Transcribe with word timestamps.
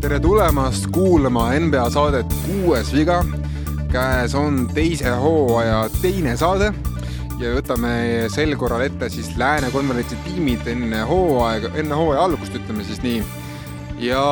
tere 0.00 0.20
tulemast 0.20 0.86
kuulama 0.92 1.50
NBA 1.60 1.90
saadet 1.90 2.32
Kuues 2.46 2.92
viga. 2.94 3.24
käes 3.92 4.34
on 4.34 4.68
teise 4.74 5.10
hooaja 5.20 5.90
teine 6.00 6.36
saade 6.40 6.70
ja 7.38 7.52
võtame 7.52 7.92
sel 8.32 8.56
korral 8.56 8.86
ette 8.86 9.10
siis 9.12 9.36
Lääne 9.36 9.68
konverentsi 9.70 10.16
tiimid 10.24 10.64
enne 10.72 11.02
hooaega, 11.04 11.68
enne 11.76 11.94
hooaja 12.00 12.24
algust, 12.24 12.56
ütleme 12.56 12.84
siis 12.88 13.02
nii. 13.04 13.20
ja 14.08 14.24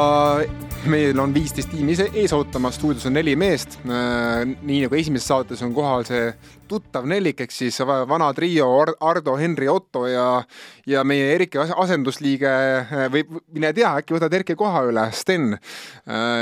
meil 0.91 1.19
on 1.21 1.33
viisteist 1.35 1.71
tiimi 1.73 1.95
ise 1.95 2.09
ees 2.19 2.33
ootamas, 2.35 2.77
stuudios 2.79 3.05
on 3.07 3.15
neli 3.17 3.35
meest. 3.39 3.79
nii 3.85 4.81
nagu 4.85 4.97
esimeses 4.99 5.29
saates 5.29 5.63
on 5.63 5.75
kohal 5.75 6.05
see 6.09 6.33
tuttav 6.69 7.07
nelik, 7.09 7.41
ehk 7.45 7.53
siis 7.53 7.79
vana 7.85 8.31
trio 8.35 8.69
Ardo, 9.01 9.37
Henri, 9.39 9.69
Otto 9.69 10.07
ja, 10.09 10.27
ja 10.89 11.05
meie 11.05 11.29
Erki 11.35 11.61
asendusliige 11.61 12.53
või 13.13 13.25
mine 13.53 13.73
tea, 13.77 13.95
äkki 14.01 14.17
võtad 14.17 14.35
Erki 14.41 14.57
koha 14.59 14.85
üle, 14.89 15.07
Sten. 15.15 15.57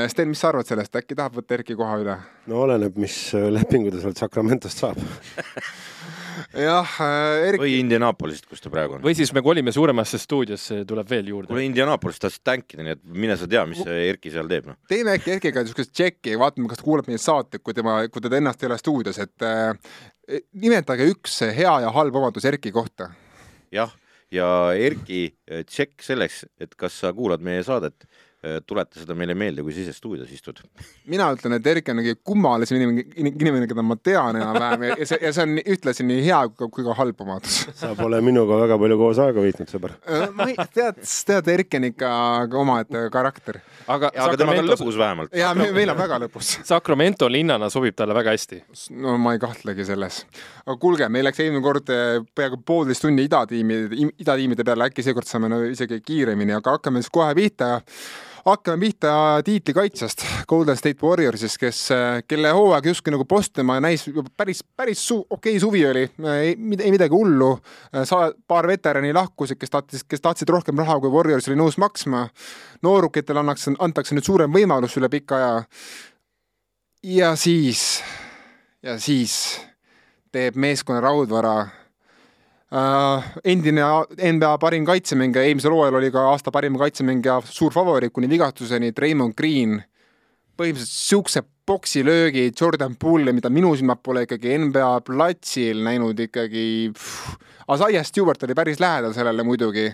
Sten, 0.09 0.31
mis 0.31 0.43
sa 0.43 0.53
arvad 0.53 0.69
sellest, 0.71 0.97
äkki 0.97 1.19
tahab 1.19 1.41
võtta 1.41 1.59
Erki 1.59 1.79
koha 1.79 2.01
üle? 2.03 2.19
no 2.51 2.65
oleneb, 2.65 2.97
mis 3.01 3.17
lepingu 3.35 3.93
ta 3.95 4.03
sealt 4.03 4.23
Sacramentost 4.23 4.85
saab 4.85 5.01
jah 6.57 6.95
äh,, 7.05 7.49
Erik. 7.49 7.63
või 7.63 7.77
Indianapolisist, 7.79 8.49
kus 8.51 8.63
ta 8.65 8.73
praegu 8.73 8.97
on. 8.97 9.05
või 9.05 9.15
siis 9.19 9.33
me 9.37 9.43
kolime 9.45 9.73
suuremasse 9.75 10.19
stuudiosse, 10.19 10.83
tuleb 10.89 11.11
veel 11.11 11.31
juurde. 11.33 11.51
kuule, 11.51 11.65
Indianapolisist 11.69 12.25
tahtsid 12.27 12.45
tänkida, 12.47 12.87
nii 12.87 12.97
et 12.97 13.03
mine 13.05 13.37
sa 13.39 13.49
tea, 13.51 13.65
mis 13.71 13.83
see 13.85 14.01
Erki 14.09 14.33
seal 14.35 14.51
teeb, 14.51 14.71
noh. 14.73 14.79
teeme 14.91 15.15
äkki 15.19 15.37
Erkiga 15.37 15.65
niisugust 15.65 15.95
tšekki, 15.95 16.37
vaatame, 16.41 16.71
kas 16.71 16.83
ta 16.83 16.87
kuulab 16.89 17.11
meie 17.11 17.23
saateid, 17.23 17.63
kui 17.63 17.77
tema, 17.77 18.01
kui 18.11 18.25
teda 18.25 18.41
ennast 18.41 18.65
ei 18.65 18.71
ole 18.71 18.81
stuudios, 18.81 19.21
et 19.23 19.47
äh, 19.47 20.01
nimetage 20.59 21.07
üks 21.13 21.43
hea 21.57 21.77
ja 21.87 21.95
halb 21.95 22.19
omadus 22.23 22.49
Erki 22.51 22.75
kohta. 22.75 23.13
jah, 23.75 23.95
ja 24.35 24.49
Erki 24.75 25.29
tšekk 25.47 26.03
selleks, 26.07 26.45
et 26.59 26.75
kas 26.79 26.99
sa 27.05 27.15
kuulad 27.15 27.45
meie 27.47 27.63
saadet 27.67 28.05
Äh, 28.05 28.29
tuleta 28.41 28.97
seda 28.97 29.13
meile 29.19 29.35
meelde, 29.37 29.61
kui 29.61 29.75
sa 29.77 29.83
ise 29.83 29.93
stuudios 29.93 30.31
istud. 30.33 30.63
mina 31.13 31.27
ütlen, 31.35 31.59
et 31.59 31.67
Erik 31.69 31.91
on 31.93 31.99
kõige 32.01 32.17
kummalisem 32.25 32.79
inimene, 32.79 33.03
inimene, 33.29 33.67
keda 33.69 33.83
ma 33.85 33.97
tean 34.01 34.39
enam-vähem 34.41 34.85
ja 34.89 35.09
see, 35.11 35.19
ja 35.21 35.33
see 35.37 35.45
on 35.45 35.59
ühtlasi 35.61 36.07
nii 36.09 36.23
hea 36.25 36.39
kui 36.57 36.87
ka 36.87 36.95
halb 36.97 37.21
omadus. 37.21 37.59
sa 37.77 37.91
pole 37.99 38.23
minuga 38.25 38.57
väga 38.63 38.79
palju 38.81 38.97
koos 39.01 39.21
aega 39.21 39.45
veetnud, 39.45 39.69
sõber. 39.69 39.97
Äh, 40.09 40.25
ma 40.37 40.47
ei, 40.49 40.57
tead, 40.73 41.03
tead, 41.29 41.51
Erik 41.53 41.77
on 41.77 41.89
ikka 41.91 42.13
omaette 42.63 43.03
karakter. 43.13 43.61
aga, 43.85 44.09
aga 44.09 44.41
temaga 44.41 44.65
on 44.65 44.73
lõbus 44.73 45.01
vähemalt. 45.03 45.37
jaa, 45.37 45.53
meil 45.61 45.93
on 45.93 46.01
väga 46.01 46.23
lõbus. 46.25 46.55
Sacramento 46.71 47.29
linnana 47.29 47.69
sobib 47.73 47.99
talle 47.99 48.17
väga 48.17 48.33
hästi. 48.39 48.63
no 49.05 49.19
ma 49.21 49.37
ei 49.37 49.45
kahtlegi 49.45 49.85
selles. 49.91 50.23
aga 50.65 50.79
kuulge, 50.81 51.11
meil 51.13 51.29
läks 51.29 51.45
eelmine 51.45 51.65
kord 51.69 51.93
eh, 51.93 52.25
peaaegu 52.35 52.63
poolteist 52.65 53.05
tundi 53.05 53.29
idatiimi, 53.29 53.83
idatiimide 54.17 54.65
peale, 54.65 54.89
äkki 54.89 55.05
seekord 55.05 55.29
saame 55.29 55.53
no 55.53 55.61
isegi 55.69 56.01
kiiremini, 56.01 56.57
aga 56.57 56.79
hakkame 56.79 57.05
siis 57.05 57.13
kohe 57.13 57.37
pihta 57.37 57.77
hakkame 58.45 58.81
pihta 58.81 59.13
tiitlikaitsjast, 59.45 60.25
Golden 60.49 60.77
State 60.77 61.03
Warriorsist, 61.03 61.59
kes, 61.61 61.81
kelle 62.29 62.53
hooaeg 62.57 62.87
justkui 62.91 63.15
nagu 63.15 63.25
Bostoni 63.29 63.81
näis 63.81 64.07
päris, 64.37 64.63
päris 64.77 65.03
su-, 65.09 65.27
okei 65.31 65.57
okay, 65.57 65.61
suvi 65.61 65.85
oli, 65.87 66.05
ei, 66.35 66.55
ei 66.79 66.91
midagi 66.91 67.15
hullu. 67.15 67.53
Sa-, 68.05 68.31
paar 68.49 68.69
veterani 68.69 69.13
lahkusid, 69.17 69.59
kes 69.61 69.71
tahtsid, 69.71 70.07
kes 70.09 70.25
tahtsid 70.25 70.49
rohkem 70.49 70.79
raha, 70.79 70.99
kui 71.01 71.13
Warriors 71.13 71.49
oli 71.49 71.59
nõus 71.61 71.79
maksma. 71.79 72.29
noorukitele 72.83 73.41
annaks, 73.41 73.69
antakse 73.79 74.15
nüüd 74.17 74.25
suurem 74.25 74.53
võimalus 74.53 74.97
üle 74.97 75.09
pika 75.13 75.37
aja. 75.37 75.65
ja 77.03 77.35
siis, 77.37 78.03
ja 78.83 78.99
siis 78.99 79.61
teeb 80.33 80.57
meeskonna 80.57 81.01
raudvara 81.01 81.80
endine 82.71 83.83
NBA 84.33 84.51
parim 84.63 84.85
kaitsemängija, 84.87 85.43
eelmisel 85.49 85.75
hooajal 85.75 85.99
oli 85.99 86.11
ka 86.15 86.29
aasta 86.31 86.53
parim 86.55 86.77
kaitsemängija, 86.79 87.41
suur 87.51 87.75
favoriit 87.75 88.15
kuni 88.15 88.31
vigastuseni, 88.31 88.93
Raymond 88.97 89.35
Green. 89.39 89.81
põhimõtteliselt 90.61 90.93
siukse 90.93 91.41
poksilöögi 91.67 92.51
Jordan 92.61 92.97
Poole'i, 93.01 93.33
mida 93.33 93.49
minu 93.49 93.71
silmad 93.79 94.03
pole 94.05 94.27
ikkagi 94.27 94.59
NBA 94.67 94.91
platsil 95.07 95.81
näinud 95.87 96.19
ikkagi. 96.21 96.93
Isaiah 97.71 98.05
Stewart 98.05 98.43
oli 98.43 98.55
päris 98.59 98.81
lähedal 98.83 99.15
sellele 99.17 99.45
muidugi, 99.47 99.87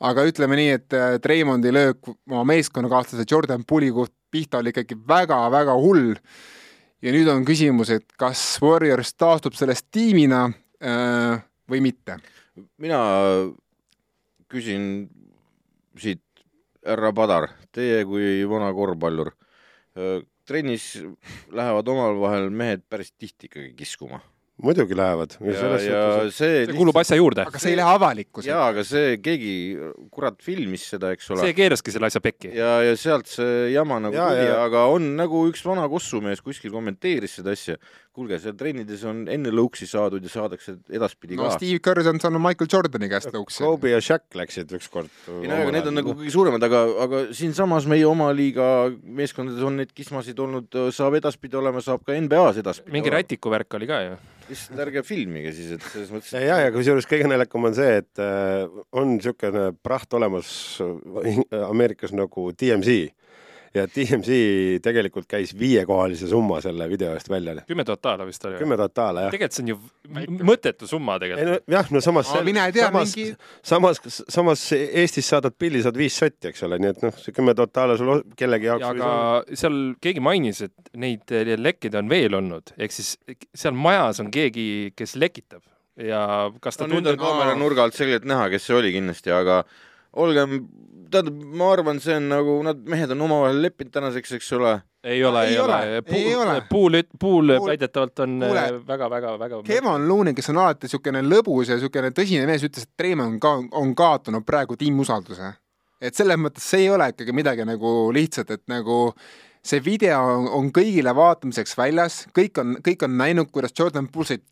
aga 0.00 0.24
ütleme 0.26 0.58
nii, 0.58 0.72
et 0.74 1.26
Raymondi 1.30 1.72
löök 1.72 2.10
oma 2.10 2.42
meeskonnakaaslase 2.50 3.28
Jordan 3.30 3.62
Poole'i 3.68 3.92
pihta 4.30 4.58
oli 4.58 4.74
ikkagi 4.74 4.98
väga-väga 5.08 5.76
hull. 5.78 6.16
ja 7.02 7.12
nüüd 7.14 7.28
on 7.30 7.44
küsimus, 7.46 7.92
et 7.94 8.08
kas 8.18 8.58
Warriors 8.62 9.14
taastub 9.14 9.54
sellest 9.54 9.86
tiimina 9.94 10.48
äh, 10.82 11.38
või 11.70 11.82
mitte? 11.84 12.18
mina 12.82 13.00
küsin 14.48 15.08
siit, 15.98 16.24
härra 16.86 17.12
Padar, 17.12 17.50
teie 17.74 18.04
kui 18.08 18.42
vana 18.48 18.72
korvpallur, 18.74 19.30
trennis 20.48 20.90
lähevad 21.52 21.88
omavahel 21.92 22.48
mehed 22.50 22.84
päris 22.88 23.12
tihti 23.12 23.50
ikkagi 23.50 23.74
kiskuma 23.76 24.22
muidugi 24.62 24.96
lähevad. 24.96 25.36
ja, 25.40 25.52
ja, 25.52 25.68
ja 25.78 25.78
see, 25.78 26.32
see 26.34 26.54
lihtsalt... 26.62 26.76
kuulub 26.78 26.98
asja 26.98 27.18
juurde. 27.18 27.44
aga 27.46 27.60
see 27.62 27.72
ei 27.72 27.78
lähe 27.78 27.94
avalikkusele. 27.94 28.50
jaa, 28.50 28.64
aga 28.72 28.84
see, 28.86 29.14
keegi, 29.22 29.52
kurat, 30.14 30.40
filmis 30.42 30.88
seda, 30.94 31.12
eks 31.14 31.30
ole. 31.34 31.44
see 31.46 31.54
keeraski 31.56 31.94
selle 31.94 32.10
asja 32.10 32.22
pekki. 32.24 32.50
ja, 32.56 32.72
ja 32.88 32.96
sealt 32.98 33.30
see 33.30 33.70
jama 33.74 34.00
nagu 34.02 34.18
ja, 34.18 34.26
tuli, 34.32 34.50
aga 34.66 34.84
on 34.90 35.12
nagu 35.18 35.44
üks 35.50 35.62
vana 35.66 35.86
kossumees 35.90 36.42
kuskil 36.44 36.74
kommenteeris 36.74 37.38
seda 37.38 37.54
asja. 37.54 37.78
kuulge, 38.18 38.40
seal 38.42 38.56
trennides 38.58 39.04
on 39.06 39.20
enne 39.30 39.52
lõuksi 39.54 39.86
saadud 39.86 40.24
ja 40.26 40.32
saadakse 40.32 40.74
edaspidi 40.90 41.36
no, 41.38 41.44
ka. 41.46 41.52
Steve 41.54 41.78
Kerr 41.84 42.10
on 42.10 42.18
saanud 42.18 42.42
Michael 42.42 42.70
Jordani 42.72 43.06
käest 43.12 43.30
lõuksi. 43.30 43.62
Kobe 43.62 43.92
ja 43.92 44.00
Shaq 44.02 44.34
läksid 44.40 44.74
ükskord. 44.74 45.12
ei 45.36 45.46
no 45.46 45.60
aga 45.60 45.76
need 45.76 45.86
on 45.86 45.94
nagu 46.00 46.16
kõige 46.18 46.32
suuremad, 46.34 46.66
aga, 46.66 46.80
aga 47.04 47.20
siinsamas 47.38 47.86
meie 47.86 48.08
oma 48.10 48.32
liiga 48.34 48.88
meeskondades 49.04 49.62
on 49.62 49.78
neid 49.78 49.94
kismasid 49.94 50.42
olnud, 50.42 50.80
saab 50.96 51.20
edaspidi 51.20 51.60
olema, 51.60 51.84
saab 51.84 52.02
ka 52.02 52.18
NBA-s 52.18 52.58
edaspidi. 52.64 52.96
mingi 52.96 53.14
rätiku 53.14 53.54
värk 53.54 53.78
oli 53.78 53.86
ka 53.86 54.02
ju 54.02 54.18
lihtsalt 54.48 54.82
ärge 54.86 55.02
filmige 55.06 55.52
siis, 55.56 55.74
et 55.76 55.86
selles 55.92 56.10
mõttes. 56.14 56.32
ja, 56.34 56.58
ja 56.64 56.72
kusjuures 56.74 57.08
kõige 57.08 57.28
naljakam 57.30 57.68
on 57.68 57.76
see, 57.76 58.00
et 58.02 58.22
äh, 58.22 58.64
on 58.96 59.16
niisugune 59.16 59.70
praht 59.84 60.14
olemas 60.18 60.50
Ameerikas 61.68 62.14
nagu 62.16 62.50
DMZ 62.52 63.17
ja 63.78 63.86
DMZ 63.90 64.38
tegelikult 64.84 65.28
käis 65.30 65.54
viiekohalise 65.58 66.28
summa 66.30 66.60
selle 66.64 66.88
video 66.90 67.14
eest 67.16 67.30
välja. 67.30 67.62
kümme 67.68 67.86
tuhat 67.88 68.02
daala 68.04 68.26
vist 68.28 68.44
oli. 68.48 68.58
kümme 68.60 68.76
tuhat 68.80 68.94
daala, 68.96 69.26
jah. 69.26 69.34
tegelikult 69.34 69.58
see 69.58 69.64
on 69.64 69.72
ju 69.72 70.42
mõttetu 70.48 70.88
summa 70.90 71.18
tegelikult. 71.22 71.64
No, 71.66 71.76
jah, 71.76 71.92
no 71.94 72.02
samas 72.04 72.32
no, 72.34 72.42
mine 72.48 72.66
tea, 72.74 72.88
samas 72.88 73.14
mingi..., 73.16 73.36
samas, 73.72 74.02
samas 74.38 74.66
Eestis 74.76 75.30
saadad 75.30 75.56
pilli, 75.58 75.82
saad 75.84 75.98
viis 76.00 76.18
sotti, 76.18 76.50
eks 76.52 76.66
ole, 76.68 76.80
nii 76.82 76.92
et 76.94 77.02
noh, 77.06 77.16
see 77.22 77.34
kümme 77.36 77.54
tuhat 77.58 77.74
daala 77.78 77.98
sul 78.00 78.22
kellegi 78.38 78.70
jaoks 78.70 78.88
aga 78.92 79.10
seal 79.62 79.80
keegi 80.02 80.22
mainis, 80.24 80.62
et 80.68 80.94
neid 80.98 81.34
lekkeid 81.58 81.98
on 81.98 82.10
veel 82.10 82.38
olnud, 82.38 82.74
ehk 82.76 82.94
siis 82.94 83.16
seal 83.54 83.76
majas 83.76 84.22
on 84.24 84.32
keegi, 84.34 84.68
kes 84.98 85.16
lekitab 85.20 85.62
ja 85.98 86.22
kas 86.62 86.78
ta 86.78 86.86
no, 86.86 86.98
tundub... 86.98 87.18
kaamera 87.20 87.56
nurga 87.58 87.86
alt 87.86 87.96
selgelt 87.98 88.26
näha, 88.28 88.48
kes 88.52 88.68
see 88.68 88.76
oli 88.78 88.92
kindlasti, 88.94 89.32
aga 89.34 89.62
olgem 90.18 90.60
tähendab, 91.10 91.38
ma 91.60 91.70
arvan, 91.72 92.00
see 92.02 92.16
on 92.18 92.28
nagu 92.30 92.56
nad, 92.66 92.80
mehed 92.90 93.12
on 93.14 93.24
omavahel 93.26 93.60
leppinud 93.64 93.92
tänaseks, 93.94 94.34
eks 94.38 94.50
ole. 94.56 94.74
ei 95.04 95.22
ole, 95.24 95.44
ei 95.48 95.58
ole, 95.58 95.78
ei 96.06 96.34
ole. 96.36 96.56
Puul, 96.70 96.98
Puul 97.20 97.54
väidetavalt 97.66 98.24
on 98.24 98.40
väga-väga-väga. 98.88 99.62
Kevon 99.66 100.08
Looney, 100.08 100.34
kes 100.36 100.50
on 100.52 100.60
alati 100.64 100.88
niisugune 100.88 101.22
lõbus 101.26 101.72
ja 101.72 101.78
niisugune 101.78 102.12
tõsine 102.16 102.46
mees, 102.50 102.66
ütles, 102.66 102.88
et 102.88 102.94
Treime 103.00 103.26
on 103.26 103.38
ka, 103.42 103.54
on 103.80 103.94
kaotanud 103.98 104.46
praegu 104.46 104.76
tiimusalduse. 104.76 105.54
et 106.00 106.14
selles 106.14 106.38
mõttes 106.38 106.62
see 106.62 106.84
ei 106.84 106.90
ole 106.94 107.08
ikkagi 107.10 107.32
midagi 107.34 107.64
nagu 107.66 108.12
lihtsat, 108.14 108.50
et 108.54 108.62
nagu 108.70 109.16
see 109.66 109.80
video 109.84 110.20
on, 110.22 110.46
on 110.60 110.68
kõigile 110.74 111.14
vaatamiseks 111.14 111.74
väljas, 111.78 112.20
kõik 112.36 112.60
on, 112.62 112.76
kõik 112.84 113.02
on 113.02 113.16
näinud, 113.18 113.50
kuidas 113.50 113.74
Jordan 113.78 114.06
Poole 114.12 114.34
sai 114.34 114.42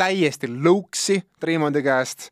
täiesti 0.00 0.48
lõuksi 0.50 1.20
Treimondi 1.40 1.82
käest 1.84 2.30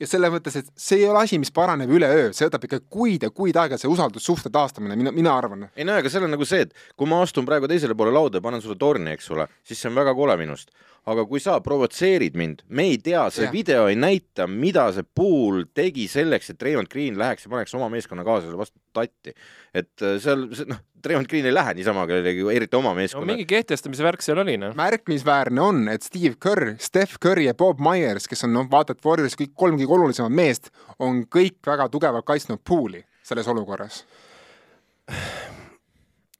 ja 0.00 0.08
selles 0.08 0.32
mõttes, 0.32 0.56
et 0.60 0.68
see 0.80 1.02
ei 1.02 1.08
ole 1.10 1.24
asi, 1.24 1.38
mis 1.40 1.52
paraneb 1.54 1.90
üleöö, 1.92 2.30
see 2.36 2.48
võtab 2.48 2.64
ikka 2.66 2.80
kuid 2.92 3.26
ja 3.26 3.30
kuid 3.34 3.56
aega, 3.60 3.78
see 3.80 3.90
usaldussuhte 3.90 4.52
taastamine, 4.52 4.96
mina, 4.98 5.12
mina 5.14 5.34
arvan. 5.36 5.68
ei 5.76 5.86
no 5.86 5.96
aga 6.00 6.12
seal 6.12 6.26
on 6.26 6.34
nagu 6.34 6.46
see, 6.48 6.64
et 6.66 6.74
kui 6.98 7.08
ma 7.10 7.20
astun 7.24 7.48
praegu 7.48 7.68
teisele 7.70 7.96
poole 7.98 8.14
lauda 8.14 8.40
ja 8.40 8.44
panen 8.44 8.62
sulle 8.64 8.78
torni, 8.80 9.12
eks 9.16 9.30
ole, 9.34 9.46
siis 9.66 9.80
see 9.82 9.90
on 9.90 9.98
väga 10.00 10.14
kole 10.16 10.36
minust. 10.40 10.72
aga 11.10 11.24
kui 11.24 11.40
sa 11.40 11.54
provotseerid 11.64 12.34
mind, 12.36 12.64
me 12.68 12.84
ei 12.92 12.98
tea, 13.00 13.22
see 13.32 13.46
ja. 13.46 13.52
video 13.52 13.86
ei 13.88 13.96
näita, 13.96 14.46
mida 14.46 14.90
see 14.92 15.06
Pool 15.16 15.64
tegi 15.74 16.04
selleks, 16.08 16.52
et 16.52 16.62
Raymond 16.62 16.90
Green 16.92 17.16
läheks 17.18 17.46
ja 17.46 17.52
paneks 17.52 17.74
oma 17.76 17.88
meeskonnakaaslasele 17.92 18.60
vastu 18.60 18.78
tatti. 18.96 19.34
et 19.74 20.04
äh, 20.04 20.18
seal, 20.22 20.48
noh, 20.68 20.84
Raymond 21.06 21.28
Green 21.30 21.46
ei 21.46 21.54
lähe 21.54 21.74
niisama 21.78 22.06
kellelegi, 22.10 22.46
eriti 22.54 22.76
oma 22.76 22.94
meeskonna 22.94 23.26
no,. 23.26 23.32
mingi 23.32 23.46
kehtestamise 23.48 24.04
värk 24.04 24.24
seal 24.24 24.42
oli, 24.42 24.56
noh. 24.60 24.74
märkimisväärne 24.78 25.62
on, 25.64 25.84
et 25.92 26.06
Steve 26.06 26.34
Kerr, 26.42 26.74
Steph 26.78 27.20
Curry 27.22 27.48
ja 27.48 27.54
Bob 27.54 27.80
Myers, 27.84 28.28
kes 28.30 28.44
on, 28.48 28.54
noh, 28.56 28.68
vaata, 28.70 28.96
et 28.96 29.06
Warriors 29.06 29.38
kõik 29.38 29.54
kolm 29.54 29.78
kõige 29.80 29.96
olulisemat 29.98 30.34
meest, 30.34 30.72
on 30.98 31.24
kõik 31.30 31.60
väga 31.66 31.88
tugevalt 31.92 32.28
kaitsnud 32.28 32.62
Pooli 32.66 33.04
selles 33.26 33.48
olukorras 33.48 34.04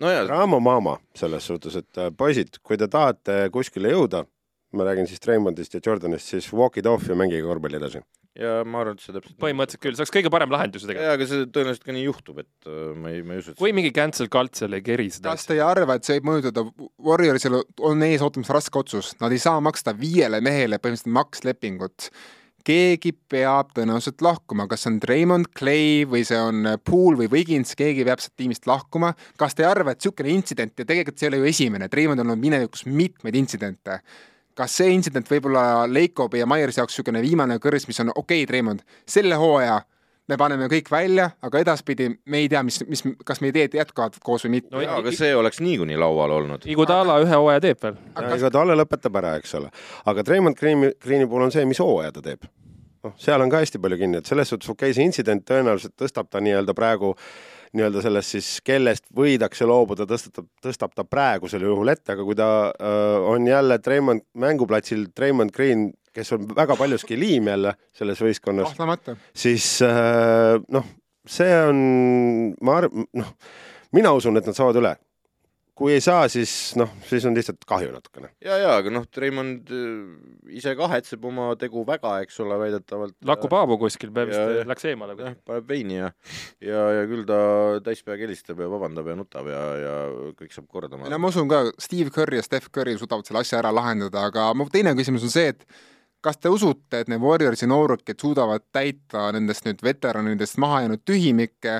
no 0.00 0.10
ja 0.10 0.26
Raamo 0.26 0.60
Maama 0.60 0.98
selles 1.16 1.46
suhtes, 1.46 1.76
et 1.76 1.98
äh, 1.98 2.10
poisid, 2.16 2.60
kui 2.62 2.78
te 2.80 2.88
tahate 2.88 3.42
kuskile 3.52 3.92
jõuda, 3.92 4.24
ma 4.76 4.86
räägin 4.86 5.08
siis 5.10 5.22
Raymondist 5.26 5.74
ja 5.74 5.82
Jordanist, 5.86 6.32
siis 6.32 6.52
walk 6.52 6.78
it 6.80 6.86
off 6.86 7.08
ja 7.08 7.16
mängige 7.18 7.42
korvpalli 7.46 7.80
edasi. 7.80 8.02
Ja 8.38 8.60
ma 8.62 8.82
arvan, 8.84 8.98
et 8.98 9.02
see 9.02 9.14
täpselt. 9.14 9.36
põhimõtteliselt 9.42 9.82
küll, 9.82 9.96
see 9.96 10.04
oleks 10.04 10.14
kõige 10.14 10.32
parem 10.32 10.52
lahendus 10.54 10.84
ju 10.84 10.90
tegelikult. 10.90 11.08
jaa, 11.08 11.18
aga 11.18 11.28
see 11.30 11.46
tõenäoliselt 11.56 11.86
ka 11.86 11.94
nii 11.96 12.04
juhtub, 12.06 12.42
et 12.44 12.68
äh, 12.70 12.82
ma 12.94 13.14
ei, 13.14 13.22
ma 13.26 13.36
ei 13.36 13.42
usu, 13.42 13.54
et 13.54 13.60
kui 13.60 13.72
mingi 13.76 13.92
cancel 13.96 14.30
culture 14.32 14.78
ei 14.78 14.84
keri 14.86 15.08
seda 15.10 15.34
kas 15.34 15.48
te 15.48 15.56
ei 15.58 15.62
arva, 15.64 15.96
et 15.98 16.06
see 16.06 16.18
võib 16.18 16.28
mõjutada, 16.30 16.64
Warriorsil 17.10 17.58
on 17.90 18.04
ees 18.06 18.22
ootamas 18.24 18.52
raske 18.54 18.82
otsus, 18.82 19.14
nad 19.22 19.34
ei 19.34 19.42
saa 19.42 19.62
maksta 19.64 19.96
viiele 19.98 20.42
mehele 20.44 20.78
põhimõtteliselt 20.78 21.16
makslepingut. 21.18 22.10
keegi 22.70 23.14
peab 23.32 23.70
tõenäoliselt 23.74 24.22
lahkuma, 24.22 24.68
kas 24.70 24.84
see 24.84 24.92
on 24.92 24.98
Raymond 25.10 25.50
Clay 25.56 26.04
või 26.06 26.22
see 26.28 26.38
on 26.38 26.76
Poole 26.84 27.24
või 27.24 27.30
Wiggins, 27.32 27.74
keegi 27.74 28.04
peab 28.06 28.20
sealt 28.22 28.36
tiimist 28.36 28.68
lahkuma. 28.70 29.14
kas 29.40 29.56
te 29.56 29.64
ei 29.64 29.72
arva, 29.72 29.90
et 29.90 29.98
niisugune 29.98 30.30
intsident 30.30 30.78
ja 30.78 30.86
tegelikult 30.86 31.18
see 31.18 31.26
ei 31.26 31.34
ole 31.34 31.42
ju 31.42 31.50
esimene, 31.50 31.90
et 31.90 31.94
Raymond 31.98 32.22
on 32.22 32.30
olnud 32.30 32.46
minevikus 32.46 32.86
mitmeid 32.86 33.34
intsidente. 33.34 34.02
Kas 34.58 34.76
see 34.80 34.90
intsident 34.94 35.28
võib 35.30 35.48
olla 35.50 35.86
Lacobi 35.88 36.42
ja 36.42 36.48
Myersi 36.50 36.80
jaoks 36.80 36.94
niisugune 36.96 37.22
viimane 37.24 37.58
kõrs, 37.62 37.86
mis 37.88 38.00
on 38.02 38.12
okei 38.14 38.44
okay,, 38.44 38.52
Raymond, 38.52 38.84
selle 39.08 39.38
hooaja 39.40 39.80
me 40.30 40.38
paneme 40.38 40.68
kõik 40.70 40.90
välja, 40.92 41.30
aga 41.42 41.62
edaspidi 41.64 42.08
me 42.30 42.42
ei 42.44 42.48
tea, 42.50 42.62
mis, 42.66 42.80
mis, 42.88 43.02
kas 43.26 43.42
meie 43.42 43.54
teed 43.56 43.74
jätkavad 43.78 44.18
koos 44.24 44.46
või 44.46 44.56
mitte 44.58 44.74
No 44.74 44.82
jaa, 44.84 45.00
aga 45.02 45.12
see 45.14 45.32
oleks 45.36 45.60
niikuinii 45.64 45.98
laual 45.98 46.36
olnud. 46.38 46.66
Igudala 46.70 47.18
ühe 47.24 47.34
hooaja 47.34 47.62
teeb 47.64 47.82
veel. 47.82 47.98
Talle 48.54 48.78
lõpetab 48.78 49.20
ära, 49.20 49.34
eks 49.40 49.56
ole. 49.58 49.70
aga 50.10 50.24
Raymond 50.28 50.58
Greeni, 50.58 50.92
Greeni 51.02 51.28
puhul 51.30 51.48
on 51.48 51.54
see, 51.54 51.66
mis 51.68 51.82
hooaja 51.82 52.14
ta 52.16 52.24
teeb. 52.24 52.46
noh, 53.04 53.14
seal 53.16 53.40
on 53.40 53.50
ka 53.50 53.62
hästi 53.62 53.80
palju 53.80 53.96
kinni, 53.96 54.20
et 54.20 54.28
selles 54.28 54.50
suhtes 54.52 54.68
okei 54.68 54.90
okay,, 54.90 54.96
see 54.96 55.08
intsident 55.08 55.46
tõenäoliselt 55.48 55.96
tõstab 55.98 56.28
ta 56.30 56.42
nii-öelda 56.44 56.74
praegu 56.76 57.14
nii-öelda 57.76 58.02
sellest 58.02 58.34
siis, 58.34 58.48
kellest 58.66 59.04
võidakse 59.16 59.66
loobuda, 59.68 60.06
tõstab, 60.10 60.48
tõstab 60.64 60.94
ta 60.96 61.04
praegusel 61.06 61.62
juhul 61.66 61.92
ette, 61.92 62.14
aga 62.14 62.26
kui 62.26 62.38
ta 62.38 62.48
öö, 62.72 63.18
on 63.34 63.46
jälle 63.46 63.78
Raymond, 63.86 64.24
mänguplatsil 64.34 65.06
Raymond 65.18 65.54
Green, 65.54 65.90
kes 66.14 66.32
on 66.34 66.48
väga 66.56 66.74
paljuski 66.76 67.18
liim 67.18 67.46
jälle 67.52 67.76
selles 67.96 68.22
võistkonnas, 68.22 68.72
siis 69.36 69.76
äh, 69.86 70.56
noh, 70.74 70.88
see 71.26 71.52
on, 71.68 71.84
ma 72.64 72.80
arvan, 72.80 73.06
noh, 73.20 73.30
mina 73.94 74.12
usun, 74.16 74.38
et 74.40 74.46
nad 74.50 74.56
saavad 74.58 74.80
üle. 74.82 74.96
Kui 75.80 75.94
ei 75.96 76.00
saa, 76.04 76.26
siis 76.28 76.50
noh, 76.76 76.90
siis 77.08 77.24
on 77.24 77.32
lihtsalt 77.36 77.62
kahju 77.68 77.88
natukene. 77.94 78.28
ja, 78.44 78.58
ja, 78.60 78.74
aga 78.82 78.92
noh, 78.92 79.06
Raymond 79.16 79.70
äh, 79.72 80.52
ise 80.60 80.74
kahetseb 80.76 81.24
oma 81.24 81.46
tegu 81.60 81.86
väga, 81.88 82.18
eks 82.26 82.36
ole, 82.44 82.58
väidetavalt. 82.60 83.16
lakub 83.24 83.54
haavu 83.56 83.78
kuskil, 83.80 84.12
Ja- 84.12 84.26
vist 84.28 84.38
ja- 84.38 84.66
läks 84.68 84.84
eemale. 84.90 85.16
jah, 85.16 85.38
paneb 85.48 85.68
veini 85.72 85.96
ja, 86.02 86.10
ja, 86.60 86.82
ja 86.98 87.06
küll 87.08 87.24
ta 87.28 87.40
täispeaga 87.86 88.26
helistab 88.26 88.60
ja 88.60 88.68
vabandab 88.68 89.08
ja 89.08 89.16
nutab 89.16 89.48
ja, 89.48 89.62
ja 89.80 89.94
kõik 90.36 90.52
saab 90.52 90.68
korda. 90.68 91.00
no 91.00 91.18
ma 91.18 91.32
usun 91.32 91.48
ka, 91.48 91.62
Steve 91.80 92.12
Curry 92.12 92.36
ja 92.42 92.42
Steph 92.44 92.68
Curry 92.70 92.98
suudavad 93.00 93.24
selle 93.24 93.40
asja 93.40 93.62
ära 93.64 93.72
lahendada, 93.72 94.26
aga 94.28 94.50
mu 94.54 94.68
teine 94.68 94.92
küsimus 94.98 95.24
on 95.24 95.32
see, 95.32 95.48
et 95.56 95.64
kas 96.24 96.40
te 96.40 96.52
usute, 96.52 97.02
et 97.02 97.10
need 97.10 97.22
Warriorsi 97.22 97.68
noorukid 97.70 98.20
suudavad 98.20 98.66
täita 98.72 99.28
nendest 99.36 99.66
nüüd 99.68 99.80
veteranidest 99.84 100.58
maha 100.60 100.84
jäänud 100.84 101.04
tühimikke 101.08 101.76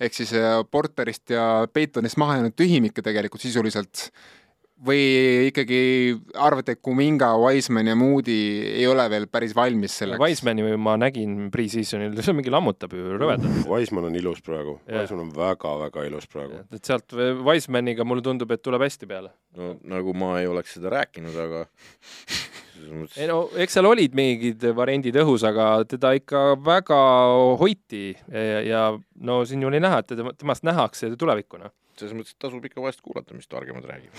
ehk 0.00 0.16
siis 0.16 0.34
äh, 0.36 0.60
Porterist 0.70 1.30
ja 1.32 1.66
Peitonist 1.72 2.20
maha 2.20 2.40
jäänud 2.40 2.56
tühimikke 2.58 3.04
tegelikult 3.04 3.44
sisuliselt 3.44 4.10
või 4.84 5.48
ikkagi 5.48 5.78
arvate, 6.38 6.76
et 6.76 6.82
Kuminga, 6.84 7.32
Wiseman 7.42 7.90
ja 7.90 7.96
Moody 7.98 8.36
ei 8.78 8.86
ole 8.86 9.08
veel 9.10 9.26
päris 9.30 9.54
valmis 9.56 9.96
selleks? 9.98 10.20
Wisemani 10.22 10.76
ma 10.78 10.94
nägin 11.00 11.48
pre-seasonil, 11.54 12.14
see 12.22 12.36
mingi 12.36 12.52
lammutab 12.52 12.94
ju 12.94 13.16
rõvedalt. 13.18 13.64
Wiseman 13.70 14.06
on 14.10 14.18
ilus 14.18 14.42
praegu. 14.46 14.76
Wiseman 14.86 15.26
on 15.26 15.32
väga-väga 15.34 16.06
ilus 16.06 16.30
praegu. 16.30 16.62
et 16.74 16.84
sealt 16.84 17.16
Wisemaniga 17.48 18.06
mulle 18.06 18.22
tundub, 18.22 18.54
et 18.54 18.62
tuleb 18.62 18.86
hästi 18.86 19.10
peale. 19.10 19.34
no 19.58 19.74
nagu 19.82 20.14
ma 20.14 20.36
ei 20.40 20.46
oleks 20.46 20.78
seda 20.78 20.94
rääkinud, 20.94 21.34
aga 21.48 21.66
ei 23.16 23.26
no 23.30 23.40
eks 23.58 23.78
seal 23.78 23.88
olid 23.88 24.14
mingid 24.18 24.64
variandid 24.76 25.16
õhus, 25.22 25.44
aga 25.46 25.70
teda 25.88 26.14
ikka 26.18 26.44
väga 26.64 27.00
hoiti 27.60 28.12
ja, 28.14 28.62
ja 28.64 28.82
no 29.24 29.42
siin 29.48 29.62
ju 29.64 29.70
oli 29.70 29.82
näha, 29.82 30.02
et 30.02 30.10
teda, 30.14 30.32
temast 30.38 30.66
nähakse 30.66 31.10
tulevikku, 31.18 31.60
noh. 31.62 31.74
selles 31.98 32.14
mõttes 32.16 32.36
tasub 32.38 32.64
ikka 32.64 32.82
vahest 32.82 33.02
kuulata, 33.02 33.34
mis 33.34 33.50
targemad 33.50 33.86
räägivad. 33.88 34.18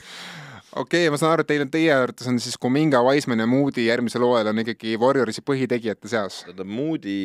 okei 0.82 1.06
okay,, 1.06 1.10
ma 1.10 1.20
saan 1.20 1.34
aru, 1.34 1.46
et 1.46 1.50
teil 1.50 1.64
on, 1.66 1.72
teie 1.72 1.94
arvates 1.94 2.30
on 2.30 2.38
siis 2.42 2.58
Kuminga, 2.60 3.02
Wiseman 3.06 3.42
ja 3.42 3.48
Moody 3.50 3.86
järgmisel 3.88 4.26
hooajal 4.26 4.52
on 4.52 4.62
ikkagi 4.64 4.98
Warriorsi 5.00 5.44
põhitegijate 5.46 6.12
seas. 6.12 6.44
tähendab, 6.46 6.70
Moody 6.70 7.18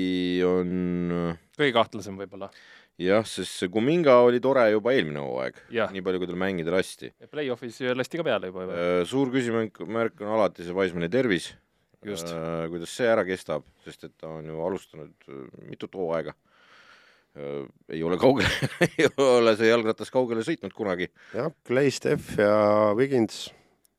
on 0.48 1.38
kõige 1.58 1.76
kahtlasem 1.76 2.18
võib-olla. 2.20 2.50
jah, 3.02 3.26
sest 3.28 3.60
see 3.60 3.70
Kuminga 3.74 4.18
oli 4.24 4.40
tore 4.44 4.64
juba 4.72 4.94
eelmine 4.96 5.20
hooaeg, 5.24 5.58
nii 5.92 6.02
palju, 6.06 6.22
kui 6.22 6.30
tal 6.32 6.40
mängida 6.40 6.72
lasti. 6.76 7.12
play-off'is 7.32 7.82
lasti 7.98 8.22
ka 8.22 8.24
peale 8.28 8.52
juba. 8.52 8.66
suur 9.10 9.32
küsimärk, 9.34 9.82
märk 9.88 10.22
on 10.24 10.32
alati 10.38 10.64
see 10.68 10.76
Wisemani 10.76 11.10
tervis. 11.12 11.52
Just. 12.06 12.30
kuidas 12.70 12.92
see 12.94 13.08
ära 13.10 13.24
kestab, 13.26 13.64
sest 13.84 14.04
et 14.06 14.12
ta 14.22 14.30
on 14.30 14.46
ju 14.46 14.60
alustanud 14.62 15.26
äh, 15.26 15.40
mitut 15.66 15.96
hooaega. 15.98 16.36
ei 17.90 18.04
ole 18.06 18.16
kaugele, 18.18 18.48
ei 18.86 19.08
ole 19.20 19.56
see 19.60 19.68
jalgratas 19.68 20.12
kaugele 20.14 20.44
sõitnud 20.46 20.72
kunagi. 20.78 21.10
jah, 21.34 21.50
Clay, 21.68 21.90
Steph 21.92 22.38
ja 22.40 22.94
Wiggins 22.96 23.50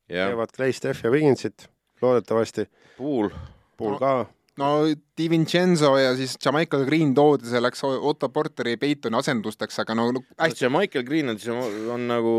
teevad 0.07 0.53
Clay, 0.55 0.71
Steph 0.73 1.03
ja 1.03 1.11
Wigginsit 1.11 1.67
loodetavasti. 2.01 2.65
Pool, 2.97 3.29
Pool 3.77 3.93
No. 3.93 3.99
ka, 3.99 4.13
no 4.57 4.69
Di 5.17 5.27
Vincenzo 5.29 5.93
ja 5.99 6.15
siis 6.17 6.35
Jamaica 6.43 6.79
Green 6.85 7.13
toodi 7.17 7.49
selleks 7.51 7.83
Otto 7.87 8.29
Porteri 8.33 8.75
ja 8.75 8.81
Peitoni 8.81 9.17
asendusteks, 9.19 9.79
aga 9.83 9.95
no 9.97 10.09
no 10.15 10.21
hästi, 10.39 10.65
see 10.65 10.69
Michael 10.73 11.05
Green 11.07 11.29
on, 11.33 11.39
on, 11.53 11.79
on 11.95 12.05
nagu, 12.09 12.35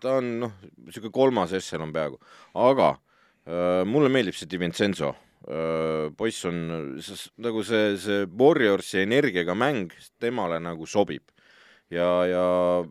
ta 0.00 0.18
on 0.22 0.34
noh, 0.44 0.52
niisugune 0.86 1.12
kolmas 1.14 1.52
ešelon 1.58 1.92
peaaegu, 1.94 2.20
aga 2.68 2.90
äh, 2.94 3.82
mulle 3.88 4.10
meeldib 4.12 4.36
see 4.38 4.48
Di 4.50 4.60
Vincenzo. 4.60 5.14
Äh,. 5.48 6.10
poiss 6.18 6.44
on 6.44 6.56
s- 7.00 7.30
nagu 7.40 7.62
see, 7.64 7.94
see 7.96 8.24
Warriorsi 8.36 8.98
energiaga 9.04 9.54
mäng 9.56 9.92
temale 10.20 10.58
nagu 10.60 10.84
sobib. 10.86 11.22
Ja, 11.88 12.08
ja 12.28 12.42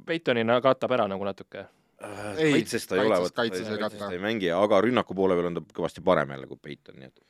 Peitonina 0.08 0.56
katab 0.64 0.96
ära 0.96 1.06
nagu 1.12 1.26
natuke. 1.28 1.68
äh, 2.02 2.40
kaitses 2.56 2.88
ta 2.88 2.96
ei 2.98 3.06
ole, 3.06 3.20
ta 3.34 4.10
ei 4.14 4.22
mängi, 4.22 4.50
aga 4.54 4.80
rünnaku 4.82 5.14
poole 5.18 5.36
peal 5.38 5.52
on 5.52 5.60
ta 5.60 5.66
kõvasti 5.76 6.02
parem 6.06 6.30
jälle 6.34 6.48
kui 6.50 6.58
Peiton, 6.62 6.98
nii 6.98 7.10
et 7.12 7.22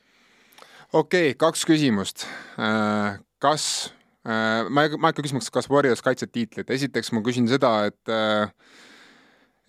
okei 0.92 1.30
okay,, 1.30 1.38
kaks 1.38 1.64
küsimust. 1.68 2.26
kas, 3.38 3.64
ma 4.24 4.84
ei, 4.84 4.96
ma 4.96 5.08
ei 5.08 5.12
hakka 5.12 5.24
küsima, 5.24 5.42
kas 5.52 5.70
Warriors 5.70 6.04
kaitseb 6.04 6.32
tiitlit, 6.34 6.70
esiteks 6.70 7.12
ma 7.12 7.24
küsin 7.26 7.48
seda, 7.50 7.72
et 7.90 8.12
äh, 8.12 8.52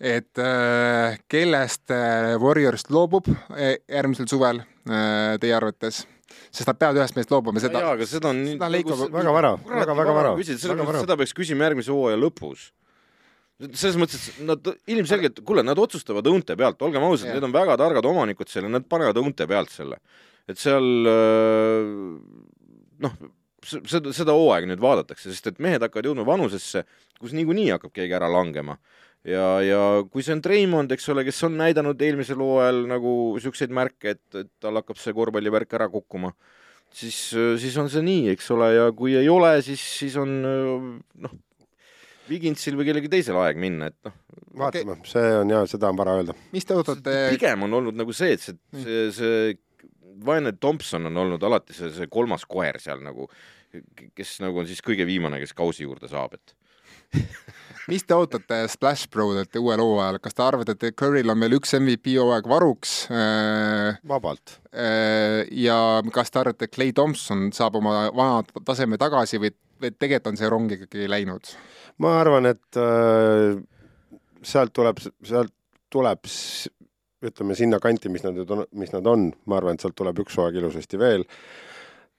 et 0.00 0.38
äh, 0.38 1.18
kellest 1.28 1.92
äh, 1.92 2.38
Warriors 2.40 2.88
loobub 2.88 3.28
äh, 3.28 3.76
järgmisel 3.84 4.28
suvel 4.30 4.62
äh, 4.62 5.36
teie 5.42 5.52
arvates, 5.52 6.02
sest 6.48 6.70
nad 6.70 6.78
peavad 6.80 7.02
ühest 7.02 7.18
meest 7.18 7.32
loobuma, 7.32 7.60
seda 7.60 7.82
jaa, 7.84 7.94
aga 7.98 8.08
seda 8.08 8.30
on 8.32 8.40
nii 8.40 8.56
seda 8.56 8.70
Leiko- 8.72 8.96
väga 9.12 9.34
vara, 9.36 9.52
väga, 9.68 9.96
väga 9.98 10.14
vara, 10.16 10.32
küsid, 10.40 10.62
väga 10.72 10.86
vara. 10.88 11.02
seda 11.04 11.18
peaks 11.20 11.36
küsima 11.36 11.68
järgmise 11.68 11.92
hooaja 11.92 12.16
lõpus. 12.20 12.70
selles 13.74 14.00
mõttes, 14.00 14.24
et 14.32 14.40
nad 14.48 14.72
ilmselgelt, 14.88 15.42
kuule, 15.44 15.62
nad 15.66 15.78
otsustavad 15.78 16.24
õunte 16.32 16.56
pealt, 16.56 16.80
olgem 16.80 17.04
ausad 17.04 17.28
need 17.28 17.44
on 17.44 17.52
väga 17.52 17.76
targad 17.76 18.08
omanikud 18.08 18.48
seal 18.48 18.64
ja 18.64 18.72
nad 18.72 18.88
panevad 18.88 19.20
õunte 19.20 19.44
pealt 19.46 19.68
selle. 19.74 20.00
Et 20.50 20.60
seal 20.60 21.10
äh, 21.10 21.90
noh, 23.04 23.20
seda, 23.64 24.12
seda 24.16 24.36
hooaega 24.36 24.68
nüüd 24.70 24.82
vaadatakse, 24.82 25.30
sest 25.30 25.50
et 25.52 25.60
mehed 25.62 25.82
hakkavad 25.84 26.10
jõudma 26.10 26.26
vanusesse, 26.28 26.84
kus 27.20 27.34
niikuinii 27.36 27.70
hakkab 27.74 27.94
keegi 27.96 28.16
ära 28.16 28.30
langema. 28.32 28.78
ja, 29.26 29.60
ja 29.64 29.80
kui 30.08 30.24
see 30.24 30.32
on 30.36 30.40
Treimond, 30.44 30.92
eks 30.94 31.10
ole, 31.12 31.26
kes 31.26 31.42
on 31.48 31.58
näidanud 31.60 32.00
eelmisel 32.00 32.40
hooajal 32.40 32.86
nagu 32.88 33.12
niisuguseid 33.36 33.74
märke, 33.76 34.16
et, 34.16 34.24
et 34.46 34.50
tal 34.62 34.80
hakkab 34.80 35.00
see 35.00 35.14
korvpallivärk 35.16 35.76
ära 35.76 35.90
kukkuma, 35.92 36.32
siis, 36.88 37.18
siis 37.60 37.76
on 37.80 37.92
see 37.92 38.04
nii, 38.06 38.30
eks 38.32 38.50
ole, 38.56 38.72
ja 38.78 38.88
kui 38.96 39.18
ei 39.20 39.28
ole, 39.28 39.58
siis, 39.66 39.84
siis 40.00 40.16
on 40.20 40.40
noh, 40.40 41.38
Viginsil 42.30 42.76
või 42.78 42.86
kellelgi 42.86 43.10
teisel 43.10 43.36
aeg 43.42 43.58
minna, 43.58 43.90
et 43.90 44.06
noh, 44.06 44.14
vaatame, 44.60 45.00
see 45.08 45.32
on 45.40 45.50
ja 45.50 45.64
seda 45.68 45.90
on 45.90 45.98
vara 45.98 46.14
öelda. 46.20 46.36
mis 46.54 46.64
te 46.64 46.76
ootate, 46.78 47.16
pigem 47.34 47.66
on 47.66 47.76
olnud 47.80 47.98
nagu 47.98 48.14
see, 48.16 48.36
et 48.38 48.44
see, 48.44 48.56
see, 48.72 49.02
see 49.16 49.58
vaene 50.26 50.54
Thompson 50.60 51.10
on 51.10 51.16
olnud 51.24 51.42
alati 51.46 51.76
see, 51.76 51.90
see 51.94 52.10
kolmas 52.12 52.46
koer 52.48 52.80
seal 52.82 53.02
nagu, 53.04 53.28
kes 54.16 54.38
nagu 54.44 54.62
on 54.62 54.68
siis 54.68 54.82
kõige 54.84 55.06
viimane, 55.08 55.40
kes 55.42 55.54
kausi 55.56 55.86
juurde 55.86 56.10
saab, 56.10 56.36
et 56.38 56.56
mis 57.90 58.04
te 58.06 58.14
ootate 58.14 58.60
Splash 58.70 59.10
Prodelt 59.10 59.56
uuel 59.58 59.82
hooajal, 59.82 60.20
kas 60.22 60.36
te 60.36 60.44
arvate, 60.44 60.76
et 60.76 60.96
Curry'l 60.98 61.32
on 61.32 61.42
veel 61.42 61.56
üks 61.58 61.74
MVP 61.78 62.14
hooaeg 62.18 62.46
varuks 62.50 62.94
äh, 63.14 63.98
vabalt. 64.08 64.58
äh, 64.70 65.42
ja 65.64 65.78
kas 66.14 66.30
te 66.30 66.42
arvate, 66.42 66.68
et 66.68 66.74
Clay 66.74 66.94
Thompson 66.96 67.48
saab 67.56 67.80
oma 67.80 68.08
vana 68.16 68.62
taseme 68.66 68.98
tagasi 69.00 69.42
või, 69.42 69.52
või 69.82 69.94
tegelikult 69.96 70.32
on 70.32 70.40
see 70.40 70.52
rong 70.52 70.76
ikkagi 70.78 71.10
läinud? 71.10 71.54
ma 72.00 72.16
arvan, 72.22 72.50
et 72.52 72.80
äh, 72.80 73.58
sealt 74.46 74.74
tuleb, 74.76 75.02
sealt 75.26 75.54
tuleb 75.90 76.30
ütleme 77.24 77.56
sinna 77.58 77.80
kanti, 77.82 78.12
mis 78.12 78.24
nad 78.24 78.36
nüüd 78.36 78.54
on, 78.54 78.64
mis 78.76 78.94
nad 78.94 79.08
on, 79.08 79.30
ma 79.50 79.60
arvan, 79.60 79.76
et 79.76 79.84
sealt 79.84 79.98
tuleb 79.98 80.22
üks 80.24 80.38
hooaeg 80.40 80.60
ilusasti 80.60 81.00
veel. 81.00 81.26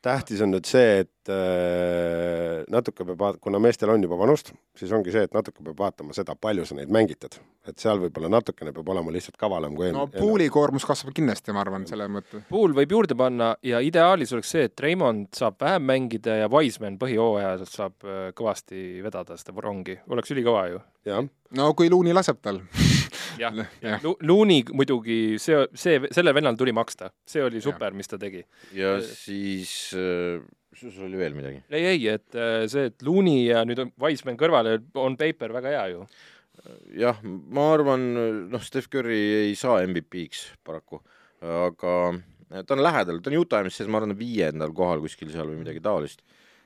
tähtis 0.01 0.39
on 0.41 0.49
nüüd 0.49 0.65
see, 0.65 1.03
et 1.03 1.29
äh, 1.29 2.63
natuke 2.73 3.05
peab 3.05 3.19
vaat-, 3.19 3.37
kuna 3.41 3.59
meestel 3.61 3.91
on 3.93 4.01
juba 4.01 4.17
vanust, 4.17 4.49
siis 4.77 4.89
ongi 4.97 5.13
see, 5.13 5.27
et 5.27 5.33
natuke 5.37 5.61
peab 5.61 5.77
vaatama 5.77 6.15
seda, 6.17 6.33
palju 6.33 6.65
sa 6.65 6.77
neid 6.77 6.89
mängitad. 6.89 7.37
et 7.69 7.77
seal 7.77 8.01
võib-olla 8.01 8.31
natukene 8.33 8.73
peab 8.73 8.89
olema 8.89 9.13
lihtsalt 9.13 9.37
kavalam 9.37 9.75
kui 9.77 9.91
no 9.93 10.07
pooli 10.09 10.49
koormus 10.49 10.85
kasvab 10.89 11.13
kindlasti, 11.13 11.53
ma 11.53 11.61
arvan, 11.61 11.85
selle 11.85 12.07
mõtte. 12.09 12.41
Pool 12.49 12.73
võib 12.77 12.97
juurde 12.97 13.17
panna 13.17 13.51
ja 13.61 13.81
ideaalis 13.85 14.33
oleks 14.33 14.53
see, 14.55 14.65
et 14.69 14.85
Raymond 14.85 15.29
saab 15.37 15.61
vähem 15.61 15.85
mängida 15.85 16.39
ja 16.41 16.49
Wiseman 16.49 16.97
põhihooajal 17.01 17.67
saab 17.69 18.05
äh, 18.05 18.23
kõvasti 18.37 19.03
vedada 19.05 19.37
seda 19.37 19.53
rongi, 19.61 19.99
oleks 20.09 20.33
ülikõva 20.33 20.65
ju. 20.73 20.81
no 21.57 21.73
kui 21.77 21.93
Luuni 21.93 22.17
laseb 22.17 22.41
tal. 22.41 22.63
jah, 23.41 23.59
jah, 23.83 23.99
Lu- 24.05 24.17
Looney 24.27 24.63
muidugi 24.77 25.19
see, 25.41 25.59
see, 25.77 25.99
sellel 26.13 26.35
vennal 26.37 26.57
tuli 26.59 26.73
maksta, 26.75 27.11
see 27.27 27.43
oli 27.45 27.61
super, 27.63 27.95
mis 27.97 28.09
ta 28.11 28.19
tegi. 28.21 28.43
ja 28.77 28.97
siis 29.05 29.71
äh,, 29.97 30.41
sul 30.77 31.07
oli 31.07 31.19
veel 31.19 31.37
midagi? 31.37 31.61
ei, 31.73 31.85
ei, 31.95 32.03
et 32.13 32.37
äh, 32.37 32.65
see, 32.71 32.89
et 32.91 33.05
Looney 33.07 33.47
ja 33.49 33.63
nüüd 33.67 33.81
on 33.83 33.93
Wiseman 34.01 34.39
kõrvale, 34.39 34.77
on 34.99 35.17
paper 35.19 35.55
väga 35.57 35.73
hea 35.75 35.87
ju. 35.95 36.03
jah, 37.01 37.21
ma 37.25 37.71
arvan, 37.73 38.03
noh, 38.51 38.61
Steph 38.65 38.91
Curry 38.91 39.21
ei 39.47 39.55
saa 39.57 39.81
MVP-ks 39.87 40.45
paraku, 40.67 41.01
aga 41.41 41.95
ta 42.67 42.75
on 42.75 42.83
lähedal, 42.83 43.21
ta 43.23 43.31
on 43.31 43.39
Utah 43.39 43.63
Imsis, 43.65 43.89
ma 43.89 44.01
arvan, 44.01 44.13
viiendal 44.19 44.75
kohal 44.77 45.01
kuskil 45.01 45.31
seal 45.33 45.49
või 45.49 45.63
midagi 45.63 45.81
taolist. 45.83 46.21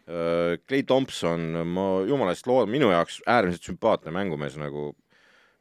Clay 0.06 0.84
Thompson, 0.86 1.48
ma 1.66 1.86
jumala 2.06 2.34
eest 2.36 2.46
loodan, 2.46 2.70
minu 2.70 2.92
jaoks 2.92 3.24
äärmiselt 3.26 3.66
sümpaatne 3.66 4.12
mängumees 4.14 4.54
nagu 4.62 4.92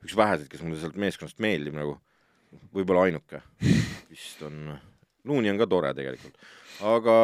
üks 0.04 0.16
väheseid, 0.18 0.48
kes 0.52 0.64
mulle 0.64 0.80
sealt 0.80 0.98
meeskonnast 1.00 1.40
meeldib 1.42 1.76
nagu, 1.76 1.96
võib-olla 2.74 3.08
ainuke. 3.08 3.42
Vist 4.12 4.42
on, 4.46 4.74
Looney 5.28 5.52
on 5.52 5.60
ka 5.60 5.68
tore 5.70 5.94
tegelikult, 5.96 6.36
aga 6.84 7.16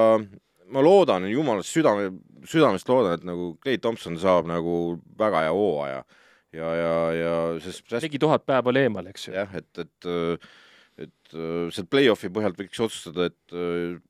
ma 0.71 0.85
loodan, 0.85 1.27
jumalast 1.31 1.75
südame, 1.75 2.09
südamest 2.49 2.89
loodan, 2.91 3.19
et 3.19 3.27
nagu 3.27 3.53
Clay 3.63 3.81
Thompson 3.83 4.17
saab 4.21 4.49
nagu 4.51 4.97
väga 5.19 5.45
hea 5.47 5.55
hooaja. 5.55 6.03
Ja, 6.51 6.69
ja, 6.75 6.95
ja 7.15 7.35
sest 7.63 7.85
sest 7.87 8.03
ligi 8.03 8.19
tuhat 8.19 8.43
päeva 8.43 8.73
oli 8.73 8.83
eemal, 8.83 9.07
eks 9.07 9.29
ju. 9.29 9.35
jah, 9.37 9.53
et, 9.55 9.71
et, 9.79 10.09
et 10.99 11.35
sealt 11.71 11.91
play-off'i 11.93 12.31
põhjalt 12.35 12.59
võiks 12.59 12.81
otsustada, 12.83 13.29
et 13.31 13.55
äh, 13.55 14.01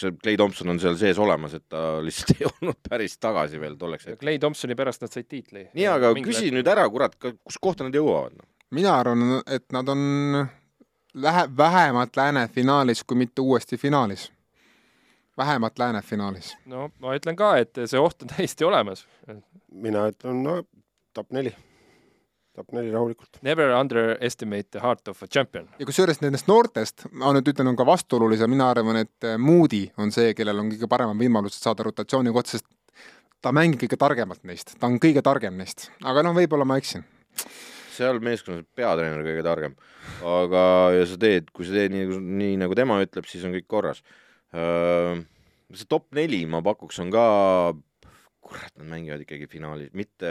see 0.00 0.14
Clay 0.22 0.38
Thompson 0.40 0.72
on 0.72 0.80
seal 0.82 0.96
sees 1.00 1.18
olemas, 1.20 1.54
et 1.58 1.64
ta 1.72 1.84
lihtsalt 2.06 2.34
ei 2.36 2.48
olnud 2.50 2.80
päris 2.88 3.16
tagasi 3.18 3.60
veel 3.60 3.78
tolleks 3.80 4.08
hetkeks. 4.08 4.22
Clay 4.24 4.40
Thompsoni 4.42 4.76
pärast 4.78 5.04
nad 5.04 5.14
said 5.14 5.28
tiitli. 5.30 5.68
nii, 5.74 5.88
aga 5.90 6.12
küsi 6.24 6.50
nüüd 6.54 6.68
ära, 6.70 6.86
kurat, 6.92 7.16
kus 7.18 7.60
kohta 7.60 7.86
nad 7.86 7.96
jõuavad 7.96 8.36
no?? 8.38 8.48
mina 8.74 8.94
arvan, 8.98 9.38
et 9.46 9.66
nad 9.72 9.88
on 9.92 10.00
lähe-, 11.14 11.50
vähemalt 11.56 12.16
lääne 12.16 12.48
finaalis, 12.48 13.04
kui 13.04 13.16
mitte 13.16 13.42
uuesti 13.42 13.76
finaalis. 13.76 14.32
vähemalt 15.36 15.78
lääne 15.78 16.02
finaalis. 16.02 16.56
no 16.66 16.90
ma 16.98 17.14
ütlen 17.18 17.36
ka, 17.36 17.56
et 17.58 17.78
see 17.86 18.00
oht 18.00 18.22
on 18.22 18.34
täiesti 18.36 18.64
olemas. 18.64 19.06
mina 19.70 20.08
ütlen, 20.10 20.42
no 20.42 20.62
top 21.14 21.30
neli, 21.30 21.54
top 22.54 22.70
neli 22.76 22.92
rahulikult. 22.94 23.40
Never 23.42 23.72
underestimate 23.74 24.70
the 24.70 24.82
heart 24.82 25.08
of 25.10 25.22
a 25.22 25.26
champion. 25.26 25.66
ja 25.78 25.86
kusjuures 25.88 26.20
nendest 26.22 26.48
noortest, 26.50 27.08
ma 27.12 27.32
nüüd 27.34 27.50
ütlen, 27.50 27.70
on 27.72 27.78
ka 27.78 27.86
vastuolulisem, 27.88 28.50
mina 28.52 28.68
arvan, 28.70 29.00
et 29.02 29.28
Moody 29.42 29.88
on 29.98 30.14
see, 30.14 30.34
kellel 30.38 30.62
on 30.62 30.70
kõige 30.72 30.88
paremad 30.90 31.18
võimalused 31.20 31.58
saada 31.58 31.86
rotatsiooni 31.88 32.34
kohta, 32.34 32.56
sest 32.56 32.68
ta 33.44 33.52
mängib 33.54 33.82
kõige 33.82 33.98
targemalt 34.00 34.44
neist, 34.48 34.76
ta 34.78 34.88
on 34.88 35.00
kõige 35.02 35.22
targem 35.24 35.56
neist, 35.58 35.88
aga 36.06 36.24
noh, 36.24 36.36
võib-olla 36.36 36.66
ma 36.68 36.78
eksin. 36.80 37.04
seal 37.94 38.18
meeskonnas 38.24 38.62
on 38.62 38.68
peatreener 38.78 39.24
kõige 39.26 39.42
targem, 39.46 39.74
aga 40.26 40.62
ja 40.94 41.08
sa 41.10 41.18
teed, 41.20 41.50
kui 41.54 41.66
sa 41.66 41.74
teed 41.76 41.94
nii, 41.94 42.20
nii 42.42 42.60
nagu 42.62 42.76
tema 42.78 43.00
ütleb, 43.02 43.26
siis 43.30 43.44
on 43.46 43.54
kõik 43.56 43.66
korras. 43.70 44.02
see 45.74 45.90
top 45.90 46.06
neli 46.14 46.44
ma 46.46 46.62
pakuks 46.62 47.00
on 47.02 47.10
ka, 47.10 47.26
kurat, 48.44 48.70
nad 48.78 48.86
mängivad 48.86 49.24
ikkagi 49.24 49.48
finaalis, 49.50 49.90
mitte 49.96 50.30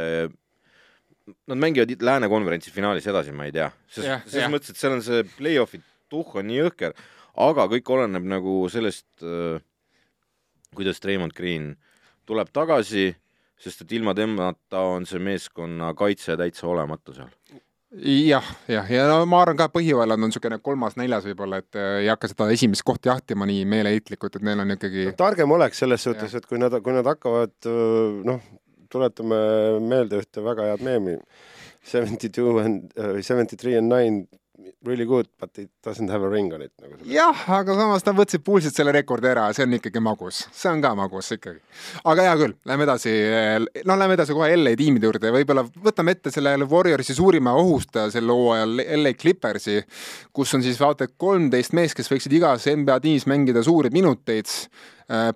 Nad 1.47 1.55
mängivad 1.55 1.91
Lääne 2.03 2.27
konverentsi 2.27 2.71
finaalis 2.71 3.05
edasi, 3.07 3.31
ma 3.31 3.45
ei 3.47 3.53
tea, 3.55 3.69
sest 3.87 4.27
selles 4.27 4.51
mõttes, 4.51 4.73
et 4.73 4.79
seal 4.79 4.97
on 4.97 5.03
see 5.05 5.21
play-off'i 5.37 5.79
tuhh 6.11 6.39
on 6.41 6.49
nii 6.49 6.59
jõhker, 6.59 6.95
aga 7.47 7.67
kõik 7.71 7.91
oleneb 7.95 8.27
nagu 8.27 8.55
sellest, 8.71 9.07
kuidas 10.75 11.03
Raymond 11.05 11.35
Green 11.37 11.73
tuleb 12.27 12.51
tagasi, 12.55 13.11
sest 13.59 13.85
et 13.85 13.93
ilma 13.95 14.15
temata 14.17 14.81
on 14.93 15.07
see 15.07 15.21
meeskonna 15.23 15.93
kaitse 15.97 16.35
täitsa 16.39 16.67
olematu 16.67 17.15
seal. 17.15 17.31
jah, 18.03 18.47
jah, 18.67 18.89
ja 18.89 19.05
no 19.07 19.21
ma 19.29 19.43
arvan 19.43 19.59
ka 19.59 19.69
põhivalad 19.71 20.17
on 20.17 20.31
niisugune 20.31 20.57
kolmas-neljas 20.65 21.27
võib-olla, 21.29 21.61
et 21.61 21.77
äh, 21.77 21.99
ei 22.01 22.09
hakka 22.11 22.31
seda 22.31 22.49
esimest 22.51 22.83
kohta 22.83 23.13
jahtima 23.13 23.47
nii 23.49 23.63
meeleheitlikult, 23.69 24.39
et 24.39 24.47
neil 24.47 24.63
on 24.63 24.75
ikkagi 24.75 25.11
targem 25.19 25.55
oleks 25.55 25.83
selles 25.83 26.03
suhtes, 26.03 26.35
et 26.35 26.49
kui 26.49 26.59
nad, 26.59 26.73
kui 26.83 26.95
nad 26.95 27.07
hakkavad 27.07 27.69
noh, 28.27 28.41
tuletame 28.93 29.39
meelde 29.81 30.21
ühte 30.21 30.45
väga 30.45 30.69
head 30.71 30.85
meemi. 30.85 31.17
Seventy 31.83 32.29
two 32.29 32.59
and 32.61 32.93
uh, 32.95 33.19
seventy 33.21 33.57
three 33.59 33.75
and 33.75 33.89
nine 33.91 34.27
really 34.85 35.05
good 35.05 35.27
but 35.39 35.57
it 35.57 35.69
doesn't 35.83 36.09
have 36.09 36.21
a 36.21 36.29
ring 36.29 36.53
on 36.53 36.61
it 36.61 36.71
nagu 36.81 36.97
jah, 37.09 37.39
aga 37.57 37.73
samas 37.77 38.05
nad 38.05 38.17
võtsid 38.19 38.43
pulsilt 38.45 38.77
selle 38.77 38.93
rekordi 38.93 39.31
ära 39.31 39.47
ja 39.49 39.57
see 39.57 39.65
on 39.65 39.73
ikkagi 39.79 40.01
magus, 40.03 40.43
see 40.53 40.69
on 40.69 40.83
ka 40.83 40.93
magus 40.97 41.31
ikkagi. 41.33 41.59
aga 42.05 42.27
hea 42.27 42.35
küll, 42.43 42.53
lähme 42.69 42.85
edasi, 42.85 43.13
no 43.89 43.97
lähme 43.97 44.17
edasi 44.17 44.37
kohe 44.37 44.51
LA 44.53 44.75
tiimide 44.79 45.09
juurde, 45.09 45.33
võib-olla 45.33 45.65
võtame 45.65 46.13
ette 46.13 46.33
selle 46.33 46.55
Warriorsi 46.69 47.17
suurima 47.17 47.55
ohustaja 47.57 48.13
sel 48.13 48.29
hooajal, 48.29 48.77
LA 49.01 49.15
Clippersi, 49.17 49.79
kus 50.35 50.53
on 50.53 50.65
siis 50.65 50.77
vaata 50.81 51.09
kolmteist 51.09 51.73
meest, 51.73 51.97
kes 51.97 52.11
võiksid 52.13 52.37
igas 52.37 52.69
NBA 52.69 52.99
tiimis 53.03 53.29
mängida 53.29 53.65
suuri 53.65 53.91
minuteid. 53.93 54.49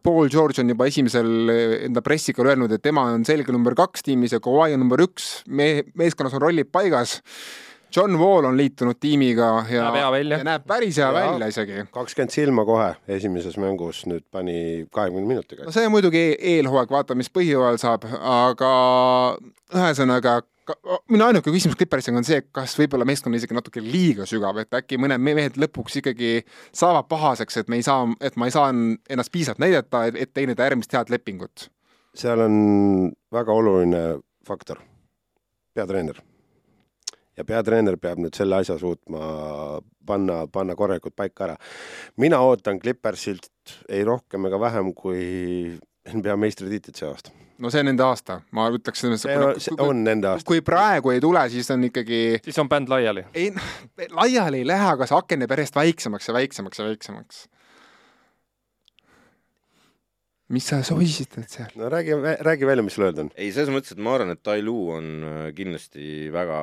Paul 0.02 0.30
George 0.32 0.62
on 0.64 0.72
juba 0.72 0.88
esimesel 0.88 1.52
enda 1.90 2.02
pressikal 2.02 2.48
öelnud, 2.54 2.72
et 2.72 2.82
tema 2.82 3.04
on 3.12 3.26
selge 3.28 3.52
number 3.54 3.76
kaks 3.78 4.06
tiimis 4.06 4.34
ja 4.38 4.40
Kawhi 4.42 4.78
on 4.78 4.86
number 4.86 5.04
üks, 5.04 5.42
me-, 5.50 5.84
meeskonnas 6.00 6.38
on 6.38 6.46
rollid 6.46 6.72
paigas 6.72 7.18
John 7.96 8.18
Wall 8.20 8.46
on 8.46 8.58
liitunud 8.58 8.98
tiimiga 9.00 9.66
ja 9.70 9.84
Näeb 9.88 9.96
hea 9.96 10.12
välja. 10.12 10.38
ja 10.38 10.44
näeb 10.44 10.66
päris 10.68 10.98
hea 10.98 11.08
välja 11.14 11.48
isegi. 11.48 11.86
kakskümmend 11.92 12.32
silma 12.36 12.66
kohe 12.66 12.90
esimeses 13.08 13.58
mängus 13.58 14.04
nüüd 14.10 14.26
pani 14.32 14.88
kahekümne 14.92 15.28
minutiga 15.28 15.64
no. 15.66 15.72
see 15.72 15.86
on 15.88 15.92
muidugi 15.96 16.26
eelhooaeg, 16.40 16.92
vaatame, 16.92 17.24
mis 17.24 17.32
põhjooajal 17.34 17.80
saab, 17.82 18.06
aga 18.20 18.72
ühesõnaga 19.76 20.42
ka- 20.68 21.00
minu 21.10 21.26
ainuke 21.28 21.52
küsimus 21.54 21.78
Clippersiga 21.80 22.20
on 22.20 22.28
see, 22.28 22.42
kas 22.52 22.76
võib-olla 22.80 23.08
meeskond 23.08 23.34
on 23.34 23.40
isegi 23.40 23.56
natuke 23.58 23.84
liiga 23.84 24.28
sügav, 24.30 24.60
et 24.62 24.78
äkki 24.82 25.00
mõned 25.02 25.24
mehed 25.24 25.60
lõpuks 25.62 26.00
ikkagi 26.02 26.32
saavad 26.76 27.08
pahaseks, 27.12 27.62
et 27.64 27.72
me 27.72 27.80
ei 27.80 27.86
saa, 27.88 28.04
et 28.22 28.36
ma 28.40 28.50
ei 28.50 28.56
saa 28.56 28.70
ennast 28.74 29.32
piisavalt 29.34 29.64
näidata, 29.64 30.06
et, 30.10 30.20
et 30.28 30.34
teenida 30.36 30.68
järgmist 30.68 30.94
head 30.94 31.14
lepingut. 31.14 31.70
seal 32.18 32.42
on 32.42 32.56
väga 33.34 33.54
oluline 33.54 34.04
faktor, 34.48 34.80
peatreener. 35.76 36.20
Ja 37.38 37.46
peatreener 37.46 37.98
peab 38.02 38.22
nüüd 38.22 38.38
selle 38.38 38.62
asja 38.62 38.78
suutma 38.82 39.22
panna, 40.08 40.44
panna 40.52 40.76
korralikult 40.76 41.16
paika 41.16 41.50
ära. 41.50 41.58
mina 42.18 42.40
ootan 42.42 42.80
Clippersilt 42.80 43.52
ei 43.90 44.04
rohkem 44.08 44.46
ega 44.50 44.60
vähem 44.60 44.94
kui 44.98 45.78
NBA 46.14 46.38
meistritiitlit 46.40 46.96
see 46.96 47.10
aasta. 47.10 47.34
no 47.58 47.72
see 47.74 47.84
on 47.84 47.90
nende 47.92 48.06
aasta, 48.06 48.40
ma 48.56 48.70
ütleks, 48.74 49.04
see 49.04 49.38
on, 49.38 49.60
see 49.62 49.78
on 49.84 50.04
nende 50.08 50.32
aasta. 50.32 50.48
kui 50.48 50.64
praegu 50.66 51.14
ei 51.14 51.22
tule, 51.24 51.44
siis 51.54 51.70
on 51.74 51.84
ikkagi 51.90 52.40
siis 52.46 52.60
on 52.64 52.70
bänd 52.72 52.90
laiali. 52.94 53.28
ei 53.34 53.52
laiali 54.12 54.64
ei 54.64 54.68
lähe, 54.68 54.90
aga 54.96 55.10
see 55.10 55.20
aken 55.20 55.46
jääb 55.46 55.56
järjest 55.58 55.80
väiksemaks 55.82 56.32
ja 56.32 56.38
väiksemaks 56.40 56.82
ja 56.82 56.90
väiksemaks. 56.90 57.46
Mis 60.54 60.68
sa 60.70 60.82
sosistad 60.86 61.48
seal? 61.52 61.74
no 61.80 61.90
räägi, 61.92 62.16
räägi 62.46 62.70
välja, 62.70 62.86
mis 62.86 62.98
sul 62.98 63.08
öelda 63.10 63.26
on. 63.26 63.32
ei, 63.36 63.52
selles 63.56 63.74
mõttes, 63.74 63.96
et 63.96 64.02
ma 64.04 64.16
arvan, 64.18 64.34
et 64.36 64.44
Tai 64.46 64.60
Lu 64.64 64.78
on 64.96 65.12
äh, 65.28 65.44
kindlasti 65.58 66.28
väga 66.34 66.62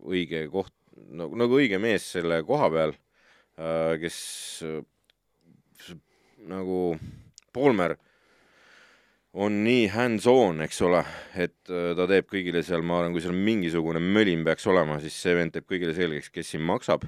õige 0.00 0.46
koht, 0.52 0.74
nagu, 1.10 1.38
nagu 1.38 1.58
õige 1.60 1.80
mees 1.82 2.06
selle 2.16 2.42
koha 2.46 2.70
peal, 2.72 2.94
kes 4.00 4.16
äh, 4.64 4.80
nagu 6.48 6.94
Polmer 7.52 7.96
on 9.30 9.60
nii 9.62 9.86
hands-on, 9.94 10.58
eks 10.64 10.80
ole, 10.86 11.04
et 11.38 11.70
äh, 11.70 11.92
ta 11.98 12.06
teeb 12.10 12.26
kõigile 12.30 12.64
seal, 12.66 12.82
ma 12.82 12.98
arvan, 12.98 13.14
kui 13.14 13.22
seal 13.22 13.36
mingisugune 13.36 14.02
mölin 14.02 14.42
peaks 14.46 14.66
olema, 14.70 14.98
siis 15.02 15.14
see 15.22 15.36
vend 15.38 15.54
teeb 15.54 15.68
kõigile 15.70 15.94
selgeks, 15.94 16.32
kes 16.34 16.54
siin 16.54 16.64
maksab 16.66 17.06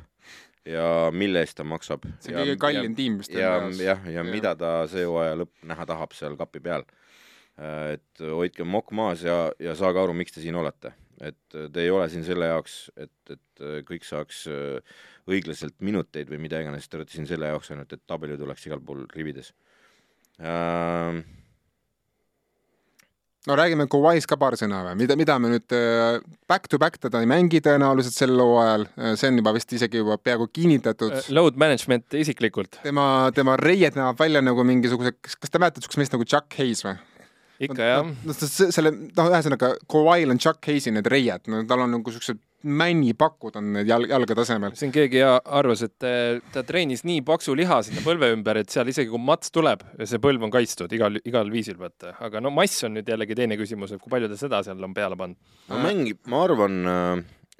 ja 0.68 1.10
mille 1.14 1.42
eest 1.42 1.56
ta 1.58 1.66
maksab. 1.66 2.06
see 2.22 2.34
on 2.34 2.42
kõige 2.44 2.58
kallim 2.62 2.96
tiim 2.98 3.20
vist 3.20 3.34
ja, 3.34 3.54
jah, 3.82 4.02
ja 4.06 4.24
mida 4.26 4.54
ta 4.58 4.74
see 4.90 5.06
hooaja 5.08 5.38
lõpp 5.40 5.64
näha 5.68 5.86
tahab 5.88 6.14
seal 6.16 6.36
kapi 6.38 6.62
peal. 6.62 6.86
et 7.58 8.22
hoidke 8.22 8.64
mokk 8.64 8.94
maas 8.96 9.24
ja, 9.26 9.50
ja 9.60 9.74
saage 9.78 10.00
aru, 10.00 10.14
miks 10.16 10.32
te 10.32 10.44
siin 10.44 10.56
olete. 10.56 10.94
et 11.20 11.38
te 11.50 11.82
ei 11.82 11.90
ole 11.90 12.08
siin 12.10 12.24
selle 12.24 12.48
jaoks, 12.48 12.90
et, 12.96 13.34
et 13.34 13.66
kõik 13.86 14.06
saaks 14.06 14.46
äh, 14.50 14.96
õiglaselt 15.30 15.76
minuteid 15.80 16.30
või 16.30 16.40
mida 16.42 16.60
iganes, 16.62 16.88
te 16.88 16.98
olete 16.98 17.14
siin 17.14 17.28
selle 17.30 17.50
jaoks 17.52 17.70
ainult, 17.70 17.92
et 17.92 18.02
tabelid 18.06 18.40
oleks 18.42 18.66
igal 18.66 18.82
pool 18.82 19.04
rivides. 19.14 19.52
No 23.48 23.56
räägime 23.58 23.88
Kawhi'st 23.90 24.28
ka 24.30 24.38
paar 24.40 24.56
sõna 24.58 24.82
või, 24.86 24.96
mida, 25.02 25.16
mida 25.18 25.38
me 25.42 25.52
nüüd 25.54 25.74
äh, 25.76 26.18
back 26.50 26.70
to 26.70 26.78
back 26.82 27.00
teda 27.02 27.22
ei 27.22 27.30
mängi 27.30 27.62
tõenäoliselt 27.64 28.16
sel 28.16 28.34
hooajal, 28.38 28.86
see 29.18 29.32
on 29.32 29.40
juba 29.42 29.54
vist 29.56 29.72
isegi 29.74 30.02
juba 30.02 30.18
peaaegu 30.20 30.48
kinnitatud. 30.54 31.16
Load 31.34 31.58
management 31.60 32.18
isiklikult. 32.22 32.78
tema, 32.84 33.06
tema 33.34 33.56
reied 33.60 33.98
näevad 33.98 34.20
välja 34.20 34.44
nagu 34.44 34.66
mingisuguse, 34.66 35.16
kas 35.22 35.50
te 35.50 35.62
mäletate 35.62 35.82
niisugust 35.82 36.02
meest 36.02 36.14
nagu 36.16 36.28
Chuck 36.28 36.58
Hayes 36.60 36.84
või? 36.86 36.98
ikka 37.62 37.86
jah. 37.86 38.06
noh, 38.26 38.38
selle, 38.50 38.90
noh, 38.90 39.28
ühesõnaga 39.30 39.74
Kawhi'l 39.90 40.34
on 40.34 40.40
Chuck 40.42 40.66
Hayes'i 40.66 40.94
need 40.94 41.08
reied, 41.10 41.46
no 41.50 41.62
tal 41.68 41.84
on 41.84 41.94
nagu 41.96 42.10
niisugused 42.10 42.40
männipakud 42.62 43.56
on 43.58 43.72
need 43.76 43.88
jalg, 43.90 44.10
jalga 44.10 44.36
tasemel. 44.38 44.74
siin 44.78 44.92
keegi 44.94 45.22
arvas, 45.24 45.82
et 45.86 46.06
eh, 46.06 46.38
ta 46.54 46.62
treenis 46.66 47.04
nii 47.08 47.22
paksu 47.26 47.56
liha 47.58 47.80
sinna 47.86 48.04
põlve 48.04 48.30
ümber, 48.34 48.60
et 48.62 48.72
seal 48.72 48.88
isegi 48.92 49.10
kui 49.10 49.22
mats 49.22 49.52
tuleb, 49.54 49.84
see 50.04 50.22
põlv 50.22 50.46
on 50.46 50.54
kaitstud 50.54 50.92
igal, 50.96 51.18
igal 51.28 51.50
viisil, 51.52 51.78
vaata. 51.80 52.14
aga 52.22 52.42
no 52.44 52.52
mass 52.54 52.84
on 52.86 52.96
nüüd 52.98 53.10
jällegi 53.10 53.38
teine 53.38 53.58
küsimus, 53.60 53.94
et 53.94 54.02
kui 54.02 54.12
palju 54.12 54.30
ta 54.30 54.38
seda 54.40 54.62
seal 54.66 54.82
on 54.86 54.96
peale 54.96 55.18
pannud. 55.18 55.38
no 55.70 55.82
mängib, 55.82 56.22
ma 56.30 56.44
arvan 56.46 56.80
äh, 56.92 57.12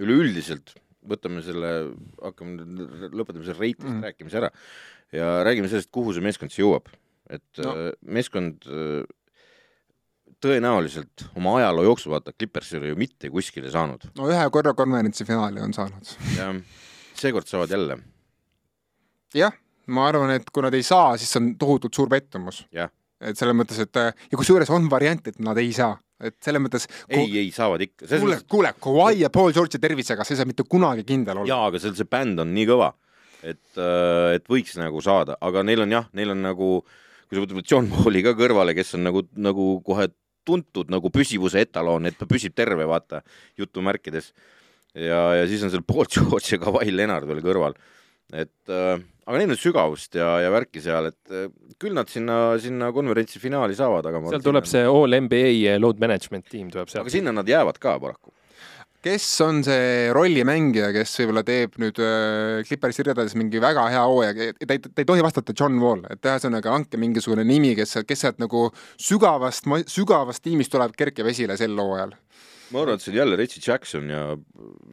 üleüldiselt, 0.03 0.77
võtame 1.09 1.43
selle, 1.43 1.73
hakkame 2.23 2.67
lõpetame 3.11 3.47
selle 3.47 3.59
reitist 3.59 3.91
mm. 3.91 4.05
rääkimise 4.07 4.43
ära 4.43 4.53
ja 5.13 5.33
räägime 5.47 5.71
sellest, 5.71 5.91
kuhu 5.95 6.15
see 6.15 6.25
meeskond 6.25 6.55
siis 6.55 6.63
jõuab. 6.63 6.93
et 7.33 7.65
no. 7.65 7.75
Äh, 7.75 7.91
meeskond 8.07 8.67
tõenäoliselt 10.43 11.27
oma 11.39 11.57
ajaloo 11.61 11.85
jooksul, 11.87 12.13
vaata, 12.15 12.35
Clippers 12.35 12.73
ei 12.73 12.81
ole 12.81 12.93
ju 12.93 12.99
mitte 12.99 13.31
kuskile 13.33 13.71
saanud. 13.73 14.09
no 14.19 14.31
ühe 14.31 14.45
korra 14.55 14.75
konverentsi 14.79 15.27
finaali 15.29 15.63
on 15.63 15.75
saanud. 15.77 16.15
jah, 16.37 16.55
seekord 17.19 17.51
saavad 17.51 17.75
jälle. 17.75 17.99
jah, 19.39 19.55
ma 19.87 20.09
arvan, 20.11 20.35
et 20.37 20.49
kui 20.51 20.65
nad 20.65 20.75
ei 20.75 20.87
saa, 20.87 21.17
siis 21.19 21.33
see 21.33 21.43
on 21.43 21.53
tohutult 21.61 21.95
suur 21.95 22.11
pettumus. 22.13 22.65
et 22.73 23.39
selles 23.39 23.57
mõttes, 23.57 23.79
et 23.83 24.03
ja 24.03 24.39
kusjuures 24.39 24.71
on 24.75 24.89
variant, 24.91 25.29
et 25.29 25.39
nad 25.43 25.59
ei 25.63 25.71
saa, 25.77 25.95
et 26.23 26.37
selles 26.43 26.63
mõttes 26.63 26.89
ei, 27.09 27.29
ei 27.45 27.53
saavad 27.55 27.87
ikka. 27.87 28.09
kuule, 28.17 28.41
kuule, 28.49 28.75
Kawhi 28.81 29.23
ja 29.23 29.31
Paul 29.31 29.55
George'i 29.55 29.83
tervisega, 29.83 30.27
see 30.27 30.37
ei 30.37 30.43
saa 30.43 30.51
mitte 30.51 30.67
kunagi 30.69 31.07
kindel 31.07 31.43
olla. 31.43 31.55
jaa, 31.55 31.71
aga 31.71 31.83
seal 31.83 31.95
see 31.99 32.11
bänd 32.11 32.43
on 32.43 32.51
nii 32.57 32.67
kõva, 32.73 32.93
et, 33.43 33.65
äh, 33.79 34.35
et 34.39 34.51
võiks 34.51 34.75
nagu 34.81 35.05
saada, 35.05 35.39
aga 35.41 35.63
neil 35.67 35.87
on 35.87 35.99
jah, 36.01 36.11
neil 36.19 36.35
on 36.35 36.43
nagu 36.51 36.75
kui 37.33 37.39
sa 37.39 37.47
võtad 37.47 37.71
John 37.71 37.87
Pauli 37.89 38.21
ka 38.21 38.35
kõrvale, 38.37 38.75
kes 38.77 38.93
on 38.99 39.07
nagu, 39.07 39.23
nagu 39.41 39.67
kohe 39.87 40.11
tuntud 40.49 40.91
nagu 40.93 41.13
püsivuse 41.15 41.63
etaloon, 41.67 42.09
et 42.11 42.19
ta 42.19 42.29
püsib 42.29 42.55
terve, 42.59 42.87
vaata, 42.89 43.23
jutumärkides. 43.61 44.33
ja, 44.95 45.23
ja 45.41 45.49
siis 45.49 45.63
on 45.65 45.73
seal 45.73 45.85
Paul 45.87 46.09
George 46.11 46.55
ja 46.55 46.61
Kawhi 46.63 46.95
Leonard 46.95 47.29
veel 47.29 47.43
kõrval. 47.45 47.79
et 48.33 48.73
äh, 48.73 49.01
aga 49.27 49.39
neil 49.39 49.55
on 49.55 49.61
sügavust 49.61 50.17
ja, 50.19 50.29
ja 50.43 50.53
värki 50.53 50.83
seal, 50.85 51.11
et 51.13 51.35
äh, 51.35 51.49
küll 51.81 51.97
nad 51.97 52.11
sinna, 52.11 52.59
sinna 52.63 52.93
konverentsi 52.95 53.41
finaali 53.43 53.77
saavad, 53.79 54.09
aga 54.09 54.23
seal 54.31 54.45
tuleb 54.45 54.69
see 54.69 54.85
all 54.89 55.19
NBA 55.27 55.79
load 55.81 56.01
management 56.03 56.49
tiim 56.51 56.71
tuleb 56.73 56.91
sealt. 56.91 57.05
aga 57.07 57.15
sinna 57.15 57.35
nad 57.35 57.49
jäävad 57.49 57.81
ka 57.83 57.99
paraku 58.03 58.35
kes 59.03 59.27
on 59.45 59.63
see 59.67 60.11
rollimängija, 60.15 60.93
kes 60.95 61.15
võib-olla 61.21 61.43
teeb 61.47 61.79
nüüd 61.83 61.99
äh, 62.03 62.63
Clippersi 62.69 63.07
ridades 63.07 63.37
mingi 63.39 63.63
väga 63.63 63.89
hea 63.93 64.03
hooaja, 64.07 64.51
ta 64.63 64.77
ei, 64.77 64.83
ta 64.85 65.03
ei 65.03 65.09
tohi 65.09 65.25
vastata 65.25 65.55
John 65.59 65.81
Wall, 65.83 66.07
et 66.13 66.23
ühesõnaga 66.23 66.75
andke 66.77 67.01
mingisugune 67.01 67.45
nimi, 67.47 67.75
kes, 67.79 67.99
kes 68.07 68.27
sealt 68.27 68.43
nagu 68.43 68.69
sügavast, 69.01 69.67
sügavast 69.91 70.45
tiimist 70.45 70.73
tuleb, 70.75 70.95
kerkib 70.99 71.31
esile 71.33 71.59
sel 71.61 71.79
hooajal 71.79 72.15
ma 72.73 72.83
arvan, 72.83 72.97
et 72.97 73.05
see 73.05 73.13
on 73.13 73.19
jälle 73.19 73.37
Reggie 73.37 73.61
Jackson 73.61 74.11
ja 74.11 74.21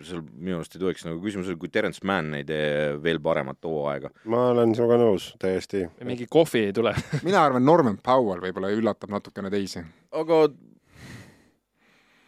seal 0.04 0.24
minu 0.36 0.58
arust 0.60 0.75
ei 0.75 0.82
tohiks 0.82 1.06
nagu 1.08 1.22
küsimus 1.24 1.48
olla, 1.48 1.60
kui 1.62 1.72
Terence 1.72 2.04
Mann 2.08 2.36
ei 2.38 2.46
tee 2.48 2.96
veel 3.04 3.22
paremat 3.24 3.63
hooaega. 3.63 4.12
ma 4.32 4.50
olen 4.54 4.74
sinuga 4.75 5.00
nõus 5.00 5.30
täiesti. 5.39 5.86
mingi 6.08 6.28
kohvi 6.30 6.66
ei 6.70 6.74
tule 6.75 6.94
mina 7.28 7.44
arvan, 7.46 7.66
Norman 7.66 8.00
Powell 8.04 8.44
võib-olla 8.44 8.74
üllatab 8.75 9.13
natukene 9.16 9.51
teisi. 9.54 9.84
aga 10.12 10.42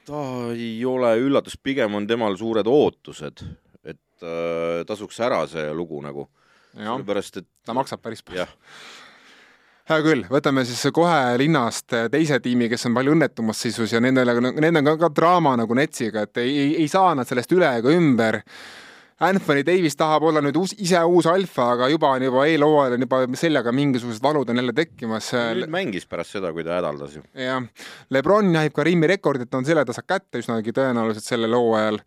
ta 0.07 0.21
ei 0.55 0.79
ole 0.85 1.15
üllatus, 1.21 1.57
pigem 1.57 1.95
on 1.95 2.07
temal 2.07 2.37
suured 2.39 2.67
ootused, 2.67 3.43
et 3.83 4.25
äh, 4.25 4.81
tasuks 4.87 5.19
ära 5.21 5.43
see 5.49 5.69
lugu 5.73 6.01
nagu. 6.03 6.29
sellepärast, 6.71 7.41
et 7.41 7.47
ta 7.65 7.73
maksab 7.75 8.01
päris 8.01 8.23
palju. 8.23 8.45
hea 9.91 10.03
küll, 10.05 10.23
võtame 10.31 10.63
siis 10.65 10.85
kohe 10.93 11.37
linnast 11.37 11.91
teise 12.11 12.39
tiimi, 12.39 12.69
kes 12.71 12.85
on 12.87 12.93
palju 12.95 13.15
õnnetumas 13.17 13.59
seisus 13.59 13.91
ja 13.91 13.99
nendele, 13.99 14.37
nendel 14.39 14.79
on 14.79 14.91
ka, 14.93 14.97
ka 15.05 15.09
draama 15.15 15.57
nagu 15.59 15.75
Netsiga, 15.75 16.23
et 16.23 16.37
ei, 16.37 16.57
ei, 16.57 16.75
ei 16.83 16.87
saa 16.87 17.15
nad 17.15 17.27
sellest 17.27 17.51
üle 17.51 17.73
ega 17.81 17.91
ümber 17.91 18.41
Anthony 19.21 19.61
Davis 19.65 19.95
tahab 19.97 20.25
olla 20.25 20.41
nüüd 20.41 20.57
uus, 20.57 20.73
ise 20.81 20.99
uus 21.05 21.27
alfa, 21.29 21.67
aga 21.75 21.89
juba 21.91 22.09
on 22.15 22.23
juba 22.25 22.45
eelhooajal 22.49 22.95
on 22.97 23.05
juba 23.05 23.19
seljaga 23.37 23.73
mingisugused 23.75 24.23
valud 24.23 24.49
on 24.49 24.61
jälle 24.61 24.73
tekkimas. 24.73 25.31
nüüd 25.59 25.73
mängis 25.73 26.07
pärast 26.09 26.37
seda, 26.37 26.49
kui 26.55 26.65
ta 26.65 26.79
hädaldas 26.79 27.17
ju. 27.19 27.21
jah, 27.37 27.61
Lebron 28.09 28.49
jahib 28.55 28.73
Karimi 28.73 29.09
rekordit, 29.11 29.53
on 29.53 29.67
selle 29.67 29.85
ta 29.85 29.93
saab 29.93 30.07
kätte 30.09 30.41
üsnagi 30.41 30.73
tõenäoliselt 30.73 31.27
sellel 31.27 31.53
hooajal. 31.53 32.01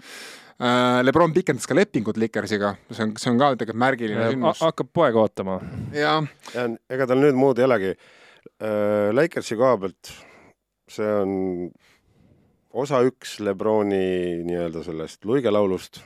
Äh, 0.54 1.00
Lebron 1.02 1.32
pikendas 1.34 1.66
ka 1.70 1.74
lepingut 1.78 2.18
Likersiga, 2.18 2.74
see 2.90 3.06
on, 3.06 3.14
see 3.18 3.30
on 3.30 3.38
ka 3.38 3.52
tegelikult 3.54 3.82
märgiline 3.84 4.28
sündmus. 4.32 4.62
hakkab 4.62 4.90
poega 4.94 5.22
ootama. 5.22 5.58
jah. 5.94 6.26
ja 6.54 6.68
ega 6.90 7.06
tal 7.10 7.22
nüüd 7.22 7.38
muud 7.38 7.62
ei 7.62 7.68
olegi. 7.68 7.94
Äh, 8.58 9.10
Lakersi 9.14 9.58
koha 9.58 9.78
pealt 9.82 10.10
see 10.90 11.14
on 11.22 11.70
osa 12.74 13.00
üks 13.06 13.38
Lebroni 13.42 14.42
nii-öelda 14.46 14.82
sellest 14.86 15.24
luigelaulust 15.24 16.02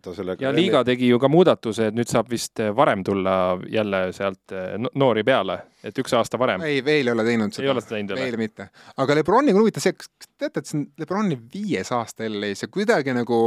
ta 0.00 0.14
sellega 0.16 0.46
ja 0.46 0.52
liiga 0.54 0.82
tegi 0.86 1.10
ju 1.10 1.18
ka 1.22 1.28
muudatuse, 1.32 1.90
et 1.90 1.96
nüüd 1.96 2.10
saab 2.10 2.30
vist 2.32 2.62
eh, 2.62 2.72
varem 2.76 3.02
tulla 3.06 3.34
jälle 3.70 4.04
sealt 4.16 4.54
eh, 4.56 4.78
noori 4.78 5.24
peale, 5.26 5.58
et 5.84 5.98
üks 5.98 6.14
aasta 6.16 6.40
varem. 6.40 6.64
ei, 6.68 6.80
veel 6.84 7.10
ei 7.10 7.16
ole 7.16 7.26
teinud 7.26 7.52
seda. 7.52 7.66
ei 7.66 7.74
ole 7.74 7.84
seda 7.84 7.96
teinud 7.96 8.14
veel? 8.16 8.24
veel 8.30 8.40
mitte. 8.40 8.70
aga 9.04 9.18
Lebroniga 9.18 9.58
on 9.58 9.66
huvitav 9.66 9.84
see, 9.84 9.98
kas 9.98 10.32
teate, 10.38 10.62
et 10.62 10.70
see 10.70 10.80
on 10.80 10.88
Lebroni 11.02 11.38
viies 11.52 11.92
aasta 11.92 12.28
LA-s 12.28 12.66
ja 12.66 12.72
kuidagi 12.72 13.16
nagu 13.16 13.42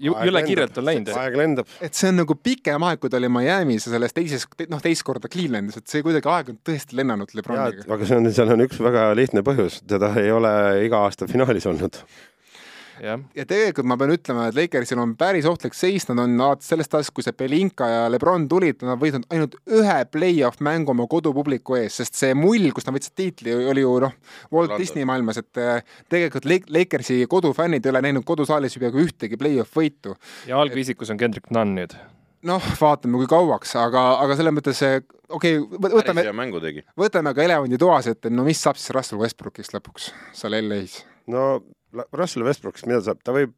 jõle 0.00 0.42
kiirelt 0.46 0.78
on 0.80 0.86
läinud. 0.86 1.10
aeg 1.22 1.36
lendab. 1.38 1.70
et 1.82 1.96
see 1.96 2.10
on 2.10 2.20
nagu 2.22 2.36
pikem 2.38 2.86
aeg, 2.86 3.00
kui 3.02 3.12
ta 3.12 3.18
oli 3.20 3.30
Miami's 3.32 3.88
ja 3.88 3.94
selles 3.94 4.14
teises, 4.16 4.46
noh, 4.70 4.82
teist 4.82 5.04
korda 5.06 5.30
Clevelandis, 5.32 5.80
et 5.80 5.92
see 5.92 6.04
kuidagi 6.06 6.30
aeg 6.30 6.52
on 6.54 6.60
tõesti 6.66 6.98
lennanud 7.00 7.34
Lebroniga. 7.36 7.86
aga 7.86 8.08
see 8.08 8.20
on, 8.20 8.30
seal 8.34 8.54
on 8.54 8.64
üks 8.66 8.80
väga 8.82 9.10
lihtne 9.18 9.44
põhjus, 9.46 9.80
teda 9.90 10.12
ei 10.20 10.32
ole 10.34 10.52
iga 10.86 11.04
aasta 11.06 11.28
finaalis 11.30 11.68
olnud 11.70 12.00
ja, 13.02 13.16
ja 13.36 13.46
tegelikult 13.48 13.88
ma 13.88 13.96
pean 14.00 14.12
ütlema, 14.14 14.48
et 14.50 14.58
Lakersil 14.58 15.00
on 15.02 15.14
päris 15.18 15.48
ohtlik 15.48 15.76
seis, 15.76 16.06
nad 16.10 16.20
on 16.22 16.36
alates 16.36 16.70
sellest 16.72 16.94
ajast, 16.96 17.14
kui 17.16 17.24
see 17.26 17.36
Belinka 17.36 17.88
ja 17.88 18.04
Lebron 18.12 18.46
tulid, 18.50 18.84
nad 18.86 19.00
võitnud 19.00 19.26
ainult 19.32 19.56
ühe 19.70 19.96
play-off 20.12 20.62
mängu 20.64 20.94
oma 20.94 21.08
kodupubliku 21.10 21.78
ees, 21.80 22.00
sest 22.00 22.20
see 22.20 22.36
mull, 22.38 22.70
kus 22.76 22.88
nad 22.88 22.96
võtsid 22.96 23.16
tiitli, 23.18 23.56
oli 23.72 23.84
ju 23.84 23.96
noh, 24.04 24.14
Walt 24.50 24.74
London. 24.74 24.84
Disney 24.84 25.08
maailmas, 25.08 25.40
et 25.42 25.60
eh, 25.62 25.82
tegelikult 26.12 26.48
Lakersi 26.70 27.22
kodufännid 27.30 27.86
ei 27.86 27.94
ole 27.94 28.04
näinud 28.08 28.26
kodusaalis 28.28 28.76
ju 28.76 28.84
peaaegu 28.84 29.04
ühtegi 29.06 29.40
play-off 29.40 29.76
võitu. 29.76 30.16
ja 30.48 30.60
algviisikus 30.60 31.12
on 31.12 31.20
Kendrick 31.20 31.52
Nunn 31.54 31.78
nüüd 31.78 31.96
noh, 32.46 32.70
vaatame, 32.80 33.18
kui 33.20 33.28
kauaks, 33.28 33.74
aga, 33.76 34.04
aga 34.22 34.36
selles 34.38 34.54
mõttes 34.56 34.78
okei 34.80 35.58
okay,, 35.60 35.90
võtame, 35.92 36.24
võtame 36.98 37.34
ka 37.36 37.44
elevandi 37.44 37.80
toas, 37.80 38.08
et 38.12 38.30
no 38.32 38.46
mis 38.46 38.60
saab 38.62 38.80
siis 38.80 38.94
Russell 38.96 39.20
Westbrookist 39.20 39.76
lõpuks 39.76 40.10
seal 40.36 40.56
LA-s? 40.62 41.02
no 41.30 41.60
Russell 42.12 42.46
Westbrookist, 42.46 42.86
mida 42.88 43.00
saab, 43.04 43.20
ta 43.24 43.34
võib 43.34 43.54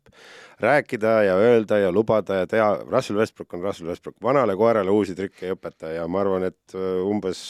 rääkida 0.63 1.15
ja 1.27 1.35
öelda 1.41 1.79
ja 1.83 1.91
lubada 1.93 2.43
ja 2.43 2.47
teha, 2.49 2.69
Russell 2.89 3.19
Westbrook 3.21 3.55
on 3.57 3.65
Russell 3.67 3.91
Westbrook, 3.91 4.17
vanale 4.23 4.57
koerale 4.57 4.91
uusi 4.91 5.17
trikke 5.19 5.49
ei 5.49 5.57
õpeta 5.57 5.91
ja 5.93 6.07
ma 6.09 6.23
arvan, 6.23 6.47
et 6.49 6.77
äh, 6.77 7.03
umbes 7.07 7.43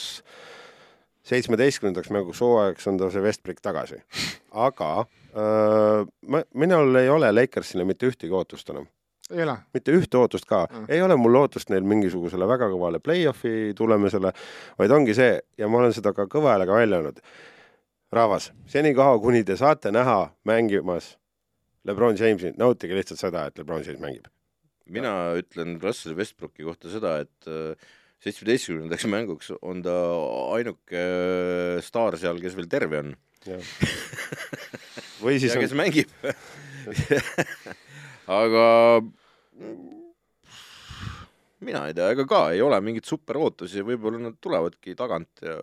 seitsmeteistkümnendaks 1.28 2.10
mänguks 2.10 2.40
hooajaks 2.42 2.88
on 2.90 2.98
ta 2.98 3.10
see 3.14 3.22
Westbrook 3.22 3.62
tagasi. 3.62 4.00
aga 4.52 4.90
äh, 5.02 6.08
ma, 6.28 6.42
minul 6.54 6.98
ei 6.98 7.12
ole 7.12 7.30
Lakersile 7.32 7.86
mitte 7.86 8.10
ühtegi 8.10 8.34
ootust 8.34 8.74
enam 8.74 8.88
ei 9.30 9.44
ole? 9.44 9.56
mitte 9.74 9.94
ühte 9.96 10.18
ootust 10.18 10.48
ka 10.48 10.64
mm., 10.66 10.90
ei 10.92 11.02
ole 11.02 11.16
mul 11.16 11.32
lootust 11.36 11.70
neil 11.70 11.86
mingisugusele 11.88 12.48
väga 12.48 12.68
kõvale 12.72 13.00
play-off'i 13.02 13.72
tulemusele, 13.78 14.32
vaid 14.78 14.98
ongi 14.98 15.14
see 15.16 15.38
ja 15.58 15.68
ma 15.70 15.82
olen 15.82 15.94
seda 15.96 16.12
ka 16.16 16.26
kõva 16.30 16.56
häälega 16.56 16.80
välja 16.82 17.00
öelnud 17.00 17.22
rahvas, 18.12 18.50
senikaua, 18.68 19.18
kuni 19.22 19.42
te 19.44 19.56
saate 19.56 19.92
näha 19.94 20.32
mängimas 20.48 21.16
Lebron 21.88 22.16
Jamesi, 22.18 22.52
nautige 22.60 22.94
lihtsalt 22.94 23.20
seda, 23.20 23.46
et 23.48 23.58
Lebron 23.58 23.82
James 23.82 24.00
mängib. 24.02 24.28
mina 24.92 25.08
ja. 25.08 25.40
ütlen 25.40 25.78
Russell 25.82 26.16
Westbrooki 26.18 26.66
kohta 26.66 26.90
seda, 26.92 27.16
et 27.24 27.48
äh, 27.48 27.74
seitsmeteistkümnendaks 28.22 29.06
mänguks 29.10 29.52
on 29.62 29.82
ta 29.82 29.94
ainuke 30.54 30.98
äh, 30.98 31.80
staar 31.82 32.18
seal, 32.20 32.40
kes 32.42 32.56
veel 32.58 32.68
terve 32.70 33.00
on. 33.02 33.14
või 35.22 35.38
siis 35.42 35.54
ja 35.54 35.58
on... 35.58 35.64
kes 35.64 35.72
mängib 35.74 36.12
aga 38.42 38.66
mina 41.66 41.86
ei 41.88 41.96
tea, 41.96 42.10
ega 42.14 42.26
ka 42.28 42.42
ei 42.54 42.62
ole 42.64 42.80
mingeid 42.84 43.08
superootusi, 43.08 43.84
võib-olla 43.86 44.20
nad 44.26 44.40
tulevadki 44.42 44.96
tagant 44.98 45.44
ja 45.44 45.58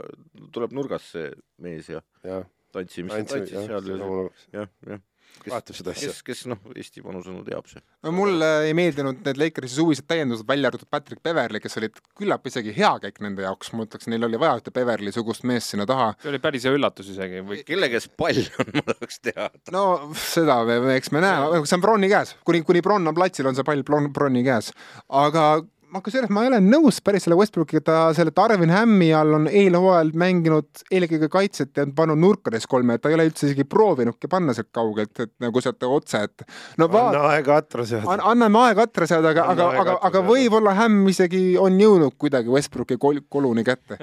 tuleb 0.54 0.74
nurgas 0.76 1.12
see 1.16 1.30
mees 1.64 1.92
ja, 1.92 2.02
ja. 2.28 2.42
tantsimist 2.76 3.32
tantsis 3.34 3.68
seal 3.68 3.94
ja, 3.94 4.26
jah, 4.62 4.74
jah. 4.88 5.06
vaatab 5.50 5.78
seda 5.78 5.94
asja 5.94 6.12
kes, 6.12 6.22
kes 6.26 6.44
noh, 6.52 6.62
Eesti 6.72 7.04
vanusõnu 7.04 7.44
teab 7.48 7.68
see. 7.70 7.82
no 8.06 8.14
mulle 8.16 8.50
ei 8.68 8.76
meeldinud 8.78 9.22
need 9.26 9.40
Lakersi 9.42 9.76
suvised 9.76 10.08
täiendused, 10.10 10.48
välja 10.50 10.72
arvatud 10.72 10.90
Patrick 10.92 11.24
Beverly, 11.26 11.62
kes 11.64 11.80
olid 11.82 11.98
küllap 12.20 12.48
isegi 12.50 12.76
hea 12.76 12.92
käik 13.06 13.20
nende 13.26 13.44
jaoks, 13.46 13.74
ma 13.76 13.88
ütleks, 13.88 14.10
neil 14.12 14.28
oli 14.28 14.40
vaja 14.42 14.60
ühte 14.62 14.74
Beverly 14.76 15.14
sugust 15.16 15.48
meest 15.50 15.74
sinna 15.74 15.88
taha. 15.90 16.14
see 16.22 16.32
oli 16.34 16.44
päris 16.44 16.68
hea 16.68 16.76
üllatus 16.76 17.12
isegi 17.16 17.44
või 17.48 17.64
kelle 17.68 17.92
käes 17.92 18.08
pall 18.20 18.46
on, 18.64 18.72
ma 18.80 18.86
tahaks 18.94 19.20
teada. 19.26 19.52
no 19.76 19.84
seda 20.20 20.62
me, 20.70 20.80
eks 20.96 21.12
me 21.16 21.26
näe, 21.26 21.66
see 21.66 21.80
on 21.80 21.84
Bronni 21.84 22.12
käes, 22.12 22.38
kuni, 22.48 22.64
kuni 22.68 22.86
Bronn 22.86 23.12
on 23.12 23.18
platsil, 23.18 23.50
on 23.50 23.60
see 23.60 23.68
pall 23.68 23.84
Bron- 23.88 24.14
Bronni 24.16 24.46
käes. 24.48 24.72
aga 25.10 25.50
ma 25.90 26.02
kusjuures 26.06 26.30
ma 26.34 26.44
ei 26.46 26.50
ole 26.52 26.60
nõus 26.64 27.00
päris 27.04 27.26
selle 27.26 27.38
Westbrookiga, 27.40 27.82
ta 27.86 27.98
selle 28.18 28.34
Darvin 28.36 28.72
Hammi 28.74 29.10
all 29.16 29.34
on 29.40 29.48
eelhooajal 29.50 30.12
mänginud 30.20 30.84
eelkõige 30.94 31.30
kaitset 31.34 31.78
ja 31.80 31.86
pannud 31.96 32.20
nurkades 32.22 32.68
kolme, 32.70 32.98
et 32.98 33.04
ta 33.04 33.10
ei 33.12 33.18
ole 33.18 33.26
üldse 33.30 33.48
isegi 33.50 33.66
proovinudki 33.70 34.30
panna 34.32 34.54
sealt 34.58 34.70
kaugelt, 34.76 35.14
et 35.26 35.34
nagu 35.42 35.64
sealt 35.64 35.84
otse, 35.90 36.22
et 36.30 36.46
no 36.82 36.90
vaata 36.92 37.18
anna 37.18 37.34
aega 37.34 37.58
atra 37.64 37.86
seada 37.90 38.14
An. 38.16 38.24
anname 38.34 38.62
aega 38.68 38.86
atra 38.90 39.08
saada, 39.10 39.34
aga, 39.34 39.48
aga, 39.54 39.70
aga, 39.84 39.98
aga 40.10 40.24
võib-olla 40.28 40.76
Hämm 40.80 41.10
isegi 41.12 41.44
on 41.60 41.80
jõudnud 41.82 42.16
kuidagi 42.22 42.52
Westbrooki 42.54 43.00
kol- 43.02 43.24
koluni 43.30 43.66
kätte. 43.68 43.98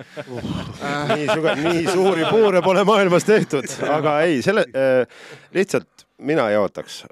nii 1.14 1.28
suge-, 1.30 1.54
nii 1.62 1.86
suuri 1.90 2.26
puure 2.30 2.62
pole 2.66 2.84
maailmas 2.88 3.24
tehtud, 3.28 3.68
aga 3.90 4.18
ei, 4.26 4.42
selle 4.44 4.66
äh, 4.74 5.06
lihtsalt 5.54 6.05
mina 6.18 6.46
ei 6.50 6.56
ootaks, 6.56 7.02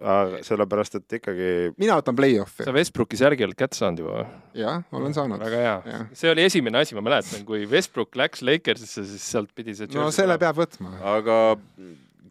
sellepärast 0.47 0.97
et 1.01 1.19
ikkagi 1.19 1.49
mina 1.81 1.99
võtan 1.99 2.17
play-off'i 2.17 2.65
sa, 2.65 2.73
Westbrooki 2.73 3.19
särgi 3.21 3.45
oled 3.45 3.59
kätte 3.59 3.77
saanud 3.77 4.01
juba 4.01 4.17
või? 4.17 4.39
jah, 4.63 4.81
olen 4.97 5.17
saanud. 5.17 5.43
väga 5.45 5.61
hea 5.61 6.07
see 6.17 6.33
oli 6.33 6.47
esimene 6.49 6.81
asi, 6.81 6.97
ma 6.97 7.05
mäletan, 7.05 7.45
kui 7.49 7.67
Westbrook 7.69 8.17
läks 8.17 8.45
Lakersisse, 8.47 9.05
siis 9.09 9.29
sealt 9.35 9.53
pidi 9.57 9.77
see 9.77 9.91
no 9.93 10.09
selle 10.15 10.39
peab 10.41 10.57
võtma. 10.63 10.95
aga 11.15 11.39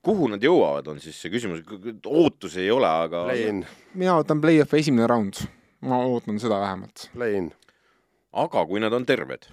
kuhu 0.03 0.27
nad 0.33 0.43
jõuavad, 0.43 0.87
on 0.91 1.01
siis 1.03 1.17
see 1.21 1.31
küsimus, 1.33 1.63
ootusi 2.09 2.63
ei 2.65 2.71
ole, 2.73 2.89
aga 2.89 3.25
play-in, 3.29 3.63
mina 3.93 4.17
võtan 4.19 4.41
play-off'i 4.43 4.81
esimene 4.81 5.07
round. 5.09 5.45
ma 5.85 6.01
ootan 6.09 6.39
seda 6.41 6.59
vähemalt. 6.63 7.09
play-in. 7.13 7.51
aga 8.43 8.65
kui 8.69 8.81
nad 8.83 8.95
on 8.97 9.05
terved, 9.05 9.45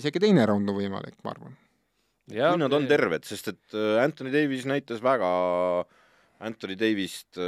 isegi 0.00 0.22
teine 0.22 0.48
round 0.48 0.72
on 0.72 0.80
võimalik, 0.80 1.18
ma 1.26 1.36
arvan. 1.36 1.58
ja 2.32 2.54
kui 2.54 2.64
nad 2.64 2.78
on 2.78 2.88
terved, 2.88 3.28
sest 3.28 3.52
et 3.52 3.76
äh, 3.76 3.98
Anthony 4.02 4.32
Davis 4.32 4.64
näitas 4.70 5.04
väga 5.04 5.28
Anthony 6.42 6.74
Davist, 6.78 7.38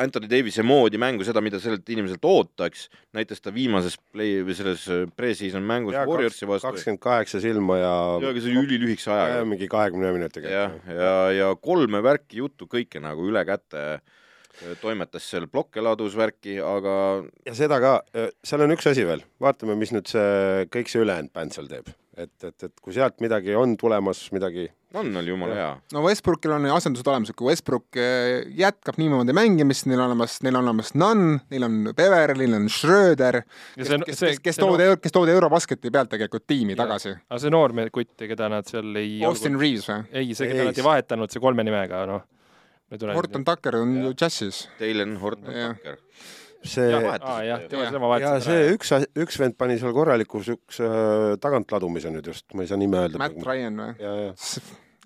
Anthony 0.00 0.28
Davise 0.30 0.64
moodi 0.64 0.98
mängu, 1.00 1.24
seda, 1.26 1.42
mida 1.44 1.60
sellelt 1.60 1.88
inimeselt 1.92 2.24
ootaks, 2.24 2.86
näitas 3.16 3.42
ta 3.44 3.52
viimases 3.54 3.98
play 4.12 4.40
või 4.46 4.56
selles 4.56 4.86
äh, 4.92 5.04
pre-season 5.16 5.64
mängus 5.66 5.96
Warriorsi 5.98 6.48
vastu. 6.48 6.70
kakskümmend 6.70 7.02
kaheksa 7.02 7.40
silma 7.44 7.78
ja 7.80 7.94
ja, 8.22 8.30
aga 8.30 8.42
see 8.42 8.52
oli 8.52 8.64
ülilühikese 8.64 9.10
ja 9.10 9.18
ajaga. 9.26 9.48
mingi 9.52 9.68
kahekümne 9.72 10.12
minutiga. 10.16 10.52
jah, 10.52 10.78
ja, 10.88 11.16
ja 11.36 11.50
kolme 11.60 12.00
värki 12.04 12.40
juttu 12.40 12.68
kõike 12.70 13.02
nagu 13.04 13.26
üle 13.28 13.44
käte 13.48 13.84
äh, 13.98 14.72
toimetas 14.80 15.28
seal 15.28 15.48
plokke 15.52 15.84
ladus 15.84 16.16
värki, 16.16 16.56
aga 16.64 16.96
ja 17.46 17.56
seda 17.58 17.80
ka, 17.82 17.94
seal 18.46 18.64
on 18.64 18.72
üks 18.76 18.88
asi 18.88 19.04
veel, 19.08 19.24
vaatame, 19.42 19.76
mis 19.78 19.92
nüüd 19.92 20.08
see, 20.08 20.66
kõik 20.72 20.92
see 20.92 21.04
ülejäänud 21.04 21.34
bänd 21.36 21.56
seal 21.56 21.68
teeb. 21.70 21.92
et, 22.16 22.32
et, 22.44 22.62
et 22.64 22.72
kui 22.80 22.94
sealt 22.96 23.18
midagi 23.20 23.54
on 23.58 23.74
tulemas, 23.76 24.22
midagi, 24.32 24.66
on 24.96 25.10
oli 25.20 25.28
jumala 25.28 25.54
hea. 25.58 25.70
no 25.92 26.02
Westbrookil 26.06 26.54
on 26.56 26.64
asendused 26.72 27.08
olemas, 27.12 27.32
kui 27.36 27.50
Westbrook 27.50 27.98
eh, 28.00 28.46
jätkab 28.56 28.96
niimoodi 29.00 29.34
mängimist, 29.36 29.84
neil 29.90 30.00
on 30.00 30.06
olemas, 30.10 30.38
neil 30.46 30.56
on 30.56 30.64
olemas 30.70 30.94
Nunn, 30.96 31.34
neil 31.52 31.66
on 31.68 31.76
Beverly, 31.96 32.46
neil 32.48 32.62
on 32.62 32.70
Schröder, 32.72 33.42
Ja 33.76 33.82
kes 33.82 33.90
see-, 33.92 34.00
kes, 34.06 34.18
see- 34.22 34.30
kes, 34.36 34.40
kes 34.48 34.60
toodi, 34.62 34.88
kes 35.04 35.12
toodi 35.12 35.34
Eurobasketi 35.36 35.92
pealt 35.92 36.14
tegelikult 36.14 36.46
tiimi 36.48 36.72
Jah. 36.72 36.84
tagasi. 36.86 37.12
aga 37.28 37.42
see 37.44 37.52
noormees 37.52 37.92
kutt, 37.92 38.14
keda 38.22 38.48
nad 38.52 38.70
seal 38.70 38.96
ei 39.02 39.18
Austin 39.28 39.60
Reaves 39.60 39.84
või? 39.92 40.08
ei, 40.12 40.32
see, 40.34 40.48
keda 40.52 40.70
nad 40.70 40.80
ei 40.80 40.88
vahetanud, 40.88 41.32
see 41.36 41.44
kolme 41.44 41.66
nimega, 41.68 42.06
noh. 42.08 42.24
Horton 42.86 43.42
Tucker 43.44 43.80
on 43.80 43.96
ju 43.98 44.12
džässis. 44.14 44.68
Dylan 44.78 45.16
Horton. 45.18 45.50
Tucker. 45.50 45.96
See 46.64 46.88
ja, 46.90 47.58
ja 48.22 48.32
see 48.42 48.72
üks, 48.74 48.92
üks 49.16 49.38
vend 49.42 49.56
pani 49.58 49.78
seal 49.80 49.94
korraliku 49.96 50.42
siukse 50.44 50.88
äh, 50.88 51.36
tagantladumise 51.42 52.12
nüüd 52.14 52.32
just, 52.32 52.48
ma 52.54 52.64
ei 52.64 52.70
saa 52.70 52.80
nime 52.80 53.04
öelda. 53.04 53.20
Matt 53.20 53.46
Ryan 53.46 53.80
või? 53.82 53.94
ja, 54.02 54.16
ja 54.26 54.34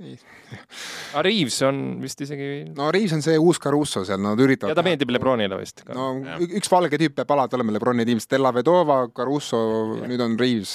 aga 0.00 1.22
Reaves 1.26 1.58
on 1.66 1.80
vist 2.00 2.22
isegi 2.24 2.46
no 2.76 2.88
Reaves 2.94 3.12
on 3.18 3.24
see 3.24 3.36
uus 3.40 3.60
Caruso 3.60 4.04
seal, 4.08 4.22
nad 4.24 4.40
üritavad 4.40 4.72
ja 4.72 4.78
ta 4.78 4.84
meeldib 4.86 5.12
Lebronile 5.12 5.58
vist 5.60 5.84
no 5.92 6.12
Jah. 6.24 6.40
ü- 6.40 6.54
üks 6.60 6.72
valge 6.72 7.00
tüüp 7.00 7.18
peab 7.18 7.34
alati 7.36 7.58
olema 7.58 7.74
Lebroni 7.76 8.06
tiimis, 8.08 8.28
Della 8.30 8.54
Vedova, 8.56 9.02
Caruso, 9.16 9.60
nüüd 10.00 10.24
on 10.24 10.38
Reaves. 10.40 10.74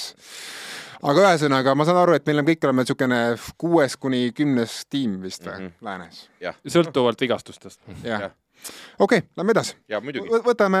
aga 1.02 1.26
ühesõnaga, 1.26 1.74
ma 1.78 1.86
saan 1.88 2.00
aru, 2.04 2.16
et 2.18 2.26
meil 2.28 2.42
on 2.42 2.48
kõik 2.48 2.68
oleme 2.68 2.86
niisugune 2.86 3.20
kuues 3.58 3.98
kuni 4.00 4.30
kümnes 4.36 4.84
tiim 4.90 5.18
vist 5.24 5.44
või 5.44 5.56
mm. 5.56 5.66
-hmm. 5.66 5.86
läänes? 5.90 6.26
sõltuvalt 6.78 7.26
vigastustest. 7.26 7.82
jah 8.04 8.28
Jah.. 8.28 8.34
Okei 8.98 9.18
okay,, 9.18 9.28
lähme 9.36 9.54
edasi. 9.54 9.76
võtame 10.46 10.80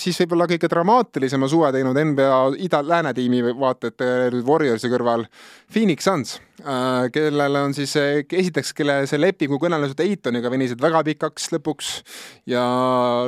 siis 0.00 0.18
võib-olla 0.22 0.48
kõige 0.50 0.70
dramaatilisema 0.70 1.48
suve 1.50 1.72
teinud 1.74 1.98
NBA 1.98 2.40
ida-lääne 2.68 3.14
tiimi 3.14 3.42
vaata 3.50 3.92
et 3.92 4.06
Warriorsi 4.46 4.90
kõrval 4.92 5.26
Phoenix 5.72 6.08
Suns, 6.08 6.38
kellel 7.14 7.58
on 7.62 7.74
siis 7.76 7.94
äh, 8.00 8.22
esiteks, 8.22 8.72
kelle 8.76 9.00
see 9.10 9.20
lepingu 9.20 9.58
kõnelused 9.62 10.00
Eitoniga 10.04 10.50
venisid 10.52 10.80
väga 10.82 11.02
pikaks 11.10 11.50
lõpuks 11.56 11.92
ja 12.50 12.62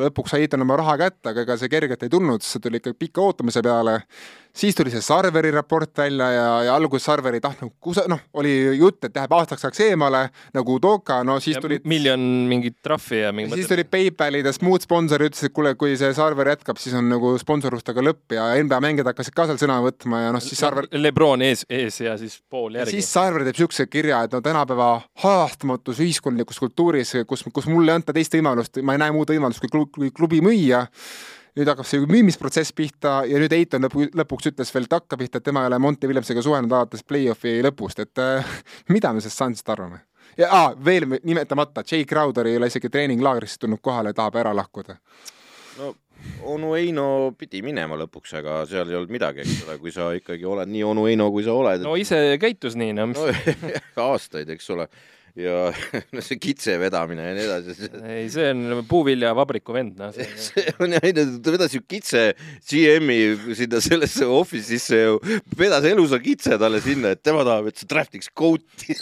lõpuks 0.05 0.35
sai 0.35 0.47
Eiton 0.47 0.65
oma 0.67 0.79
raha 0.81 0.97
kätte, 1.07 1.33
aga 1.33 1.45
ega 1.45 1.59
see 1.61 1.73
kergelt 1.73 2.07
ei 2.07 2.13
tulnud, 2.13 2.45
see 2.45 2.63
tuli 2.63 2.83
ikka 2.83 2.95
pika 2.99 3.25
ootamise 3.25 3.63
peale 3.65 4.01
siis 4.55 4.75
tuli 4.75 4.91
see 4.93 5.03
Sarveri 5.03 5.51
raport 5.51 5.99
välja 5.99 6.31
ja, 6.31 6.47
ja 6.69 6.75
alguses 6.77 7.05
Sarver 7.05 7.35
ei 7.35 7.43
tahtnud, 7.43 7.73
kus 7.83 7.99
noh, 8.09 8.21
oli 8.39 8.53
jutt, 8.79 9.03
et 9.05 9.17
läheb 9.17 9.33
aastaks 9.35 9.67
ajaks 9.67 9.83
eemale 9.89 10.29
nagu 10.55 10.77
Doka, 10.83 11.21
no 11.27 11.41
siis 11.43 11.59
tulid 11.63 11.87
miljon 11.91 12.23
mingit 12.51 12.79
trahvi 12.83 13.25
ja 13.25 13.33
mingi 13.35 13.59
siis 13.59 13.71
tulid 13.71 13.91
PayPalid 13.91 14.47
ja 14.47 14.55
muud 14.63 14.85
sponsorid 14.87 15.33
ütlesid, 15.33 15.51
et 15.51 15.57
kuule, 15.57 15.75
kui 15.79 15.97
see 15.99 16.13
Sarver 16.15 16.53
jätkab, 16.55 16.79
siis 16.83 16.95
on 16.99 17.11
nagu 17.11 17.35
sponsorustega 17.41 18.05
lõpp 18.05 18.37
ja 18.37 18.47
NBA 18.63 18.81
mängijad 18.85 19.11
hakkasid 19.11 19.35
ka 19.35 19.49
seal 19.51 19.61
sõna 19.65 19.81
võtma 19.85 20.23
ja 20.27 20.35
noh, 20.37 20.45
siis 20.45 20.63
Sarver, 20.63 20.89
Lebron 20.95 21.43
ees, 21.43 21.67
ees 21.69 21.99
ja 22.05 22.15
siis 22.21 22.39
pool 22.51 22.79
ja 22.79 22.85
järgi 22.85 23.01
siis. 23.01 23.11
Sarver 23.11 23.24
teeb 23.33 23.55
niisuguse 23.55 23.87
kirja, 23.91 24.25
et 24.25 24.35
no 24.35 24.41
tänapäeva 24.45 24.89
hajastamatus 25.23 26.01
ühiskondlikus 26.05 26.61
kultuuris, 26.61 27.15
kus, 27.27 27.45
kus 27.53 27.67
mulle 27.71 27.93
ei 27.93 28.01
anta 28.01 28.13
teist 28.17 28.35
võimalust, 28.37 28.83
ma 28.83 28.97
ei 28.97 29.03
näe 29.03 29.15
muud 29.15 29.31
võimalust 29.33 29.63
kui 29.65 29.73
klu- 29.73 29.89
kui 29.95 30.13
klubi 30.15 30.43
müüa 30.45 30.85
nüüd 31.55 31.71
hakkab 31.71 31.87
see 31.87 32.03
müümisprotsess 32.11 32.75
pihta 32.75 33.21
ja 33.31 33.39
nüüd 33.39 33.53
Eiton 33.55 33.87
lõpu, 33.87 34.09
lõpuks 34.19 34.51
ütles 34.51 34.73
veel 34.75 34.89
takka 34.91 35.19
pihta, 35.21 35.39
et 35.39 35.47
tema 35.47 35.63
ei 35.63 35.71
ole 35.71 35.79
Monty 35.79 36.11
Williamsiga 36.11 36.43
suhelnud 36.43 36.73
alates 36.75 37.05
play-off'i 37.07 37.61
lõpust, 37.63 38.03
et 38.03 38.23
äh, 38.23 38.57
mida 38.91 39.13
me 39.15 39.23
sellest 39.23 39.39
Sunsist 39.39 39.71
arvame? 39.71 40.03
ja 40.39 40.49
ah, 40.51 40.73
veel 40.85 41.07
nimetamata, 41.23 41.85
Jay 41.87 42.05
Crowder 42.05 42.49
ei 42.51 42.57
ole 42.59 42.67
isegi 42.67 42.91
treeninglaagrisse 42.91 43.61
tulnud 43.63 43.83
kohale, 43.83 44.13
tahab 44.13 44.41
ära 44.43 44.55
lahkuda. 44.57 44.97
no 45.79 45.95
onu 46.45 46.75
Heino 46.77 47.07
pidi 47.39 47.63
minema 47.65 47.97
lõpuks, 48.01 48.37
aga 48.41 48.61
seal 48.69 48.91
ei 48.91 48.99
olnud 48.99 49.13
midagi, 49.15 49.45
eks 49.45 49.65
ole, 49.67 49.79
kui 49.83 49.93
sa 49.95 50.11
ikkagi 50.17 50.47
oled 50.49 50.71
nii 50.71 50.85
onu 50.87 51.07
Heino, 51.09 51.31
kui 51.35 51.45
sa 51.47 51.57
oled. 51.57 51.85
no 51.85 51.97
ise 52.01 52.21
käitus 52.43 52.77
nii, 52.81 52.95
no 52.97 53.09
mis 53.13 53.21
no, 53.97 54.09
aastaid, 54.11 54.51
eks 54.57 54.71
ole, 54.75 54.89
ja 55.35 55.73
no 56.15 56.23
see 56.23 56.39
kitse 56.39 56.77
vedamine 56.79 57.25
ja 57.27 57.33
nii 57.35 57.45
edasi, 57.49 57.89
ei, 58.07 58.27
see 58.31 58.47
on 58.53 58.85
puuviljavabriku 58.87 59.75
vend, 59.75 59.97
noh. 59.99 60.15
see 60.47 60.71
on 60.79 60.95
jah, 60.95 61.09
ta 61.43 61.55
vedas 61.55 61.75
ju 61.75 61.83
kitse 61.91 62.23
GM-i 62.63 63.55
sinna 63.59 63.81
sellesse 63.83 64.29
office'isse 64.31 65.01
ju, 65.01 65.19
vedas 65.59 65.87
elusa 65.91 66.21
kitse 66.23 66.55
talle 66.61 66.79
sinna, 66.85 67.17
et 67.17 67.23
tema 67.27 67.43
tahab, 67.47 67.67
et 67.71 67.83
sa 67.83 67.89
draftiks 67.91 68.31
goat'i. 68.31 68.95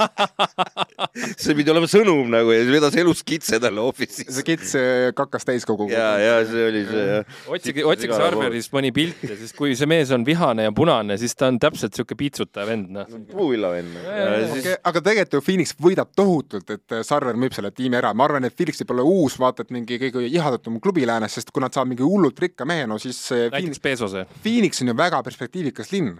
see 1.42 1.56
pidi 1.58 1.72
olema 1.72 1.90
sõnum 1.90 2.32
nagu 2.32 2.54
ja 2.56 2.64
siis 2.64 2.72
vedas 2.78 2.96
elus 3.00 3.20
kitse 3.26 3.60
talle 3.60 3.84
office'isse 3.84 4.38
see. 4.40 4.46
kits 4.48 4.72
kakas 5.20 5.44
täiskogu. 5.50 5.90
ja, 5.92 6.14
ja 6.20 6.40
see 6.48 6.64
oli 6.70 6.82
see 6.88 7.04
jah. 7.10 7.36
otsige, 7.58 7.84
otsige 7.92 8.16
Sarverist 8.16 8.72
mõni 8.72 8.94
pilt 8.96 9.20
ja 9.28 9.36
siis, 9.36 9.52
kui 9.56 9.76
see 9.76 9.90
mees 9.90 10.16
on 10.16 10.24
vihane 10.24 10.64
ja 10.64 10.72
punane, 10.72 11.20
siis 11.20 11.36
ta 11.36 11.52
on 11.52 11.60
täpselt 11.60 12.00
siuke 12.00 12.16
piitsutaja 12.16 12.64
vend, 12.72 12.88
noh. 12.96 13.14
puuvillavenn. 13.34 13.92
Okay, 14.00 14.80
aga 14.80 15.04
tegelikult 15.10 15.38
ju 15.38 15.44
Phoenix 15.44 15.74
võidab 15.80 16.10
tohutult, 16.16 16.68
et 16.72 16.96
äh, 16.96 17.04
Sarver 17.06 17.38
müüb 17.38 17.54
selle 17.56 17.72
tiimi 17.74 17.98
ära, 18.00 18.12
ma 18.16 18.26
arvan, 18.28 18.46
et 18.46 18.56
Phoenix 18.56 18.82
võib 18.82 18.94
olla 18.96 19.06
uus, 19.06 19.38
vaata 19.40 19.66
et 19.66 19.72
mingi 19.74 19.98
kõige 20.02 20.26
ihatatum 20.28 20.78
klubi 20.82 21.06
läänes, 21.08 21.38
sest 21.38 21.54
kui 21.54 21.64
nad 21.64 21.74
saavad 21.74 21.92
mingi 21.92 22.06
hullult 22.06 22.38
rikka 22.42 22.66
mehe, 22.68 22.86
no 22.90 22.98
siis 23.02 23.18
Phoenix, 23.28 23.56
näiteks 23.56 23.82
Bezose. 23.86 24.26
Phoenix 24.44 24.84
on 24.84 24.92
ju 24.92 24.98
väga 24.98 25.22
perspektiivikas 25.26 25.92
linn. 25.94 26.14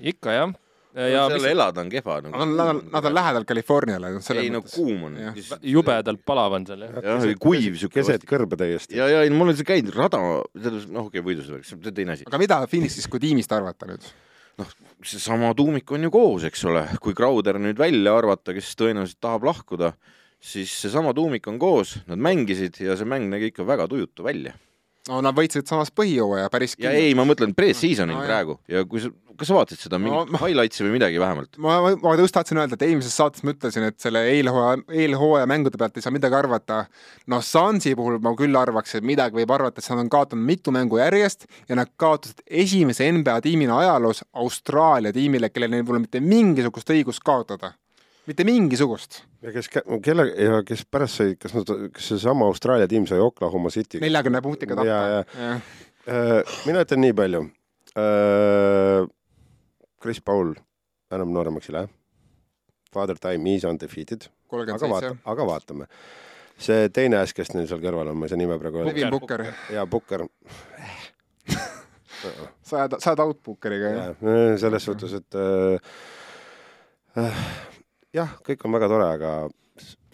ikka 0.00 0.32
jah. 0.32 0.54
ja 0.96 1.26
seal 1.28 1.34
mis 1.36 1.44
elada 1.50 1.84
on 1.84 1.90
kehva 1.92 2.16
nagu. 2.24 2.32
Nad 2.34 2.42
on, 2.42 2.54
nad 2.56 2.70
on, 2.72 2.80
nad 2.92 3.04
on 3.10 3.14
lähedal 3.14 3.44
Californiale. 3.46 4.14
ei 4.34 4.50
no 4.50 4.62
kuum 4.62 5.04
on 5.10 5.18
jubedalt 5.62 6.24
palav 6.26 6.56
on 6.58 6.66
seal 6.66 6.86
jah. 6.86 7.04
jah, 7.04 7.28
kuiv 7.38 7.76
siuke. 7.78 8.00
keset 8.00 8.24
kõrbe 8.26 8.58
täiesti. 8.58 8.96
ja, 8.96 9.06
ja 9.08 9.22
ei, 9.22 9.30
mul 9.30 9.52
on 9.52 9.60
see 9.60 9.68
käinud 9.68 9.94
rada, 9.94 10.22
selles, 10.56 10.88
noh, 10.88 11.06
okei 11.10 11.20
okay,, 11.20 11.28
võidusõnaks, 11.28 11.70
see 11.70 11.78
on 11.78 11.94
teine 11.94 12.16
asi. 12.16 12.26
aga 12.26 12.42
mida 12.42 12.64
Phoenixist 12.66 13.12
kui 13.12 13.22
tiimist 13.22 13.52
arvata 13.54 13.88
nüüd? 13.92 14.10
Seesama 15.04 15.52
tuumik 15.56 15.90
on 15.92 16.06
ju 16.06 16.10
koos, 16.14 16.44
eks 16.48 16.64
ole, 16.68 16.84
kui 17.02 17.16
Crowder 17.16 17.58
nüüd 17.60 17.78
välja 17.80 18.16
arvata, 18.18 18.54
kes 18.56 18.72
tõenäoliselt 18.78 19.20
tahab 19.22 19.46
lahkuda, 19.48 19.94
siis 20.40 20.72
seesama 20.82 21.14
tuumik 21.16 21.46
on 21.50 21.58
koos, 21.60 21.98
nad 22.08 22.20
mängisid 22.20 22.80
ja 22.84 22.96
see 22.96 23.08
mäng 23.08 23.30
nägi 23.32 23.52
ikka 23.52 23.66
väga 23.68 23.88
tujutu 23.90 24.26
välja. 24.26 24.56
No 25.10 25.20
nad 25.24 25.36
võitsid 25.36 25.66
samas 25.70 25.90
põhijooaja 25.94 26.50
päris 26.52 26.76
ja 26.80 26.92
ei, 26.96 27.12
ma 27.18 27.26
mõtlen 27.28 27.54
pre-season'il 27.56 28.16
No 28.20 28.26
praegu 28.26 28.56
ja 28.70 28.84
kui 28.88 29.02
sa, 29.02 29.10
kas 29.40 29.48
sa 29.50 29.56
vaatasid 29.56 29.86
seda 29.86 29.98
mingit 30.02 30.32
No 30.34 30.40
highlights'i 30.42 30.84
või 30.86 30.94
midagi 30.98 31.20
vähemalt? 31.22 31.58
ma, 31.62 31.78
ma, 31.84 31.92
ma 32.02 32.14
just 32.20 32.34
tahtsin 32.36 32.60
öelda, 32.60 32.76
et 32.78 32.84
eelmises 32.86 33.16
saates 33.16 33.44
ma 33.46 33.54
ütlesin, 33.54 33.86
et 33.90 33.98
selle 34.02 34.22
eelhooaja, 34.34 34.80
eelhooaja 35.02 35.48
mängude 35.50 35.80
pealt 35.80 35.98
ei 35.98 36.04
saa 36.04 36.14
midagi 36.14 36.36
arvata. 36.36 36.82
noh, 37.32 37.44
Sansi 37.44 37.94
puhul 37.98 38.20
ma 38.22 38.34
küll 38.38 38.56
arvaks, 38.56 38.96
et 38.98 39.06
midagi 39.06 39.40
võib 39.40 39.54
arvata, 39.56 39.82
sest 39.82 39.94
nad 39.94 40.04
on 40.04 40.12
kaotanud 40.12 40.46
mitu 40.46 40.74
mängu 40.74 41.00
järjest 41.00 41.48
ja 41.68 41.78
nad 41.80 41.90
kaotasid 42.00 42.44
esimese 42.46 43.08
NBA 43.16 43.40
tiimina 43.46 43.78
ajaloos 43.80 44.24
Austraalia 44.44 45.14
tiimile, 45.16 45.50
kellel 45.50 45.72
neil 45.74 45.86
pole 45.88 46.02
mitte 46.04 46.22
mingisugust 46.24 46.92
õigust 46.94 47.24
kaotada. 47.24 47.74
Mitte 48.30 48.46
mingisugust. 48.46 49.22
ja 49.42 49.52
kes, 49.54 49.70
kelle 50.04 50.26
ja 50.30 50.62
kes 50.66 50.86
pärast 50.86 51.20
sai, 51.20 51.36
kas 51.40 51.54
nad, 51.56 51.70
kas 51.94 52.10
seesama 52.14 52.48
Austraalia 52.50 52.88
tiim 52.90 53.06
sai 53.10 53.20
Oklahoma 53.22 53.72
City? 53.74 54.00
neljakümne 54.02 54.42
punktiga 54.44 54.78
tappa 54.78 54.88
ja.. 54.88 55.54
mina 56.66 56.84
ütlen 56.86 57.04
nii 57.04 57.16
palju. 57.16 57.46
Chris 60.00 60.20
Paul 60.24 60.54
enam 61.12 61.32
nooremaks 61.34 61.70
ei 61.70 61.74
lähe. 61.76 61.90
Father 62.94 63.18
Time 63.18 63.54
is 63.54 63.64
undefeated, 63.64 64.26
aga 64.50 64.88
vaata, 64.90 65.14
aga 65.32 65.46
vaatame. 65.46 65.86
see 66.60 66.88
teine 66.92 67.20
äss, 67.22 67.34
kes 67.36 67.54
neil 67.54 67.68
seal 67.70 67.80
kõrval 67.82 68.10
on, 68.12 68.18
ma 68.20 68.26
ei 68.26 68.32
saa 68.32 68.40
nime 68.40 68.58
praegu 68.60 68.82
öelda. 68.82 68.92
Devin 68.96 69.14
Booker, 69.14 69.44
ja 69.72 69.86
Booker. 69.88 70.26
sajad, 72.70 72.98
sajad 73.00 73.22
outbookeriga 73.24 73.92
jah. 73.94 74.24
selles 74.60 74.84
suhtes, 74.84 75.14
et 75.20 75.38
äh, 75.38 75.94
äh, 77.22 77.69
jah, 78.16 78.36
kõik 78.46 78.66
on 78.66 78.76
väga 78.76 78.90
tore, 78.90 79.08
aga 79.16 79.32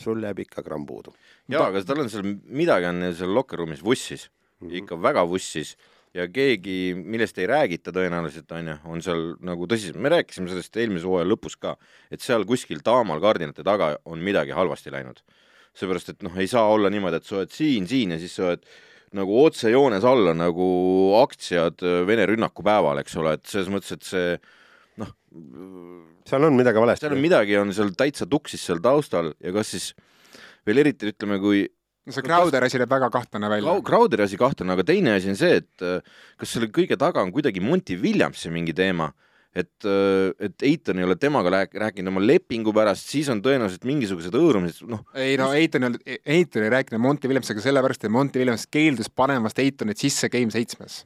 sul 0.00 0.22
jääb 0.22 0.44
ikka 0.44 0.62
gramm 0.62 0.86
puudu. 0.86 1.14
jaa, 1.48 1.68
aga 1.70 1.82
tal 1.86 2.04
on 2.04 2.10
seal 2.12 2.26
midagi 2.46 2.88
on 2.90 3.04
seal 3.16 3.32
locker 3.34 3.62
room'is 3.62 3.82
vussis 3.84 4.28
mm, 4.28 4.68
-hmm. 4.68 4.76
ikka 4.82 4.98
väga 5.02 5.26
vussis 5.28 5.76
ja 6.16 6.26
keegi, 6.32 6.94
millest 6.96 7.38
ei 7.38 7.46
räägita 7.46 7.92
tõenäoliselt 7.92 8.52
onju, 8.52 8.76
on 8.88 9.02
seal 9.04 9.24
nagu 9.44 9.66
tõsiselt, 9.68 9.98
me 10.00 10.12
rääkisime 10.14 10.48
sellest 10.48 10.76
eelmise 10.76 11.08
hooaja 11.08 11.28
lõpus 11.28 11.58
ka, 11.60 11.76
et 12.10 12.24
seal 12.24 12.46
kuskil 12.48 12.80
taamal 12.84 13.20
kardinate 13.20 13.64
taga 13.66 13.96
on 14.04 14.22
midagi 14.24 14.56
halvasti 14.56 14.92
läinud. 14.94 15.20
seepärast, 15.76 16.08
et 16.08 16.22
noh, 16.22 16.32
ei 16.40 16.46
saa 16.48 16.70
olla 16.72 16.88
niimoodi, 16.88 17.16
et 17.16 17.24
sa 17.24 17.36
oled 17.36 17.50
siin, 17.52 17.86
siin 17.86 18.14
ja 18.14 18.18
siis 18.18 18.32
sa 18.34 18.46
oled 18.46 18.62
nagu 19.12 19.44
otsejoones 19.44 20.04
alla 20.08 20.32
nagu 20.32 20.68
aktsiad 21.20 21.84
Vene 22.08 22.24
rünnakupäeval, 22.26 23.02
eks 23.02 23.16
ole, 23.20 23.34
et 23.36 23.44
selles 23.44 23.68
mõttes, 23.68 23.92
et 23.92 24.02
see 24.02 24.38
seal 26.26 26.48
on 26.48 26.58
midagi 26.58 26.82
valesti 26.82 27.06
seal 27.06 27.16
on. 27.16 27.22
midagi 27.22 27.56
on 27.60 27.72
seal 27.76 27.92
täitsa 27.98 28.28
tuksis 28.30 28.62
seal 28.66 28.82
taustal 28.84 29.32
ja 29.42 29.52
kas 29.56 29.74
siis 29.74 29.90
veel 30.66 30.82
eriti 30.82 31.12
ütleme, 31.12 31.38
kui 31.42 31.66
see 32.06 32.22
Crowder 32.26 32.66
asi 32.66 32.78
näeb 32.78 32.90
väga 32.90 33.10
kahtlane 33.14 33.50
välja 33.50 33.66
Crowd-. 33.68 33.86
Crowderi 33.86 34.26
asi 34.26 34.38
kahtlane, 34.40 34.74
aga 34.76 34.84
teine 34.86 35.16
asi 35.18 35.30
on 35.32 35.38
see, 35.38 35.60
et 35.62 35.86
äh, 35.86 36.18
kas 36.38 36.56
selle 36.56 36.70
kõige 36.74 36.98
taga 36.98 37.22
on 37.22 37.32
kuidagi 37.34 37.62
Monty 37.62 37.98
Williamsi 38.02 38.50
mingi 38.54 38.74
teema, 38.76 39.08
et, 39.56 39.86
et 40.38 40.64
Eitan 40.68 41.00
ei 41.00 41.06
ole 41.06 41.16
temaga 41.16 41.50
rääk- 41.54 41.78
rääkinud 41.80 42.12
oma 42.12 42.20
lepingu 42.20 42.74
pärast, 42.76 43.08
siis 43.08 43.30
on 43.32 43.40
tõenäoliselt 43.42 43.86
mingisugused 43.88 44.34
hõõrumised, 44.36 44.84
noh, 44.90 45.02
ei 45.16 45.38
no 45.40 45.48
Eitan 45.56 45.86
ei 45.86 45.90
olnud, 45.90 46.02
Eitan 46.36 46.66
ei 46.66 46.72
rääkinud 46.76 47.02
Monty 47.02 47.30
Williamsiga 47.30 47.64
sellepärast, 47.64 48.04
et 48.04 48.12
Monty 48.12 48.42
Williams 48.42 48.66
keeldus 48.70 49.08
panemast 49.10 49.58
Eitanit 49.62 50.02
sisse 50.02 50.28
Game 50.32 50.52
seitsmes. 50.54 51.04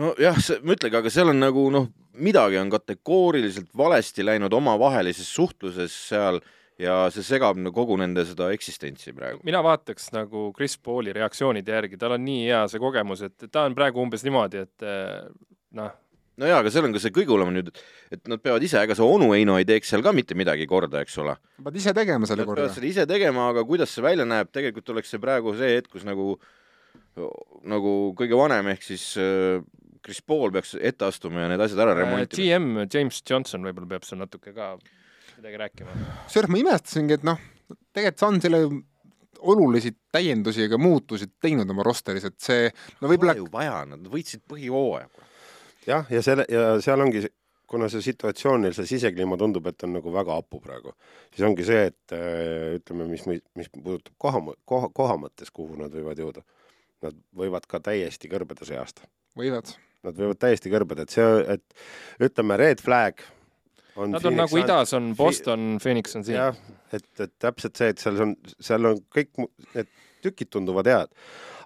nojah, 0.00 0.42
ma 0.62 0.76
ütlengi, 0.76 0.98
aga 1.00 1.12
seal 1.12 1.32
on 1.32 1.40
nagu 1.42 1.66
noh, 1.74 1.88
midagi 2.22 2.60
on 2.60 2.70
kategooriliselt 2.72 3.72
valesti 3.76 4.24
läinud 4.24 4.52
omavahelises 4.56 5.28
suhtluses 5.34 5.96
seal 6.08 6.40
ja 6.80 7.06
see 7.12 7.24
segab 7.24 7.58
no 7.60 7.72
kogu 7.72 7.96
nende 8.00 8.24
seda 8.28 8.50
eksistentsi 8.54 9.14
praegu. 9.16 9.40
mina 9.48 9.62
vaataks 9.64 10.10
nagu 10.16 10.50
Chris 10.56 10.76
Pauli 10.78 11.14
reaktsioonide 11.16 11.72
järgi, 11.72 12.00
tal 12.00 12.16
on 12.16 12.24
nii 12.24 12.48
hea 12.50 12.64
see 12.72 12.82
kogemus, 12.82 13.22
et 13.24 13.46
ta 13.50 13.64
on 13.68 13.76
praegu 13.76 14.02
umbes 14.02 14.24
niimoodi, 14.26 14.64
et 14.66 14.84
eh, 14.84 15.22
noh, 15.78 15.94
no 16.36 16.50
jaa, 16.50 16.60
aga 16.60 16.72
seal 16.72 16.88
on 16.88 16.96
ka 16.96 17.00
see 17.02 17.14
kõige 17.16 17.32
hullem 17.32 17.54
nüüd, 17.56 17.70
et 18.12 18.28
nad 18.28 18.42
peavad 18.44 18.64
ise, 18.64 18.82
ega 18.84 18.96
see 18.98 19.08
onu 19.16 19.30
Heino 19.32 19.56
ei 19.60 19.68
teeks 19.68 19.92
seal 19.92 20.04
ka 20.04 20.12
mitte 20.16 20.36
midagi 20.38 20.68
korda, 20.68 21.00
eks 21.04 21.16
ole 21.24 21.38
pead 21.64 21.80
ise 21.80 21.96
tegema 21.96 22.28
selle 22.28 22.44
Nad 22.44 22.52
korda 22.52 22.66
peavad. 22.66 22.76
seda 22.76 22.90
ise 22.90 23.08
tegema, 23.08 23.48
aga 23.54 23.64
kuidas 23.68 23.96
see 23.96 24.04
välja 24.04 24.28
näeb, 24.28 24.52
tegelikult 24.52 24.92
oleks 24.94 25.12
see 25.14 25.22
praegu 25.22 25.56
see 25.56 25.72
hetk, 25.78 25.90
kus 25.96 26.04
nagu, 26.08 26.34
nagu 27.66 27.96
kõige 28.18 28.38
vanem 28.38 28.72
ehk 28.74 28.84
siis 28.86 29.08
äh, 29.20 29.60
Chris 30.04 30.22
Paul 30.22 30.52
peaks 30.54 30.76
ette 30.78 31.08
astuma 31.08 31.44
ja 31.44 31.50
need 31.50 31.62
asjad 31.64 31.82
ära 31.82 31.96
remontima. 31.98 32.36
GM 32.36 32.84
James 32.92 33.22
Johnson 33.26 33.64
võib-olla 33.66 33.96
peab 33.96 34.06
seal 34.06 34.20
natuke 34.22 34.52
ka 34.54 34.74
midagi 35.36 35.62
rääkima. 35.62 35.96
kusjuures 36.26 36.52
ma 36.52 36.60
imestasingi, 36.60 37.16
et 37.18 37.24
noh, 37.26 37.40
tegelikult 37.96 38.22
Sunsile 38.22 38.60
olulisi 39.46 39.92
täiendusi 40.12 40.64
ega 40.64 40.78
muutusi 40.80 41.28
teinud 41.42 41.70
oma 41.70 41.84
rosteris, 41.86 42.24
et 42.28 42.36
see 42.40 42.68
no 43.02 43.10
võib-olla 43.10 43.36
ju 43.36 43.48
vaja, 43.52 43.82
nad 43.88 44.06
võitsid 44.12 44.44
põhihooaja. 44.48 45.08
jah, 45.86 46.06
ja 46.10 46.22
selle 46.24 46.46
ja 46.50 46.68
seal 46.84 47.02
ongi, 47.04 47.26
kuna 47.66 47.90
see 47.92 48.04
situatsioon 48.06 48.64
neil, 48.64 48.76
see 48.76 48.88
sisekliima 48.94 49.38
tundub, 49.40 49.66
et 49.66 49.84
on 49.86 49.96
nagu 49.98 50.12
väga 50.14 50.38
hapu 50.38 50.60
praegu, 50.62 50.94
siis 51.34 51.46
ongi 51.48 51.66
see, 51.66 51.88
et 51.90 52.16
äh, 52.16 52.76
ütleme, 52.78 53.08
mis, 53.10 53.26
mis 53.26 53.72
puudutab 53.74 54.14
koha, 54.22 54.42
koha, 54.64 54.92
koha 54.94 55.18
mõttes, 55.26 55.52
kuhu 55.54 55.78
nad 55.80 55.94
võivad 55.94 56.22
jõuda. 56.22 56.46
Nad 57.04 57.16
võivad 57.36 57.66
ka 57.68 57.80
täiesti 57.84 58.30
kõrbeda 58.32 58.64
see 58.64 58.78
aasta, 58.80 59.04
võivad. 59.36 59.74
nad 60.06 60.16
võivad 60.16 60.38
täiesti 60.40 60.72
kõrbeda, 60.72 61.04
et 61.04 61.12
see, 61.12 61.56
et 61.56 62.24
ütleme, 62.28 62.56
red 62.56 62.80
flag 62.80 63.20
on 63.96 64.10
Nad 64.14 64.24
on 64.24 64.36
nagu 64.36 64.60
idas 64.60 64.94
on 64.96 65.12
Boston, 65.16 65.76
Phoenix 65.82 66.16
on 66.16 66.24
siin. 66.24 66.38
jah, 66.38 66.56
et, 66.92 67.08
et 67.20 67.32
täpselt 67.42 67.76
see, 67.76 67.92
et 67.92 68.02
seal 68.02 68.20
on, 68.24 68.34
seal 68.60 68.90
on 68.92 69.00
kõik 69.12 69.32
need 69.74 69.92
tükid 70.24 70.50
tunduvad 70.52 70.88
head, 70.90 71.12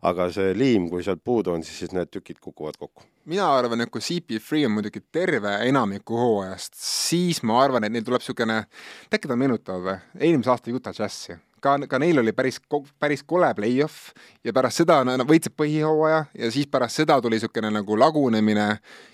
aga 0.07 0.29
see 0.35 0.53
liim, 0.57 0.89
kui 0.93 1.05
sealt 1.07 1.23
puudu 1.25 1.55
on, 1.55 1.65
siis, 1.67 1.83
siis 1.85 1.95
need 1.97 2.11
tükid 2.13 2.41
kukuvad 2.43 2.79
kokku. 2.81 3.07
mina 3.31 3.47
arvan, 3.55 3.85
et 3.85 3.91
kui 3.93 4.03
CP3 4.03 4.65
on 4.67 4.75
muidugi 4.79 5.03
terve 5.13 5.53
enamiku 5.69 6.19
hooajast, 6.19 6.75
siis 6.81 7.43
ma 7.47 7.61
arvan, 7.63 7.87
et 7.87 7.95
neil 7.95 8.07
tuleb 8.07 8.23
niisugune, 8.23 8.63
äkki 9.13 9.31
ta 9.31 9.39
meenutab 9.39 9.93
eelmise 10.19 10.51
aasta 10.55 10.75
Utah 10.75 10.97
Jazzi. 10.97 11.39
ka, 11.63 11.77
ka 11.89 12.01
neil 12.03 12.23
oli 12.23 12.33
päris, 12.37 12.61
päris 13.01 13.23
kole 13.27 13.51
play-off 13.57 14.11
ja 14.45 14.55
pärast 14.57 14.83
seda 14.83 15.01
nad 15.05 15.21
nad 15.21 15.29
võitsid 15.29 15.55
põhihooaja 15.59 16.25
ja 16.39 16.51
siis 16.53 16.69
pärast 16.71 17.01
seda 17.01 17.21
tuli 17.21 17.39
niisugune 17.39 17.71
nagu 17.75 17.99
lagunemine 17.99 18.67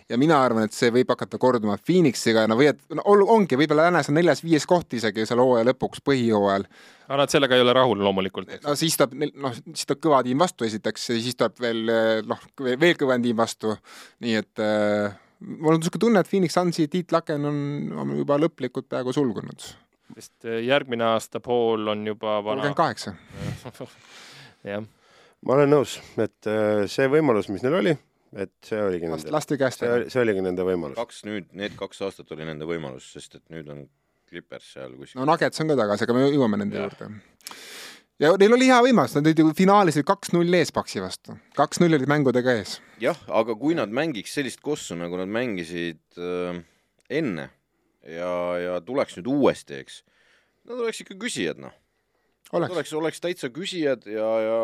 ja 0.09 0.19
mina 0.19 0.39
arvan, 0.43 0.69
et 0.69 0.77
see 0.77 0.93
võib 0.95 1.11
hakata 1.11 1.39
korduma 1.43 1.77
Phoenixiga 1.83 2.45
ja 2.45 2.51
nad 2.51 2.59
võivad, 2.59 2.81
no 2.95 3.05
ol- 3.11 3.27
ongi 3.37 3.59
võib-olla 3.59 3.89
läänes 3.89 4.11
on 4.11 4.19
neljas-viies 4.21 4.67
koht 4.71 4.95
isegi 4.99 5.27
seal 5.27 5.43
hooaja 5.43 5.67
lõpuks 5.71 6.03
põhijooajal. 6.07 6.67
aga 7.09 7.21
nad 7.23 7.35
sellega 7.35 7.59
ei 7.59 7.67
ole 7.67 7.77
rahul 7.77 8.03
loomulikult. 8.05 8.55
no 8.63 8.75
siis 8.79 8.97
tuleb, 8.97 9.19
noh, 9.35 9.55
siis 9.73 9.87
tuleb 9.87 10.03
kõva 10.07 10.23
tiim 10.27 10.39
vastu 10.39 10.69
esiteks 10.69 11.11
ja 11.11 11.21
siis 11.21 11.39
tuleb 11.39 11.61
veel 11.61 11.85
noh, 12.27 12.51
veel 12.67 12.99
kõvem 12.99 13.23
tiim 13.23 13.39
vastu, 13.39 13.77
nii 14.23 14.43
et 14.43 14.63
äh, 14.63 15.17
mul 15.41 15.75
on 15.75 15.81
niisugune 15.81 16.01
tunne, 16.01 16.23
et 16.23 16.31
Phoenix 16.31 16.57
Sunsi 16.57 16.89
tiitlaken 16.93 17.51
on, 17.51 17.59
on 18.03 18.15
juba 18.21 18.39
lõplikult 18.41 18.89
peaaegu 18.89 19.15
sulgunud. 19.17 19.69
Sest 20.15 20.47
eh, 20.47 20.61
järgmine 20.67 21.07
aasta 21.13 21.41
pool 21.45 21.89
on 21.93 22.07
juba 22.07 22.39
vana 22.45 22.63
kolmkümmend. 22.63 22.77
kaheksa. 22.79 23.15
jah, 24.71 24.85
ma 25.47 25.57
olen 25.59 25.73
nõus, 25.73 25.99
et 26.21 26.51
äh, 26.51 26.85
see 26.91 27.09
võimalus, 27.13 27.51
mis 27.53 27.65
neil 27.67 27.79
oli, 27.81 27.95
et 28.37 28.53
see 28.67 28.81
oligi 28.83 29.11
last, 29.11 29.27
nende, 29.27 29.37
laste 29.37 29.59
käest 29.61 29.83
see 29.83 29.89
ära. 29.89 30.01
oli, 30.01 30.13
see 30.13 30.23
oligi 30.23 30.45
nende 30.47 30.67
võimalus. 30.67 30.99
kaks 30.99 31.25
nüüd, 31.29 31.49
need 31.59 31.77
kaks 31.79 32.05
aastat 32.07 32.31
oli 32.37 32.49
nende 32.49 32.69
võimalus, 32.69 33.09
sest 33.17 33.41
et 33.41 33.45
nüüd 33.55 33.73
on 33.73 33.87
Clippers 34.27 34.73
seal 34.75 34.95
kuskil 34.99 35.21
no 35.21 35.27
Nuggets 35.29 35.63
on 35.63 35.71
ka 35.71 35.79
tagasi, 35.79 36.07
aga 36.07 36.17
me 36.17 36.29
jõuame 36.29 36.59
nende 36.63 36.81
Jah. 36.81 36.89
juurde. 36.89 37.11
ja 38.23 38.33
neil 38.43 38.57
oli 38.59 38.71
hea 38.71 38.79
võimalus, 38.89 39.19
nad 39.19 39.29
olid 39.29 39.43
ju 39.43 39.53
finaalis 39.59 40.01
kaks-null 40.07 40.61
ees 40.61 40.75
Paksi 40.75 41.03
vastu. 41.05 41.37
kaks-null 41.59 41.99
olid 41.99 42.11
mängudega 42.11 42.57
ees. 42.61 42.79
jah, 43.03 43.19
aga 43.43 43.59
kui 43.59 43.79
nad 43.79 43.93
mängiks 43.93 44.35
sellist 44.39 44.63
kossu, 44.65 44.99
nagu 44.99 45.19
nad 45.21 45.31
mängisid 45.31 46.03
äh, 46.19 46.59
enne 47.11 47.51
ja, 48.07 48.35
ja 48.63 48.79
tuleks 48.85 49.19
nüüd 49.19 49.33
uuesti, 49.33 49.83
eks, 49.83 50.01
nad 50.67 50.79
oleks 50.79 51.03
ikka 51.05 51.17
küsijad, 51.21 51.61
noh. 51.63 51.75
oleks, 52.55 52.75
oleks, 52.75 52.93
oleks 53.01 53.23
täitsa 53.23 53.51
küsijad 53.55 54.07
ja, 54.11 54.27
ja 54.45 54.59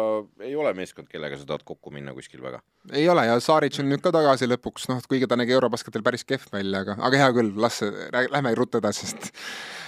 ei 0.47 0.55
ole 0.59 0.73
meeskond, 0.79 1.09
kellega 1.11 1.39
sa 1.39 1.47
tahad 1.49 1.65
kokku 1.67 1.93
minna 1.95 2.15
kuskil 2.15 2.43
väga. 2.45 2.63
ei 2.93 3.09
ole 3.11 3.27
ja 3.27 3.39
Saaric 3.43 3.81
on 3.83 3.91
nüüd 3.91 4.05
ka 4.05 4.13
tagasi 4.15 4.49
lõpuks, 4.51 4.89
noh, 4.93 5.03
kuigi 5.09 5.29
ta 5.31 5.39
nägi 5.41 5.57
Eurobasketil 5.57 6.05
päris 6.07 6.27
kehv 6.29 6.47
välja, 6.55 6.85
aga, 6.87 6.99
aga 7.09 7.23
hea 7.25 7.31
küll, 7.39 7.55
las 7.65 7.81
see, 7.83 8.11
lähme 8.13 8.55
ruttu 8.59 8.83
edasi, 8.83 9.09
sest 9.11 9.33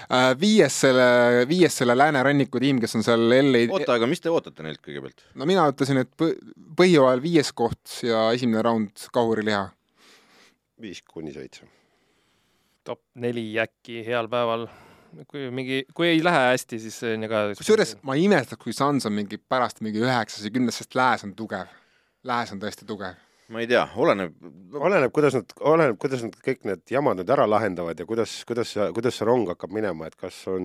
äh, 0.09 0.33
viies 0.41 0.81
selle, 0.87 1.07
viies 1.51 1.79
selle 1.83 1.97
lääneranniku 1.99 2.63
tiim, 2.63 2.83
kes 2.83 2.99
on 2.99 3.07
seal 3.07 3.29
LA 3.29 3.67
oota, 3.71 3.99
aga 3.99 4.11
mis 4.11 4.23
te 4.25 4.33
ootate 4.35 4.67
neilt 4.67 4.83
kõigepealt? 4.83 5.27
no 5.39 5.49
mina 5.51 5.69
ütlesin, 5.71 6.03
et 6.03 6.11
põ- 6.19 6.35
põhjooajal 6.79 7.23
viies 7.23 7.55
koht 7.55 8.01
ja 8.03 8.27
esimene 8.35 8.67
raund 8.67 9.09
kahuriliha. 9.15 9.69
viis 10.83 11.03
kuni 11.07 11.33
seitse. 11.35 11.71
Top 12.85 13.01
neli 13.21 13.47
äkki 13.61 14.03
heal 14.07 14.29
päeval. 14.33 14.69
kui 15.31 15.47
mingi, 15.55 15.85
kui 15.95 16.09
ei 16.11 16.25
lähe 16.25 16.49
hästi, 16.51 16.79
siis 16.83 16.97
on 17.07 17.23
ju 17.23 17.29
ka. 17.31 17.43
kusjuures 17.59 17.97
ma 18.03 18.17
ei 18.19 18.25
imestaks, 18.27 18.63
kui 18.65 18.75
Suns 18.75 19.07
on 19.07 19.15
mingi 19.15 19.39
pärast 19.39 19.81
mingi 19.85 20.03
üheksas 20.03 20.43
ja 20.45 20.51
kümnes, 20.51 20.81
sest 20.83 20.97
Lääs 20.99 21.23
on 21.27 21.37
tugev. 21.39 21.71
Lääs 22.25 22.53
on 22.55 22.63
tõesti 22.63 22.89
tugev. 22.89 23.21
Ma 23.53 23.61
ei 23.61 23.69
tea, 23.71 23.85
oleneb 24.01 24.33
oleneb, 24.81 25.13
kuidas 25.15 25.37
nad, 25.37 25.53
oleneb, 25.61 25.99
kuidas 26.01 26.23
nad 26.25 26.37
kõik 26.45 26.65
need 26.69 26.83
jamad 26.95 27.19
nüüd 27.19 27.31
ära 27.35 27.47
lahendavad 27.49 27.99
ja 28.01 28.07
kuidas, 28.09 28.33
kuidas, 28.49 28.73
kuidas 28.97 29.19
see 29.19 29.27
rong 29.29 29.49
hakkab 29.53 29.75
minema, 29.75 30.09
et 30.09 30.17
kas 30.21 30.39
on 30.51 30.65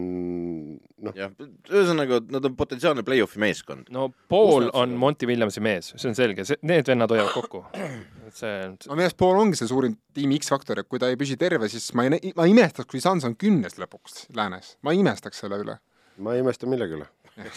noh, 0.77 1.15
jah, 1.17 1.33
ühesõnaga 1.69 2.21
nad 2.31 2.47
on 2.49 2.55
potentsiaalne 2.59 3.05
play-off'i 3.07 3.41
meeskond. 3.41 3.89
no 3.93 4.09
Paul 4.31 4.69
nad 4.69 4.79
on 4.83 4.95
Monty 5.01 5.29
Williamsi 5.29 5.63
mees, 5.63 5.93
see 5.95 6.11
on 6.11 6.17
selge, 6.17 6.47
need 6.67 6.89
vennad 6.89 7.13
hoiavad 7.13 7.35
kokku. 7.35 7.65
et 7.75 8.37
see, 8.37 8.55
no 8.87 8.95
minu 8.97 9.07
arust 9.07 9.19
Paul 9.19 9.41
ongi 9.43 9.59
see 9.59 9.69
suurim 9.71 9.97
tiimi 10.15 10.39
X-faktor, 10.41 10.81
et 10.81 10.89
kui 10.89 11.01
ta 11.01 11.11
ei 11.11 11.19
püsi 11.19 11.37
terve, 11.39 11.69
siis 11.71 11.91
ma 11.97 12.07
ei, 12.07 12.33
ma 12.35 12.47
ei 12.47 12.55
imestaks, 12.55 12.89
kui 12.89 13.03
Suns 13.03 13.27
on 13.27 13.37
kümnes 13.39 13.79
lõpuks 13.81 14.25
läänes, 14.37 14.77
ma 14.85 14.95
ei 14.95 15.03
imestaks 15.03 15.45
selle 15.45 15.61
üle 15.61 15.79
ma 16.19 16.35
ei 16.35 16.43
imesta 16.43 16.67
millegi 16.67 16.97
üle. 16.99 17.07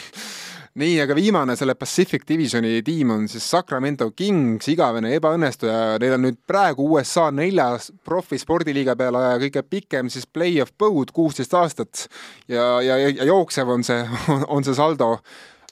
nii, 0.81 0.95
aga 1.03 1.15
viimane 1.17 1.57
selle 1.59 1.75
Pacific 1.77 2.25
Divisioni 2.29 2.81
tiim 2.85 3.11
on 3.13 3.27
siis 3.29 3.45
Sacramento 3.51 4.09
Kings, 4.17 4.69
igavene 4.73 5.13
ebaõnnestuja, 5.19 5.99
neil 6.01 6.17
on 6.17 6.25
nüüd 6.27 6.39
praegu 6.49 6.87
USA 6.97 7.27
neljas 7.35 7.91
profispordiliiga 8.07 8.97
peale 8.97 9.25
kõige 9.45 9.65
pikem 9.69 10.09
siis 10.13 10.25
play-off 10.27 10.73
põud, 10.81 11.13
kuusteist 11.13 11.55
aastat 11.59 12.07
ja, 12.49 12.81
ja, 12.85 12.97
ja 13.05 13.29
jooksev 13.29 13.75
on 13.75 13.85
see, 13.87 14.01
on 14.55 14.65
see 14.65 14.77
saldo. 14.79 15.19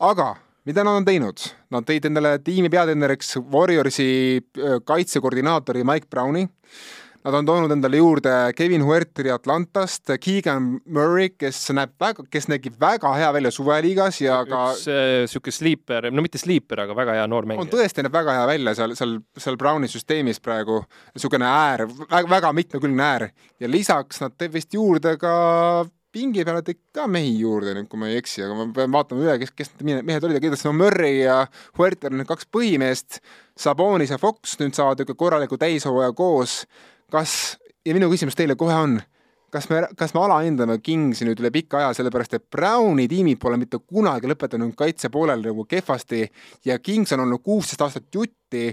aga 0.00 0.34
mida 0.68 0.84
nad 0.84 1.00
on 1.00 1.08
teinud? 1.08 1.48
Nad 1.72 1.86
tõid 1.88 2.10
endale 2.10 2.36
tiimi 2.44 2.68
peatreeneriks 2.72 3.38
Warriorsi 3.52 4.10
äh, 4.36 4.80
kaitsekoordinaatori 4.84 5.84
Mike 5.86 6.10
Browni 6.10 6.44
Nad 7.20 7.34
on 7.36 7.44
toonud 7.44 7.72
endale 7.74 7.98
juurde 8.00 8.30
Kevin 8.56 8.80
Huerteri 8.84 9.28
Atlantast, 9.30 10.08
Keegan 10.24 10.70
Murray, 10.88 11.28
kes 11.36 11.58
näeb 11.76 11.92
väga, 12.00 12.24
kes 12.32 12.48
nägi 12.48 12.72
väga 12.80 13.10
hea 13.12 13.28
välja 13.36 13.50
suveliigas 13.52 14.22
ja 14.22 14.38
ka 14.48 14.62
üks 14.72 14.86
äh, 14.88 15.10
sihuke 15.28 15.52
sleeper, 15.52 16.08
no 16.14 16.24
mitte 16.24 16.40
sleeper, 16.40 16.86
aga 16.86 16.96
väga 16.96 17.18
hea 17.18 17.26
noor 17.28 17.44
on 17.44 17.52
mängija. 17.52 17.72
tõesti 17.74 18.06
näeb 18.06 18.16
väga 18.16 18.38
hea 18.38 18.46
välja 18.48 18.72
seal, 18.78 18.96
seal, 18.96 19.18
seal 19.36 19.58
Browni 19.60 19.90
süsteemis 19.92 20.40
praegu, 20.40 20.80
niisugune 21.12 21.44
äär, 21.44 21.84
väga 22.08 22.54
mitmekülgne 22.56 23.04
äär. 23.04 23.28
Ja 23.60 23.68
lisaks 23.68 24.22
nad 24.24 24.38
tõid 24.40 24.56
vist 24.56 24.72
juurde 24.72 25.18
ka 25.20 25.34
pingi 26.14 26.44
peale 26.46 26.62
tõid 26.66 26.80
ka 26.96 27.04
mehi 27.10 27.34
juurde 27.38 27.74
nüüd, 27.76 27.88
kui 27.90 28.00
ma 28.00 28.08
ei 28.10 28.16
eksi, 28.18 28.42
aga 28.46 28.56
ma 28.56 28.66
pean 28.74 28.94
vaatama 28.94 29.26
üle, 29.26 29.36
kes, 29.42 29.52
kes 29.60 29.74
need 29.84 30.06
mehed 30.08 30.24
olid, 30.24 30.38
aga 30.38 30.44
kindlasti 30.46 30.68
no 30.70 30.72
Murray 30.78 31.20
ja 31.20 31.42
Huerter 31.78 32.14
on 32.14 32.22
need 32.22 32.30
kaks 32.30 32.48
põhimeest, 32.48 33.20
Sabonis 33.60 34.14
ja 34.14 34.18
Fox 34.18 34.56
nüüd 34.62 34.72
saavad 34.72 35.02
niisugune 35.02 35.20
korraliku 35.20 35.60
täishooaja 35.60 36.16
koos, 36.16 36.62
kas, 37.12 37.56
ja 37.86 37.96
minu 37.96 38.10
küsimus 38.12 38.38
teile 38.38 38.56
kohe 38.58 38.76
on, 38.76 39.00
kas 39.50 39.68
me, 39.70 39.82
kas 39.98 40.14
me 40.14 40.22
alahindame 40.24 40.78
Kingsi 40.84 41.26
nüüd 41.28 41.42
üle 41.42 41.50
pika 41.54 41.80
aja, 41.80 41.90
sellepärast 41.98 42.38
et 42.38 42.46
Browni 42.52 43.08
tiimid 43.10 43.40
pole 43.42 43.58
mitte 43.60 43.80
kunagi 43.82 44.30
lõpetanud 44.30 44.76
kaitse 44.78 45.10
poolel 45.12 45.42
nagu 45.44 45.66
kehvasti 45.68 46.24
ja 46.68 46.78
Kings 46.78 47.12
on 47.16 47.26
olnud 47.26 47.42
kuusteist 47.44 47.82
aastat 47.86 48.08
jutti 48.14 48.70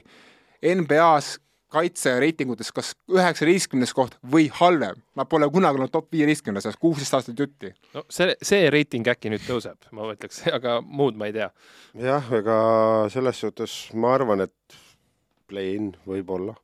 NBA-s 0.62 1.38
kaitsereitingutes 1.74 2.72
kas 2.72 2.94
üheksateistkümnes 3.12 3.92
koht 3.96 4.16
või 4.32 4.48
halvem. 4.60 5.02
Nad 5.20 5.28
pole 5.32 5.50
kunagi 5.52 5.80
olnud 5.80 5.92
top 5.92 6.12
viieteistkümnes 6.16 6.68
kuusteist 6.80 7.18
aastat 7.18 7.40
jutti. 7.40 7.74
no 7.94 8.06
see, 8.10 8.36
see 8.42 8.70
reiting 8.74 9.08
äkki 9.08 9.32
nüüd 9.34 9.44
tõuseb, 9.48 9.90
ma 9.92 10.08
ütleks, 10.14 10.46
aga 10.58 10.80
muud 10.82 11.20
ma 11.20 11.28
ei 11.28 11.36
tea. 11.36 11.50
jah, 12.08 12.32
ega 12.40 12.58
selles 13.14 13.44
suhtes 13.44 13.76
ma 13.94 14.16
arvan, 14.16 14.48
et 14.48 14.80
play-in 15.48 15.94
võib-olla. 16.08 16.56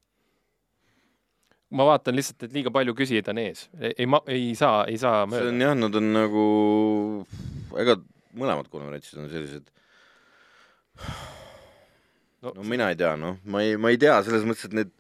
Ma 1.74 1.88
vaatan 1.90 2.18
lihtsalt, 2.18 2.46
et 2.46 2.56
liiga 2.56 2.72
palju 2.74 2.96
küsijaid 2.98 3.30
on 3.34 3.42
ees, 3.42 3.68
ei 3.94 4.08
ma 4.10 4.22
ei 4.32 4.52
saa, 4.58 4.84
ei 4.90 5.00
saa 5.02 5.24
see 5.24 5.32
mööda 5.34 5.52
on. 5.52 5.62
jah, 5.66 5.78
nad 5.80 6.00
on 6.00 6.10
nagu, 6.16 6.48
ega 7.82 7.98
mõlemad 8.38 8.70
konverentsid 8.72 9.22
on 9.22 9.30
sellised. 9.32 9.70
No, 12.44 12.52
no 12.52 12.66
mina 12.68 12.90
ei 12.92 13.00
tea, 13.00 13.14
noh, 13.20 13.40
ma 13.50 13.64
ei, 13.66 13.78
ma 13.80 13.94
ei 13.94 13.98
tea 14.02 14.20
selles 14.26 14.44
mõttes, 14.46 14.68
et 14.68 14.76
need, 14.78 14.92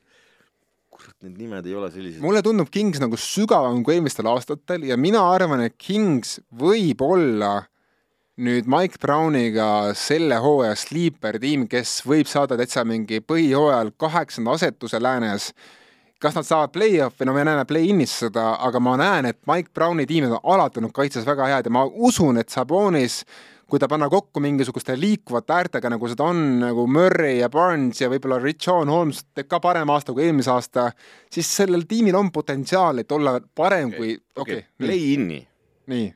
kurat, 0.93 1.15
need 1.25 1.37
nimed 1.41 1.67
ei 1.69 1.75
ole 1.77 1.91
sellised. 1.93 2.23
mulle 2.23 2.41
tundub 2.45 2.71
Kings 2.73 3.01
nagu 3.03 3.19
sügavam 3.19 3.83
kui 3.85 3.97
eelmistel 3.97 4.29
aastatel 4.31 4.87
ja 4.89 4.97
mina 4.97 5.21
arvan, 5.33 5.65
et 5.67 5.77
Kings 5.77 6.39
võib 6.57 7.03
olla 7.05 7.59
nüüd 8.41 8.65
Mike 8.65 8.97
Browniga 9.01 9.93
selle 9.97 10.39
hooaja 10.41 10.73
sleeper 10.79 11.37
tiim, 11.41 11.67
kes 11.69 11.99
võib 12.07 12.25
saada 12.31 12.57
täitsa 12.57 12.81
mingi 12.87 13.21
põhihooajal 13.21 13.93
kaheksanda 14.01 14.55
asetuse 14.57 14.97
läänes 15.03 15.51
kas 16.23 16.37
nad 16.37 16.47
saavad 16.47 16.71
play-off'i, 16.71 17.27
no 17.27 17.33
me 17.35 17.43
näeme 17.43 17.65
play-in'is 17.67 18.13
seda, 18.25 18.53
aga 18.63 18.79
ma 18.83 18.95
näen, 18.99 19.27
et 19.33 19.41
Mike 19.49 19.73
Browni 19.75 20.05
tiimid 20.07 20.31
on 20.37 20.53
alati 20.55 20.79
olnud 20.79 20.93
kaitses 20.95 21.27
väga 21.27 21.49
head 21.51 21.67
ja 21.67 21.73
ma 21.73 21.83
usun, 21.83 22.39
et 22.39 22.53
Sabonis, 22.53 23.23
kui 23.67 23.81
ta 23.81 23.89
panna 23.91 24.07
kokku 24.11 24.39
mingisuguste 24.43 24.95
liikuvate 24.99 25.55
äärtega, 25.55 25.91
nagu 25.91 26.07
seda 26.11 26.29
on 26.29 26.43
nagu 26.61 26.85
Murray 26.87 27.41
ja 27.41 27.49
Barnes 27.51 27.99
ja 27.99 28.09
võib-olla 28.11 28.39
Richon 28.43 28.91
Holmes 28.91 29.23
teeb 29.35 29.49
ka 29.51 29.59
parema 29.63 29.97
aasta 29.97 30.15
kui 30.15 30.27
eelmise 30.27 30.53
aasta, 30.53 30.89
siis 31.33 31.49
sellel 31.59 31.87
tiimil 31.89 32.15
on 32.19 32.31
potentsiaal, 32.31 33.03
et 33.03 33.11
olla 33.11 33.39
parem 33.55 33.91
okay. 33.91 33.99
kui, 33.99 34.15
okei 34.35 34.59
okei, 34.61 34.67
play-in'i, 34.79 35.43
nii, 35.91 36.09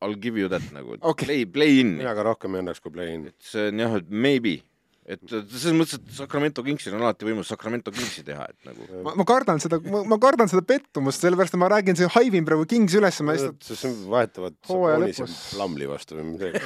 I 0.00 0.06
will 0.06 0.16
give 0.16 0.40
you 0.40 0.48
that 0.48 0.64
nagu 0.72 0.96
Okei. 1.02 1.26
play, 1.26 1.44
play-in'i 1.44 1.98
mina 2.00 2.14
ka 2.16 2.24
rohkem 2.24 2.54
ei 2.56 2.62
annaks 2.62 2.80
kui 2.80 2.92
play-in'i. 2.94 3.34
see 3.44 3.68
on 3.68 3.82
jah, 3.82 3.98
et 4.00 4.08
maybe, 4.08 4.62
et 5.10 5.22
selles 5.30 5.74
mõttes, 5.76 5.98
et 5.98 6.12
Sacramento 6.20 6.64
Kingsil 6.66 6.94
on 6.96 7.04
alati 7.04 7.26
võimalus 7.26 7.50
Sacramento 7.50 7.92
Kingsi 7.94 8.22
teha, 8.26 8.46
et 8.52 8.68
nagu 8.68 8.86
ma, 9.06 9.14
ma 9.18 9.26
kardan 9.28 9.62
seda, 9.62 9.80
ma 9.82 10.20
kardan 10.22 10.50
seda 10.52 10.62
pettumust, 10.66 11.24
sellepärast 11.24 11.56
et 11.56 11.62
ma 11.62 11.70
räägin, 11.72 11.98
see 11.98 12.10
haivin 12.16 12.46
praegu 12.48 12.68
Kingsi 12.70 13.00
üles, 13.00 13.18
ma 13.26 13.36
lihtsalt 13.36 13.66
siis 13.66 14.04
vahetavad 14.10 14.54
Hooaja 14.70 15.00
Sabonis 15.00 15.18
ja 15.18 15.26
lõpus. 15.26 15.40
Plumli 15.56 15.90
vastu 15.90 16.20
või 16.20 16.24
midagi. 16.34 16.62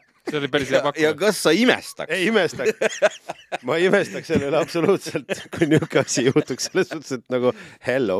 see 0.30 0.38
oli 0.40 0.48
päris 0.52 0.70
hea 0.70 0.78
ja, 0.78 0.80
ja 0.80 0.86
pakkumine. 0.86 1.14
kas 1.20 1.40
sa 1.42 1.52
imestaks? 1.54 2.12
ei 2.14 2.28
imestaks, 2.30 3.00
ma 3.66 3.76
ei 3.78 3.88
imestaks 3.90 4.30
selle 4.32 4.48
üle 4.50 4.60
absoluutselt, 4.60 5.34
kui 5.54 5.68
niisugune 5.70 6.04
asi 6.04 6.26
juhtuks, 6.28 6.70
selles 6.70 6.90
suhtes, 6.92 7.18
et 7.18 7.34
nagu 7.34 7.52
hello. 7.86 8.18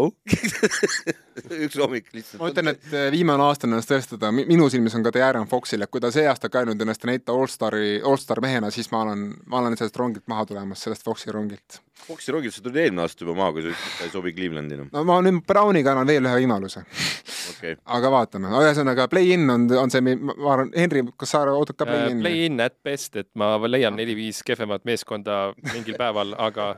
üks 1.64 1.78
hommik 1.80 2.12
lihtsalt. 2.14 2.40
ma 2.42 2.50
ütlen, 2.52 2.74
et 2.74 2.92
eh, 2.92 3.08
viimane 3.14 3.46
aasta 3.48 3.68
on 3.68 3.76
ennast 3.76 3.90
tõestada, 3.92 4.32
minu 4.34 4.68
silmis 4.72 4.96
on 4.98 5.06
ka 5.06 5.14
De'Aaron 5.14 5.48
Foxil, 5.50 5.84
et 5.84 5.92
kui 5.92 6.02
ta 6.04 6.12
see 6.14 6.26
aasta 6.30 6.52
ka 6.52 6.66
nüüd 6.68 6.80
ennast 6.84 7.06
ei 7.06 7.14
näita 7.14 7.34
allstari, 7.34 7.96
allstar 8.04 8.42
mehena, 8.44 8.72
siis 8.74 8.90
ma 8.94 9.04
olen, 9.06 9.26
ma 9.50 9.62
olen 9.62 9.78
sellest 9.80 9.98
rongilt 10.00 10.28
maha 10.30 10.46
tulemas, 10.52 10.84
sellest 10.84 11.06
Foxi 11.06 11.32
rongilt. 11.34 11.83
Foxi 11.94 12.32
rongil 12.34 12.52
sa 12.52 12.60
tulid 12.60 12.80
eelmine 12.82 13.04
aasta 13.04 13.22
juba 13.22 13.36
maha, 13.38 13.52
kui 13.54 13.62
sa 13.62 13.70
ütlesid, 13.70 13.92
et 13.92 13.98
ta 14.00 14.08
ei 14.08 14.12
sobi 14.12 14.32
Clevelandi 14.34 14.76
enam. 14.76 14.88
no 14.92 15.04
ma 15.06 15.20
nüüd 15.22 15.44
Browniga 15.46 15.92
annan 15.94 16.10
veel 16.10 16.26
ühe 16.26 16.40
võimaluse, 16.42 16.82
okei 16.82 17.76
okay., 17.76 17.78
aga 17.96 18.10
vaatame, 18.12 18.50
ühesõnaga 18.60 19.06
play-in 19.12 19.46
on, 19.54 19.68
on 19.78 19.94
see, 19.94 20.02
ma 20.02 20.34
arvan, 20.56 20.72
Henri, 20.74 21.04
kas 21.20 21.32
sa 21.36 21.44
ootad 21.52 21.78
ka 21.78 21.86
play-in'i? 21.88 22.18
Äh, 22.18 22.24
Play-in 22.26 22.60
at 22.64 22.76
best, 22.84 23.14
et 23.22 23.30
ma 23.38 23.54
leian 23.70 23.96
neli-viis 23.96 24.42
kehvemat 24.44 24.84
meeskonda 24.88 25.38
mingil 25.70 25.96
päeval, 26.00 26.34
aga 26.48 26.74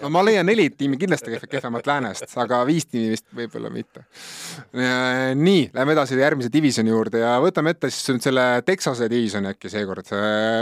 no 0.00 0.10
ma 0.12 0.22
leian 0.24 0.46
neli 0.46 0.68
tiimi 0.70 0.98
kindlasti 1.00 1.32
kehv- 1.34 1.48
kehvemat 1.50 1.88
läänest, 1.88 2.36
aga 2.40 2.60
viis 2.68 2.86
tiimi 2.86 3.14
vist 3.14 3.26
võib-olla 3.36 3.70
mitte. 3.72 4.04
nii, 4.72 5.70
lähme 5.74 5.96
edasi 5.96 6.18
järgmise 6.20 6.52
divisjoni 6.52 6.92
juurde 6.92 7.24
ja 7.24 7.34
võtame 7.42 7.74
ette 7.74 7.90
siis 7.90 8.12
nüüd 8.14 8.28
selle 8.28 8.46
Texase 8.66 9.10
divisjoni 9.10 9.50
äkki 9.54 9.72
seekord. 9.72 10.12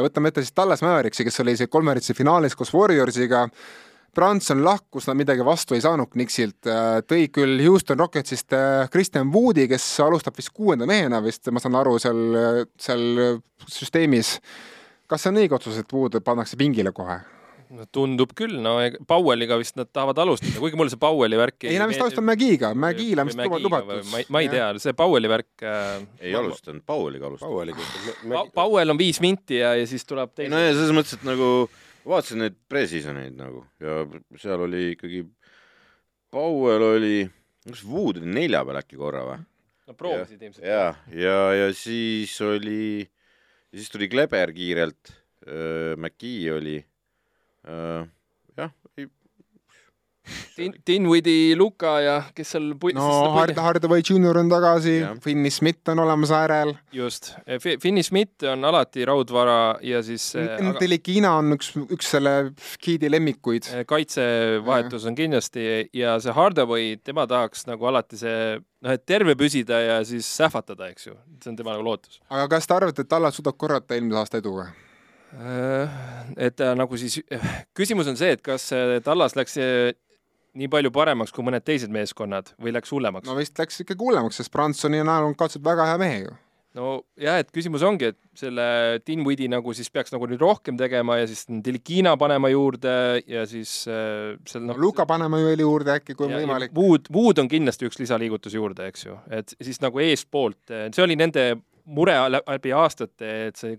võtame 0.05 0.33
ette 0.33 0.45
siis 0.45 0.57
Tallas 0.57 0.83
Mavericksi, 0.85 1.27
kes 1.29 1.45
oli 1.45 1.57
see 1.61 1.71
konverentsi 1.71 2.17
finaalis 2.17 2.57
koos 2.57 2.73
Warriorsiga. 2.75 3.47
Branson 4.19 4.65
lahkus, 4.65 5.05
nad 5.07 5.15
midagi 5.15 5.45
vastu 5.47 5.77
ei 5.77 5.83
saanud 5.85 6.09
Knicksilt, 6.11 6.67
tõi 7.07 7.29
küll 7.31 7.61
Houston 7.63 8.01
Rocketsist 8.01 8.57
äh, 8.57 8.89
Christian 8.91 9.29
Woodi, 9.31 9.69
kes 9.71 9.85
alustab 10.03 10.35
vist 10.41 10.51
kuuenda 10.57 10.89
mehena 10.89 11.21
vist, 11.23 11.47
ma 11.55 11.63
saan 11.63 11.77
aru, 11.79 11.99
seal, 12.03 12.25
seal 12.81 13.05
süsteemis. 13.69 14.39
kas 15.07 15.23
see 15.23 15.31
on 15.31 15.43
õige 15.45 15.61
otsus, 15.61 15.79
et 15.79 15.93
Wood 15.93 16.19
pannakse 16.25 16.59
pingile 16.59 16.91
kohe? 16.97 17.21
No 17.75 17.85
tundub 17.93 18.33
küll, 18.39 18.57
no 18.65 18.77
Powelliga 19.09 19.59
vist 19.61 19.77
nad 19.79 19.91
tahavad 19.93 20.21
alustada, 20.25 20.55
kuigi 20.61 20.79
mulle 20.79 20.93
see 20.93 21.01
Powelli 21.01 21.39
värk 21.41 21.67
ei, 21.69 21.77
nad 21.81 21.91
vist 21.91 22.03
alustavad 22.05 22.29
Mägiga, 22.31 22.71
Mägile 22.77 23.25
on 23.25 23.31
vist 23.31 23.41
luba- 23.41 23.61
lubatud. 23.65 24.07
ma 24.13 24.23
ei, 24.23 24.29
ma 24.33 24.43
ei 24.45 24.51
tea, 24.53 24.69
see 24.83 24.97
Powelli 24.99 25.31
värk 25.31 25.67
äh,. 25.67 26.07
ei 26.23 26.35
alustanud, 26.39 26.85
Pauliga 26.89 27.29
alustas. 27.29 27.49
Pauliga. 27.49 28.47
Powell 28.55 28.95
on 28.95 29.01
viis 29.01 29.21
minti 29.25 29.61
ja, 29.61 29.75
ja 29.79 29.89
siis 29.91 30.07
tuleb 30.09 30.33
ei 30.35 30.45
teine 30.45 30.57
no 30.57 30.63
ja 30.63 30.73
selles 30.77 30.95
mõttes, 30.97 31.19
et 31.19 31.27
nagu 31.29 31.51
ma 32.05 32.15
vaatasin 32.15 32.43
neid 32.45 32.57
pre-seasoneid 32.71 33.37
nagu 33.37 33.65
ja 33.85 34.01
seal 34.41 34.65
oli 34.69 34.95
ikkagi, 34.95 35.27
Powell 36.33 36.89
oli, 36.95 37.23
kas 37.69 37.85
Wood 37.89 38.23
oli 38.23 38.35
nelja 38.41 38.65
peal 38.69 38.81
äkki 38.81 39.01
korra 39.01 39.25
või? 39.29 39.39
no 39.89 39.97
proovisid 39.97 40.43
ilmselt. 40.43 40.67
ja, 40.67 40.93
ja, 41.13 41.39
ja 41.57 41.73
siis 41.77 42.35
oli, 42.45 43.07
siis 43.73 43.93
tuli 43.93 44.09
Kleber 44.13 44.53
kiirelt, 44.57 45.13
McGee 45.97 46.53
oli, 46.53 46.77
jah, 47.69 48.71
ei, 48.99 49.07
Din-, 50.59 50.75
Dinwiddie, 50.87 51.55
Luka 51.57 51.95
ja 52.05 52.15
kes 52.37 52.51
seal 52.53 52.67
pu- 52.77 52.91
no 52.93 53.05
Hard-, 53.33 53.57
Hardaway 53.65 54.03
Junior 54.05 54.37
on 54.37 54.51
tagasi 54.53 54.99
Finney 55.25 55.49
Smith 55.55 55.89
on 55.89 56.03
olemas 56.03 56.29
äärel, 56.37 56.75
just, 56.93 57.31
Finney 57.81 58.03
Smith 58.05 58.45
on 58.53 58.67
alati 58.69 59.07
raudvara 59.09 59.79
ja 59.81 60.03
siis 60.05 60.27
äh, 60.37 60.51
aga- 60.59 60.83
Delikina 60.83 61.31
on 61.41 61.55
üks, 61.57 61.71
üks 61.89 62.11
selle 62.13 62.35
giidi 62.85 63.09
lemmikuid. 63.09 63.71
äh, 63.73 63.87
kaitsevahetus 63.89 65.07
on 65.09 65.17
kindlasti 65.17 65.65
ja 65.97 66.19
see 66.21 66.35
Hardaway, 66.37 66.99
tema 67.01 67.25
tahaks 67.31 67.65
nagu 67.71 67.89
alati 67.89 68.21
see 68.21 68.59
noh, 68.59 68.93
et 68.99 69.07
terve 69.09 69.33
püsida 69.41 69.81
ja 69.81 69.97
siis 70.05 70.29
sähvatada, 70.43 70.91
eks 70.93 71.09
ju, 71.09 71.17
see 71.41 71.55
on 71.55 71.57
tema 71.57 71.73
nagu 71.79 71.89
lootus. 71.89 72.21
aga 72.29 72.51
kas 72.53 72.69
te 72.69 72.77
arvate, 72.77 73.01
et 73.07 73.09
Tallas 73.09 73.41
suudab 73.41 73.57
korrata 73.57 73.97
eelmise 73.97 74.21
aasta 74.21 74.43
edu 74.45 74.59
või? 74.61 74.69
Äh, 75.37 75.97
et 76.41 76.57
ta 76.57 76.73
nagu 76.79 76.97
siis, 76.97 77.21
küsimus 77.77 78.09
on 78.09 78.17
see, 78.17 78.33
et 78.33 78.43
kas 78.45 78.71
äh, 78.73 78.97
Tallas 79.05 79.37
läks 79.37 79.59
äh, 79.61 79.93
nii 80.57 80.71
palju 80.73 80.93
paremaks 80.95 81.35
kui 81.35 81.45
mõned 81.45 81.65
teised 81.67 81.93
meeskonnad 81.93 82.55
või 82.57 82.73
läks 82.73 82.93
hullemaks? 82.95 83.29
no 83.29 83.37
vist 83.37 83.59
läks 83.61 83.83
ikkagi 83.85 84.07
hullemaks, 84.07 84.41
sest 84.41 84.53
Bransoni 84.55 85.03
näol 85.05 85.29
on 85.29 85.37
kahtlemata 85.37 85.69
väga 85.69 85.89
hea 85.91 85.99
mehe 86.01 86.19
ju. 86.23 86.35
no 86.79 86.95
jah, 87.21 87.43
et 87.43 87.53
küsimus 87.53 87.85
ongi, 87.85 88.15
et 88.15 88.19
selle 88.41 88.65
Dinwiddie 89.05 89.51
nagu 89.53 89.77
siis 89.77 89.93
peaks 89.93 90.17
nagu 90.17 90.31
nüüd 90.31 90.41
rohkem 90.41 90.81
tegema 90.81 91.19
ja 91.21 91.29
siis 91.29 91.45
Delikina 91.65 92.17
panema 92.21 92.49
juurde 92.55 92.97
ja 93.29 93.45
siis 93.51 93.83
äh, 93.85 94.33
seal 94.49 94.65
no 94.65 94.73
noh 94.73 94.81
Luka 94.87 95.05
paneme 95.11 95.45
veel 95.45 95.61
juurde 95.67 95.99
äkki, 95.99 96.17
kui 96.17 96.31
on 96.31 96.39
võimalik. 96.41 96.73
Wood, 96.73 97.13
Wood 97.13 97.45
on 97.45 97.53
kindlasti 97.53 97.91
üks 97.91 98.01
lisaliigutus 98.01 98.57
juurde, 98.57 98.89
eks 98.89 99.11
ju, 99.11 99.21
et 99.29 99.53
siis 99.61 99.85
nagu 99.85 100.01
eespoolt, 100.09 100.63
see 100.73 101.05
oli 101.05 101.21
nende 101.21 101.51
mure 101.89 102.13
lä- 102.29 102.43
läbi 102.47 102.73
aastate, 102.77 103.31
et 103.49 103.57
see 103.57 103.77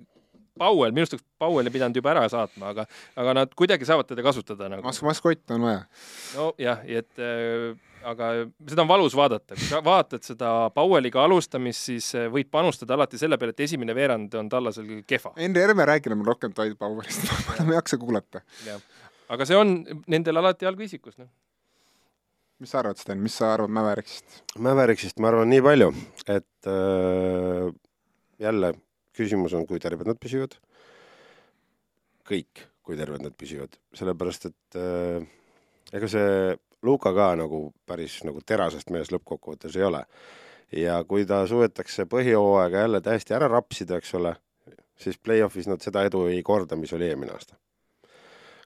Powell, 0.60 0.94
minu 0.96 1.06
arust 1.06 1.18
oleks 1.18 1.28
Powelli 1.42 1.74
pidanud 1.74 2.00
juba 2.00 2.14
ära 2.14 2.26
saatma, 2.32 2.74
aga, 2.74 2.86
aga 3.20 3.36
nad 3.42 3.54
kuidagi 3.58 3.88
saavad 3.88 4.10
teda 4.10 4.26
kasutada 4.26 4.70
nagu. 4.72 4.86
Mas-, 4.86 5.02
maskott 5.06 5.56
on 5.56 5.68
vaja. 5.68 5.86
nojah, 6.36 6.84
et 7.00 7.24
äh, 7.24 7.78
aga 8.08 8.30
seda 8.68 8.84
on 8.84 8.90
valus 8.90 9.16
vaadata, 9.18 9.58
kui 9.58 9.68
sa 9.68 9.82
vaatad 9.86 10.26
seda 10.26 10.52
Powelliga 10.76 11.24
alustamist, 11.26 11.90
siis 11.90 12.10
äh, 12.18 12.30
võid 12.32 12.50
panustada 12.52 12.96
alati 12.98 13.20
selle 13.22 13.40
peale, 13.40 13.56
et 13.56 13.66
esimene 13.68 13.96
veerand 13.98 14.36
on 14.40 14.50
tallasel 14.52 14.90
kehva. 15.10 15.34
Henri, 15.40 15.64
ärme 15.68 15.88
räägi 15.90 16.12
enam 16.12 16.24
rohkem 16.28 16.56
Toit 16.56 16.78
Powerist 16.80 17.28
ma 17.48 17.58
enam 17.58 17.74
ei 17.74 17.80
jaksa 17.80 18.00
kuulata. 18.02 18.44
aga 19.30 19.48
see 19.48 19.60
on 19.60 19.78
nendel 20.10 20.42
alati 20.42 20.68
algviisikus, 20.70 21.20
noh. 21.22 21.30
mis 22.60 22.72
sa 22.74 22.82
arvad, 22.84 23.00
Sten, 23.00 23.22
mis 23.24 23.36
sa 23.40 23.54
arvad 23.56 23.72
Mäveriksist? 23.76 24.44
Mäveriksist 24.60 25.20
ma 25.20 25.32
arvan 25.32 25.52
nii 25.52 25.64
palju, 25.66 25.94
et 26.28 26.72
äh, 26.72 27.74
jälle 28.40 28.74
küsimus 29.20 29.54
on, 29.58 29.68
kui 29.68 29.82
terved 29.84 30.08
nad 30.08 30.20
püsivad. 30.22 30.56
kõik, 32.30 32.66
kui 32.86 32.98
terved 32.98 33.24
nad 33.26 33.34
püsivad, 33.34 33.74
sellepärast 33.98 34.50
et 34.52 34.78
äh, 34.78 35.26
ega 35.94 36.10
see 36.10 36.58
Luka 36.82 37.12
ka 37.14 37.34
nagu 37.36 37.74
päris 37.88 38.22
nagu 38.24 38.40
terasest 38.46 38.92
mees 38.94 39.10
lõppkokkuvõttes 39.12 39.76
ei 39.76 39.84
ole. 39.84 40.04
ja 40.72 41.00
kui 41.04 41.26
ta 41.26 41.42
suudetakse 41.50 42.06
põhijooaega 42.06 42.84
jälle 42.86 43.02
täiesti 43.02 43.34
ära 43.34 43.48
rapsida, 43.50 43.98
eks 43.98 44.14
ole, 44.20 44.36
siis 45.02 45.18
play-off'is 45.18 45.66
nad 45.68 45.82
seda 45.82 46.04
edu 46.06 46.28
ei 46.30 46.44
korda, 46.46 46.78
mis 46.78 46.94
oli 46.94 47.08
eelmine 47.10 47.34
aasta. 47.34 47.58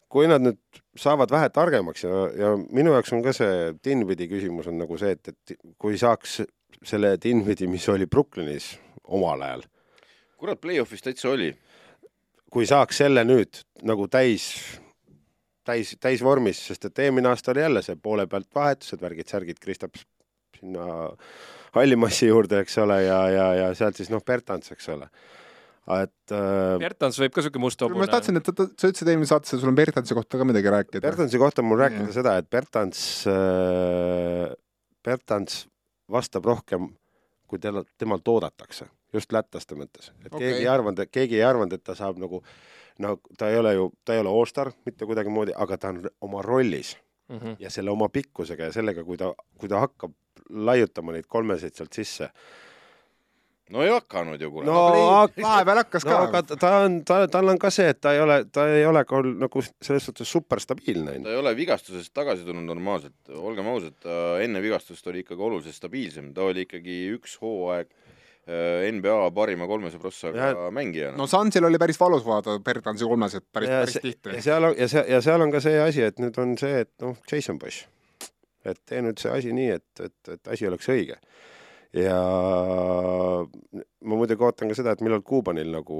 kui 0.09 0.27
nad 0.27 0.43
nüüd 0.43 0.59
saavad 0.99 1.31
vähe 1.31 1.49
targemaks 1.49 2.03
ja, 2.03 2.17
ja 2.37 2.49
minu 2.69 2.91
jaoks 2.93 3.13
on 3.15 3.23
ka 3.25 3.33
see 3.33 3.73
Dinvidi 3.85 4.27
küsimus 4.29 4.67
on 4.69 4.77
nagu 4.77 4.97
see, 4.99 5.15
et, 5.15 5.31
et 5.31 5.57
kui 5.79 5.97
saaks 5.97 6.41
selle 6.83 7.15
Dinvidi, 7.23 7.67
mis 7.67 7.87
oli 7.89 8.05
Brooklynis 8.05 8.75
omal 9.03 9.41
ajal, 9.41 9.63
kurat, 10.43 10.59
play-off'is 10.59 11.03
täitsa 11.05 11.31
oli. 11.31 11.53
kui 12.53 12.67
saaks 12.69 12.99
selle 13.01 13.23
nüüd 13.25 13.63
nagu 13.87 14.05
täis, 14.11 14.51
täis, 15.65 15.95
täisvormis, 16.03 16.59
sest 16.67 16.85
et 16.85 16.99
eelmine 17.01 17.31
aasta 17.31 17.53
oli 17.53 17.63
jälle 17.63 17.81
see 17.81 17.95
poole 17.97 18.27
pealt 18.29 18.49
vahetused, 18.55 19.01
värgid-särgid, 19.01 19.57
Kristaps 19.63 20.03
sinna 20.59 20.85
hallimassi 21.73 22.29
juurde, 22.29 22.61
eks 22.63 22.77
ole, 22.83 22.99
ja, 23.07 23.21
ja, 23.33 23.47
ja 23.61 23.71
sealt 23.77 23.97
siis 23.99 24.11
noh, 24.13 24.21
Bertans, 24.25 24.71
eks 24.75 24.89
ole. 24.93 25.07
et 25.97 26.35
äh, 26.35 26.77
Bertans 26.83 27.17
võib 27.23 27.33
ka 27.35 27.43
siuke 27.43 27.61
must 27.61 27.81
ma 27.81 27.89
hobune. 27.89 28.09
tahtsin, 28.11 28.39
et 28.39 28.47
ta, 28.47 28.67
sa 28.67 28.91
ütlesid 28.91 29.09
eelmises 29.11 29.33
saates, 29.33 29.55
et 29.55 29.63
sul 29.63 29.71
on 29.71 29.79
Bertansi 29.79 30.17
kohta 30.17 30.39
ka 30.39 30.47
midagi 30.47 30.71
rääkida. 30.75 31.03
Bertansi 31.03 31.41
kohta 31.41 31.63
on 31.63 31.71
mul 31.71 31.81
rääkida 31.81 32.05
Jah. 32.05 32.17
seda, 32.19 32.35
et 32.39 32.49
Bertans 32.51 33.05
äh,, 33.31 34.51
Bertans 35.03 35.63
vastab 36.11 36.45
rohkem, 36.47 36.91
kui 37.49 37.59
tema, 37.63 37.83
temalt 37.97 38.27
oodatakse, 38.27 38.87
just 39.13 39.31
lätlaste 39.31 39.75
mõttes. 39.75 40.11
et 40.25 40.33
okay. 40.33 40.39
Keegi 40.47 40.65
ei 40.65 40.67
arvanud, 40.67 41.05
keegi 41.11 41.39
ei 41.39 41.47
arvanud, 41.47 41.73
et 41.73 41.83
ta 41.83 41.95
saab 41.95 42.17
nagu, 42.21 42.43
no 43.03 43.15
ta 43.37 43.49
ei 43.49 43.57
ole 43.57 43.73
ju, 43.77 43.91
ta 44.05 44.17
ei 44.17 44.23
ole 44.23 44.33
allstar 44.33 44.73
mitte 44.85 45.05
kuidagimoodi, 45.05 45.55
aga 45.55 45.77
ta 45.77 45.93
on 45.93 46.03
oma 46.21 46.41
rollis 46.41 46.97
mm. 47.29 47.37
-hmm. 47.37 47.55
ja 47.59 47.69
selle 47.69 47.91
oma 47.91 48.09
pikkusega 48.09 48.69
ja 48.69 48.71
sellega, 48.71 49.03
kui 49.03 49.17
ta, 49.17 49.33
kui 49.57 49.69
ta 49.69 49.79
hakkab 49.79 50.13
laiutama 50.49 51.11
neid 51.11 51.25
kolmeseid 51.27 51.73
sealt 51.75 51.93
sisse. 51.93 52.29
no 53.73 53.81
ei 53.81 53.89
hakanud 53.89 54.41
ju 54.41 54.51
kurat 54.51 54.67
No 54.67 54.79
aga- 55.21 55.41
vahepeal 55.41 55.77
hakkas 55.77 56.05
no 56.05 56.11
ka 56.11 56.23
aga 56.23 56.41
ta 56.43 56.71
on, 56.83 56.97
ta, 57.05 57.27
tal 57.27 57.47
on 57.49 57.59
ka 57.59 57.69
see, 57.69 57.87
et 57.89 58.01
ta 58.01 58.11
ei 58.13 58.19
ole, 58.21 58.45
ta 58.51 58.67
ei 58.67 58.85
ole 58.85 59.05
ka 59.05 59.21
nagu 59.23 59.61
selles 59.63 60.05
suhtes 60.05 60.31
superstabiilne 60.31 61.15
ta 61.23 61.31
ei 61.31 61.39
ole 61.39 61.55
vigastusest 61.55 62.13
tagasi 62.13 62.43
tulnud 62.43 62.67
normaalselt, 62.67 63.15
olgem 63.29 63.67
ausad, 63.67 63.95
enne 64.43 64.61
vigastust 64.61 65.07
oli 65.07 65.23
ikkagi 65.23 65.41
oluliselt 65.41 65.75
stabiilsem, 65.75 66.33
ta 66.33 66.43
oli 66.43 66.67
ikkagi 66.67 66.97
üks 67.15 67.39
hooaeg 67.41 67.89
NBA 68.91 69.31
parima 69.35 69.67
kolmese 69.67 69.99
prossaga 70.03 70.49
Ja- 70.51 70.71
mängija. 70.75 71.13
no 71.17 71.27
Sansil 71.27 71.63
oli 71.63 71.77
päris 71.79 71.99
valus 71.99 72.25
vaadata 72.25 72.59
Bertansi 72.59 73.05
kolmesid 73.07 73.45
päris, 73.53 73.69
ja 73.69 73.79
päris 73.85 73.99
tihti 74.03 74.29
ja. 74.35 74.41
seal 74.41 74.63
on 74.67 74.75
ja 74.77 74.87
see 74.91 75.05
ja 75.07 75.21
seal 75.23 75.41
on 75.41 75.51
ka 75.51 75.61
see 75.63 75.79
asi, 75.79 76.01
et 76.03 76.19
nüüd 76.19 76.35
on 76.43 76.57
see, 76.59 76.81
et 76.83 76.91
noh, 77.01 77.15
Jason 77.31 77.59
Bush, 77.59 77.85
et 78.65 78.79
tee 78.85 78.99
nüüd 79.05 79.19
see 79.21 79.31
asi 79.31 79.53
nii, 79.55 79.69
et, 79.79 80.03
et, 80.09 80.33
et 80.35 80.47
asi 80.57 80.67
oleks 80.67 80.89
õige. 80.91 81.15
ja 81.93 82.17
ma 84.03 84.17
muidugi 84.17 84.43
ootan 84.43 84.71
ka 84.71 84.75
seda, 84.77 84.95
et 84.95 85.03
millal 85.05 85.21
Kuubanil 85.25 85.71
nagu 85.73 85.97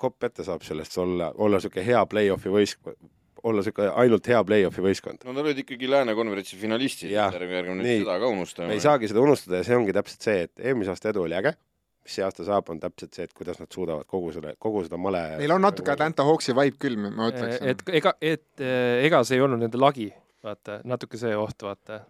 kopp 0.00 0.26
ette 0.28 0.44
saab 0.46 0.64
sellest 0.66 0.96
olla, 1.00 1.30
olla 1.36 1.60
niisugune 1.60 1.86
hea 1.86 2.02
play-off'i 2.10 2.52
võistkond, 2.52 2.98
olla 3.46 3.62
niisugune 3.62 3.92
ainult 4.02 4.28
hea 4.28 4.42
play-off'i 4.44 4.84
võistkond. 4.84 5.24
no 5.24 5.32
nad 5.36 5.46
olid 5.46 5.62
ikkagi 5.64 5.88
Lääne 5.90 6.14
konverentsi 6.18 6.58
finalistid, 6.60 7.12
Jah, 7.14 7.32
ärge, 7.40 7.56
ärge 7.62 7.78
nüüd 7.78 8.02
seda 8.04 8.18
ka 8.20 8.30
unustame. 8.36 8.68
me 8.68 8.78
ei 8.78 8.84
saagi 8.84 9.08
seda 9.08 9.22
unustada 9.24 9.62
ja 9.62 9.68
see 9.70 9.78
ongi 9.80 9.94
täpselt 9.96 10.28
see, 10.28 10.46
et 10.48 10.64
eelmise 10.66 10.92
aasta 10.92 11.12
edu 11.14 11.24
oli 11.24 11.38
äge, 11.40 11.54
mis 12.10 12.18
see 12.18 12.26
aasta 12.26 12.46
saab, 12.46 12.70
on 12.74 12.80
täpselt 12.82 13.14
see, 13.14 13.26
et 13.28 13.34
kuidas 13.36 13.60
nad 13.62 13.70
suudavad 13.72 14.08
kogu 14.10 14.32
selle, 14.34 14.56
kogu 14.58 14.82
seda 14.86 14.98
male 15.00 15.22
Neil 15.38 15.54
on 15.54 15.62
natuke 15.62 15.92
Atlanta 15.94 16.26
Hawksi 16.26 16.54
vibe 16.58 16.80
küll, 16.82 16.98
ma 16.98 17.30
ütleksin. 17.30 17.68
et 17.70 17.92
ega, 18.00 18.14
et 18.20 18.64
eh, 18.64 19.04
ega 19.06 19.22
see 19.26 19.38
ei 19.38 19.44
olnud 19.46 19.62
nende 19.62 19.80
lagi, 19.80 20.10
vaata, 20.44 20.80
natuke 20.90 21.20
see 21.20 21.36
oht, 21.38 21.62
vaata, 21.62 22.00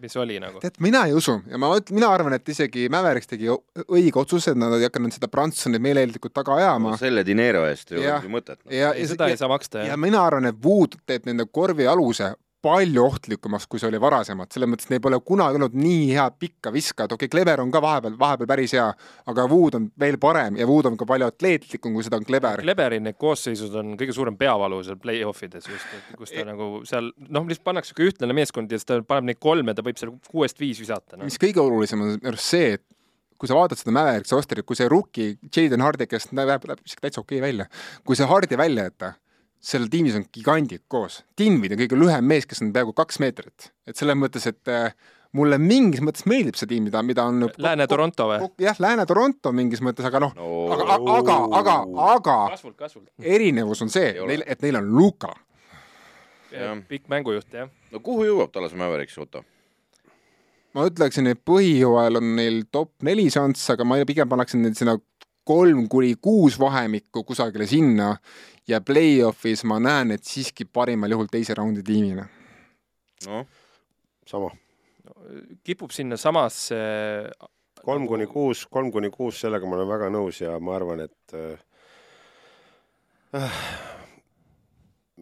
mis 0.00 0.16
oli 0.18 0.40
nagu. 0.42 0.58
tead, 0.64 0.80
mina 0.82 1.04
ei 1.06 1.14
usu 1.16 1.36
ja 1.50 1.60
ma 1.60 1.70
ütlen, 1.78 2.00
mina 2.00 2.10
arvan, 2.16 2.34
et 2.36 2.48
isegi 2.50 2.88
Mäveriks 2.92 3.30
tegi 3.30 3.50
õige 3.52 4.22
otsuse, 4.24 4.54
et 4.54 4.60
nad 4.60 4.74
ei 4.78 4.88
hakanud 4.88 5.14
seda 5.14 5.30
Bransonit 5.30 5.82
meeleheitlikult 5.84 6.34
taga 6.34 6.58
ajama. 6.58 6.96
selle 7.00 7.24
dinero 7.26 7.66
eest 7.68 7.92
ei 7.94 8.02
Jah. 8.02 8.18
olnud 8.18 8.30
ju 8.30 8.34
mõtet. 8.34 8.62
ja, 8.70 8.94
ei, 8.96 9.06
seda 9.10 9.30
ja, 9.30 9.36
ei 9.36 9.42
saa 9.44 9.52
maksta, 9.52 9.86
ja 9.86 10.00
mina 10.00 10.24
arvan, 10.24 10.50
et 10.50 10.58
Wood 10.64 10.98
teeb 11.06 11.30
nende 11.30 11.46
korvi 11.52 11.86
aluse 11.90 12.34
palju 12.64 13.04
ohtlikumaks, 13.04 13.66
kui 13.68 13.80
see 13.82 13.90
oli 13.90 14.00
varasemalt, 14.00 14.52
selles 14.54 14.70
mõttes 14.70 14.88
neil 14.90 15.02
pole 15.04 15.18
kunagi 15.26 15.58
olnud 15.60 15.76
nii 15.76 16.06
head 16.16 16.38
pikka 16.40 16.72
viskajat, 16.74 17.12
okei 17.12 17.28
okay,, 17.28 17.32
Kleber 17.34 17.62
on 17.64 17.72
ka 17.74 17.82
vahepeal, 17.84 18.16
vahepeal 18.20 18.50
päris 18.50 18.74
hea, 18.76 18.86
aga 19.30 19.46
Wood 19.50 19.78
on 19.78 19.90
veel 20.00 20.18
parem 20.22 20.58
ja 20.60 20.68
Wood 20.68 20.88
on 20.90 20.98
ka 21.00 21.08
palju 21.08 21.28
atleetlikum, 21.28 21.96
kui 21.96 22.06
seda 22.06 22.20
on 22.20 22.26
Kleber. 22.28 22.64
Kleberi 22.64 23.00
need 23.04 23.18
koosseisud 23.20 23.74
on 23.80 23.94
kõige 24.00 24.16
suurem 24.16 24.38
peavalu 24.40 24.80
seal 24.86 25.00
play-off 25.02 25.44
ides 25.46 25.68
just, 25.68 25.92
et 25.98 26.16
kus 26.18 26.32
E- 26.32 26.40
ta 26.40 26.48
nagu 26.52 26.70
seal 26.88 27.12
noh, 27.28 27.46
lihtsalt 27.48 27.68
pannakse 27.68 27.92
sihuke 27.92 28.10
ühtlane 28.10 28.36
meeskond 28.36 28.72
ja 28.72 28.80
siis 28.80 28.88
ta 28.88 29.00
paneb 29.06 29.32
neid 29.32 29.42
kolme, 29.42 29.76
ta 29.76 29.84
võib 29.84 30.00
seal 30.00 30.14
kuuest 30.30 30.60
viis 30.62 30.80
visata 30.82 31.18
no.. 31.18 31.28
mis 31.28 31.40
kõige 31.40 31.62
olulisem 31.62 32.00
on 32.00 32.14
minu 32.16 32.32
arust 32.32 32.54
see, 32.54 32.74
et 32.78 32.84
kui 33.40 33.50
sa 33.50 33.58
vaatad 33.58 33.80
seda 33.80 33.92
Mäverikse 33.94 34.36
rosterit, 34.36 34.66
kui 34.66 34.78
see 34.78 34.88
rookie 34.90 35.34
Jaden 35.52 35.84
Hardi, 35.84 36.06
kes 36.08 36.30
näeb 36.32 36.48
näeb 36.48 36.80
täitsa 37.02 37.20
okei 37.20 37.42
välja, 37.44 37.66
kui 38.06 38.16
see 38.18 38.28
Hardi 38.30 38.58
välja 38.58 38.86
jätta, 38.88 39.14
seal 39.64 39.88
tiimis 39.90 40.16
on 40.18 40.26
gigandid 40.32 40.84
koos. 40.92 41.22
Dinvid 41.38 41.74
on 41.74 41.82
kõige 41.84 41.98
lühem 41.98 42.26
mees, 42.28 42.46
kes 42.48 42.62
on 42.64 42.72
peaaegu 42.74 42.94
kaks 42.96 43.20
meetrit. 43.22 43.70
et 43.88 43.96
selles 43.96 44.16
mõttes, 44.18 44.46
et 44.50 44.72
äh, 44.72 44.92
mulle 45.34 45.58
mingis 45.60 46.02
mõttes 46.04 46.26
meeldib 46.30 46.58
see 46.58 46.68
tiim, 46.70 46.86
mida, 46.88 47.02
mida 47.06 47.24
on 47.28 47.48
Lääne-Toronto 47.58 48.28
või? 48.30 48.50
jah, 48.62 48.78
Lääne-Toronto 48.80 49.52
mingis 49.56 49.82
mõttes, 49.84 50.06
aga 50.08 50.22
noh, 50.22 50.36
no 50.38 50.50
aga, 50.74 50.98
aga, 50.98 51.38
aga, 51.60 51.78
aga 52.14 52.36
kasvult, 52.54 52.76
kasvult. 52.78 53.08
erinevus 53.18 53.82
on 53.84 53.92
see 53.92 54.12
neil, 54.20 54.44
et 54.46 54.62
neil 54.64 54.80
on 54.82 54.92
Luka. 54.94 55.32
Pikk 56.88 57.08
mängujuht, 57.10 57.50
jah. 57.50 57.72
no 57.90 58.00
kuhu 58.04 58.28
jõuab 58.28 58.52
Tallas 58.54 58.76
Mavericks, 58.78 59.16
Otto? 59.18 59.42
ma 60.74 60.86
ütleksin, 60.90 61.30
et 61.30 61.40
põhijooajal 61.46 62.20
on 62.20 62.30
neil 62.38 62.62
top 62.72 62.92
neli 63.06 63.26
šanss, 63.30 63.72
aga 63.74 63.86
ma 63.86 63.98
pigem 64.06 64.30
paneksin 64.30 64.62
neid 64.62 64.78
sinna 64.78 64.96
kolm 65.44 65.86
kuni 65.92 66.14
kuus 66.22 66.56
vahemikku 66.60 67.24
kusagile 67.28 67.66
sinna 67.68 68.14
ja 68.68 68.80
play-off'is 68.80 69.64
ma 69.68 69.78
näen, 69.82 70.14
et 70.16 70.24
siiski 70.24 70.64
parimal 70.64 71.10
juhul 71.10 71.28
teise 71.32 71.54
raundi 71.54 71.82
tiimina. 71.84 72.26
noh, 73.26 73.46
sama, 74.26 74.50
kipub 75.64 75.90
sinna 75.92 76.16
samasse 76.20 76.76
kolm 77.84 78.06
kuni 78.08 78.26
kuus, 78.26 78.66
kolm 78.70 78.90
kuni 78.92 79.10
kuus, 79.12 79.40
sellega 79.40 79.68
ma 79.68 79.76
olen 79.78 79.88
väga 79.88 80.10
nõus 80.12 80.40
ja 80.40 80.56
ma 80.60 80.76
arvan, 80.76 81.04
et 81.04 81.36
äh, 81.36 81.58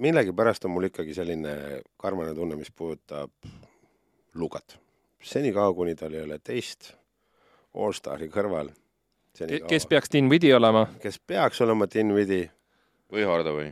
millegipärast 0.03 0.67
on 0.69 0.75
mul 0.77 0.89
ikkagi 0.91 1.15
selline 1.17 1.57
karmane 2.01 2.35
tunne, 2.39 2.57
mis 2.59 2.71
puudutab 2.71 3.31
Lukat. 4.35 4.79
senikaua, 5.23 5.75
kuni 5.75 5.95
tal 5.95 6.15
ei 6.15 6.23
ole 6.25 6.39
teist 6.39 6.95
allstari 7.75 8.29
kõrval, 8.33 8.71
kes 9.69 9.87
peaks 9.87 10.11
Dinwiddie 10.13 10.55
olema? 10.57 10.87
kes 11.03 11.19
peaks 11.19 11.61
olema 11.61 11.87
Dinwiddie 11.91 12.51
või 13.13 13.25
Hardo 13.29 13.55
või, 13.57 13.71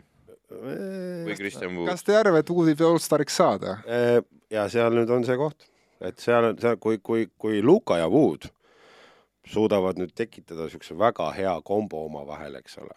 või 0.51 1.37
Kristjan 1.39 1.75
Wood. 1.77 1.91
kas 1.91 2.05
te 2.05 2.15
ei 2.15 2.21
arva, 2.21 2.43
et 2.43 2.53
Wood 2.53 2.73
võib 2.73 2.87
allstariks 2.93 3.37
saada? 3.41 3.79
Äh, 3.89 4.21
ja 4.53 4.67
seal 4.73 4.95
nüüd 4.97 5.11
on 5.15 5.27
see 5.27 5.39
koht, 5.41 5.69
et 6.05 6.21
seal 6.23 6.51
on, 6.51 6.59
seal, 6.61 6.79
kui, 6.83 7.01
kui, 7.05 7.29
kui 7.41 7.63
Luka 7.65 8.01
ja 8.01 8.09
Wood 8.11 8.51
suudavad 9.51 9.99
nüüd 9.99 10.13
tekitada 10.17 10.67
niisuguse 10.67 10.97
väga 10.99 11.31
hea 11.35 11.55
kombo 11.67 12.05
omavahel, 12.07 12.59
eks 12.61 12.79
ole, 12.83 12.97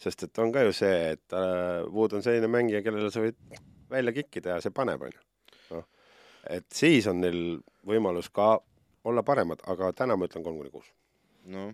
sest 0.00 0.26
et 0.26 0.42
on 0.42 0.52
ka 0.54 0.66
ju 0.66 0.74
see, 0.76 1.14
et 1.14 1.36
äh, 1.36 1.86
Wood 1.92 2.18
on 2.18 2.24
selline 2.26 2.50
mängija, 2.50 2.82
kellele 2.84 3.12
sa 3.14 3.22
võid 3.24 3.38
välja 3.90 4.14
kikkida 4.16 4.56
ja 4.56 4.64
see 4.64 4.74
paneb, 4.74 5.06
onju. 5.08 5.22
noh, 5.76 5.86
et 6.58 6.66
siis 6.74 7.06
on 7.10 7.22
neil 7.22 7.42
võimalus 7.88 8.32
ka 8.34 8.56
olla 9.08 9.22
paremad, 9.24 9.62
aga 9.70 9.92
täna 9.96 10.18
ma 10.18 10.26
ütlen 10.28 10.44
kolm 10.44 10.58
kuni 10.60 10.72
kuus. 10.74 10.90
noh, 11.48 11.70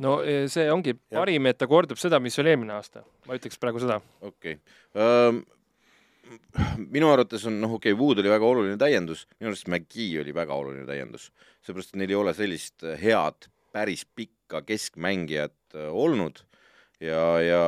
no 0.00 0.20
eh, 0.24 0.46
see 0.52 0.68
ongi 0.72 0.94
Jah. 0.94 1.20
parim, 1.20 1.48
et 1.50 1.58
ta 1.60 1.68
kordab 1.70 2.00
seda, 2.00 2.20
mis 2.22 2.38
oli 2.40 2.52
eelmine 2.54 2.76
aasta. 2.76 3.04
ma 3.28 3.36
ütleks 3.38 3.60
praegu 3.60 3.82
seda. 3.82 3.98
okei 4.24 4.56
okay.. 4.94 5.42
minu 6.94 7.10
arvates 7.12 7.44
on, 7.50 7.58
noh, 7.60 7.76
okei 7.78 7.92
okay,, 7.92 8.00
Wood 8.00 8.22
oli 8.22 8.32
väga 8.32 8.48
oluline 8.48 8.78
täiendus, 8.80 9.26
minu 9.40 9.52
arust 9.52 9.68
McGee 9.68 10.22
oli 10.22 10.32
väga 10.36 10.56
oluline 10.56 10.86
täiendus, 10.88 11.28
seepärast 11.66 11.92
et 11.92 12.00
neil 12.00 12.14
ei 12.14 12.20
ole 12.22 12.34
sellist 12.36 12.86
head, 13.02 13.50
päris 13.72 14.06
pikka 14.16 14.62
keskmängijat 14.68 15.76
olnud 15.92 16.40
ja, 17.00 17.22
ja 17.40 17.62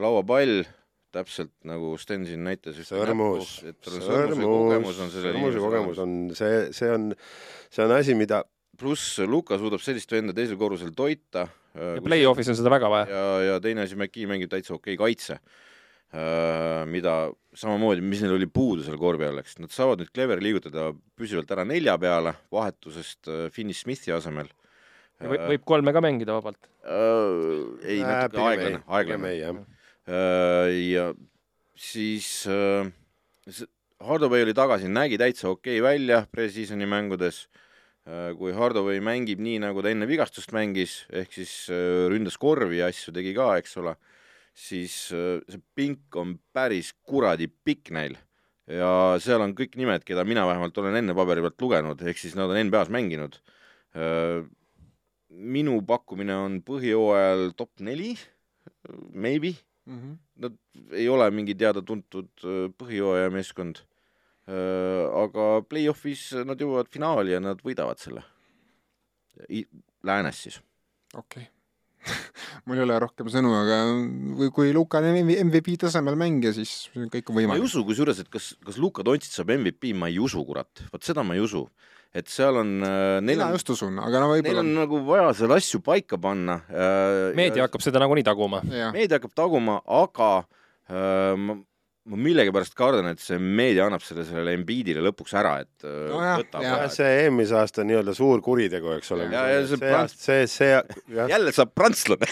lauapall 0.00 0.62
täpselt 1.10 1.52
nagu 1.66 1.96
Sten 1.98 2.24
siin 2.26 2.44
näitas. 2.46 2.78
sõrmus, 2.86 3.56
on 5.02 5.10
sellel 5.10 5.34
sõrmuse 5.34 5.62
kogemus 5.62 6.00
on 6.02 6.16
see, 6.38 6.60
see 6.76 6.90
on, 6.94 7.10
see 7.70 7.86
on 7.86 7.94
asi, 7.96 8.14
mida 8.18 8.44
pluss 8.80 9.18
Luka 9.28 9.58
suudab 9.60 9.82
sellist 9.84 10.10
venda 10.12 10.32
teisel 10.36 10.56
korrusel 10.60 10.94
toita. 10.96 11.46
Play-off'is 12.02 12.48
on 12.50 12.56
seda 12.58 12.72
väga 12.72 12.88
vaja. 12.90 13.06
ja, 13.12 13.26
ja 13.52 13.58
teine 13.62 13.84
asi, 13.84 13.94
McKee 13.98 14.26
mängib 14.30 14.50
täitsa 14.50 14.74
okei 14.74 14.96
kaitse, 14.98 15.36
mida 16.90 17.12
samamoodi, 17.54 18.02
mis 18.02 18.22
neil 18.24 18.34
oli 18.34 18.48
puudu 18.50 18.82
seal 18.86 18.98
korvi 18.98 19.28
all, 19.28 19.38
eks, 19.42 19.58
nad 19.62 19.70
saavad 19.74 20.00
nüüd 20.02 20.10
Clever 20.14 20.40
liigutada 20.42 20.88
püsivalt 21.18 21.50
ära 21.54 21.62
nelja 21.68 21.94
peale 22.02 22.32
vahetusest 22.50 23.30
äh, 23.30 23.44
Finney 23.54 23.76
Smithi 23.76 24.10
asemel. 24.16 24.50
võib, 25.22 25.44
võib 25.52 25.64
kolme 25.68 25.94
ka 25.94 26.02
mängida 26.02 26.34
vabalt. 26.38 26.70
äh, 26.82 27.86
ei, 27.86 28.00
Äh, 28.00 28.06
natuke 28.08 28.56
pigem 28.56 28.82
aeglane 28.88 29.30
ei,, 29.34 29.42
aeglane. 29.44 29.66
Äh, 30.10 30.74
ja 30.90 31.10
siis 31.78 32.46
äh, 32.50 32.90
see- 33.46 33.70
Hardaway 34.00 34.46
oli 34.46 34.54
tagasi, 34.56 34.88
nägi 34.88 35.18
täitsa 35.20 35.50
okei 35.52 35.76
okay 35.78 35.84
välja 35.84 36.22
pre-season'i 36.32 36.86
mängudes. 36.88 37.44
Kui 38.38 38.54
Hardaway 38.56 39.00
mängib 39.04 39.42
nii, 39.44 39.58
nagu 39.62 39.82
ta 39.84 39.92
enne 39.92 40.08
vigastust 40.08 40.54
mängis, 40.56 41.04
ehk 41.12 41.34
siis 41.36 41.52
äh, 41.72 42.06
ründas 42.10 42.38
korvi 42.40 42.80
ja 42.80 42.88
asju 42.90 43.12
tegi 43.14 43.34
ka, 43.36 43.52
eks 43.60 43.76
ole, 43.82 43.94
siis 44.56 44.96
äh, 45.14 45.38
see 45.50 45.62
pink 45.76 46.16
on 46.18 46.38
päris 46.54 46.94
kuradi 47.06 47.50
pikk 47.50 47.92
neil 47.94 48.16
ja 48.70 49.18
seal 49.22 49.42
on 49.44 49.54
kõik 49.58 49.76
nimed, 49.78 50.04
keda 50.06 50.24
mina 50.24 50.46
vähemalt 50.48 50.76
olen 50.78 51.00
enne 51.00 51.14
paberi 51.16 51.42
pealt 51.44 51.62
lugenud, 51.62 52.02
ehk 52.06 52.18
siis 52.20 52.36
nad 52.38 52.50
on 52.50 52.60
NBA-s 52.68 52.92
mänginud. 52.94 53.40
minu 55.30 55.80
pakkumine 55.86 56.34
on 56.34 56.60
põhijooajal 56.66 57.50
top 57.58 57.82
neli, 57.82 58.12
maybe, 59.14 59.54
nad 60.40 60.56
ei 60.94 61.08
ole 61.08 61.28
mingi 61.34 61.56
teada-tuntud 61.58 62.44
äh, 62.44 62.66
põhijooaja 62.78 63.30
meeskond. 63.34 63.82
Aga 64.48 65.46
play-off'is 65.68 66.30
nad 66.48 66.58
jõuavad 66.58 66.88
finaali 66.90 67.36
ja 67.36 67.40
nad 67.44 67.60
võidavad 67.62 68.00
selle. 68.02 68.24
Läänes 70.02 70.42
siis. 70.42 70.60
okei 71.14 71.44
okay. 71.44 71.48
mul 72.66 72.78
ei 72.78 72.84
ole 72.84 72.96
rohkem 73.02 73.28
sõnu, 73.32 73.52
aga 73.56 73.78
kui, 74.38 74.50
kui 74.54 74.74
Luka 74.74 75.00
on 75.02 75.18
MVP 75.20 75.74
tasemel 75.84 76.16
mängija, 76.18 76.52
siis 76.56 76.88
kõik 76.94 77.30
on 77.30 77.36
ma 77.36 77.42
ei 77.42 77.48
võimalik. 77.48 77.66
usu 77.68 77.84
kusjuures, 77.88 78.22
et 78.22 78.30
kas, 78.32 78.52
kas 78.64 78.78
Luka 78.80 79.04
Dontsit 79.06 79.34
saab 79.36 79.52
MVP, 79.58 79.92
ma 79.96 80.10
ei 80.12 80.20
usu, 80.22 80.42
kurat, 80.48 80.84
vot 80.92 81.04
seda 81.06 81.24
ma 81.26 81.36
ei 81.36 81.44
usu. 81.44 81.66
et 82.16 82.26
seal 82.26 82.56
on, 82.58 82.70
neil 82.80 83.38
mina 83.38 83.50
just 83.54 83.68
usun, 83.70 84.00
aga 84.02 84.22
no 84.22 84.30
neil 84.32 84.40
võib-olla 84.40 84.64
on. 84.64 84.72
nagu 84.80 85.02
vaja 85.06 85.34
seal 85.42 85.54
asju 85.54 85.82
paika 85.86 86.18
panna. 86.18 86.60
meedia 87.36 87.68
hakkab 87.68 87.84
seda 87.84 88.02
nagunii 88.02 88.26
taguma. 88.26 88.62
meedia 88.96 89.20
hakkab 89.20 89.36
taguma, 89.36 89.80
aga 89.84 90.30
äh, 90.40 91.36
ma, 91.36 91.60
ma 92.10 92.18
millegipärast 92.18 92.74
kardan, 92.78 93.06
et 93.12 93.20
see 93.22 93.38
meedia 93.38 93.84
annab 93.86 94.02
selle 94.02 94.24
sellele 94.26 94.54
Embiidile 94.58 95.02
lõpuks 95.04 95.34
ära, 95.38 95.52
et 95.62 95.84
äh, 95.86 96.08
Nojah, 96.10 96.40
võtab 96.42 96.64
jah. 96.66 96.84
see 96.90 97.10
eelmise 97.24 97.54
aasta 97.58 97.84
nii-öelda 97.86 98.14
suur 98.18 98.42
kuritegu, 98.44 98.90
eks 98.98 99.12
ole. 99.14 99.28
Ja- 99.30 99.44
ja 99.52 99.60
see 99.62 99.76
see 99.76 99.82
prants-, 99.84 100.16
see, 100.18 100.46
see, 100.50 100.70
jah, 101.14 101.30
jälle 101.30 101.52
saab 101.54 101.70
prantslane. 101.78 102.26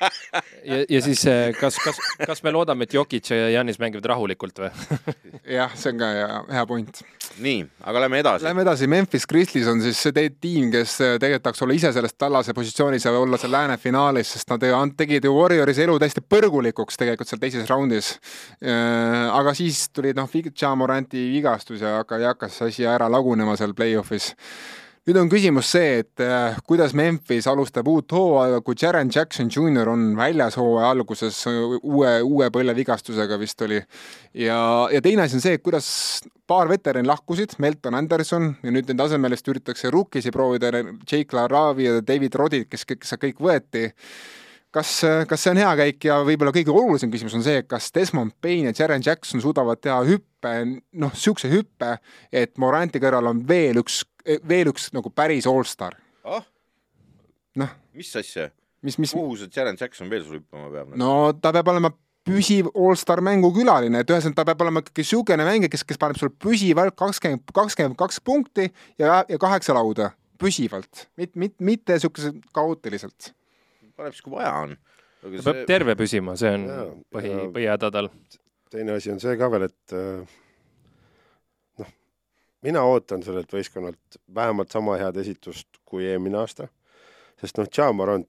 ja, 0.70 0.80
ja 0.88 1.02
siis 1.04 1.22
eh, 1.30 1.52
kas, 1.58 1.78
kas, 1.82 2.00
kas 2.26 2.42
me 2.46 2.52
loodame, 2.54 2.88
et 2.88 2.96
Jokic 2.96 3.30
ja 3.30 3.48
Janis 3.54 3.78
mängivad 3.82 4.08
rahulikult 4.12 4.58
või? 4.64 4.72
jah, 5.58 5.72
see 5.78 5.94
on 5.94 6.02
ka 6.02 6.10
hea, 6.16 6.40
hea 6.58 6.66
point. 6.70 7.02
nii, 7.42 7.62
aga 7.88 8.04
lähme 8.04 8.20
edasi. 8.24 8.46
Lähme 8.48 8.66
edasi, 8.66 8.90
Memphis 8.90 9.26
Grizzlies 9.30 9.70
on 9.70 9.82
siis 9.84 10.02
see 10.02 10.14
te- 10.16 10.26
tiim, 10.42 10.70
kes 10.74 10.96
äh, 11.00 11.14
tegelikult 11.22 11.46
tahaks 11.46 11.62
olla 11.66 11.78
ise 11.78 11.92
selles 11.94 12.16
tallase 12.18 12.54
positsioonis 12.56 13.06
ja 13.06 13.14
olla 13.18 13.38
seal 13.40 13.54
lääne 13.54 13.78
finaalis, 13.80 14.34
sest 14.36 14.50
nad 14.52 14.66
tegid 14.98 15.24
ju 15.24 15.32
Warriorsi 15.36 15.86
elu 15.86 15.96
täiesti 16.02 16.22
põrgulikuks 16.26 16.98
tegelikult 17.00 17.30
seal 17.30 17.40
teises 17.42 17.70
raundis. 17.70 18.12
Aga 19.12 19.54
siis 19.58 19.88
tuli 19.94 20.12
noh, 20.16 20.28
Ja 20.30 20.74
Moranti 20.76 21.28
vigastus 21.32 21.80
ja 21.80 21.98
hakka- 22.00 22.20
hakkas 22.32 22.62
asi 22.68 22.86
ära 22.88 23.10
lagunema 23.12 23.56
seal 23.56 23.74
play-off'is 23.74 24.32
nüüd 25.02 25.18
on 25.18 25.30
küsimus 25.30 25.72
see, 25.74 26.02
et 26.02 26.22
äh, 26.22 26.58
kuidas 26.68 26.92
Memphis 26.94 27.48
alustab 27.50 27.88
uut 27.90 28.12
hooaega, 28.14 28.60
kui 28.62 28.76
Jaren 28.78 29.10
Jackson 29.10 29.48
Jr 29.50 29.90
on 29.90 30.12
väljas 30.18 30.54
hooaja 30.60 30.92
alguses 30.94 31.40
äh, 31.50 31.56
uue, 31.82 32.12
uue 32.22 32.50
põlvevigastusega 32.54 33.38
vist 33.40 33.64
oli. 33.66 33.80
ja, 34.38 34.58
ja 34.94 35.00
teine 35.02 35.24
asi 35.24 35.40
on 35.40 35.42
see, 35.42 35.58
et 35.58 35.64
kuidas 35.64 35.88
paar 36.46 36.70
veterani 36.70 37.10
lahkusid, 37.10 37.56
Melton 37.62 37.98
Anderson 37.98 38.52
ja 38.62 38.74
nüüd 38.74 38.92
nende 38.92 39.08
asemel 39.08 39.34
vist 39.34 39.50
üritatakse 39.50 39.90
rukkisi 39.90 40.30
proovida, 40.34 40.70
Jake 41.02 41.34
LaRavi 41.34 41.88
ja 41.88 41.98
David 42.06 42.38
Rodid, 42.38 42.70
kes, 42.70 42.86
kes 42.86 43.18
kõik 43.18 43.42
võeti 43.42 43.88
kas, 44.74 44.92
kas 45.28 45.44
see 45.44 45.52
on 45.52 45.60
hea 45.60 45.72
käik 45.82 46.06
ja 46.08 46.20
võib-olla 46.26 46.54
kõige 46.54 46.72
olulisem 46.74 47.12
küsimus 47.12 47.36
on 47.38 47.44
see, 47.46 47.62
kas 47.68 47.90
Desmond 47.94 48.34
Payne 48.42 48.72
ja 48.72 48.82
Jaren 48.82 49.04
Jackson 49.04 49.42
suudavad 49.44 49.82
teha 49.82 50.00
hüppe, 50.08 50.54
noh, 50.66 51.12
niisuguse 51.12 51.50
hüppe, 51.52 51.96
et 52.32 52.56
Moranti 52.62 53.02
kõrval 53.02 53.30
on 53.32 53.42
veel 53.48 53.82
üks, 53.82 54.02
veel 54.48 54.72
üks 54.72 54.90
nagu 54.96 55.12
päris 55.14 55.48
allstar. 55.50 55.98
ah, 56.24 56.46
noh, 57.60 57.76
mis 57.96 58.14
asja? 58.16 58.50
mis, 58.82 58.98
mis, 58.98 59.12
kuhu 59.14 59.36
see 59.38 59.52
Jaren 59.54 59.78
Jackson 59.78 60.10
veel 60.10 60.24
sul 60.24 60.40
hüppama 60.40 60.72
peab? 60.72 60.96
no 60.98 61.12
ta 61.38 61.52
peab 61.54 61.70
olema 61.74 61.92
püsiv 62.26 62.68
allstar 62.78 63.22
mängukülaline, 63.24 64.02
et 64.02 64.10
ühesõnaga 64.10 64.38
ta 64.38 64.48
peab 64.50 64.64
olema 64.64 64.82
ikkagi 64.82 65.02
niisugune 65.02 65.46
mängija, 65.46 65.72
kes, 65.72 65.84
kes 65.86 66.00
paneb 66.00 66.20
sulle 66.20 66.34
püsivalt 66.42 66.96
kakskümmend, 66.98 67.44
kakskümmend 67.54 67.98
kaks 67.98 68.20
punkti 68.22 68.68
ja, 69.00 69.22
ja 69.28 69.38
kaheksa 69.42 69.74
lauda, 69.76 70.12
püsivalt, 70.38 71.08
mitte, 71.18 71.38
mitte, 71.38 71.66
mitte 71.66 71.98
niisuguse 71.98 72.34
kaootiliselt. 72.54 73.32
Paneb 74.02 74.16
siis, 74.16 74.26
kui 74.26 74.36
vaja 74.36 74.52
on. 74.66 74.76
ta 75.22 75.32
peab 75.46 75.64
terve 75.70 75.96
püsima, 75.98 76.36
see 76.38 76.52
on 76.58 76.68
Jaa, 76.68 76.86
põhi 77.14 77.32
ja-, 77.32 77.48
põhihäda 77.54 77.92
tal. 77.94 78.10
teine 78.74 78.98
asi 78.98 79.12
on 79.14 79.22
see 79.22 79.36
ka 79.40 79.48
veel, 79.52 79.68
et 79.70 79.96
äh, 79.96 80.36
noh, 81.82 81.94
mina 82.66 82.84
ootan 82.90 83.24
sellelt 83.26 83.52
võistkonnalt 83.54 84.20
vähemalt 84.34 84.74
sama 84.74 84.98
head 85.00 85.18
esitust 85.22 85.82
kui 85.88 86.08
eelmine 86.10 86.42
aasta, 86.42 86.68
sest 87.40 87.60
noh, 87.60 87.70
Jamarant, 87.78 88.28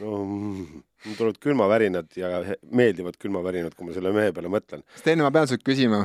no 0.00 0.16
mm, 0.22 0.82
mul 1.06 1.18
tulevad 1.18 1.38
külmavärinad 1.42 2.16
ja 2.16 2.38
meeldivad 2.70 3.18
külmavärinad, 3.20 3.74
kui 3.76 3.88
ma 3.88 3.96
selle 3.96 4.12
mehe 4.14 4.32
peale 4.34 4.52
mõtlen. 4.52 4.84
Sten, 5.00 5.24
ma 5.24 5.32
pean 5.34 5.50
sult 5.50 5.64
küsima, 5.66 6.04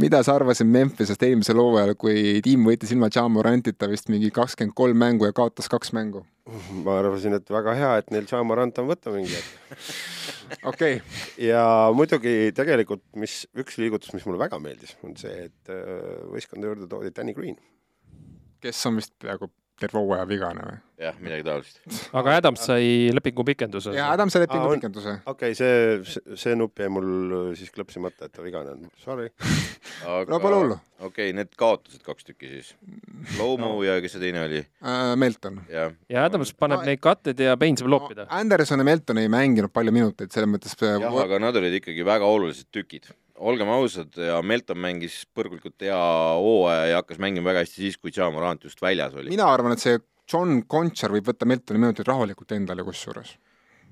mida 0.00 0.22
sa 0.26 0.36
arvasid 0.38 0.68
Memphisest 0.70 1.22
eelmisel 1.26 1.60
hooajal, 1.60 1.94
kui 2.00 2.40
tiim 2.44 2.66
võitis 2.68 2.92
ilma 2.94 3.10
Ja 3.14 3.26
Morantita 3.28 3.88
vist 3.90 4.10
mingi 4.12 4.30
kakskümmend 4.34 4.76
kolm 4.76 4.98
mängu 5.00 5.28
ja 5.28 5.36
kaotas 5.36 5.70
kaks 5.72 5.94
mängu? 5.96 6.24
ma 6.84 6.96
arvasin, 6.98 7.36
et 7.36 7.50
väga 7.52 7.74
hea, 7.78 7.90
et 8.00 8.08
neil 8.10 8.26
Jamarant 8.26 8.78
on 8.82 8.88
võtta 8.88 9.12
mingi 9.14 9.36
hetk. 9.36 9.90
okei 10.70 10.96
okay., 10.98 11.20
ja 11.46 11.62
muidugi 11.94 12.50
tegelikult, 12.56 13.04
mis 13.20 13.44
üks 13.54 13.78
liigutus, 13.78 14.10
mis 14.16 14.26
mulle 14.26 14.40
väga 14.40 14.58
meeldis, 14.62 14.96
on 15.06 15.14
see, 15.20 15.46
et 15.46 15.70
äh, 15.70 16.24
võistkonda 16.32 16.72
juurde 16.72 16.90
toodi 16.90 17.14
Danny 17.14 17.36
Green. 17.36 17.60
kes 18.60 18.82
on 18.90 18.98
vist 18.98 19.14
peaaegu 19.22 19.52
terve 19.80 20.00
hooaja 20.00 20.26
vigane 20.28 20.64
või? 20.66 20.78
jah, 21.00 21.16
midagi 21.22 21.44
taolist. 21.46 21.80
aga 22.18 22.34
Adams 22.40 22.64
sai 22.68 23.10
lepingu 23.14 23.44
pikenduse. 23.48 23.94
ja 23.96 24.10
Adam 24.14 24.30
sai 24.32 24.44
lepingu 24.44 24.68
on- 24.68 24.80
pikenduse. 24.80 25.16
okei 25.24 25.54
okay,, 25.54 25.56
see, 25.56 26.34
see 26.38 26.56
nupp 26.58 26.80
jäi 26.82 26.90
mul 26.92 27.08
siis 27.58 27.72
klõpsimata, 27.74 28.28
et 28.28 28.34
ta 28.36 28.44
vigane 28.44 28.74
on, 28.74 28.90
sorry. 29.00 29.30
aga 30.04 30.28
no 30.32 30.40
pole 30.42 30.60
hullu. 30.60 30.76
okei 31.00 31.30
okay,, 31.30 31.36
need 31.36 31.54
kaotasid 31.60 32.04
kaks 32.06 32.28
tükki 32.28 32.52
siis. 32.52 32.74
Lomo 33.38 33.72
no. 33.76 33.82
ja 33.86 33.96
kes 34.04 34.16
see 34.16 34.24
teine 34.26 34.44
oli? 34.46 34.60
Uh, 34.82 35.14
Melton. 35.20 35.62
ja 35.70 36.26
Adams 36.26 36.52
paneb 36.56 36.80
No, 36.80 36.88
neid 36.88 37.00
katteid 37.02 37.40
ja 37.42 37.56
Bain 37.60 37.76
saab 37.80 37.90
loopida. 37.92 38.28
Anderson 38.32 38.80
ja 38.80 38.86
Melton 38.88 39.20
ei 39.20 39.32
mänginud 39.32 39.72
palju 39.72 39.94
minuteid, 39.94 40.32
selles 40.34 40.48
mõttes 40.52 40.76
jah, 40.80 41.08
aga 41.24 41.40
nad 41.42 41.56
olid 41.60 41.80
ikkagi 41.80 42.06
väga 42.06 42.28
olulised 42.28 42.70
tükid. 42.72 43.10
Olgem 43.40 43.70
ausad 43.72 44.16
ja 44.20 44.38
Melton 44.44 44.80
mängis 44.80 45.22
põrgulikult 45.36 45.80
hea 45.84 45.98
hooaja 46.40 46.88
ja 46.90 47.00
hakkas 47.00 47.20
mängima 47.22 47.50
väga 47.50 47.64
hästi 47.64 47.86
siis, 47.86 47.98
kui 48.00 48.12
Ja 48.16 48.30
Morant 48.32 48.64
just 48.64 48.82
väljas 48.82 49.14
oli. 49.16 49.32
mina 49.32 49.48
arvan, 49.50 49.74
et 49.76 49.82
see 49.82 49.98
John 50.30 50.62
Conchar 50.70 51.14
võib 51.14 51.30
võtta 51.30 51.48
Meltoni 51.48 51.80
minutid 51.82 52.08
rahulikult 52.08 52.52
endale 52.54 52.84
kusjuures. 52.86 53.32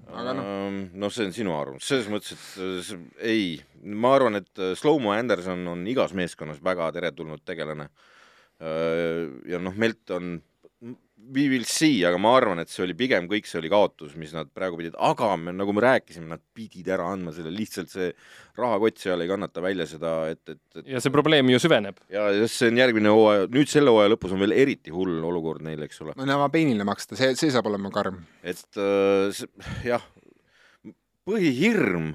aga 0.08 0.34
noh, 0.36 0.50
noh, 0.94 1.12
see 1.12 1.28
on 1.28 1.34
sinu 1.36 1.56
arvamus, 1.56 1.88
selles 1.88 2.08
mõttes, 2.12 2.36
et 2.36 2.92
äh, 2.94 3.00
ei, 3.32 3.48
ma 3.82 4.14
arvan, 4.16 4.40
et 4.40 4.62
äh, 4.62 4.74
Slow-mo 4.78 5.12
Anderson 5.16 5.66
on 5.74 5.86
igas 5.90 6.14
meeskonnas 6.16 6.62
väga 6.64 6.92
teretulnud 6.96 7.44
tegelane. 7.44 7.90
ja 8.58 9.58
noh, 9.62 9.74
Melton 9.78 10.40
we 11.18 11.48
will 11.50 11.64
see, 11.68 12.00
aga 12.06 12.18
ma 12.20 12.32
arvan, 12.38 12.60
et 12.62 12.70
see 12.72 12.82
oli 12.84 12.94
pigem 12.96 13.26
kõik 13.30 13.48
see 13.48 13.58
oli 13.60 13.70
kaotus, 13.72 14.14
mis 14.20 14.32
nad 14.36 14.48
praegu 14.54 14.78
pidid, 14.80 14.96
aga 15.02 15.32
me, 15.40 15.52
nagu 15.56 15.74
me 15.76 15.82
rääkisime, 15.84 16.28
nad 16.30 16.42
pidid 16.56 16.88
ära 16.94 17.08
andma 17.12 17.34
selle, 17.36 17.52
lihtsalt 17.54 17.90
see 17.92 18.08
rahakott 18.58 19.02
seal 19.02 19.22
ei 19.22 19.30
kannata 19.30 19.62
välja 19.64 19.86
seda, 19.90 20.14
et, 20.32 20.42
et, 20.48 20.62
et 20.78 20.92
ja 20.94 21.02
see 21.02 21.14
probleem 21.14 21.50
ju 21.52 21.60
süveneb. 21.62 22.00
ja 22.12 22.28
see 22.46 22.70
on 22.72 22.80
järgmine 22.80 23.12
hooaja, 23.14 23.50
nüüd 23.54 23.72
selle 23.72 23.92
hooaja 23.94 24.14
lõpus 24.14 24.34
on 24.36 24.42
veel 24.44 24.56
eriti 24.56 24.94
hull 24.94 25.18
olukord 25.30 25.64
neil, 25.66 25.82
eks 25.86 26.02
ole. 26.06 26.16
no 26.18 26.28
näeme 26.28 26.48
peenile 26.54 26.86
maksta, 26.88 27.18
see, 27.18 27.34
see 27.38 27.52
saab 27.54 27.68
olema 27.70 27.92
karm. 27.94 28.22
et 28.42 28.80
äh, 28.80 29.28
see, 29.36 29.50
jah, 29.90 30.04
põhihirm 31.28 32.14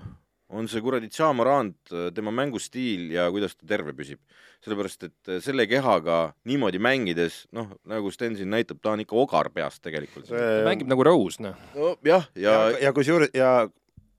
on 0.54 0.70
see 0.70 0.82
kuradi 0.86 1.10
Tšamarand, 1.12 1.94
tema 2.16 2.32
mängustiil 2.36 3.10
ja 3.16 3.28
kuidas 3.34 3.56
ta 3.58 3.68
terve 3.70 3.94
püsib. 3.98 4.22
sellepärast, 4.64 5.04
et 5.04 5.28
äh, 5.28 5.40
selle 5.44 5.66
kehaga 5.68 6.34
niimoodi 6.48 6.80
mängides, 6.80 7.42
noh, 7.52 7.74
nagu 7.90 8.12
Sten 8.16 8.38
siin 8.40 8.48
näitab, 8.54 8.80
ta 8.80 8.94
on 8.94 9.02
ikka 9.04 9.18
ogar 9.20 9.50
peast 9.52 9.82
tegelikult. 9.84 10.30
ta 10.30 10.64
mängib 10.64 10.88
nagu 10.88 11.04
Rose, 11.04 11.42
noh. 11.44 11.58
nojah, 11.76 12.30
ja, 12.36 12.54
ja, 12.54 12.54
ja 12.86 12.94
kusjuures 12.96 13.34
ja 13.36 13.68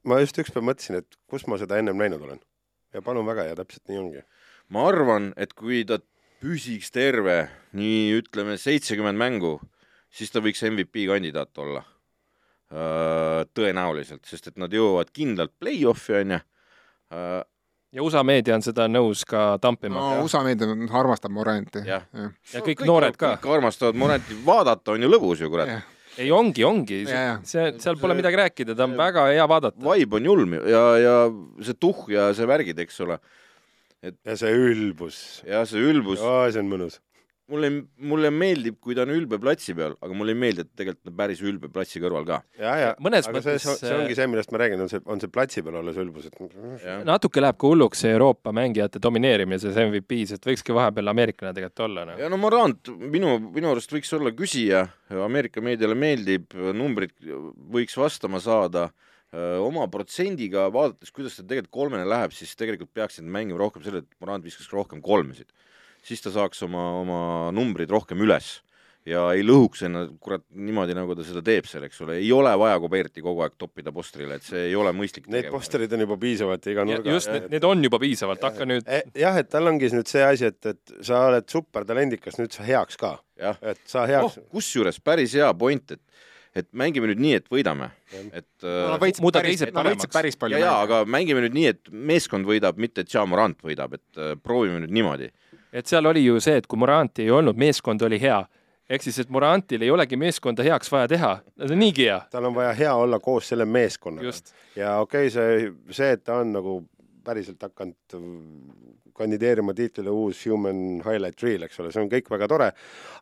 ma 0.05 0.21
just 0.21 0.39
ükspäev 0.41 0.67
mõtlesin, 0.69 1.01
et 1.01 1.17
kus 1.31 1.47
ma 1.49 1.57
seda 1.61 1.79
ennem 1.81 1.97
näinud 1.97 2.21
olen. 2.21 2.43
ja 2.93 3.03
palun 3.03 3.27
väga 3.27 3.49
ja 3.49 3.57
täpselt 3.57 3.89
nii 3.89 4.03
ongi. 4.03 4.27
ma 4.69 4.89
arvan, 4.91 5.33
et 5.37 5.55
kui 5.57 5.85
ta 5.89 5.99
püsiks 6.45 6.93
terve 6.93 7.49
nii 7.73 8.19
ütleme 8.19 8.59
seitsekümmend 8.61 9.17
mängu, 9.17 9.57
siis 10.13 10.31
ta 10.31 10.45
võiks 10.45 10.61
MVP 10.69 11.07
kandidaat 11.09 11.57
olla. 11.59 11.87
tõenäoliselt, 13.55 14.25
sest 14.27 14.51
et 14.51 14.57
nad 14.59 14.73
jõuavad 14.73 15.11
kindlalt 15.15 15.53
play-off'i 15.63 16.17
onju. 16.21 16.39
ja 17.95 18.03
USA 18.03 18.25
meedia 18.27 18.57
on 18.57 18.65
seda 18.67 18.89
nõus 18.91 19.23
ka 19.29 19.55
tampima 19.63 20.01
no 20.01 20.25
USA 20.27 20.43
meedia 20.43 20.75
armastab 20.99 21.31
Moranti. 21.35 21.85
Jah. 21.87 22.09
ja 22.53 22.63
kõik 22.65 22.83
noored 22.87 23.19
ka. 23.21 23.37
kõik 23.43 23.59
armastavad 23.61 23.99
Moranti, 24.01 24.39
vaadata 24.47 24.97
on 24.97 25.07
ju 25.07 25.13
lõbus 25.13 25.45
ju 25.45 25.51
kurat. 25.53 25.71
ei, 26.19 26.33
ongi, 26.35 26.65
ongi 26.67 27.05
see, 27.07 27.71
seal 27.79 28.01
pole 28.01 28.19
midagi 28.19 28.43
rääkida, 28.43 28.75
ta 28.75 28.89
on 28.89 28.99
väga 28.99 29.29
hea 29.31 29.47
vaadata. 29.49 29.79
vibe 29.79 30.19
on 30.19 30.31
julm 30.33 30.59
ju 30.59 30.67
ja, 30.75 30.85
ja 30.99 31.17
see 31.63 31.79
tuhh 31.79 32.09
ja 32.11 32.33
see 32.35 32.51
värgid, 32.51 32.83
eks 32.87 33.01
ole, 33.07 33.21
ja 34.03 34.37
see 34.41 34.51
ülbus. 34.51 35.43
ja 35.47 35.63
see 35.69 35.83
ülbus, 35.93 36.19
see 36.25 36.65
on 36.65 36.73
mõnus. 36.75 36.99
mulle, 37.53 37.71
mulle 38.11 38.31
meeldib, 38.35 38.79
kui 38.83 38.97
ta 38.97 39.05
on 39.05 39.13
ülbe 39.15 39.39
platsi 39.43 39.75
peal, 39.77 39.95
aga 40.03 40.17
mulle 40.17 40.35
ei 40.35 40.39
meeldi, 40.41 40.65
et 40.65 40.71
tegelikult 40.81 41.11
on 41.11 41.17
päris 41.19 41.43
ülbe 41.45 41.71
platsi 41.73 42.03
kõrval 42.03 42.27
ka. 42.29 42.41
ja, 42.61 42.75
ja 42.81 42.91
Mõnes 43.05 43.29
aga 43.29 43.43
see, 43.45 43.57
mõttes, 43.57 43.67
see, 43.67 43.77
see 43.83 43.95
ongi 43.99 44.17
see, 44.19 44.29
millest 44.33 44.55
ma 44.55 44.61
räägin, 44.63 44.85
on 44.85 44.91
see, 44.93 45.03
on 45.11 45.23
see 45.23 45.33
platsi 45.33 45.65
peal 45.67 45.79
olles 45.81 46.01
ülbus, 46.01 46.29
et 46.31 46.39
jah, 46.85 47.05
natuke 47.07 47.43
läheb 47.45 47.61
ka 47.61 47.71
hulluks 47.71 48.05
see 48.05 48.15
Euroopa 48.17 48.55
mängijate 48.57 49.03
domineerimine 49.03 49.61
selles 49.63 49.81
MVP-s, 49.85 50.39
et 50.39 50.51
võikski 50.51 50.77
vahepeal 50.77 51.13
ameeriklane 51.15 51.55
tegelikult 51.57 51.87
olla 51.89 52.07
no.. 52.09 52.19
ja 52.21 52.31
no 52.33 52.41
Morant 52.41 52.93
minu, 52.99 53.37
minu 53.49 53.73
arust 53.73 53.93
võiks 53.93 54.13
olla 54.17 54.33
küsija, 54.37 54.87
Ameerika 55.25 55.63
meediale 55.65 55.97
meeldib, 55.99 56.55
numbrid 56.77 57.15
võiks 57.75 57.97
vastama 58.01 58.41
saada, 58.43 58.89
oma 59.35 59.87
protsendiga 59.91 60.69
vaadates, 60.73 61.11
kuidas 61.15 61.37
ta 61.37 61.43
tegelikult 61.43 61.75
kolmene 61.75 62.07
läheb, 62.07 62.35
siis 62.37 62.55
tegelikult 62.59 62.93
peaksid 62.95 63.27
mängima 63.27 63.59
rohkem 63.61 63.83
selle, 63.85 64.05
et 64.05 64.21
Morant 64.23 64.45
viskaks 64.47 64.71
rohkem 64.73 65.03
kolmesid. 65.05 65.51
Siis 66.05 66.23
ta 66.25 66.33
saaks 66.35 66.63
oma, 66.67 66.85
oma 67.01 67.19
numbrid 67.55 67.91
rohkem 67.93 68.23
üles. 68.25 68.61
Ja 69.05 69.27
ei 69.37 69.43
lõhuks 69.45 69.83
ennast 69.85 70.15
kurat 70.25 70.41
niimoodi, 70.57 70.95
nagu 70.97 71.13
ta 71.13 71.25
seda 71.27 71.43
teeb 71.45 71.67
seal, 71.69 71.85
eks 71.85 71.99
ole, 72.07 72.15
ei 72.23 72.31
ole 72.33 72.55
vaja 72.57 72.79
Koberti 72.81 73.21
kogu 73.21 73.43
aeg 73.45 73.59
toppida 73.61 73.93
postrile, 73.93 74.39
et 74.39 74.47
see 74.47 74.63
ei 74.71 74.77
ole 74.81 74.95
mõistlik 74.97 75.29
neid 75.29 75.51
posterid 75.53 75.93
on 75.93 76.07
juba 76.07 76.17
piisavalt 76.23 76.69
iga 76.73 76.87
nurga. 76.89 77.13
just, 77.13 77.29
need 77.53 77.67
on 77.69 77.85
juba 77.85 78.01
piisavalt, 78.01 78.41
hakka 78.49 78.65
nüüd, 78.71 78.89
jah, 79.21 79.37
et 79.37 79.51
tal 79.53 79.69
ongi 79.69 79.93
nüüd 79.93 80.09
see 80.09 80.25
asi, 80.25 80.49
et, 80.49 80.71
et 80.73 80.95
sa 81.05 81.21
oled 81.29 81.45
supertalendikas, 81.53 82.41
nüüd 82.41 82.57
sa 82.57 82.65
heaks 82.65 82.97
ka, 82.97 83.19
et 83.61 83.85
sa 83.85 84.07
oh 84.07 84.09
heaks, 84.09 84.41
kusjuures 84.57 85.03
päris 85.05 85.37
hea 85.37 85.53
point, 85.53 85.99
et 85.99 86.01
et 86.55 86.69
mängime 86.77 87.09
nüüd 87.11 87.21
nii, 87.21 87.39
et 87.41 87.49
võidame, 87.51 87.89
et 88.31 88.47
äh, 88.63 88.75
Nad 88.87 89.01
võitsid 89.03 89.25
Muuda 89.25 89.43
päris, 89.43 89.59
teised 89.59 89.73
võitsid 89.73 89.77
paremaks. 89.77 90.11
päris 90.15 90.37
palju 90.39 90.61
ja, 90.61 90.69
ja 90.69 90.75
aga 90.85 91.01
mängime 91.11 91.43
nüüd 91.45 91.57
nii, 91.57 91.73
et 91.75 91.91
meeskond 91.91 92.47
võidab, 92.47 92.79
mitte 92.81 93.03
et 93.03 93.11
Jamorant 93.11 93.59
võidab, 93.67 93.97
et 93.99 94.21
äh, 94.21 94.37
proovime 94.39 94.85
nüüd 94.85 94.95
niimoodi. 94.95 95.33
Et 95.75 95.91
seal 95.91 96.07
oli 96.07 96.23
ju 96.25 96.39
see, 96.43 96.61
et 96.61 96.69
kui 96.71 96.79
Moranti 96.79 97.27
ei 97.27 97.33
olnud, 97.35 97.59
meeskond 97.59 98.03
oli 98.07 98.21
hea. 98.23 98.45
ehk 98.85 99.03
siis, 99.03 99.19
et 99.23 99.31
Morantil 99.33 99.83
ei 99.83 99.91
olegi 99.91 100.17
meeskonda 100.21 100.63
heaks 100.63 100.91
vaja 100.93 101.09
teha, 101.09 101.31
ta 101.57 101.69
on 101.71 101.79
niigi 101.81 102.05
hea. 102.09 102.21
tal 102.31 102.51
on 102.51 102.55
vaja 102.55 102.73
hea 102.79 102.95
olla 102.95 103.21
koos 103.21 103.49
selle 103.49 103.65
meeskonnaga. 103.65 104.27
just, 104.27 104.55
ja 104.77 104.99
okei 105.01 105.29
okay,, 105.29 105.31
see, 105.31 105.73
see, 105.91 106.11
et 106.19 106.25
ta 106.25 106.39
on 106.43 106.53
nagu 106.53 106.83
päriselt 107.25 107.63
hakanud 107.63 108.19
kandideerima 109.15 109.75
tiitlile 109.75 110.11
uus 110.11 110.43
Human 110.47 111.01
Highlight 111.07 111.43
Reel, 111.43 111.65
eks 111.67 111.81
ole, 111.81 111.93
see 111.95 112.03
on 112.03 112.11
kõik 112.13 112.29
väga 112.31 112.49
tore, 112.51 112.71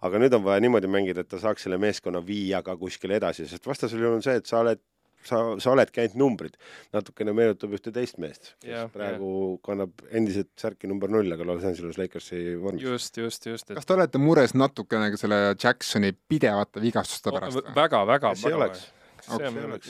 aga 0.02 0.20
nüüd 0.20 0.34
on 0.36 0.44
vaja 0.44 0.62
niimoodi 0.64 0.90
mängida, 0.90 1.22
et 1.22 1.30
ta 1.30 1.40
saaks 1.40 1.68
selle 1.68 1.78
meeskonna 1.80 2.22
viia 2.26 2.62
ka 2.64 2.76
kuskile 2.80 3.20
edasi, 3.20 3.46
sest 3.48 3.68
vastasel 3.68 4.00
juhul 4.00 4.18
on 4.18 4.24
see, 4.24 4.38
et 4.40 4.48
sa 4.48 4.62
oled 4.64 4.80
sa, 5.26 5.42
sa 5.62 5.72
oledki 5.74 6.02
ainult 6.02 6.18
numbrid. 6.20 6.56
natukene 6.94 7.34
meenutab 7.36 7.74
ühte 7.76 7.92
teist 7.94 8.18
meest, 8.22 8.54
kes 8.62 8.90
praegu 8.94 9.58
kannab 9.66 10.04
endiselt 10.10 10.50
särki 10.60 10.90
number 10.90 11.12
null, 11.12 11.30
aga 11.34 11.46
Los 11.48 11.64
Angeles 11.68 11.98
Lakersi 12.00 12.56
vormis. 12.60 12.82
just, 12.82 13.18
just, 13.18 13.46
just, 13.46 13.70
et 13.70 13.78
kas 13.78 13.88
te 13.88 13.96
olete 13.96 14.22
mures 14.22 14.56
natukene 14.58 15.12
ka 15.14 15.20
selle 15.20 15.40
Jacksoni 15.52 16.12
pidevate 16.12 16.82
vigastuste 16.82 17.34
pärast 17.34 17.72
väga, 17.76 18.04
väga, 18.08 18.34
kes 18.34 18.50
ei 18.50 18.58
oleks? 18.58 18.84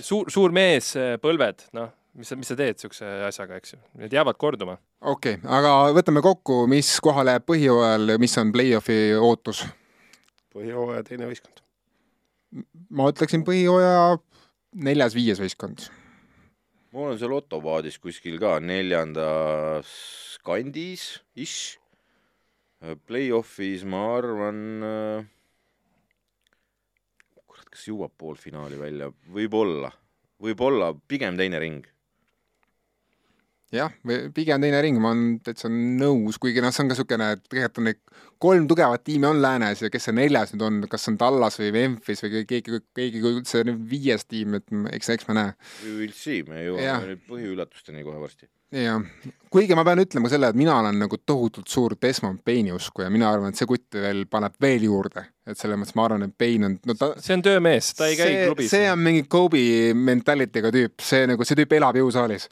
suur, 0.02 0.30
suur 0.30 0.52
mees, 0.54 0.92
põlved, 1.22 1.66
noh, 1.76 1.92
mis 2.18 2.28
sa, 2.28 2.36
mis 2.36 2.50
sa 2.52 2.56
teed 2.58 2.80
siukse 2.82 3.08
asjaga, 3.28 3.60
eks 3.60 3.76
ju, 3.76 3.78
need 4.02 4.12
jäävad 4.12 4.38
korduma. 4.40 4.76
okei 5.00 5.38
okay,, 5.38 5.52
aga 5.58 5.92
võtame 5.96 6.24
kokku, 6.24 6.64
mis 6.70 6.94
kohale 7.04 7.36
jääb 7.36 7.46
põhijooajal, 7.48 8.16
mis 8.22 8.36
on 8.42 8.52
play-off'i 8.54 8.98
ootus? 9.18 9.64
põhijooaja 10.52 11.06
teine 11.08 11.30
võistkond. 11.30 11.62
ma 12.92 13.08
ütleksin 13.12 13.44
põhijooaja 13.46 14.18
neljas-viies 14.72 15.40
võistkond. 15.42 15.86
mul 16.92 17.12
on 17.12 17.20
seal 17.20 17.32
Otto-paadis 17.36 17.98
kuskil 18.00 18.38
ka 18.40 18.58
neljandas 18.60 19.92
kandis, 20.44 21.22
ish. 21.36 21.78
Play-off'is 23.06 23.84
ma 23.86 24.00
arvan, 24.16 24.58
kurat, 27.46 27.68
kas 27.70 27.84
jõuab 27.86 28.16
poolfinaali 28.18 28.80
välja, 28.80 29.12
võib-olla, 29.30 29.92
võib-olla 30.42 30.90
pigem 31.06 31.38
teine 31.38 31.60
ring. 31.62 31.91
jah, 33.72 33.92
pigem 34.34 34.62
teine 34.62 34.80
ring, 34.84 35.00
ma 35.00 35.12
olen 35.14 35.38
täitsa 35.44 35.70
nõus, 35.72 36.38
kuigi 36.42 36.62
noh, 36.64 36.72
see 36.74 36.84
on 36.84 36.90
ka 36.90 36.96
niisugune, 36.96 37.28
et 37.36 37.44
tegelikult 37.48 37.80
on 37.80 37.88
neid 37.88 38.00
kolm 38.42 38.66
tugevat 38.68 39.04
tiimi 39.06 39.28
on 39.28 39.42
läänes 39.42 39.84
ja 39.84 39.90
kes 39.92 40.08
see 40.08 40.16
neljas 40.16 40.54
nüüd 40.54 40.64
on, 40.66 40.80
kas 40.90 41.06
on 41.10 41.18
Tallas 41.20 41.58
või 41.60 41.70
Memphis 41.76 42.24
või 42.24 42.42
keegi, 42.48 42.80
keegi 42.96 43.22
üldse 43.22 43.62
viies 43.90 44.26
tiim, 44.26 44.58
et 44.58 44.66
eks, 44.96 45.12
eks 45.14 45.28
me 45.28 45.36
näe. 45.38 45.52
We 45.84 45.94
will 46.00 46.16
see, 46.16 46.42
me 46.48 46.64
jõuame 46.64 47.12
nüüd 47.12 47.22
põhiüllatusteni 47.28 48.02
kohe 48.06 48.18
varsti. 48.22 48.50
jah, 48.72 49.04
kuigi 49.52 49.76
ma 49.78 49.84
pean 49.86 50.02
ütlema 50.02 50.30
selle, 50.32 50.50
et 50.50 50.58
mina 50.58 50.78
olen 50.80 50.98
nagu 51.04 51.20
tohutult 51.22 51.70
suur 51.70 51.94
Desmond 52.02 52.42
Payne'i 52.44 52.74
uskuja, 52.74 53.10
mina 53.12 53.30
arvan, 53.30 53.52
et 53.52 53.60
see 53.60 53.68
kutt 53.70 54.00
veel 54.00 54.24
paneb 54.32 54.56
veel 54.60 54.88
juurde, 54.88 55.26
et 55.46 55.60
selles 55.60 55.78
mõttes 55.78 55.96
ma 55.98 56.08
arvan, 56.08 56.26
et 56.26 56.36
Payne 56.38 56.70
on, 56.70 56.78
no 56.88 56.98
ta 56.98 57.12
see 57.20 57.36
on 57.38 57.46
töömees, 57.46 57.94
ta 57.98 58.10
ei 58.10 58.18
käi 58.18 58.30
see, 58.32 58.46
klubis. 58.48 58.72
see 58.72 58.90
on 58.90 59.02
mingi 59.06 59.26
Kobe 59.30 59.64
mentality'ga 59.94 60.72
tüüp, 60.74 61.04
see 61.04 61.28
nagu, 61.30 61.46
see 61.46 61.62
tüüp 61.62 61.76
elab 61.78 62.00
jõusaalis. 62.00 62.48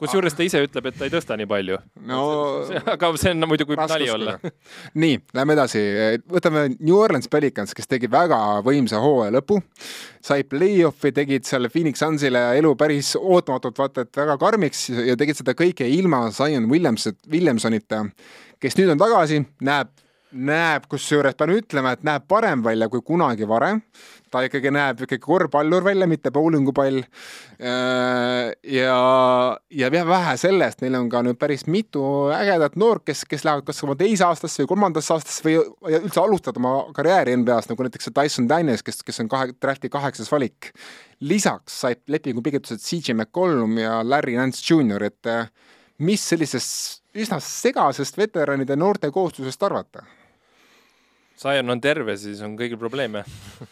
Kusjuures 0.00 0.36
ta 0.36 0.44
ise 0.46 0.62
ütleb, 0.64 0.88
et 0.90 0.98
ta 0.98 1.06
ei 1.06 1.12
tõsta 1.12 1.36
nii 1.38 1.48
palju. 1.50 1.78
no 2.08 2.20
aga 2.94 3.10
see 3.20 3.34
on 3.34 3.48
muidu, 3.50 3.66
kui 3.68 3.78
nali 3.78 4.10
olla. 4.12 4.36
nii, 5.02 5.20
lähme 5.36 5.56
edasi, 5.56 5.82
võtame 6.30 6.66
New 6.78 6.96
Orleans 6.98 7.30
Pelicans, 7.30 7.74
kes 7.76 7.90
tegi 7.90 8.10
väga 8.10 8.40
võimsa 8.66 9.00
hooaja 9.02 9.34
lõpu, 9.38 9.60
sai 10.24 10.44
play-off'i, 10.48 11.14
tegid 11.16 11.48
seal 11.48 11.70
Phoenix 11.72 12.02
Sunsile 12.02 12.44
elu 12.58 12.74
päris 12.80 13.14
ootamatult 13.20 13.80
vaata 13.80 14.06
et 14.06 14.22
väga 14.22 14.38
karmiks 14.40 14.88
ja 14.90 15.16
tegid 15.20 15.40
seda 15.40 15.56
kõike 15.58 15.88
ilma 15.88 16.26
Zion 16.34 16.70
Williams, 16.70 17.08
Williamsonita, 17.30 18.04
kes 18.60 18.78
nüüd 18.80 18.94
on 18.94 19.02
tagasi, 19.02 19.42
näeb 19.66 19.92
näeb, 20.30 20.86
kusjuures 20.90 21.34
pean 21.38 21.52
ütlema, 21.54 21.94
et 21.94 22.04
näeb 22.06 22.26
parem 22.30 22.62
välja 22.64 22.88
kui 22.90 23.02
kunagi 23.06 23.48
varem. 23.48 23.80
ta 24.30 24.44
ikkagi 24.46 24.70
näeb 24.70 25.00
ikkagi 25.02 25.18
korvpallur 25.18 25.82
välja, 25.82 26.06
mitte 26.06 26.30
bowlingupall. 26.30 27.02
ja, 27.58 28.98
ja 29.70 29.90
vähe 29.90 30.36
sellest, 30.36 30.80
neil 30.82 30.94
on 30.94 31.08
ka 31.10 31.22
nüüd 31.26 31.38
päris 31.38 31.66
mitu 31.66 32.02
ägedat 32.34 32.76
noort, 32.76 33.02
kes, 33.04 33.24
kes 33.26 33.44
lähevad 33.44 33.66
kas 33.66 33.82
oma 33.84 33.96
teise 33.98 34.24
aastasse 34.24 34.62
või 34.62 34.70
kolmandasse 34.74 35.14
aastasse 35.14 35.44
või 35.44 35.56
üldse 35.98 36.22
alustavad 36.22 36.62
oma 36.62 36.74
karjääri 36.94 37.34
NBA-s, 37.42 37.72
nagu 37.72 37.88
näiteks 37.88 38.08
see 38.08 38.14
Tyson 38.14 38.48
Daniels, 38.48 38.86
kes, 38.86 39.02
kes 39.02 39.20
on 39.24 39.32
kahe, 39.32 39.50
drafti 39.60 39.90
kaheksas 39.90 40.30
valik. 40.30 40.70
lisaks 41.20 41.80
said 41.80 42.00
lepingupigitused 42.08 42.78
CJ 42.78 43.12
McCollum 43.14 43.78
ja 43.78 44.00
Larry 44.06 44.38
Nance 44.38 44.62
Jr, 44.62 45.02
et 45.10 45.26
eh, 45.26 45.50
mis 45.98 46.22
sellisest 46.28 47.02
üsna 47.18 47.40
segasest 47.42 48.16
veteranide 48.16 48.76
noorte 48.78 49.10
kooslusest 49.10 49.62
arvata? 49.66 50.06
Zion 51.40 51.72
on 51.72 51.80
terve, 51.80 52.16
siis 52.20 52.40
on 52.44 52.56
kõigil 52.58 52.80
probleeme. 52.80 53.24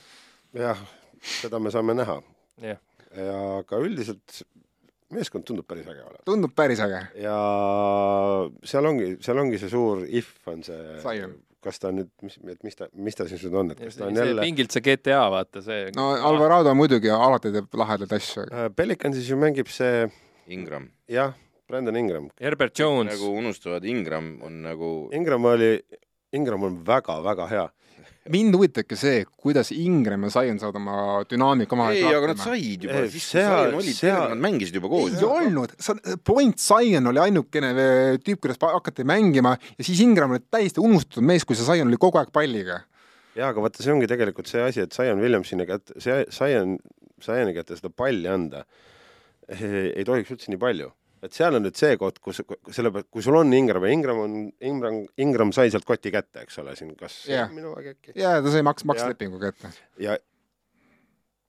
jah, 0.65 0.79
seda 1.41 1.61
me 1.61 1.73
saame 1.75 1.97
näha 1.99 2.21
jah, 2.65 2.79
ja 3.17 3.41
ka 3.69 3.81
üldiselt 3.83 4.43
meeskond 5.15 5.47
tundub 5.49 5.67
päris 5.69 5.89
äge 5.89 6.03
olevat. 6.05 6.23
tundub 6.29 6.55
päris 6.57 6.81
äge. 6.85 7.03
ja 7.23 7.37
seal 8.69 8.89
ongi, 8.89 9.13
seal 9.25 9.41
ongi 9.41 9.61
see 9.61 9.73
suur 9.73 10.05
if 10.09 10.33
on 10.51 10.65
see 10.67 10.99
Zion., 11.05 11.37
kas 11.65 11.81
ta 11.83 11.91
nüüd, 11.93 12.11
mis, 12.23 12.37
et 12.53 12.63
mis 12.65 12.79
ta, 12.79 12.87
mis 12.95 13.19
ta 13.19 13.27
siis 13.29 13.43
nüüd 13.47 13.57
on, 13.63 13.73
et 13.75 13.81
kas 13.83 13.99
ta 13.99 14.07
on 14.07 14.17
see 14.17 14.29
jälle 14.29 14.47
pingilt 14.47 14.75
see 14.75 14.85
GTA, 14.85 15.25
vaata 15.35 15.63
see. 15.65 15.89
no 15.97 16.11
Alvarado 16.31 16.75
muidugi 16.79 17.11
alati 17.13 17.53
teeb 17.55 17.79
lahedaid 17.81 18.15
asju. 18.19 18.47
äh, 18.49 18.69
Pelicansis 18.77 19.29
ju 19.31 19.39
mängib 19.41 19.71
see 19.73 20.07
Ingram. 20.55 20.91
jah, 21.11 21.35
Brandon 21.69 21.97
Ingram. 22.01 22.31
Herbert 22.41 22.79
Jones 22.79 23.13
nagu 23.13 23.33
unustavad, 23.41 23.85
Ingram 23.85 24.37
on 24.47 24.63
nagu 24.65 24.93
Ingram 25.17 25.49
oli, 25.51 25.73
Ingram 26.37 26.63
on 26.69 26.79
väga-väga 26.85 27.47
hea. 27.51 27.67
mind 28.29 28.53
huvitabki 28.59 28.97
see, 29.01 29.23
kuidas 29.41 29.71
Ingram 29.73 30.27
ja 30.27 30.31
Zion 30.35 30.59
saavad 30.61 30.77
oma 30.77 30.97
dünaamika 31.31 31.73
omavahel 31.73 31.97
ei, 31.97 32.11
aga 32.19 32.27
nad 32.35 32.41
said 32.43 32.83
juba 32.85 32.99
seal- 33.09 33.79
seal- 33.97 34.35
nad 34.35 34.43
mängisid 34.45 34.75
juba 34.77 34.91
koos 34.93 35.15
ei. 35.17 35.25
olnud, 35.25 35.73
point 36.29 36.61
Zion 36.61 37.07
oli 37.09 37.23
ainukene 37.23 37.71
vee- 37.79 38.19
tüüp, 38.21 38.43
kuidas 38.45 38.61
hakati 38.61 39.07
mängima 39.09 39.55
ja 39.79 39.85
siis 39.87 40.03
Ingram 40.05 40.37
oli 40.37 40.45
täiesti 40.51 40.81
unustatud 40.85 41.25
mees, 41.25 41.47
kui 41.49 41.57
see 41.57 41.65
Zion 41.65 41.89
oli 41.89 41.97
kogu 41.97 42.21
aeg 42.21 42.29
palliga. 42.37 42.83
jaa, 43.39 43.49
aga 43.49 43.65
vaata, 43.65 43.81
see 43.83 43.93
ongi 43.97 44.07
tegelikult 44.11 44.47
see 44.51 44.61
asi, 44.61 44.85
et 44.85 44.93
Zion 44.93 45.21
Williamsini 45.25 45.65
kätte, 45.65 45.97
see 45.97 46.27
Zion, 46.29 46.77
Zioni 47.25 47.55
kätte 47.57 47.81
seda 47.81 47.89
palli 47.89 48.29
anda 48.29 48.67
ei, 49.49 49.95
ei 49.97 50.05
tohiks 50.05 50.31
üldse 50.37 50.53
nii 50.53 50.61
palju. 50.61 50.93
Et 51.23 51.35
seal 51.35 51.57
on 51.59 51.65
nüüd 51.67 51.77
see 51.79 51.97
koht, 52.01 52.19
kus, 52.23 52.41
selle 52.71 52.93
pealt, 52.95 53.09
kui 53.11 53.23
sul 53.25 53.37
on 53.41 53.53
Ingram 53.57 53.85
ja 53.87 53.93
Ingram 53.95 54.21
on, 54.25 54.37
Ingram, 54.71 54.99
Ingram 55.19 55.53
sai 55.57 55.71
sealt 55.75 55.87
koti 55.89 56.13
kätte, 56.15 56.45
eks 56.47 56.59
ole, 56.63 56.77
siin 56.79 56.95
kas 56.99 57.21
Jah. 57.31 57.51
minu 57.55 57.75
aeg 57.79 57.93
äkki. 57.97 58.15
ja 58.19 58.37
ta 58.45 58.53
sai 58.55 58.63
maks, 58.67 58.87
makslepingu 58.89 59.41
kätte. 59.43 59.73
ja 60.03 60.17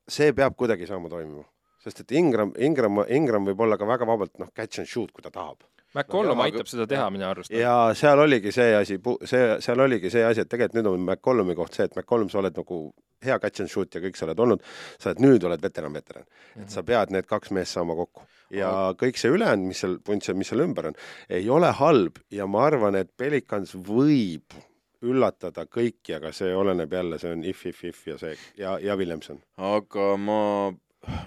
see 0.10 0.32
peab 0.34 0.56
kuidagi 0.58 0.88
saama 0.90 1.10
toimima, 1.12 1.44
sest 1.84 2.02
et 2.06 2.16
Ingram, 2.18 2.54
Ingram, 2.58 3.04
Ingram 3.08 3.46
võib 3.50 3.62
olla 3.66 3.78
ka 3.78 3.88
väga 3.90 4.08
vabalt 4.10 4.40
noh, 4.42 4.50
catch 4.56 4.82
and 4.82 4.90
shoot, 4.90 5.12
kui 5.14 5.26
ta 5.26 5.32
tahab. 5.34 5.62
McCollum 5.98 6.38
No, 6.38 6.44
aitab 6.46 6.68
seda 6.70 6.86
teha 6.86 7.08
minu 7.10 7.26
arust. 7.26 7.50
ja 7.50 7.90
seal 7.98 8.20
oligi 8.22 8.52
see 8.54 8.76
asi, 8.78 9.00
see, 9.26 9.46
seal 9.66 9.80
oligi 9.82 10.12
see 10.14 10.22
asi, 10.26 10.44
et 10.46 10.50
tegelikult 10.52 10.78
nüüd 10.78 10.90
on 10.92 11.06
McCollumi 11.06 11.56
koht 11.58 11.74
see, 11.78 11.88
et 11.90 11.96
McCollum, 11.98 12.30
sa 12.30 12.44
oled 12.44 12.58
nagu 12.62 12.82
hea 13.26 13.38
catch 13.42 13.64
and 13.66 13.72
shoot 13.74 13.98
ja 13.98 14.02
kõik 14.04 14.18
sa 14.20 14.28
oled 14.28 14.44
olnud, 14.46 14.62
sa 15.02 15.10
oled 15.10 15.24
nüüd 15.26 15.48
oled 15.50 15.62
veteran, 15.66 15.94
veteran. 15.98 16.28
et 16.62 16.70
sa 16.70 16.84
pead 16.86 17.10
need 17.16 17.26
kaks 17.30 17.50
meest 17.58 17.74
saama 17.74 17.98
kokku 17.98 18.22
ja 18.54 18.72
kõik 19.00 19.20
see 19.20 19.32
ülejäänud, 19.34 19.70
mis 19.72 19.84
seal, 19.84 20.00
punt, 20.06 20.26
mis 20.38 20.52
seal 20.52 20.64
ümber 20.66 20.92
on, 20.92 20.98
ei 21.30 21.50
ole 21.54 21.72
halb 21.80 22.20
ja 22.34 22.48
ma 22.50 22.66
arvan, 22.70 22.98
et 23.00 23.12
Pelicans 23.18 23.76
võib 23.76 24.58
üllatada 25.06 25.64
kõiki, 25.70 26.18
aga 26.18 26.34
see 26.36 26.52
oleneb 26.56 26.92
jälle, 26.94 27.20
see 27.22 27.32
on 27.36 27.46
if, 27.48 27.66
if, 27.70 27.84
if 27.88 28.06
ja 28.10 28.18
see 28.20 28.36
ja, 28.60 28.76
ja 28.84 28.98
Williamson. 29.00 29.40
aga 29.56 30.10
ma, 30.20 30.42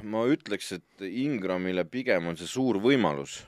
ma 0.05 0.25
ütleks, 0.29 0.75
et 0.77 1.07
Ingramile 1.09 1.87
pigem 1.89 2.29
on 2.29 2.37
see 2.37 2.51
suur 2.51 2.81
võimalus, 2.83 3.41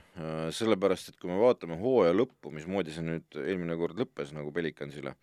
sellepärast 0.54 1.10
et 1.10 1.18
kui 1.20 1.32
me 1.32 1.40
vaatame 1.42 1.76
hooaja 1.80 2.14
lõppu, 2.16 2.54
mismoodi 2.54 2.94
see 2.94 3.04
nüüd 3.04 3.42
eelmine 3.42 3.76
kord 3.80 3.98
lõppes 4.00 4.32
nagu 4.36 4.54
Pelicansile, 4.54 5.16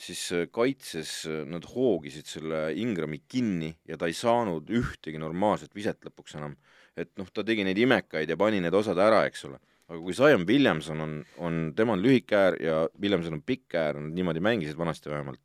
siis 0.00 0.22
äh, 0.32 0.46
kaitses 0.52 1.12
äh, 1.28 1.42
nad 1.48 1.66
hoogisid 1.74 2.28
selle 2.28 2.70
Ingrami 2.80 3.22
kinni 3.28 3.74
ja 3.88 3.98
ta 4.00 4.08
ei 4.08 4.16
saanud 4.16 4.70
ühtegi 4.72 5.20
normaalset 5.20 5.74
viset 5.76 6.00
lõpuks 6.06 6.38
enam. 6.40 6.56
Et 7.02 7.10
noh, 7.20 7.28
ta 7.32 7.44
tegi 7.46 7.66
neid 7.66 7.78
imekaid 7.80 8.30
ja 8.30 8.38
pani 8.40 8.62
need 8.62 8.74
osad 8.76 8.98
ära, 9.00 9.24
eks 9.28 9.46
ole. 9.48 9.60
aga 9.90 10.00
kui 10.00 10.14
Zion 10.14 10.46
Williamson 10.46 11.00
on, 11.02 11.14
on, 11.42 11.60
tema 11.76 11.96
on 11.96 12.02
lühike 12.02 12.36
äär 12.38 12.58
ja 12.62 12.80
Williamson 13.00 13.40
on 13.40 13.46
pikk 13.46 13.74
äär, 13.74 13.98
nad 13.98 14.18
niimoodi 14.18 14.42
mängisid 14.44 14.78
vanasti 14.78 15.10
vähemalt. 15.10 15.40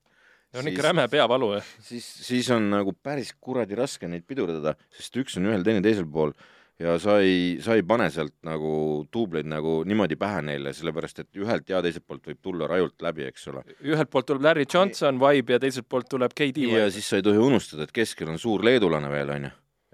see 0.52 0.62
on 0.62 0.72
ikka 0.72 0.90
räme 0.90 1.08
peavalu, 1.12 1.54
jah. 1.58 1.72
siis, 1.84 2.06
siis 2.28 2.50
on 2.54 2.70
nagu 2.72 2.94
päris 3.04 3.34
kuradi 3.42 3.76
raske 3.76 4.08
neid 4.08 4.28
pidurdada, 4.28 4.76
sest 4.94 5.18
üks 5.20 5.40
on 5.40 5.50
ühel, 5.50 5.66
teine 5.66 5.82
teisel 5.84 6.06
pool 6.08 6.36
ja 6.80 6.96
sa 7.00 7.18
ei, 7.24 7.58
sa 7.64 7.76
ei 7.78 7.84
pane 7.88 8.08
sealt 8.12 8.36
nagu 8.48 8.70
duubleid 9.14 9.48
nagu 9.48 9.78
niimoodi 9.88 10.18
pähe 10.20 10.42
neile, 10.46 10.74
sellepärast 10.76 11.22
et 11.24 11.40
ühelt 11.40 11.70
ja 11.72 11.80
teiselt 11.84 12.06
poolt 12.08 12.28
võib 12.28 12.42
tulla 12.44 12.68
rajult 12.72 13.06
läbi, 13.06 13.28
eks 13.30 13.48
ole. 13.52 13.64
ühelt 13.86 14.12
poolt 14.12 14.28
tuleb 14.32 14.44
Larry 14.44 14.66
Johnson 14.68 15.20
vibe 15.22 15.56
ja 15.56 15.62
teiselt 15.64 15.88
poolt 15.90 16.10
tuleb 16.12 16.36
KD 16.36 16.68
ja 16.68 16.74
vibe. 16.74 16.92
siis 16.98 17.08
sa 17.10 17.20
ei 17.20 17.26
tohi 17.26 17.40
unustada, 17.40 17.88
et 17.88 17.96
keskel 17.96 18.32
on 18.32 18.42
suur 18.42 18.66
leedulane 18.68 19.12
veel, 19.12 19.32
onju, 19.38 19.54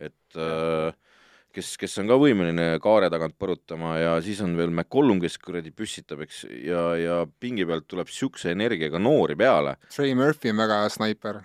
et 0.10 0.42
äh, 0.42 0.90
kes, 1.54 1.74
kes 1.82 1.98
on 2.02 2.10
ka 2.12 2.18
võimeline 2.22 2.68
kaare 2.84 3.10
tagant 3.14 3.36
põrutama 3.40 3.96
ja 4.00 4.16
siis 4.24 4.42
on 4.46 4.56
veel 4.60 4.72
McCollum, 4.74 5.22
kes 5.24 5.38
kuradi 5.42 5.72
püssitab, 5.76 6.24
eks, 6.26 6.44
ja, 6.66 6.84
ja 7.00 7.18
pingi 7.40 7.66
pealt 7.70 7.88
tuleb 7.92 8.10
siukse 8.12 8.52
energiaga 8.56 9.00
noori 9.02 9.36
peale 9.40 9.78
Trey 9.94 10.16
Murphy 10.18 10.52
on 10.54 10.62
väga 10.64 10.82
hea 10.84 10.94
snaiper. 10.98 11.42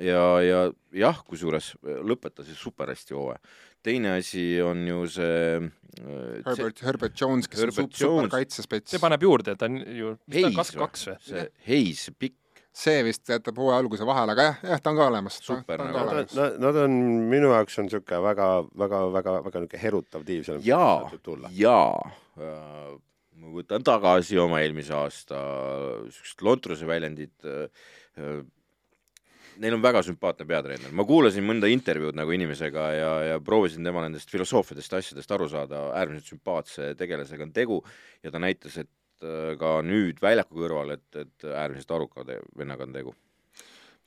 ja, 0.00 0.22
ja 0.44 0.62
jah, 0.96 1.20
kusjuures 1.26 1.74
lõpetas 1.84 2.48
ju 2.50 2.56
super 2.58 2.90
hästi 2.92 3.16
hooaja. 3.16 3.40
teine 3.82 4.16
asi 4.18 4.60
on 4.64 4.82
ju 4.88 5.06
see 5.08 5.56
äh, 5.56 6.42
Herbert, 6.46 6.82
Herbert 6.84 7.16
Jones, 7.20 7.48
kes 7.48 7.60
Herbert 7.64 7.84
on 7.84 7.90
sup- 7.90 7.96
super 7.98 8.16
Jones. 8.16 8.32
kaitsespets 8.34 8.90
see. 8.96 9.00
paneb 9.02 9.22
juurde, 9.24 9.56
ta 9.56 9.68
on 9.70 9.80
ju, 9.80 10.16
mis 10.26 10.42
ta 10.42 10.50
on, 10.50 10.58
kakskümmend 10.60 10.86
kaks 10.88 11.06
või? 11.08 11.18
see 11.30 11.46
Hayes, 11.68 12.06
pikk, 12.18 12.36
see 12.80 13.02
vist 13.06 13.28
jätab 13.28 13.58
hooaja 13.60 13.80
alguse 13.82 14.06
vahele, 14.08 14.34
aga 14.36 14.46
jah, 14.48 14.62
jah, 14.72 14.82
ta 14.82 14.92
on 14.92 15.00
ka 15.00 15.08
olemas. 15.10 15.38
Super 15.44 15.80
ta 15.80 15.86
on 15.86 15.92
nagu. 15.92 16.06
ka 16.08 16.16
Nad, 16.20 16.34
nad, 16.38 16.56
nad 16.64 16.80
on, 16.84 16.96
minu 17.32 17.52
jaoks 17.52 17.78
on 17.80 17.88
niisugune 17.88 18.22
väga, 18.24 18.48
väga, 18.84 19.02
väga, 19.16 19.36
väga 19.46 19.64
niisugune 19.64 19.84
herutav 19.84 20.24
tiim 20.28 20.46
seal. 20.46 20.62
jaa, 20.66 21.10
jaa, 21.58 22.94
ma 23.40 23.52
võtan 23.56 23.84
tagasi 23.86 24.40
oma 24.40 24.62
eelmise 24.64 24.96
aasta 24.96 25.42
siuksed 26.12 26.46
lontruse 26.46 26.88
väljendid. 26.88 27.36
Neil 29.60 29.74
on 29.76 29.82
väga 29.84 30.00
sümpaatne 30.06 30.46
peatreener, 30.48 30.92
ma 30.96 31.04
kuulasin 31.04 31.44
mõnda 31.44 31.68
intervjuud 31.68 32.16
nagu 32.16 32.32
inimesega 32.32 32.84
ja, 32.96 33.10
ja 33.32 33.40
proovisin 33.44 33.84
tema 33.84 34.00
nendest 34.06 34.30
filosoofiadest 34.32 34.94
ja 34.94 35.00
asjadest 35.02 35.34
aru 35.36 35.48
saada, 35.52 35.82
äärmiselt 35.98 36.30
sümpaatse 36.32 36.94
tegelasega 36.96 37.44
on 37.44 37.52
tegu 37.52 37.80
ja 38.24 38.32
ta 38.32 38.40
näitas, 38.40 38.78
et 38.80 38.88
ka 39.60 39.72
nüüd 39.84 40.20
väljaku 40.22 40.62
kõrval, 40.62 40.94
et, 40.96 41.08
et 41.16 41.44
äärmiselt 41.50 41.90
aruka 41.96 42.24
vennaga 42.58 42.86
on 42.86 42.94
tegu. 42.94 43.14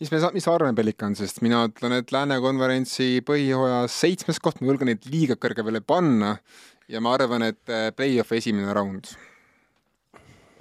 mis 0.01 0.11
me, 0.11 0.19
mis 0.33 0.43
sa 0.43 0.55
arvame 0.57 0.75
Pelicansist, 0.75 1.41
mina 1.45 1.63
ütlen, 1.69 1.99
et 1.99 2.11
Lääne 2.11 2.39
konverentsi 2.43 3.21
põhihooaja 3.25 3.85
seitsmes 3.91 4.41
koht, 4.43 4.61
ma 4.61 4.71
julgen 4.71 4.89
neid 4.91 5.05
liiga 5.11 5.37
kõrgele 5.39 5.83
panna 5.85 6.37
ja 6.91 7.01
ma 7.03 7.13
arvan, 7.15 7.45
et 7.47 7.71
äh, 7.71 7.91
play-off'i 7.95 8.41
esimene 8.41 8.73
raund. 8.75 9.13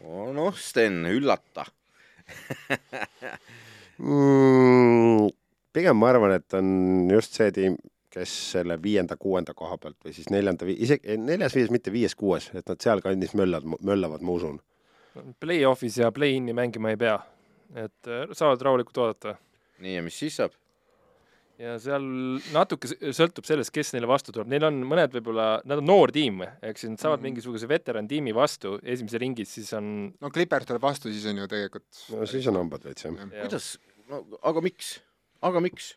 noh, 0.02 0.54
Sten, 0.58 1.02
üllata. 1.10 1.66
mm,. 3.98 5.32
pigem 5.72 5.98
ma 5.98 6.12
arvan, 6.12 6.36
et 6.38 6.58
on 6.58 6.68
just 7.10 7.38
see 7.38 7.50
tiim, 7.54 7.78
kes 8.12 8.32
selle 8.52 8.76
viienda-kuuenda 8.82 9.54
koha 9.56 9.78
pealt 9.80 9.96
või 10.04 10.12
siis 10.16 10.28
neljanda, 10.30 10.66
isegi 10.68 11.16
neljas-viies, 11.18 11.70
mitte 11.72 11.92
viies-kuues, 11.94 12.50
et 12.54 12.68
nad 12.68 12.80
sealkandis 12.84 13.32
möllavad, 13.38 13.78
möllavad, 13.80 14.20
ma 14.22 14.32
usun. 14.38 14.58
Play-off'is 15.40 15.98
ja 16.00 16.10
play-in'i 16.12 16.54
mängima 16.56 16.92
ei 16.94 16.96
pea. 17.00 17.18
et 17.74 18.08
äh, 18.08 18.26
saavad 18.36 18.60
rahulikult 18.60 18.98
oodata. 19.00 19.36
nii, 19.80 19.94
ja 19.96 20.02
mis 20.04 20.18
siis 20.20 20.36
saab? 20.36 20.52
ja 21.62 21.76
seal 21.80 22.02
natuke 22.52 22.88
sõltub 23.14 23.46
sellest, 23.46 23.70
kes 23.72 23.92
neile 23.94 24.08
vastu 24.10 24.32
tuleb, 24.32 24.48
neil 24.50 24.64
on 24.66 24.80
mõned 24.88 25.12
võib-olla, 25.14 25.60
nad 25.68 25.78
on 25.80 25.86
noor 25.86 26.10
tiim, 26.12 26.40
eks 26.64 26.84
ju, 26.84 26.90
nad 26.90 27.00
saavad 27.00 27.20
Mhm. 27.20 27.26
mingisuguse 27.28 27.68
veteran 27.68 28.08
tiimi 28.08 28.32
vastu 28.34 28.78
esimeses 28.82 29.20
ringis, 29.20 29.48
siis 29.54 29.72
on 29.78 30.12
no 30.20 30.30
Clippers 30.30 30.66
tuleb 30.66 30.82
vastu, 30.82 31.12
siis 31.12 31.24
on 31.30 31.38
ju 31.38 31.46
tegelikult 31.48 32.04
no 32.16 32.26
siis 32.26 32.46
on 32.48 32.56
hambad 32.56 32.84
veits 32.84 33.04
jah. 33.04 33.14
ja, 33.14 33.44
kuidas, 33.46 33.78
no 34.08 34.24
aga 34.42 34.60
miks, 34.60 35.00
aga 35.42 35.60
miks? 35.60 35.94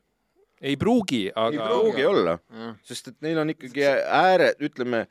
Ei 0.61 0.77
pruugi, 0.79 1.27
ei 1.27 1.35
aga 1.35 1.69
pruugi 1.69 2.05
olla, 2.07 2.39
sest 2.85 3.11
et 3.11 3.21
neil 3.25 3.39
on 3.41 3.53
ikkagi 3.53 3.85
ääre, 3.85 4.53
ütleme, 4.63 5.05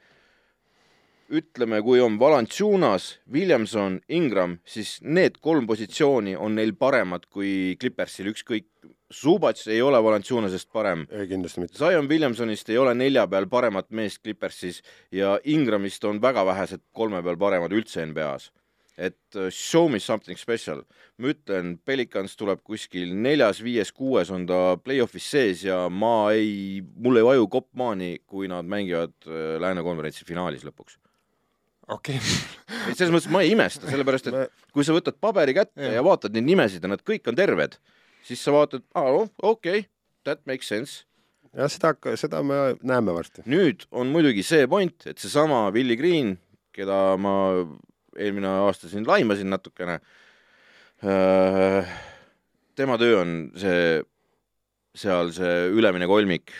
ütleme, 1.34 1.80
kui 1.84 2.00
on 2.04 2.18
Valanciunas, 2.20 3.14
Williamson, 3.32 4.00
Ingram, 4.08 4.58
siis 4.64 4.98
need 5.02 5.40
kolm 5.44 5.66
positsiooni 5.68 6.36
on 6.36 6.56
neil 6.58 6.74
paremad 6.78 7.26
kui 7.32 7.76
Clippersil, 7.80 8.32
ükskõik, 8.34 8.68
Zubats 9.14 9.68
ei 9.70 9.78
ole 9.84 10.00
Valanciunasest 10.02 10.72
parem, 10.74 11.04
ei 11.12 11.28
kindlasti 11.30 11.62
mitte. 11.62 11.78
Zion 11.78 12.08
Williamsonist 12.10 12.70
ei 12.72 12.78
ole 12.80 12.96
nelja 12.98 13.26
peal 13.30 13.46
paremat 13.52 13.90
meest 13.94 14.22
Clippersis 14.24 14.80
ja 15.14 15.36
Ingramist 15.44 16.04
on 16.08 16.18
väga 16.22 16.42
vähesed 16.48 16.82
kolme 16.92 17.20
peal 17.22 17.38
paremad 17.38 17.72
üldse 17.76 18.02
NBA-s. 18.10 18.50
Et 18.96 19.38
uh, 19.38 19.48
show 19.50 19.88
me 19.90 19.98
something 19.98 20.38
special. 20.38 20.84
ma 21.18 21.30
ütlen, 21.30 21.76
Pelicans 21.86 22.34
tuleb 22.38 22.62
kuskil 22.66 23.12
neljas, 23.14 23.60
viies, 23.62 23.92
kuues 23.94 24.30
on 24.34 24.46
ta 24.46 24.76
play-off'is 24.82 25.26
sees 25.30 25.64
ja 25.66 25.84
ma 25.90 26.32
ei, 26.34 26.82
mul 26.82 27.20
ei 27.20 27.26
vaju 27.26 27.48
kopp 27.50 27.68
maani, 27.78 28.16
kui 28.26 28.50
nad 28.50 28.66
mängivad 28.66 29.14
uh, 29.28 29.56
Lääne 29.62 29.84
konverentsi 29.86 30.26
finaalis 30.26 30.66
lõpuks. 30.66 30.98
okei 31.88 32.18
okay. 32.18 32.36
et 32.90 32.98
selles 32.98 33.14
mõttes 33.14 33.30
ma 33.30 33.44
ei 33.44 33.54
imesta, 33.54 33.90
sellepärast 33.90 34.30
et 34.30 34.62
kui 34.74 34.86
sa 34.86 34.96
võtad 34.96 35.18
paberi 35.20 35.54
kätte 35.54 35.94
ja 35.94 36.04
vaatad 36.04 36.34
neid 36.34 36.48
nimesid 36.50 36.82
ja 36.82 36.90
nad 36.90 37.02
kõik 37.06 37.26
on 37.30 37.38
terved, 37.38 37.78
siis 38.26 38.42
sa 38.42 38.54
vaatad, 38.54 38.86
aa 38.94 39.10
noh, 39.10 39.34
okei 39.42 39.84
okay,, 39.84 39.90
that 40.26 40.42
makes 40.50 40.70
sense 40.70 41.04
jah, 41.54 41.70
seda, 41.70 41.94
seda 42.18 42.42
me 42.46 42.60
näeme 42.82 43.14
varsti. 43.14 43.44
nüüd 43.50 43.86
on 43.94 44.10
muidugi 44.14 44.44
see 44.46 44.66
point, 44.70 45.06
et 45.06 45.20
seesama 45.22 45.68
Willie 45.74 45.98
Green, 46.00 46.36
keda 46.74 47.16
ma 47.20 47.34
eelmine 48.18 48.50
aasta 48.66 48.90
siin 48.90 49.06
laimasin 49.08 49.50
natukene, 49.52 49.98
tema 52.78 52.98
töö 53.00 53.18
on 53.20 53.34
see, 53.58 54.02
seal 54.96 55.32
see 55.34 55.56
ülemine 55.74 56.08
kolmik 56.10 56.54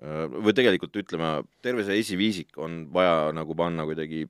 või 0.00 0.54
tegelikult 0.56 0.94
ütleme, 0.96 1.40
terve 1.60 1.84
see 1.84 1.98
esiviisik 2.00 2.56
on 2.62 2.86
vaja 2.92 3.34
nagu 3.36 3.56
panna 3.58 3.84
kuidagi 3.88 4.24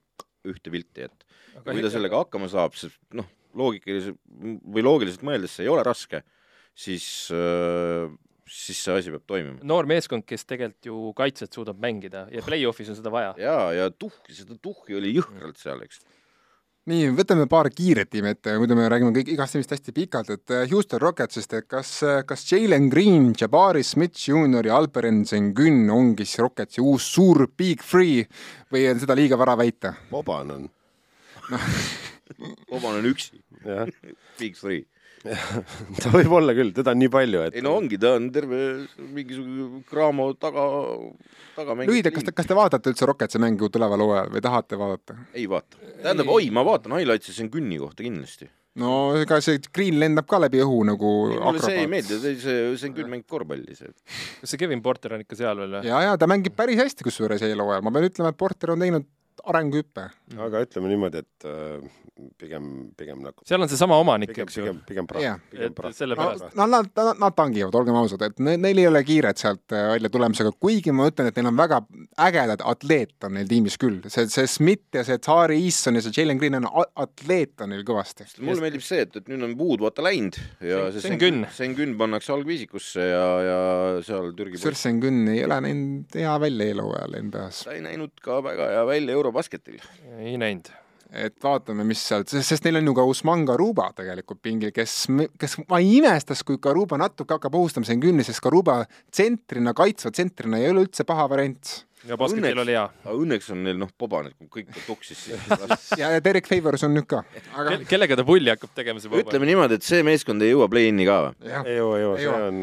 ühte 0.51 0.73
pilti, 0.73 1.07
et 1.07 1.27
kui 1.63 1.85
ta 1.85 1.93
sellega 1.93 2.25
hakkama 2.25 2.49
saab, 2.51 2.75
siis 2.79 2.97
noh, 3.15 3.29
loogiliselt 3.59 4.19
või 4.75 4.85
loogiliselt 4.85 5.25
mõeldes 5.27 5.55
see 5.57 5.67
ei 5.67 5.73
ole 5.73 5.85
raske, 5.87 6.23
siis, 6.75 7.05
siis 8.51 8.83
see 8.83 8.97
asi 8.97 9.15
peab 9.15 9.27
toimima. 9.31 9.61
noor 9.67 9.89
meeskond, 9.91 10.27
kes 10.27 10.47
tegelikult 10.49 10.91
ju 10.91 11.13
kaitset 11.19 11.55
suudab 11.55 11.81
mängida 11.83 12.27
ja 12.35 12.45
play-off'is 12.47 12.91
on 12.93 12.99
seda 12.99 13.13
vaja. 13.15 13.35
ja, 13.41 13.59
ja 13.77 13.91
tuhhi, 13.91 14.35
seda 14.37 14.59
tuhhi 14.63 14.99
oli 14.99 15.15
jõhkralt 15.19 15.61
seal, 15.61 15.83
eks. 15.87 16.03
nii, 16.89 17.11
võtame 17.17 17.45
paar 17.51 17.69
kiiret 17.75 18.11
tiimi 18.11 18.33
ette, 18.33 18.55
muidu 18.61 18.77
me 18.79 18.89
räägime 18.91 19.13
kõik 19.17 19.33
igast 19.35 19.57
tiimist 19.57 19.75
hästi 19.75 19.95
pikalt, 19.97 20.31
et 20.33 20.55
äh, 20.55 20.65
Houston 20.71 21.03
Rocketsist, 21.03 21.53
et 21.59 21.69
kas, 21.69 21.93
kas 22.27 22.47
Jalen 22.49 22.89
Green, 22.93 23.31
Jabari 23.37 23.85
Smith 23.87 24.17
Jr 24.17 24.71
ja 24.71 24.79
Alperen 24.81 25.25
Sengun 25.29 25.85
ongi 25.93 26.25
siis 26.27 26.41
Rocketsi 26.41 26.85
uus 26.85 27.11
suur 27.15 27.49
big 27.59 27.85
three 27.85 28.25
või 28.73 28.87
on 28.91 29.03
seda 29.03 29.19
liiga 29.19 29.39
vara 29.41 29.59
väita? 29.61 29.95
Boban 30.11 30.55
on, 30.57 30.71
Oban 32.71 33.01
on 33.01 33.11
üksi, 33.11 33.43
jah. 33.65 33.89
big 34.39 34.57
three. 34.57 34.87
ta 36.01 36.13
võib 36.15 36.33
olla 36.39 36.55
küll, 36.57 36.71
teda 36.77 36.95
on 36.95 37.01
nii 37.03 37.11
palju, 37.13 37.43
et 37.49 37.59
ei 37.59 37.65
no 37.65 37.75
ongi, 37.77 37.99
ta 38.01 38.15
on 38.17 38.29
terve 38.33 38.61
mingisugune 39.13 39.83
Graamo 39.91 40.31
taga, 40.41 40.65
taga 41.59 41.77
lühidalt, 41.83 42.15
kas 42.17 42.29
te, 42.29 42.35
kas 42.37 42.49
te 42.49 42.57
vaatate 42.57 42.93
üldse 42.93 43.09
Rocketsi 43.09 43.43
mängu 43.43 43.69
tuleval 43.73 44.01
hooajal 44.07 44.33
või 44.33 44.45
tahate 44.47 44.79
vaadata? 44.81 45.19
ei 45.37 45.45
vaata. 45.51 45.77
tähendab, 46.01 46.33
oi, 46.33 46.49
ma 46.55 46.65
vaatan 46.67 46.97
highlights'i, 46.97 47.37
see 47.37 47.45
on 47.45 47.53
künni 47.53 47.81
kohta 47.83 48.07
kindlasti. 48.07 48.49
no 48.81 48.95
ega 49.21 49.43
see 49.45 49.61
Green 49.69 50.01
lendab 50.01 50.29
ka 50.31 50.41
läbi 50.41 50.65
õhu 50.65 50.81
nagu 50.89 51.13
mulle 51.37 51.63
see 51.67 51.83
ei 51.83 51.91
meeldi, 51.91 52.21
see, 52.25 52.41
see, 52.41 52.89
on 52.89 52.97
küll 52.97 53.13
mängib 53.13 53.29
korvpalli, 53.29 53.77
see. 53.77 53.93
kas 54.41 54.55
see 54.55 54.65
Kevin 54.65 54.81
Porter 54.85 55.19
on 55.19 55.27
ikka 55.27 55.37
seal 55.43 55.61
veel 55.61 55.77
või? 55.77 55.91
ja, 55.91 56.01
ja 56.09 56.17
ta 56.17 56.31
mängib 56.31 56.57
päris 56.57 56.81
hästi 56.81 57.05
kusjuures 57.11 57.45
eelhooajal, 57.45 57.85
ma 57.85 57.93
pean 57.93 58.09
ütlema, 58.09 58.33
et 58.33 58.41
Porter 58.41 58.73
on 58.73 58.89
teinud 58.89 59.09
arenguhüppe. 59.45 60.09
aga 60.47 60.63
ütleme 60.67 60.93
niimoodi, 60.93 61.25
et 61.25 61.49
äh, 61.49 61.89
pigem, 62.41 62.67
pigem 62.99 63.21
nagu 63.25 63.45
seal 63.49 63.63
on 63.63 63.71
seesama 63.71 63.97
omanik, 64.01 64.33
eks 64.45 64.59
ju. 64.59 64.65
pigem, 64.65 64.81
pigem 64.89 65.09
praht 65.09 65.25
Jah., 65.25 65.41
pigem 65.51 65.71
et 65.71 65.77
praht. 65.77 65.95
no, 65.95 65.99
sellepärast. 66.01 66.57
no 66.59 66.67
nad, 66.71 66.91
nad, 66.97 67.21
nad 67.23 67.37
tangivad, 67.37 67.75
olgem 67.81 67.97
ausad, 68.01 68.25
et 68.27 68.43
ne, 68.45 68.57
neil 68.61 68.83
ei 68.83 68.89
ole 68.91 69.03
kiiret 69.07 69.41
sealt 69.41 69.75
äh, 69.77 69.87
välja 69.95 70.11
tulemisega, 70.13 70.53
kuigi 70.61 70.93
ma 70.97 71.09
ütlen, 71.11 71.31
et 71.31 71.39
neil 71.41 71.51
on 71.51 71.59
väga 71.59 71.81
ägedad 72.27 72.65
atleet 72.73 73.29
on 73.29 73.37
neil 73.39 73.49
tiimis 73.51 73.79
küll, 73.81 74.01
see, 74.13 74.27
see 74.33 74.47
Smith 74.51 74.99
ja 75.01 75.05
see 75.07 75.19
Tari 75.23 75.59
Easton 75.65 75.99
ja 75.99 76.05
see 76.05 76.15
Jalen 76.17 76.41
Green 76.41 76.59
on 76.61 76.69
atleet 76.71 77.65
on 77.65 77.73
neil 77.75 77.85
kõvasti. 77.89 78.29
mulle 78.45 78.65
meeldib 78.67 78.85
see, 78.85 79.05
et, 79.07 79.17
et 79.23 79.31
nüüd 79.33 79.47
on 79.49 79.57
Wood 79.61 79.85
vaata 79.87 80.05
läinud 80.05 80.39
ja 80.61 80.85
Sen- 80.91 80.99
see 80.99 81.07
Sengun. 81.09 81.45
Sengun 81.57 81.97
pannakse 82.01 82.33
algviisikusse 82.37 83.09
ja, 83.11 83.25
ja 83.47 83.59
seal 84.07 84.33
Türgi 84.39 84.61
Sürsen 84.61 85.01
Günn 85.03 85.29
ei 85.33 85.45
ole 85.47 85.61
näinud 85.65 86.15
hea 86.21 86.37
välja 86.43 86.69
eelhooajal 86.73 87.17
NBA-s. 87.27 87.65
ta 87.67 87.75
ei 87.77 87.83
näinud 87.85 88.13
ka 88.23 88.41
väga 88.45 88.69
hea 88.75 88.85
välja 88.89 89.17
Eurobasketil. 89.31 89.81
ei 90.19 90.39
näinud. 90.39 90.71
et 91.11 91.35
vaatame, 91.43 91.83
mis 91.83 92.03
sealt, 92.07 92.31
sest 92.31 92.63
neil 92.63 92.79
on 92.79 92.87
ju 92.87 92.93
ka 92.95 93.03
Usman 93.11 93.43
Garuba 93.43 93.89
tegelikult 93.99 94.39
pingil, 94.43 94.71
kes, 94.71 95.09
kes 95.43 95.57
ma 95.67 95.81
ei 95.83 95.97
imestaks, 95.99 96.45
kui 96.47 96.61
Garuba 96.63 96.99
natuke 97.03 97.35
hakkab 97.35 97.57
ohustama 97.59 97.87
siin 97.87 98.03
künni, 98.03 98.23
sest 98.27 98.43
Garuba 98.43 98.85
tsentrina, 99.11 99.75
kaitsva 99.75 100.13
tsentrina 100.15 100.61
ei 100.63 100.71
ole 100.71 100.85
üldse 100.87 101.07
paha 101.07 101.27
variant. 101.31 101.73
ja 102.07 102.17
basketil 102.17 102.63
oli 102.63 102.77
hea. 102.77 102.85
aga 103.05 103.17
õnneks 103.17 103.51
on 103.55 103.65
neil 103.67 103.79
noh, 103.79 103.91
Boban, 103.99 104.31
et 104.31 104.37
kui 104.39 104.63
kõik 104.63 104.87
tuksis, 104.87 105.25
siis 105.27 105.51
ja, 106.01 106.13
ja 106.15 106.23
Derek 106.23 106.47
Favors 106.47 106.87
on 106.87 106.95
nüüd 106.95 107.09
ka. 107.11 107.25
aga 107.59 107.81
kellega 107.91 108.19
ta 108.19 108.27
pulli 108.27 108.55
hakkab 108.55 108.71
tegema, 108.79 109.03
see 109.03 109.11
ütleme 109.25 109.51
niimoodi, 109.51 109.81
et 109.81 109.87
see 109.87 110.07
meeskond 110.07 110.47
ei 110.47 110.55
jõua 110.55 110.71
play-in'i 110.71 111.09
ka 111.11 111.21
või? 111.27 111.51
ei 111.65 111.81
jõua, 111.81 111.99
ei 111.99 112.07
jõua, 112.07 112.17
see 112.23 112.37
on, 112.37 112.63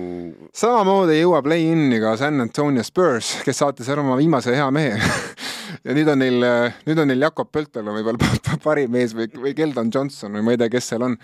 samamoodi 0.64 1.20
ei 1.20 1.26
jõua 1.26 1.44
play-in'i 1.44 2.00
ka 2.04 2.16
San 2.24 2.48
Antonio 2.48 2.88
Spurs, 2.88 3.42
kes 3.44 3.64
saatis 3.66 3.92
ära 3.92 4.08
oma 4.08 4.16
viimase 4.20 4.56
hea 4.56 4.72
mehe. 4.72 4.96
ja 5.88 5.96
nüüd 5.96 6.10
on 6.12 6.20
neil, 6.20 6.44
nüüd 6.88 7.00
on 7.00 7.08
neil 7.12 7.24
Jakob 7.28 7.50
Pöltel 7.54 7.88
on 7.88 7.96
võib-olla 7.96 8.20
pa- 8.20 8.42
pa- 8.50 8.60
parim 8.64 8.92
mees 8.94 9.16
või, 9.16 9.30
või 9.32 9.54
Keldon 9.58 9.92
Johnson 9.94 10.36
või 10.36 10.44
ma 10.44 10.56
ei 10.56 10.60
tea, 10.62 10.70
kes 10.74 10.90
seal 10.92 11.06
on. 11.08 11.16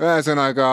ühesõnaga, 0.00 0.68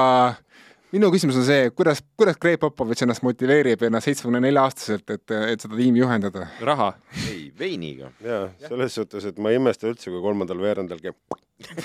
minu 0.95 1.11
küsimus 1.13 1.37
on 1.41 1.45
see, 1.47 1.69
kuidas, 1.77 2.01
kuidas 2.17 2.39
Greg 2.41 2.57
Popovitš 2.61 3.05
ennast 3.05 3.25
motiveerib 3.25 3.85
ennast 3.87 4.09
seitsmekümne 4.09 4.41
nelja 4.47 4.65
aastaselt, 4.65 5.05
et, 5.13 5.35
et 5.53 5.61
seda 5.65 5.77
tiimi 5.77 6.01
juhendada? 6.01 6.47
raha. 6.65 6.91
ei, 7.29 7.47
veiniga. 7.59 8.11
jaa, 8.25 8.47
selles 8.65 8.97
suhtes, 8.97 9.29
et 9.29 9.37
ma 9.41 9.53
ei 9.53 9.61
imesta 9.61 9.89
üldse, 9.91 10.09
kui 10.09 10.23
kolmandal 10.25 10.61
veerandil 10.63 11.01
käib 11.03 11.17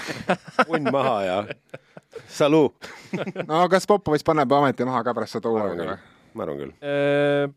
punn 0.69 0.89
maha 0.91 1.17
ja 1.27 1.39
saluu. 2.33 2.71
no 3.47 3.67
kas 3.71 3.87
Popovitš 3.91 4.25
paneb 4.27 4.53
ameti 4.57 4.89
maha 4.89 5.05
ka 5.07 5.15
pärast 5.19 5.37
seda 5.39 5.53
hooaega 5.53 5.77
küll 5.77 5.93
või?, 5.93 5.99
ma 6.35 6.47
arvan 6.47 6.63
küll. 6.65 6.73
Äh, 6.87 7.51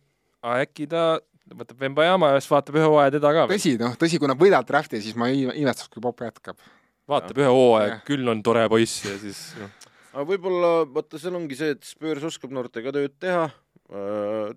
äkki 0.59 0.89
ta 0.91 1.05
võtab 1.59 1.79
Vembajama 1.85 2.33
ja 2.33 2.41
siis 2.41 2.51
vaatab 2.51 2.79
ühe 2.79 2.87
hooaja 2.87 3.15
teda 3.17 3.33
ka 3.35 3.47
tõsi, 3.51 3.75
noh, 3.81 3.97
tõsi, 3.99 4.19
kui 4.21 4.31
nad 4.31 4.39
võidavad 4.39 4.69
drafti, 4.69 5.01
siis 5.03 5.17
ma 5.19 5.29
ei 5.31 5.45
imestaks, 5.61 5.91
kui 5.93 6.03
Pop 6.03 6.23
jätkab. 6.25 6.59
vaatab 7.09 7.41
ühe 7.41 7.49
hooaja 7.51 7.99
küll 8.07 8.29
on 8.31 8.43
tore 8.45 8.65
poiss 8.71 9.03
ja 9.05 9.17
siis 9.21 9.41
noh, 9.59 9.71
aga 10.13 10.25
võib-olla, 10.29 10.71
vaata, 10.93 11.19
seal 11.21 11.37
ongi 11.37 11.57
see, 11.59 11.75
et 11.75 11.85
Spurs 11.87 12.25
oskab 12.29 12.53
noortega 12.55 12.93
tööd 12.95 13.15
teha, 13.21 13.47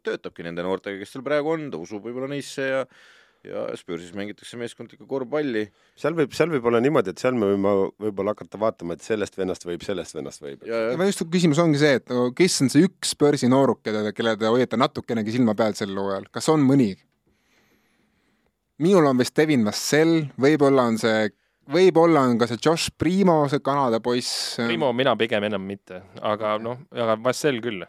töötabki 0.06 0.44
nende 0.46 0.64
noortega, 0.64 1.00
kes 1.00 1.14
seal 1.14 1.24
praegu 1.26 1.52
on, 1.54 1.68
ta 1.72 1.80
usub 1.80 2.04
võib-olla 2.06 2.30
neisse 2.32 2.68
ja 2.68 2.82
ja 3.46 3.64
Spursis 3.78 4.12
mängitakse 4.16 4.58
meeskondlikku 4.60 5.06
korvpalli 5.08 5.66
seal 5.98 6.16
võib, 6.18 6.34
seal 6.36 6.52
võib 6.52 6.66
olla 6.70 6.80
niimoodi, 6.84 7.14
et 7.14 7.22
seal 7.22 7.36
me 7.38 7.50
võime 7.52 7.74
võib-olla 8.02 8.34
hakata 8.34 8.60
vaatama, 8.60 8.96
et 8.96 9.06
sellest 9.06 9.38
vennast 9.38 9.66
võib, 9.66 9.84
sellest 9.86 10.16
vennast 10.18 10.44
võib. 10.44 10.66
ja, 10.68 10.92
just 11.06 11.24
küsimus 11.32 11.60
ongi 11.62 11.80
see, 11.80 12.00
et 12.00 12.12
no, 12.12 12.28
kes 12.36 12.60
on 12.64 12.72
see 12.72 12.86
üks 12.86 13.16
börsi 13.18 13.50
nooruk, 13.52 13.82
kelle, 13.86 14.12
kelle 14.16 14.36
te 14.40 14.50
hoiate 14.50 14.80
natukenegi 14.80 15.36
silma 15.38 15.56
peal 15.58 15.76
sel 15.78 15.94
hooajal, 15.96 16.30
kas 16.34 16.50
on 16.52 16.64
mõni? 16.66 16.92
minul 18.82 19.06
on 19.08 19.18
vist 19.20 19.36
Devin 19.36 19.64
Vassell, 19.64 20.26
võib-olla 20.40 20.86
on 20.90 20.98
see, 21.00 21.28
võib-olla 21.72 22.26
on 22.28 22.38
ka 22.40 22.48
see 22.50 22.60
Josh 22.62 22.92
Primo, 22.98 23.44
see 23.50 23.62
Kanada 23.64 24.00
poiss. 24.04 24.56
Primo 24.60 24.92
mina 24.96 25.16
pigem 25.16 25.46
enam 25.48 25.64
mitte, 25.64 26.02
aga 26.20 26.56
noh, 26.62 26.82
aga 26.92 27.16
Vassell 27.24 27.62
küll. 27.64 27.86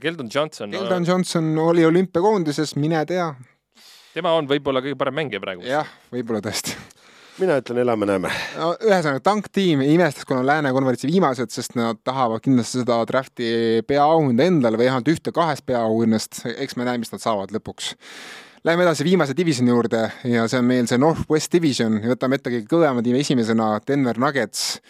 Keldon 0.00 0.26
Johnson, 0.32 0.72
Keldon 0.74 1.04
Johnson 1.06 1.52
oli 1.62 1.84
olümpiakoondises, 1.86 2.74
mine 2.82 3.04
tea. 3.06 3.28
Tema 4.14 4.34
on 4.38 4.48
võib-olla 4.48 4.82
kõige 4.84 4.98
parem 4.98 5.16
mängija 5.18 5.42
praegu. 5.42 5.64
jah, 5.66 5.88
võib-olla 6.12 6.40
tõesti. 6.44 6.76
mina 7.42 7.58
ütlen, 7.60 7.80
elame-näeme. 7.82 8.30
no 8.60 8.70
ühesõnaga, 8.78 9.22
tanktiim 9.24 9.82
kui 9.82 10.36
nad 10.36 10.46
Lääne 10.46 10.72
konverentsi 10.76 11.10
viimased, 11.10 11.50
sest 11.50 11.74
nad 11.78 11.98
tahavad 12.06 12.42
kindlasti 12.44 12.82
seda 12.82 13.00
drafti 13.08 13.82
peaauhinda 13.86 14.46
endale 14.46 14.78
või 14.78 14.88
vähemalt 14.88 15.10
ühte 15.10 15.34
kahest 15.34 15.66
peaauhinnast, 15.66 16.44
eks 16.54 16.76
me 16.76 16.86
näe, 16.86 17.00
mis 17.02 17.12
nad 17.12 17.22
saavad 17.22 17.54
lõpuks. 17.54 17.94
Läheme 18.64 18.86
edasi 18.86 19.04
viimase 19.04 19.34
divisioni 19.36 19.68
juurde 19.68 20.06
ja 20.24 20.46
see 20.48 20.62
on 20.62 20.64
meil 20.64 20.86
see 20.88 20.96
Northwest 20.96 21.52
Division 21.52 21.98
ja 22.00 22.14
võtame 22.14 22.38
ette 22.38 22.52
kõige 22.54 22.70
kõvema 22.70 23.02
tiimi 23.04 23.20
esimesena 23.20 23.74
Denver 23.86 24.16
Nuggets. 24.16 24.80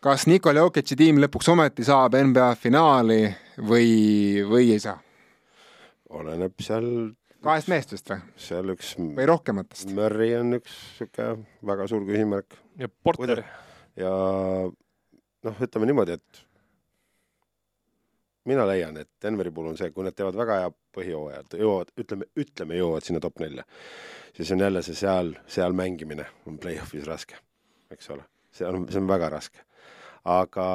kas 0.00 0.28
Nikola 0.30 0.62
Jokic'i 0.62 0.94
tiim 0.94 1.18
lõpuks 1.18 1.50
ometi 1.50 1.82
saab 1.88 2.14
NBA 2.14 2.52
finaali 2.60 3.24
või, 3.58 4.44
või 4.46 4.70
ei 4.76 4.78
saa? 4.78 5.00
oleneb 6.08 6.54
seal, 6.64 6.86
kahest 7.44 7.70
mehest 7.70 7.94
vist 7.94 8.10
või, 8.10 8.18
seal 8.48 8.74
üks 8.74 8.92
või 8.98 9.26
rohkematest? 9.30 9.92
Murry 9.96 10.32
on 10.38 10.58
üks 10.58 10.74
sihuke 10.98 11.30
väga 11.70 11.86
suur 11.90 12.04
küsimärk 12.08 12.58
ja 12.80 12.90
Porter, 12.90 13.44
ja 13.98 14.12
noh, 15.46 15.62
ütleme 15.66 15.88
niimoodi, 15.90 16.18
et 16.18 16.42
mina 18.48 18.64
leian, 18.68 18.96
et 19.00 19.10
Denveri 19.22 19.52
puhul 19.54 19.72
on 19.72 19.78
see, 19.80 19.90
kui 19.94 20.06
nad 20.06 20.16
teevad 20.16 20.38
väga 20.38 20.58
hea 20.62 20.72
põhijooaja, 20.96 21.44
jõuavad, 21.60 21.92
ütleme, 22.00 22.28
ütleme 22.38 22.80
jõuavad 22.80 23.06
sinna 23.06 23.22
top 23.22 23.42
nelja, 23.44 23.64
siis 24.36 24.52
on 24.54 24.64
jälle 24.64 24.82
see 24.86 24.98
seal, 24.98 25.34
seal 25.50 25.76
mängimine 25.76 26.26
on 26.48 26.58
play-off'is 26.62 27.06
raske, 27.08 27.38
eks 27.94 28.10
ole, 28.14 28.26
see 28.54 28.66
on, 28.68 28.88
see 28.90 29.02
on 29.02 29.10
väga 29.10 29.30
raske. 29.36 29.67
Aga 30.28 30.68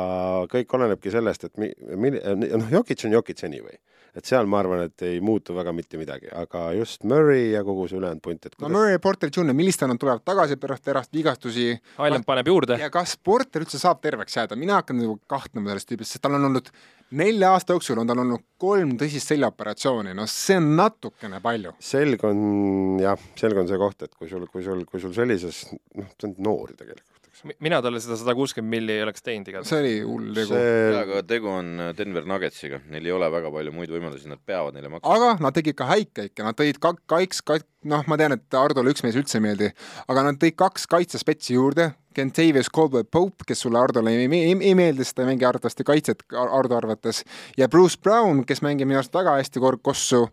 kõik 0.51 0.77
olenebki 0.77 1.11
sellest, 1.13 1.49
et 1.49 1.57
mi-, 1.61 1.73
mil-, 1.99 2.21
noh, 2.57 2.69
Jokic 2.79 3.03
on 3.07 3.17
Jokic 3.17 3.43
anyway, 3.45 3.77
et 4.17 4.25
seal 4.29 4.47
ma 4.49 4.59
arvan, 4.61 4.85
et 4.87 5.05
ei 5.05 5.19
muutu 5.25 5.55
väga 5.57 5.73
mitte 5.75 5.99
midagi, 6.01 6.29
aga 6.37 6.67
just 6.77 7.05
Murry 7.09 7.51
ja 7.53 7.63
kogu 7.65 7.87
see 7.89 7.99
ülejäänud 7.99 8.23
punt, 8.25 8.45
et 8.45 8.55
no 8.55 8.65
kuidas 8.65 8.75
Murray 8.75 8.95
ja 8.95 9.03
Porter 9.03 9.31
Jr, 9.33 9.53
millistena 9.57 9.93
nad 9.93 10.01
tulevad 10.01 10.25
tagasi 10.25 10.57
pärast 10.61 10.85
pärast 10.85 11.13
vigastusi? 11.13 11.69
Highland 11.99 12.27
paneb 12.29 12.49
juurde. 12.49 12.79
ja 12.81 12.89
kas 12.93 13.15
Porter 13.17 13.65
üldse 13.65 13.81
saab 13.81 14.01
terveks 14.03 14.37
jääda, 14.39 14.57
mina 14.59 14.81
hakkan 14.81 15.01
nagu 15.01 15.17
kahtlema 15.29 15.73
sellest 15.73 15.91
tüübist, 15.91 16.15
sest 16.15 16.25
tal 16.25 16.37
on 16.39 16.49
olnud 16.51 16.73
nelja 17.13 17.53
aasta 17.53 17.75
jooksul 17.75 18.01
on 18.01 18.09
tal 18.09 18.21
olnud 18.23 18.45
kolm 18.61 18.95
tõsist 18.99 19.33
seljaoperatsiooni, 19.33 20.13
no 20.17 20.25
see 20.29 20.57
on 20.57 20.71
natukene 20.77 21.41
palju. 21.43 21.75
selg 21.83 22.23
on 22.29 23.01
jah, 23.01 23.27
selg 23.39 23.59
on 23.61 23.69
see 23.69 23.81
koht, 23.81 24.05
et 24.05 24.15
kui 24.17 24.29
sul, 24.31 24.47
kui 24.51 24.65
sul, 24.65 24.85
kui 24.89 25.01
sul 25.03 25.13
sellises, 25.15 25.65
noh, 25.99 26.09
see 26.17 26.29
on 26.29 26.37
noori 26.47 26.77
tegelikult, 26.79 27.12
eks. 27.33 27.43
mina 27.63 27.79
talle 27.81 28.01
seda 28.03 28.17
sada 28.19 28.35
kuuskümmend 28.37 28.71
milli 28.75 28.97
ei 28.97 29.03
oleks 29.05 29.25
teinud 29.25 29.49
igatahes. 29.49 29.71
see 29.71 29.81
oli 29.81 29.93
hull 30.05 30.29
tegu. 30.37 30.53
see, 30.53 30.93
aga 30.99 31.23
tegu 31.27 31.49
on 31.51 31.71
Denver 31.97 32.27
Nuggetsiga, 32.29 32.79
neil 32.93 33.09
ei 33.09 33.15
ole 33.15 33.29
väga 33.33 33.51
palju 33.53 33.73
muid 33.75 33.93
võimalusi, 33.93 34.29
nad 34.29 34.41
peavad 34.45 34.77
neile 34.77 34.91
maksma. 34.93 35.17
aga 35.17 35.33
nad 35.43 35.57
tegid 35.57 35.77
ka 35.79 35.89
häid 35.89 36.13
käike, 36.13 36.45
nad 36.45 36.59
tõid 36.59 36.79
ka 36.83 36.93
kaks, 37.15 37.43
noh, 37.89 38.05
ma 38.07 38.19
tean, 38.19 38.37
et 38.37 38.59
Hardole 38.59 38.93
üks 38.93 39.03
mees 39.05 39.17
üldse 39.19 39.39
ei 39.39 39.47
meeldi, 39.47 39.71
aga 40.07 40.25
nad 40.29 40.39
tõid 40.41 40.57
kaks 40.59 40.87
kaitsespetsi 40.91 41.57
juurde, 41.57 41.91
Kentavious 42.13 42.69
Caldwell 42.69 43.07
Pope, 43.09 43.47
kes 43.49 43.63
sulle 43.65 43.79
Hardole 43.81 44.13
ei, 44.13 44.27
ei, 44.29 44.53
ei 44.53 44.75
meeldi, 44.77 45.01
sest 45.01 45.17
ta 45.17 45.23
ei 45.25 45.31
mängi 45.31 45.47
arvatavasti 45.49 45.85
kaitset 45.87 46.21
Hardo 46.29 46.77
arvates, 46.77 47.23
ja 47.57 47.67
Bruce 47.67 47.97
Brown, 47.97 48.43
kes 48.45 48.61
mängib 48.65 48.89
minu 48.89 49.01
arust 49.01 49.17
väga 49.17 49.39
hästi 49.39 49.63
kord 49.63 49.81
kossu 49.81 50.27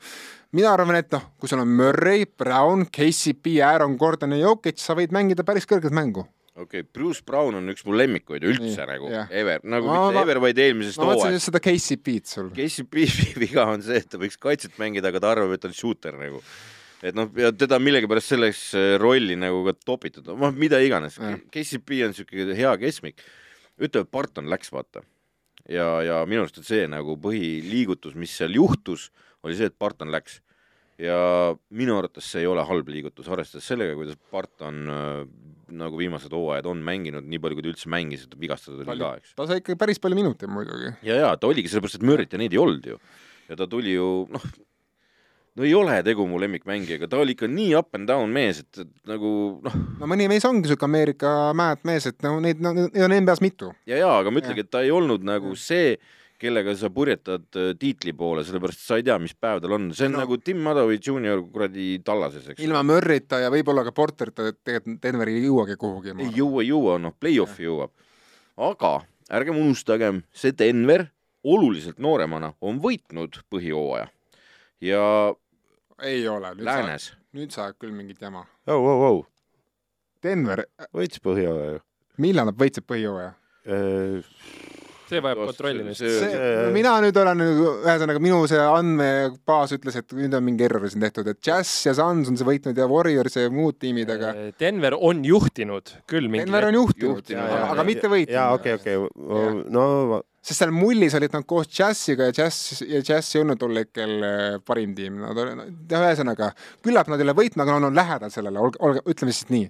mina 0.52 0.72
arvan, 0.74 0.98
et 0.98 1.08
noh, 1.14 1.22
kui 1.40 1.48
sul 1.48 1.62
on 1.62 1.72
Murray, 1.78 2.26
Brown, 2.26 2.84
KCP, 2.92 3.60
Aaron 3.64 3.96
Gordon 3.96 4.34
ja 4.34 4.42
Jokic, 4.44 4.82
sa 4.82 4.96
võid 4.98 5.14
mängida 5.14 5.46
päris 5.46 5.68
kõrget 5.70 5.94
mängu. 5.94 6.26
Okei 6.60 6.82
okay,, 6.82 6.88
Bruce 6.94 7.22
Brown 7.26 7.56
on 7.58 7.72
üks 7.72 7.84
mu 7.88 7.94
lemmikuid 7.96 8.44
üldse 8.46 8.82
Nii, 8.84 8.88
nagu 8.90 9.10
jah. 9.12 9.30
ever, 9.42 9.62
nagu 9.64 9.88
Ma- 9.88 9.94
mitte 10.06 10.16
ma- 10.18 10.24
ever, 10.26 10.40
vaid 10.44 10.60
eelmisest 10.60 11.00
ma 11.00 11.08
mõtlesin 11.10 11.26
hooajast. 11.30 11.38
just 11.38 11.50
seda 11.50 11.62
KCP-d 11.64 12.32
sul. 12.34 12.50
KCP 12.56 13.06
viga 13.44 13.64
on 13.70 13.82
see, 13.86 14.00
et 14.02 14.10
ta 14.12 14.20
võiks 14.20 14.36
kaitset 14.40 14.76
mängida, 14.82 15.10
aga 15.12 15.22
ta 15.24 15.32
arvab, 15.34 15.54
et 15.56 15.62
ta 15.64 15.70
on 15.70 15.76
shooter 15.76 16.18
nagu. 16.20 16.42
et 17.02 17.16
noh, 17.16 17.30
ja 17.40 17.48
teda 17.56 17.78
millegipärast 17.80 18.34
selleks 18.34 18.64
äh, 18.76 18.90
rolli 19.00 19.38
nagu 19.40 19.62
ka 19.70 19.72
topitud, 19.88 20.26
noh 20.36 20.52
mida 20.52 20.80
iganes 20.84 21.16
Jah.. 21.16 21.38
KCP 21.54 22.02
on 22.08 22.12
siuke 22.16 22.50
hea 22.58 22.74
keskmik. 22.82 23.24
ütleme, 23.80 24.08
Barton 24.12 24.50
läks, 24.52 24.68
vaata. 24.74 25.00
ja, 25.68 25.88
ja 26.04 26.20
minu 26.28 26.44
arust 26.44 26.60
on 26.60 26.66
see 26.68 26.84
nagu 26.90 27.16
põhiliigutus, 27.20 28.14
mis 28.14 28.34
seal 28.36 28.52
juhtus, 28.58 29.08
oli 29.42 29.56
see, 29.56 29.70
et 29.72 29.78
Barton 29.80 30.12
läks. 30.12 30.42
Ja 31.00 31.18
minu 31.76 31.96
arvates 31.98 32.28
see 32.32 32.44
ei 32.44 32.50
ole 32.50 32.64
halb 32.66 32.88
liigutus, 32.92 33.28
arvestades 33.32 33.68
sellega, 33.70 33.96
kuidas 33.98 34.18
Barton 34.32 34.80
äh, 34.90 35.22
nagu 35.80 36.00
viimased 36.00 36.32
hooajad 36.34 36.68
on 36.70 36.80
mänginud, 36.86 37.26
nii 37.30 37.40
palju, 37.42 37.58
kui 37.58 37.66
ta 37.66 37.72
üldse 37.72 37.92
mängis, 37.92 38.26
et 38.26 38.34
vigastatud 38.40 38.82
oli 38.82 39.02
ka, 39.02 39.12
eks. 39.20 39.36
ta 39.38 39.46
sai 39.48 39.62
ikka 39.62 39.78
päris 39.80 40.02
palju 40.02 40.18
minuteid 40.18 40.50
muidugi. 40.52 40.94
ja, 41.06 41.20
ja 41.24 41.30
ta 41.38 41.50
oligi 41.50 41.70
sellepärast, 41.70 42.00
et 42.00 42.08
Murry't 42.08 42.34
ja 42.34 42.42
neid 42.42 42.56
ei 42.56 42.62
olnud 42.62 42.90
ju. 42.92 42.98
ja 43.50 43.58
ta 43.58 43.68
tuli 43.70 43.94
ju 43.94 44.10
noh, 44.34 44.46
no 45.58 45.66
ei 45.66 45.74
ole 45.76 45.96
tegu 46.06 46.26
mu 46.28 46.40
lemmikmängijaga, 46.42 47.08
ta 47.10 47.20
oli 47.22 47.36
ikka 47.36 47.50
nii 47.50 47.74
up 47.78 47.98
and 47.98 48.10
down 48.10 48.32
mees, 48.34 48.62
et, 48.64 48.84
et 48.84 49.10
nagu 49.10 49.32
noh, 49.64 49.80
no 50.02 50.10
mõni 50.10 50.28
mees 50.30 50.46
ongi 50.48 50.70
siuke 50.70 50.88
Ameerika 50.88 51.34
mäed 51.56 51.84
mees, 51.88 52.08
et 52.10 52.18
no 52.26 52.36
neid 52.42 52.62
neid 52.62 53.04
on 53.06 53.16
NBA-s 53.16 53.44
mitu. 53.44 53.72
ja, 53.88 54.00
ja 54.02 54.14
aga 54.20 54.32
ma 54.32 54.42
ütlengi, 54.42 54.66
et 54.66 54.72
ta 54.72 54.84
ei 54.86 54.94
olnud 54.94 55.26
nagu 55.26 55.54
see, 55.58 55.96
kellega 56.40 56.72
sa 56.78 56.88
purjetad 56.94 57.46
äh, 57.60 57.70
tiitli 57.78 58.14
poole, 58.16 58.42
sellepärast 58.46 58.80
sa 58.86 58.96
ei 59.00 59.04
tea, 59.06 59.18
mis 59.20 59.34
päev 59.36 59.60
tal 59.64 59.74
on, 59.76 59.90
see 59.96 60.08
on 60.08 60.16
No. 60.16 60.22
nagu 60.24 60.38
Tim 60.40 60.62
Madowi 60.64 60.98
Junior 61.04 61.42
kuradi 61.52 61.98
tallases, 62.04 62.48
eks. 62.52 62.62
ilma 62.64 62.82
Murryta 62.86 63.42
ja 63.42 63.50
võib-olla 63.52 63.84
ka 63.86 63.92
Porterita 63.96 64.50
tegelikult 64.56 65.02
Denver 65.04 65.28
ei 65.32 65.42
jõuagi 65.44 65.76
kuhugi. 65.80 66.14
ei 66.18 66.30
jõua, 66.36 66.62
ei 66.64 66.70
jõua, 66.72 66.98
noh, 67.02 67.14
play-off'i 67.20 67.66
jõuab. 67.68 67.92
aga 68.70 68.94
ärgem 69.30 69.60
unustagem, 69.60 70.22
see 70.32 70.52
Denver 70.56 71.06
oluliselt 71.44 72.00
nooremana 72.02 72.54
on 72.60 72.80
võitnud 72.82 73.38
põhijooaja 73.52 74.08
ja 74.84 75.04
ei 76.02 76.24
ole, 76.28 76.54
nüüd 76.56 76.64
sa, 76.64 76.72
läänes 76.72 77.10
nüüd 77.36 77.52
sa 77.54 77.68
ajad 77.68 77.78
küll 77.80 77.92
mingit 77.94 78.20
jama. 78.20 78.46
oh,. 78.66 78.80
Oh, 78.80 79.04
oh. 79.10 79.26
Denver, 80.24 80.64
võitis 80.92 81.20
põhjooaja 81.24 81.76
ju. 81.78 81.80
millal 82.20 82.48
nad 82.50 82.56
võitsid 82.60 82.84
põhijooaja? 82.88 83.32
See 85.10 85.22
vajab 85.24 85.42
kontrollimist. 85.50 86.06
Mina 86.74 86.94
nüüd 87.04 87.18
olen, 87.22 87.44
ühesõnaga 87.46 88.22
minu 88.22 88.40
see 88.50 88.62
andmebaas 88.62 89.74
ütles, 89.76 89.98
et 90.00 90.16
nüüd 90.16 90.34
on 90.38 90.46
mingi 90.46 90.66
error 90.66 90.86
siin 90.90 91.04
tehtud, 91.04 91.28
et 91.32 91.42
Jazz 91.44 91.86
ja 91.88 91.94
Suns 91.98 92.30
on 92.30 92.40
see 92.40 92.48
võitnud 92.48 92.78
ja 92.78 92.88
Warriors 92.90 93.38
ja 93.38 93.50
muud 93.52 93.80
tiimid, 93.82 94.10
aga 94.16 94.32
Denver 94.60 94.96
on 94.96 95.24
juhtinud 95.26 95.94
küll 96.10 96.30
mingi 96.30 96.46
Denver 96.46 96.70
on 96.70 96.80
juhtinud, 96.80 97.20
Juhtinud, 97.20 97.54
aga, 97.70 97.86
mitte 97.86 98.10
võitnud. 98.10 98.34
jaa, 98.36 98.50
okei, 98.56 98.76
okei, 98.78 98.98
no 99.72 99.86
sest 100.40 100.62
seal 100.62 100.72
mullis 100.72 101.14
olid 101.18 101.34
nad 101.36 101.44
koos 101.48 101.68
Jazziga 101.76 102.30
ja 102.30 102.34
Jazz 102.36 102.80
ja 102.88 103.02
Jazz 103.04 103.34
ei 103.34 103.42
olnud 103.42 103.60
tol 103.60 103.76
hetkel 103.76 104.14
äh, 104.24 104.58
parim 104.64 104.94
tiim, 104.96 105.20
nad 105.20 105.38
olid, 105.38 105.74
ühesõnaga 105.92 106.52
küllap 106.84 107.10
nad 107.12 107.20
ei 107.20 107.28
ole 107.28 107.36
võitnud, 107.42 107.64
aga 107.64 107.76
nad 107.76 107.90
on 107.90 107.98
lähedal 107.98 108.32
sellele, 108.32 108.62
olge, 108.62 108.80
olge, 108.86 109.04
ütleme 109.10 109.34
siis 109.36 109.50
nii. 109.52 109.68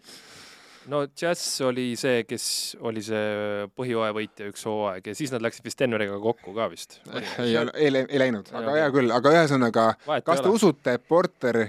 No 0.90 1.02
Jazz 1.16 1.60
oli 1.66 1.92
see, 2.00 2.24
kes 2.28 2.44
oli 2.86 3.02
see 3.04 3.66
põhjooaja 3.78 4.14
võitja 4.16 4.48
üks 4.50 4.64
hooaeg 4.68 5.10
ja 5.10 5.16
siis 5.16 5.32
nad 5.34 5.44
läksid 5.44 5.66
vist 5.66 5.80
Denveriga 5.80 6.18
kokku 6.22 6.54
ka 6.56 6.68
vist. 6.72 7.00
ei, 7.42 7.54
ei, 7.56 7.92
ei 8.02 8.22
läinud, 8.22 8.50
aga 8.56 8.78
hea 8.78 8.88
küll, 8.94 9.12
aga 9.14 9.34
ühesõnaga, 9.36 9.90
kas 10.26 10.42
te 10.42 10.48
ole. 10.48 10.56
usute, 10.58 10.96
et 10.98 11.06
Porter 11.08 11.60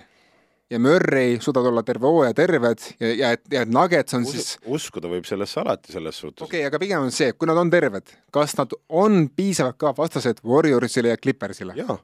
ja 0.72 0.80
Murray 0.80 1.38
suudavad 1.43 1.72
olla 1.72 1.84
terve 1.88 2.07
hooaja 2.07 2.34
terved 2.38 2.86
ja, 2.99 3.11
ja 3.11 3.34
et, 3.36 3.43
ja 3.51 3.65
et 3.65 3.74
Nuggets 3.74 4.15
on 4.17 4.26
Us 4.28 4.36
siis 4.36 4.53
uskuda 4.65 5.11
võib 5.11 5.28
sellesse 5.28 5.59
alati 5.61 5.93
selles 5.93 6.17
suhtes 6.24 6.45
okei 6.45 6.63
okay,, 6.63 6.69
aga 6.72 6.82
pigem 6.82 7.09
on 7.09 7.13
see, 7.15 7.34
kui 7.36 7.49
nad 7.49 7.59
on 7.59 7.72
terved, 7.74 8.15
kas 8.34 8.55
nad 8.59 8.74
on 8.88 9.28
piisavalt 9.36 9.80
ka 9.82 9.93
vastased 9.97 10.41
Warriorsile 10.47 11.13
ja 11.13 11.19
Clippersile? 11.22 11.76
jaa, 11.80 11.99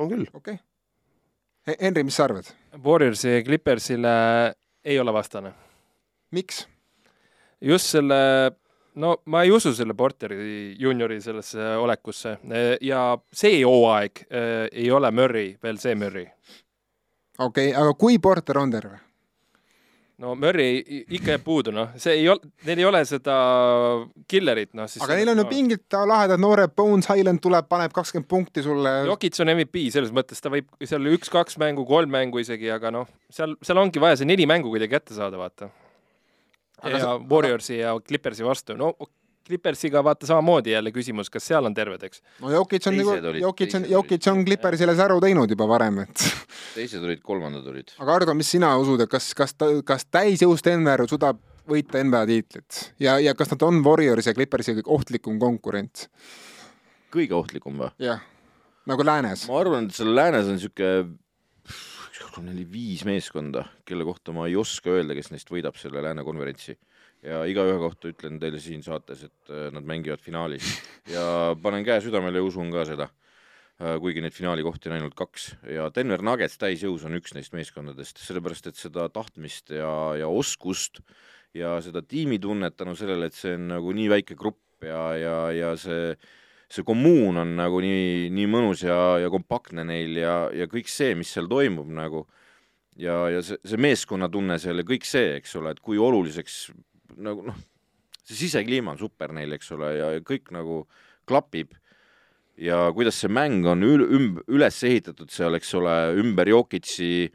on 0.00 0.12
küll. 0.12 0.26
okei 0.32 0.58
okay.. 0.58 0.66
Henri, 1.80 2.02
mis 2.08 2.16
sa 2.16 2.24
arvad, 2.26 2.48
Warriorsi 2.84 3.36
ja 3.36 3.42
Clippersile 3.44 4.12
ei 4.84 4.96
ole 4.98 5.12
vastane. 5.12 5.52
miks? 6.30 6.64
just 7.60 7.92
selle, 7.92 8.20
no 8.94 9.16
ma 9.26 9.42
ei 9.44 9.50
usu 9.50 9.74
selle 9.76 9.94
Porteri 9.94 10.74
juuniori 10.78 11.20
sellesse 11.20 11.74
olekusse 11.76 12.38
ja 12.80 13.04
see 13.32 13.60
hooaeg 13.64 14.24
eh, 14.30 14.66
ei 14.72 14.90
ole 14.90 15.10
Murry 15.10 15.52
veel 15.62 15.78
see 15.78 15.94
Murry. 15.94 16.26
okei 17.38 17.70
okay,, 17.70 17.76
aga 17.76 17.94
kui 17.94 18.18
Porter 18.18 18.58
on 18.58 18.70
terve? 18.70 19.00
no 20.20 20.34
Murry 20.36 20.68
ikka 21.08 21.34
jääb 21.34 21.44
puudu, 21.44 21.72
noh, 21.74 21.94
see 22.00 22.18
ei 22.20 22.28
ole, 22.28 22.50
neil 22.68 22.82
ei 22.82 22.86
ole 22.88 23.00
seda 23.08 23.36
killerit, 24.30 24.72
noh 24.76 24.88
siis 24.90 25.02
aga 25.04 25.16
neil 25.18 25.32
on 25.32 25.40
ju 25.42 25.46
pingid 25.50 25.98
lahedad 26.08 26.40
noored, 26.42 26.74
Bones 26.76 27.08
Highland 27.10 27.42
tuleb, 27.44 27.68
paneb 27.70 27.94
kakskümmend 27.96 28.28
punkti 28.30 28.64
sulle. 28.64 28.92
Jokic 29.08 29.40
on 29.42 29.52
MVP 29.54 29.86
selles 29.94 30.12
mõttes, 30.14 30.42
ta 30.42 30.52
võib 30.52 30.68
seal 30.84 31.08
üks-kaks 31.14 31.56
mängu, 31.62 31.86
kolm 31.88 32.12
mängu 32.12 32.42
isegi, 32.42 32.68
aga 32.72 32.92
noh, 32.94 33.08
seal, 33.32 33.56
seal 33.64 33.80
ongi 33.80 34.02
vaja 34.02 34.20
see 34.20 34.28
neli 34.28 34.48
mängu 34.50 34.72
kuidagi 34.72 34.98
kätte 34.98 35.16
saada, 35.16 35.40
vaata. 35.40 35.70
Aga 36.82 36.96
ja 36.96 37.00
sa- 37.04 37.18
Warriorsi 37.30 37.78
ja 37.80 37.94
Clippersi 38.00 38.44
vastu, 38.46 38.76
no 38.76 38.94
Clippersiga 39.50 40.02
vaata 40.04 40.28
samamoodi 40.28 40.70
jälle 40.70 40.92
küsimus, 40.94 41.30
kas 41.32 41.46
seal 41.50 41.66
on 41.66 41.74
terved, 41.74 42.02
eks. 42.06 42.20
no 42.40 42.50
Jokic 42.52 42.86
on 42.86 42.96
nagu 42.96 43.14
Jokic 43.40 43.74
on, 43.74 43.86
Jokic 43.90 44.28
on 44.30 44.44
Clippersile 44.46 44.94
säru 44.96 45.18
teinud 45.20 45.50
juba 45.50 45.66
varem, 45.68 46.02
et 46.04 46.26
teised 46.76 47.02
olid, 47.02 47.22
kolmandad 47.26 47.66
olid. 47.72 47.90
aga 47.98 48.14
Ardo, 48.20 48.34
mis 48.38 48.50
sina 48.54 48.70
usud, 48.78 49.00
et 49.02 49.10
kas, 49.10 49.32
kas 49.34 49.56
ta, 49.58 49.70
kas 49.86 50.06
täisjõus 50.06 50.62
Denver 50.66 51.02
suudab 51.10 51.40
võita 51.70 52.02
NBA 52.04 52.22
tiitlit 52.30 52.82
ja, 53.02 53.16
ja 53.22 53.34
kas 53.38 53.50
nad 53.54 53.64
on 53.66 53.80
Warriors 53.86 54.28
ja 54.30 54.36
Clippersi 54.36 54.76
kõige 54.78 54.94
ohtlikum 54.98 55.40
konkurent? 55.42 56.06
kõige 57.10 57.34
ohtlikum 57.34 57.80
või? 57.80 57.90
jah, 58.06 58.22
nagu 58.86 59.06
läänes. 59.08 59.48
ma 59.50 59.58
arvan, 59.64 59.90
et 59.90 59.98
seal 59.98 60.14
läänes 60.14 60.52
on 60.52 60.62
sihuke 60.62 60.92
kolm, 62.26 62.48
neli, 62.50 62.66
viis 62.68 63.04
meeskonda, 63.08 63.64
kelle 63.88 64.06
kohta 64.06 64.34
ma 64.36 64.46
ei 64.48 64.56
oska 64.58 64.92
öelda, 64.94 65.16
kes 65.16 65.30
neist 65.32 65.50
võidab 65.52 65.78
selle 65.80 66.02
lääne 66.04 66.24
konverentsi. 66.26 66.76
ja 67.20 67.42
igaühe 67.44 67.76
kohta 67.76 68.08
ütlen 68.08 68.38
teile 68.40 68.60
siin 68.60 68.82
saates, 68.82 69.26
et 69.28 69.50
äh, 69.52 69.68
nad 69.74 69.84
mängivad 69.84 70.22
finaalis 70.24 70.64
ja 71.14 71.56
panen 71.62 71.84
käe 71.84 72.00
südamele 72.00 72.40
ja 72.40 72.44
usun 72.44 72.70
ka 72.72 72.84
seda. 72.88 73.10
kuigi 73.80 74.20
neid 74.20 74.34
finaalikohti 74.36 74.90
on 74.90 74.94
ainult 74.98 75.14
kaks 75.16 75.54
ja 75.72 75.86
Denver 75.88 76.20
Nuggets 76.20 76.58
täisjõus 76.60 77.06
on 77.08 77.16
üks 77.16 77.32
neist 77.32 77.54
meeskondadest, 77.56 78.18
sellepärast 78.20 78.66
et 78.68 78.76
seda 78.76 79.06
tahtmist 79.08 79.72
ja, 79.72 79.92
ja 80.20 80.28
oskust 80.28 81.00
ja 81.56 81.78
seda 81.80 82.02
tiimitunnet 82.04 82.76
tänu 82.76 82.92
sellele, 82.96 83.30
et 83.30 83.38
see 83.38 83.54
on 83.56 83.70
nagu 83.72 83.94
nii 83.96 84.10
väike 84.12 84.36
grupp 84.36 84.84
ja, 84.84 85.00
ja, 85.16 85.36
ja 85.56 85.72
see 85.80 86.12
see 86.70 86.86
kommuun 86.86 87.40
on 87.42 87.56
nagu 87.58 87.80
nii, 87.82 88.28
nii 88.34 88.50
mõnus 88.50 88.84
ja, 88.86 88.96
ja 89.22 89.30
kompaktne 89.32 89.84
neil 89.88 90.20
ja, 90.20 90.34
ja 90.54 90.68
kõik 90.70 90.90
see, 90.90 91.16
mis 91.18 91.32
seal 91.34 91.50
toimub 91.50 91.90
nagu. 91.94 92.26
Ja, 93.00 93.24
ja 93.32 93.40
see, 93.44 93.56
see 93.64 93.80
meeskonnatunne 93.80 94.58
seal 94.60 94.82
ja 94.82 94.86
kõik 94.86 95.06
see, 95.08 95.36
eks 95.38 95.54
ole, 95.58 95.72
et 95.74 95.82
kui 95.82 95.98
oluliseks 95.98 96.70
nagu 97.20 97.44
noh, 97.46 97.58
see 98.22 98.36
sisekliima 98.44 98.94
on 98.94 99.00
super 99.00 99.32
neil, 99.34 99.54
eks 99.56 99.70
ole, 99.76 99.92
ja 99.98 100.10
kõik 100.26 100.50
nagu 100.54 100.82
klapib. 101.28 101.74
Ja 102.60 102.90
kuidas 102.92 103.16
see 103.22 103.30
mäng 103.32 103.64
on 103.70 103.86
ül-, 103.86 104.04
ümb-, 104.04 104.42
üles 104.52 104.82
ehitatud 104.84 105.30
seal, 105.32 105.56
eks 105.56 105.72
ole, 105.78 105.94
ümber 106.20 106.50
Jokitsi 106.50 107.30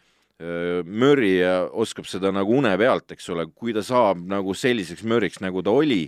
Murry 0.86 1.38
ja 1.40 1.64
oskab 1.72 2.08
seda 2.12 2.32
nagu 2.36 2.58
une 2.58 2.74
pealt, 2.78 3.14
eks 3.16 3.30
ole, 3.32 3.48
kui 3.56 3.74
ta 3.74 3.82
saab 3.86 4.20
nagu 4.28 4.54
selliseks 4.54 5.06
Murryks, 5.08 5.40
nagu 5.44 5.64
ta 5.64 5.72
oli 5.72 6.04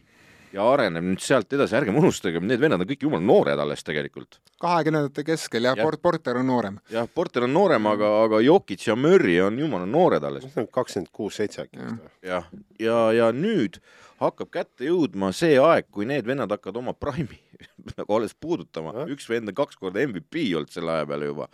ja 0.54 0.66
areneb 0.72 1.06
nüüd 1.06 1.22
sealt 1.24 1.52
edasi, 1.54 1.76
ärgem 1.80 1.98
unustagem, 2.00 2.46
need 2.48 2.62
vennad 2.62 2.84
on 2.84 2.90
kõik 2.90 3.04
jumala 3.08 3.26
noored 3.26 3.60
alles 3.60 3.84
tegelikult. 3.88 4.40
kahekümnendate 4.64 5.24
keskel 5.28 5.68
ja 5.68 5.74
Jah. 5.76 5.84
Port-, 5.86 6.02
Porter 6.02 6.40
on 6.40 6.48
noorem. 6.48 6.80
jah, 6.94 7.08
Porter 7.14 7.48
on 7.48 7.54
noorem, 7.54 7.88
aga, 7.92 8.12
aga 8.26 8.42
Jokic 8.46 8.88
ja 8.88 8.96
Murry 8.96 9.40
on 9.44 9.60
jumala 9.60 9.86
noored 9.90 10.24
alles. 10.24 10.48
kakskümmend 10.56 11.12
kuus, 11.12 11.40
seitse 11.42 11.66
äkki 11.66 11.82
vist 11.82 11.98
või? 11.98 12.14
jah, 12.32 12.52
ja, 12.80 13.00
ja 13.16 13.32
nüüd 13.36 13.82
hakkab 14.22 14.52
kätte 14.54 14.88
jõudma 14.88 15.34
see 15.36 15.58
aeg, 15.62 15.90
kui 15.92 16.08
need 16.10 16.26
vennad 16.28 16.52
hakkavad 16.54 16.82
oma 16.82 16.96
prime'i 16.98 17.42
nagu 18.00 18.20
alles 18.20 18.34
puudutama 18.34 18.96
Jah., 19.02 19.12
üks 19.14 19.30
vend 19.30 19.52
on 19.52 19.58
kaks 19.58 19.80
korda 19.80 20.06
MVP 20.08 20.48
olnud 20.58 20.74
selle 20.74 20.96
aja 20.96 21.10
peale 21.10 21.32
juba. 21.34 21.50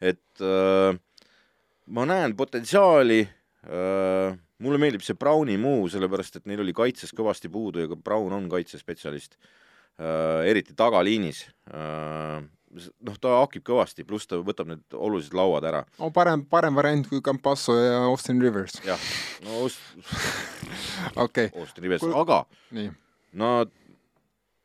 et 0.00 0.44
äh, 0.44 0.96
ma 1.90 2.08
näen 2.08 2.36
potentsiaali 2.38 3.20
äh,, 3.26 3.36
mulle 3.66 4.80
meeldib 4.80 5.02
see 5.04 5.18
Browni 5.18 5.58
muu, 5.60 5.88
sellepärast 5.92 6.40
et 6.40 6.46
neil 6.48 6.62
oli 6.64 6.72
kaitses 6.76 7.12
kõvasti 7.16 7.50
puudu 7.52 7.82
ja 7.82 7.90
ka 7.90 7.98
Brown 7.98 8.32
on 8.36 8.48
kaitsespetsialist 8.52 9.36
äh,, 9.36 10.48
eriti 10.48 10.76
tagaliinis 10.76 11.42
äh,. 11.68 12.40
noh, 13.04 13.18
ta 13.20 13.40
hakib 13.42 13.64
kõvasti, 13.66 14.06
pluss 14.08 14.30
ta 14.30 14.38
võtab 14.46 14.70
need 14.70 14.96
olulised 14.96 15.36
lauad 15.36 15.66
ära. 15.68 15.82
no 15.98 16.12
parem, 16.14 16.46
parem 16.48 16.78
variant 16.78 17.08
kui 17.10 17.20
Campasso 17.24 17.76
ja 17.76 18.00
Austin 18.06 18.40
Rivers. 18.40 18.80
jah, 18.86 19.10
no 19.44 19.60
Aust- 19.64 19.84
okei 21.26 21.50
okay., 21.50 21.60
Austin 21.60 21.84
Rivers, 21.84 22.08
aga 22.24 22.44
nii. 22.76 22.90
Nad 23.40 23.70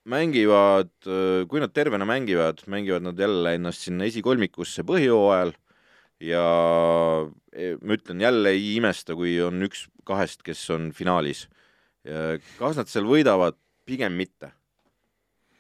mängivad, 0.09 0.89
kui 1.49 1.61
nad 1.61 1.73
tervena 1.73 2.05
mängivad, 2.05 2.63
mängivad 2.69 3.03
nad 3.05 3.19
jälle 3.19 3.53
ennast 3.57 3.85
sinna 3.85 4.07
esikolmikusse 4.09 4.85
põhjooajal 4.85 5.53
ja 6.23 6.45
e, 7.51 7.75
ma 7.81 7.97
ütlen 7.97 8.21
jälle 8.21 8.55
ei 8.55 8.75
imesta, 8.75 9.15
kui 9.15 9.35
on 9.43 9.65
üks 9.67 9.87
kahest, 10.05 10.43
kes 10.45 10.63
on 10.75 10.91
finaalis 10.95 11.47
kas 12.59 12.77
nad 12.77 12.91
seal 12.91 13.07
võidavad, 13.09 13.57
pigem 13.85 14.13
mitte. 14.17 14.53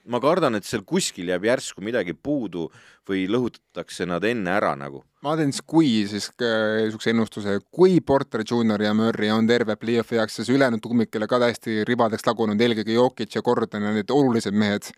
ma 0.05 0.19
kardan, 0.21 0.53
et 0.53 0.65
seal 0.69 0.83
kuskil 0.85 1.31
jääb 1.31 1.47
järsku 1.47 1.81
midagi 1.81 2.13
puudu 2.13 2.67
või 3.09 3.23
lõhutatakse 3.25 4.05
nad 4.05 4.23
enne 4.23 4.51
ära 4.53 4.75
nagu. 4.77 5.03
ma 5.25 5.35
teen 5.35 5.51
siis 5.51 5.65
kui 5.65 6.05
siis 6.07 6.29
niisuguse 6.39 7.09
ennustuse, 7.09 7.59
kui 7.71 8.01
Porter 8.01 8.43
Junior 8.45 8.81
ja 8.81 8.93
Murry 8.93 9.31
on 9.33 9.47
terve 9.47 9.75
play-off'i 9.75 10.19
jaoks, 10.19 10.35
siis 10.35 10.49
ülejäänud 10.53 10.81
tuumikele 10.81 11.27
ka 11.27 11.39
täiesti 11.41 11.83
ribadeks 11.89 12.27
lagunud, 12.27 12.61
eelkõige 12.61 12.93
Jokic 12.93 13.35
ja 13.35 13.41
Gordon 13.41 13.89
ja 13.89 13.95
need 13.97 14.13
olulised 14.13 14.53
mehed 14.53 14.91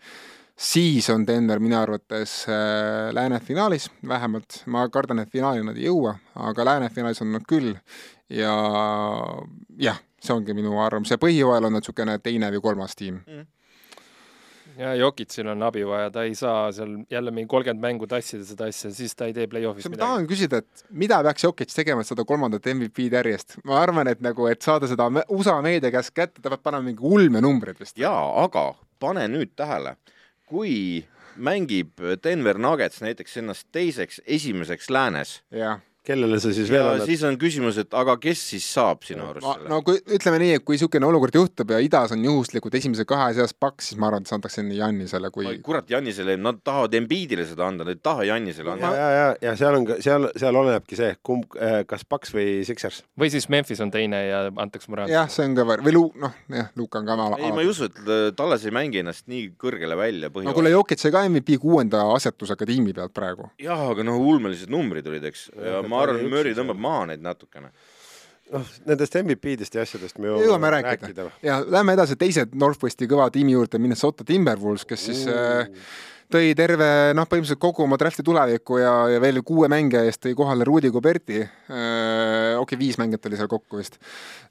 siis 0.58 1.06
on 1.14 1.26
Denver 1.26 1.60
minu 1.62 1.78
arvates 1.78 2.40
äh, 2.50 3.12
lääne 3.14 3.40
finaalis, 3.40 3.90
vähemalt 4.08 4.62
ma 4.66 4.88
kardan, 4.88 5.22
et 5.22 5.30
finaali 5.32 5.62
nad 5.64 5.78
ei 5.78 5.86
jõua, 5.86 6.16
aga 6.34 6.66
lääne 6.72 6.90
finaalis 6.94 7.22
on 7.22 7.32
nad 7.36 7.46
küll 7.48 7.76
ja 8.28 8.54
jah, 9.78 10.02
see 10.20 10.34
ongi 10.34 10.56
minu 10.58 10.74
arvamus 10.82 11.14
ja 11.14 11.20
põhjooajal 11.22 11.70
on 11.70 11.78
nad 11.78 11.86
niisugune 11.86 12.18
teine 12.22 12.50
või 12.56 12.64
kolmas 12.70 12.98
tiim 12.98 13.22
mm 13.22 13.46
ja 14.78 14.94
Jokitsil 14.94 15.48
on 15.50 15.62
abi 15.66 15.82
vaja, 15.86 16.10
ta 16.14 16.22
ei 16.26 16.34
saa 16.38 16.68
seal 16.72 16.98
jälle 17.10 17.32
mingi 17.34 17.50
kolmkümmend 17.50 17.82
mängu 17.82 18.06
tassida 18.10 18.44
seda 18.46 18.68
asja, 18.70 18.90
siis 18.94 19.16
ta 19.18 19.26
ei 19.28 19.34
tee 19.34 19.48
play-off'is 19.50 19.88
midagi. 19.88 19.98
ma 19.98 20.04
tahan 20.04 20.28
küsida, 20.30 20.60
et 20.62 20.84
mida 21.02 21.18
peaks 21.26 21.44
Jokits 21.44 21.78
tegema, 21.78 22.04
et 22.04 22.10
saada 22.10 22.24
kolmandat 22.28 22.68
MVP-d 22.74 23.18
järjest? 23.18 23.58
ma 23.68 23.80
arvan, 23.82 24.10
et 24.12 24.22
nagu, 24.24 24.46
et 24.50 24.62
saada 24.62 24.90
seda 24.90 25.08
USA 25.34 25.58
meedia 25.64 25.90
käest 25.94 26.14
kätte, 26.14 26.42
ta 26.42 26.52
peab 26.52 26.62
panema 26.62 26.86
mingi 26.90 27.02
ulmenumbrid 27.02 27.80
vist. 27.82 27.96
jaa, 27.98 28.22
aga 28.44 28.70
pane 29.02 29.26
nüüd 29.32 29.54
tähele, 29.58 29.96
kui 30.48 31.04
mängib 31.36 32.00
Denver 32.24 32.58
Nuggets 32.58 33.02
näiteks 33.04 33.36
ennast 33.36 33.68
teiseks, 33.72 34.20
esimeseks 34.26 34.90
läänes, 34.90 35.42
kellele 36.08 36.38
sa 36.40 36.52
siis 36.54 36.70
veel 36.72 36.86
annad? 36.86 37.06
siis 37.08 37.22
on 37.26 37.36
küsimus, 37.40 37.78
et 37.82 37.94
aga 37.96 38.16
kes 38.20 38.42
siis 38.52 38.66
saab 38.74 39.04
sinu 39.06 39.26
arust 39.28 39.46
selle? 39.46 39.68
no 39.70 39.80
kui 39.86 40.00
ütleme 40.16 40.40
nii, 40.42 40.56
et 40.58 40.64
kui 40.64 40.78
niisugune 40.78 41.08
olukord 41.08 41.36
juhtub 41.36 41.74
ja 41.74 41.80
idas 41.84 42.14
on 42.16 42.24
juhuslikult 42.24 42.74
esimese 42.78 43.04
kahe 43.08 43.30
seas 43.36 43.54
paks, 43.54 43.90
siis 43.90 44.00
ma 44.00 44.08
arvan, 44.10 44.24
et 44.24 44.30
see 44.30 44.38
antakse 44.38 44.62
enne 44.62 44.78
Jannisele, 44.78 45.30
kui 45.34 45.58
kurat, 45.64 45.88
Jannisele, 45.92 46.38
nad 46.40 46.60
tahavad 46.64 46.96
Embiidile 46.98 47.44
seda 47.48 47.68
anda, 47.68 47.84
nad 47.84 47.96
ei 47.96 48.02
taha 48.02 48.26
Jannisele 48.30 48.74
anda. 48.74 48.92
ja, 48.94 49.08
ja, 49.08 49.18
ja, 49.18 49.34
ja 49.48 49.56
seal 49.60 49.78
on 49.80 49.88
ka, 49.88 49.98
seal, 50.04 50.28
seal 50.38 50.60
olenebki 50.62 50.98
see, 50.98 51.10
kumb, 51.26 51.58
äh, 51.58 51.80
kas 51.88 52.06
Paks 52.08 52.32
või 52.36 52.46
Sixers. 52.68 53.02
või 53.20 53.32
siis 53.34 53.48
Memphis 53.52 53.82
on 53.84 53.92
teine 53.94 54.22
ja 54.26 54.42
antakse 54.48 54.92
Morant. 54.92 55.12
jah, 55.12 55.28
see 55.32 55.48
on 55.48 55.58
ka 55.58 55.66
või 55.74 55.94
Lu-, 55.94 56.12
noh, 56.20 56.36
jah, 56.52 56.72
Luka 56.78 57.02
on 57.02 57.10
ka 57.10 57.18
ala. 57.18 57.40
ei, 57.42 57.52
ma 57.54 57.64
ei 57.64 57.70
usu, 57.70 57.90
et 57.90 58.34
Tallas 58.38 58.64
ei 58.64 58.74
mängi 58.74 59.02
ennast 59.02 59.28
nii 59.30 59.52
kõrgele 59.60 59.98
välja. 59.98 60.32
no 60.32 60.56
kuule, 60.56 60.72
Jokic 60.72 61.02
sai 61.02 61.12
ka 61.14 61.26
MVP 61.28 61.60
kuuenda 61.60 62.06
asetusega 62.14 62.68
tiimi 62.68 62.96
pealt 62.96 63.14
praegu. 63.16 63.50
jah, 63.60 63.84
aga 63.92 64.06
noh, 64.06 64.20
ulmelised 64.32 64.72
numbrid 64.72 65.06
olid, 65.10 65.28
eks, 65.28 65.48
ja 65.58 65.82
ma 65.88 65.97
arvan, 66.02 66.26
Murry 66.32 66.54
tõmbab 66.56 66.78
tõmbab 66.78 66.82
maha 66.82 67.06
neid 67.12 67.24
natukene. 67.24 67.72
Noh, 68.48 68.68
nendest 68.88 69.16
MVP-dest 69.20 69.74
ja 69.76 69.82
asjadest 69.84 70.20
me 70.22 70.30
jõuame 70.30 70.70
rääkida, 70.72 71.02
rääkida.. 71.04 71.26
ja 71.44 71.58
lähme 71.68 71.92
edasi 71.98 72.16
teise 72.16 72.46
Northwesti 72.56 73.08
kõva 73.10 73.26
tiimi 73.32 73.52
juurde, 73.52 73.80
Minnesota 73.82 74.24
Timberwolves, 74.24 74.86
kes 74.88 75.04
siis 75.10 75.26
uh. 75.28 75.66
äh, 75.66 75.90
tõi 76.32 76.52
terve 76.56 76.86
noh, 77.16 77.26
põhimõtteliselt 77.28 77.60
kogu 77.62 77.84
oma 77.84 77.96
drafti 78.00 78.24
tuleviku 78.24 78.78
ja, 78.82 78.92
ja 79.14 79.20
veel 79.22 79.40
kuue 79.46 79.68
mängija 79.72 80.04
eest 80.06 80.20
tõi 80.26 80.34
kohale 80.36 80.66
Rudi 80.68 80.90
Goberti. 80.92 81.40
okei 81.40 82.58
okay,, 82.60 82.78
viis 82.78 82.98
mängijat 83.00 83.26
oli 83.26 83.38
seal 83.38 83.48
kokku 83.48 83.80
vist. 83.80 83.98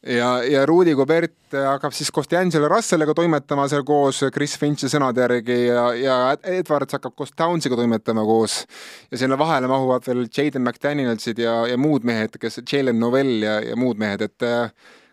ja, 0.01 0.41
ja 0.43 0.65
Rudi 0.65 0.95
Gobert 0.97 1.53
hakkab 1.53 1.93
siis 1.93 2.11
koos 2.11 2.29
D'Angelo 2.31 2.69
Russelliga 2.71 3.13
toimetama 3.17 3.67
seal 3.69 3.85
koos 3.87 4.23
Chris 4.33 4.57
Finchi 4.57 4.89
sõnade 4.89 5.21
järgi 5.21 5.59
ja, 5.67 5.87
ja 5.97 6.17
Edwards 6.41 6.97
hakkab 6.97 7.15
koos 7.15 7.33
Townsiga 7.37 7.77
toimetama 7.77 8.25
koos. 8.25 8.63
ja 9.11 9.21
sinna 9.21 9.37
vahele 9.37 9.69
mahuvad 9.69 10.07
veel 10.07 10.25
Jaden 10.27 10.65
McDanielsid 10.65 11.39
ja, 11.45 11.59
ja 11.69 11.77
muud 11.77 12.07
mehed, 12.07 12.39
kes, 12.41 12.61
Jalen 12.65 12.99
Novell 12.99 13.43
ja, 13.45 13.59
ja 13.61 13.77
muud 13.77 14.01
mehed, 14.01 14.25
et 14.25 14.49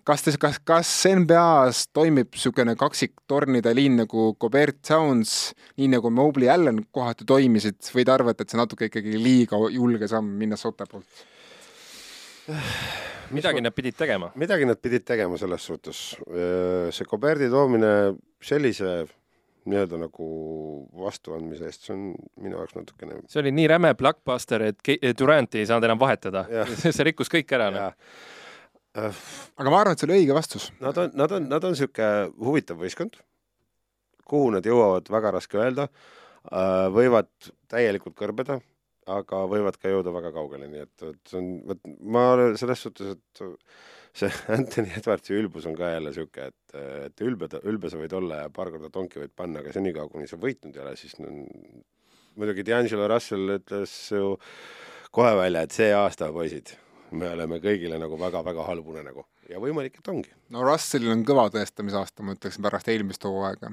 kas 0.04 0.24
te, 0.24 0.34
kas, 0.40 0.58
kas 0.66 0.90
NBA-s 1.08 1.88
toimib 1.96 2.32
niisugune 2.34 2.76
kaksiktornide 2.80 3.72
liin 3.76 3.98
nagu 4.02 4.32
Gobert 4.40 4.82
Sounds, 4.86 5.54
nii 5.80 5.90
nagu 5.96 6.12
Mobley 6.12 6.50
Allan 6.52 6.82
kohati 6.94 7.26
toimisid 7.28 7.80
või 7.94 8.04
te 8.04 8.14
arvate, 8.14 8.44
et 8.44 8.52
see 8.52 8.60
natuke 8.60 8.90
ikkagi 8.90 9.16
liiga 9.20 9.60
julge 9.72 10.08
samm 10.10 10.36
Minnesota 10.40 10.88
poolt? 10.90 11.24
midagi 13.32 13.62
nad 13.64 13.72
pidid 13.72 13.96
tegema. 13.96 14.30
midagi 14.36 14.66
nad 14.68 14.76
pidid 14.76 15.04
tegema 15.08 15.38
selles 15.40 15.64
suhtes. 15.64 16.00
see 16.92 17.08
Goberti 17.08 17.48
toomine 17.50 18.14
sellise 18.44 19.06
nii-öelda 19.64 19.96
nagu 19.96 20.26
vastuandmise 21.00 21.70
eest, 21.70 21.86
see 21.86 21.94
on 21.94 22.02
minu 22.44 22.58
jaoks 22.58 22.76
natukene 22.76 23.22
see 23.32 23.40
oli 23.40 23.54
nii 23.56 23.68
räme 23.72 23.94
blockbuster, 23.96 24.68
et 24.68 25.16
Duranti 25.18 25.62
ei 25.62 25.68
saanud 25.70 25.88
enam 25.88 26.00
vahetada. 26.00 26.44
see 26.84 27.08
rikkus 27.08 27.32
kõik 27.32 27.56
ära. 27.56 27.90
Aga 28.94 29.70
ma 29.72 29.80
arvan, 29.80 29.94
et 29.96 30.02
see 30.02 30.06
oli 30.06 30.20
õige 30.20 30.34
vastus. 30.36 30.68
Nad 30.82 30.98
on, 31.02 31.14
nad 31.18 31.32
on, 31.34 31.48
nad 31.50 31.64
on 31.66 31.72
niisugune 31.74 32.28
huvitav 32.46 32.78
võistkond, 32.78 33.16
kuhu 34.30 34.52
nad 34.54 34.66
jõuavad, 34.66 35.10
väga 35.10 35.32
raske 35.34 35.58
öelda, 35.58 35.88
äh, 36.46 36.84
võivad 36.94 37.32
täielikult 37.72 38.14
kõrbeda, 38.20 38.60
aga 39.10 39.40
võivad 39.50 39.80
ka 39.80 39.90
jõuda 39.90 40.14
väga 40.14 40.30
kaugele, 40.36 40.68
nii 40.70 40.84
et, 40.86 40.94
et 41.10 41.32
see 41.32 41.40
on, 41.40 41.48
vot 41.72 41.90
ma 42.14 42.22
selles 42.60 42.84
suhtes, 42.86 43.16
et 43.16 43.42
see 44.14 44.30
Anthony 44.56 44.94
Edwardsi 45.00 45.34
ülbus 45.40 45.66
on 45.68 45.74
ka 45.78 45.90
jälle 45.96 46.14
niisugune, 46.14 46.54
et, 46.54 46.78
et 47.08 47.26
ülbe, 47.26 47.50
ülbe 47.66 47.90
sa 47.90 47.98
võid 47.98 48.14
olla 48.14 48.44
ja 48.44 48.54
paar 48.54 48.70
korda 48.76 48.92
tonki 48.94 49.24
võid 49.24 49.34
panna, 49.34 49.64
aga 49.64 49.74
senikaua, 49.74 50.06
kuni 50.12 50.30
sa 50.30 50.38
võitnud 50.40 50.78
ei 50.78 50.86
ole, 50.86 50.94
siis 51.00 51.18
no, 51.18 51.34
muidugi 52.38 52.62
D'Angelo 52.70 53.10
Russell 53.10 53.58
ütles 53.58 53.98
ju 54.14 54.36
kohe 55.14 55.34
välja, 55.42 55.66
et 55.66 55.74
see 55.74 55.90
aasta, 55.98 56.30
poisid 56.34 56.76
me 57.18 57.30
oleme 57.34 57.60
kõigile 57.62 57.98
nagu 58.00 58.18
väga-väga 58.20 58.66
halb 58.68 58.88
unenägu 58.94 59.24
ja 59.50 59.60
võimalik, 59.62 59.98
et 60.00 60.10
ongi. 60.12 60.32
no 60.54 60.64
Russellil 60.66 61.12
on 61.14 61.24
kõva 61.26 61.46
tõestamisaasta, 61.54 62.24
ma 62.26 62.36
ütleksin, 62.36 62.64
pärast 62.64 62.90
eelmist 62.92 63.26
hooaega. 63.28 63.72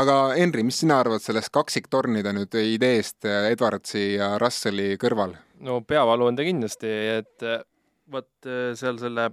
aga 0.00 0.18
Henri, 0.36 0.66
mis 0.66 0.82
sina 0.82 1.00
arvad 1.04 1.24
sellest 1.24 1.52
kaksiktornide 1.54 2.34
nüüd 2.36 2.58
ideest 2.62 3.26
Edwardsi 3.26 4.06
ja 4.16 4.34
Russelli 4.42 4.94
kõrval? 5.00 5.36
no 5.66 5.80
peavalu 5.82 6.30
on 6.30 6.38
ta 6.38 6.46
kindlasti, 6.46 6.92
et 7.20 7.50
vot 8.12 8.54
seal 8.78 9.00
selle 9.02 9.30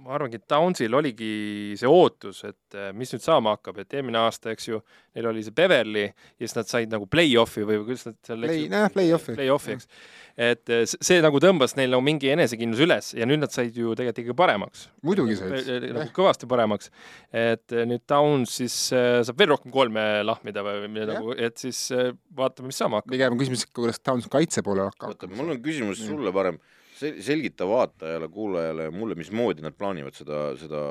ma 0.00 0.14
arvangi, 0.16 0.38
et 0.40 0.46
Downsil 0.48 0.94
oligi 0.96 1.30
see 1.78 1.88
ootus, 1.88 2.42
et 2.48 2.76
äh, 2.78 2.90
mis 2.96 3.10
nüüd 3.14 3.24
saama 3.24 3.54
hakkab, 3.56 3.80
et 3.82 3.98
eelmine 3.98 4.20
aasta, 4.22 4.52
eks 4.54 4.70
ju, 4.70 4.80
neil 5.16 5.28
oli 5.30 5.44
see 5.44 5.54
Beverly 5.56 6.06
ja 6.06 6.46
siis 6.46 6.56
nad 6.56 6.70
said 6.70 6.92
nagu 6.92 7.08
play-off'i 7.10 7.66
või 7.68 7.82
kuidas 7.82 8.06
nad 8.08 8.16
seal 8.26 8.46
Play, 8.46 8.64
jah, 8.70 8.88
play-off'i. 8.94 9.36
Play-off'i, 9.36 9.76
eks. 9.76 9.90
et 10.40 10.72
äh, 10.72 10.82
see 10.88 11.20
nagu 11.24 11.42
tõmbas 11.42 11.76
neil 11.78 11.92
nagu 11.92 12.04
mingi 12.06 12.32
enesekindlus 12.32 12.84
üles 12.86 13.12
ja 13.18 13.28
nüüd 13.28 13.42
nad 13.44 13.54
said 13.54 13.76
ju 13.76 13.92
tegelikult 13.98 14.24
ikka 14.24 14.38
paremaks. 14.40 14.88
muidugi 15.06 15.36
said. 15.40 15.88
nagu 15.90 16.08
kõvasti 16.16 16.48
paremaks. 16.50 16.92
et 17.28 17.76
äh, 17.76 17.86
nüüd 17.90 18.06
Downs 18.08 18.56
siis 18.62 18.80
saab 18.90 19.36
veel 19.36 19.52
rohkem 19.54 19.74
kolme 19.74 20.08
lahmida 20.26 20.64
või 20.64 20.90
nagu, 20.96 21.36
et 21.36 21.60
siis 21.60 21.88
vaatame, 22.36 22.72
mis 22.72 22.80
saama 22.80 23.02
hakkab. 23.02 23.14
pigem 23.16 23.40
küsimus, 23.40 23.68
kuidas 23.68 24.00
Downs 24.00 24.30
kaitse 24.32 24.64
poole 24.64 24.88
hakkab. 24.88 25.12
oota, 25.12 25.30
mul 25.34 25.56
on 25.56 25.64
küsimus 25.64 26.00
sulle 26.06 26.32
parem 26.34 26.60
selgita 27.00 27.68
vaatajale, 27.68 28.28
kuulajale 28.32 28.88
ja 28.88 28.94
mulle, 28.94 29.16
mismoodi 29.18 29.64
nad 29.64 29.76
plaanivad 29.78 30.16
seda, 30.16 30.50
seda 30.60 30.84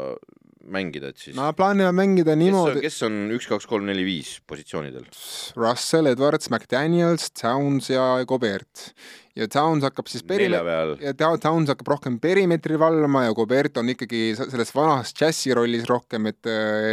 mängida, 0.70 1.12
et 1.14 1.22
siis 1.22 1.38
Nad 1.38 1.55
plaanivad 1.57 1.95
mängida 1.97 2.36
niimoodi 2.38 2.84
kes 2.84 3.01
on 3.07 3.18
üks, 3.36 3.47
kaks, 3.49 3.68
kolm, 3.70 3.88
neli, 3.89 4.03
viis 4.07 4.36
positsioonidel? 4.49 5.07
Russell, 5.60 6.12
Edwards, 6.12 6.51
McDaniels, 6.53 7.30
Towns 7.38 7.89
ja 7.93 8.12
Gobert. 8.30 8.91
Ja 9.38 9.47
Towns 9.51 9.86
hakkab 9.88 10.09
siis 10.11 10.23
peri- 10.27 10.49
ja 10.49 11.13
Towns 11.13 11.69
hakkab 11.69 11.93
rohkem 11.95 12.19
perimeetri 12.19 12.80
valvama 12.80 13.25
ja 13.27 13.34
Gobert 13.38 13.77
on 13.77 13.89
ikkagi 13.93 14.34
selles 14.39 14.73
vanas 14.75 15.13
džässi 15.13 15.53
rollis 15.57 15.88
rohkem, 15.89 16.30
et, 16.32 16.45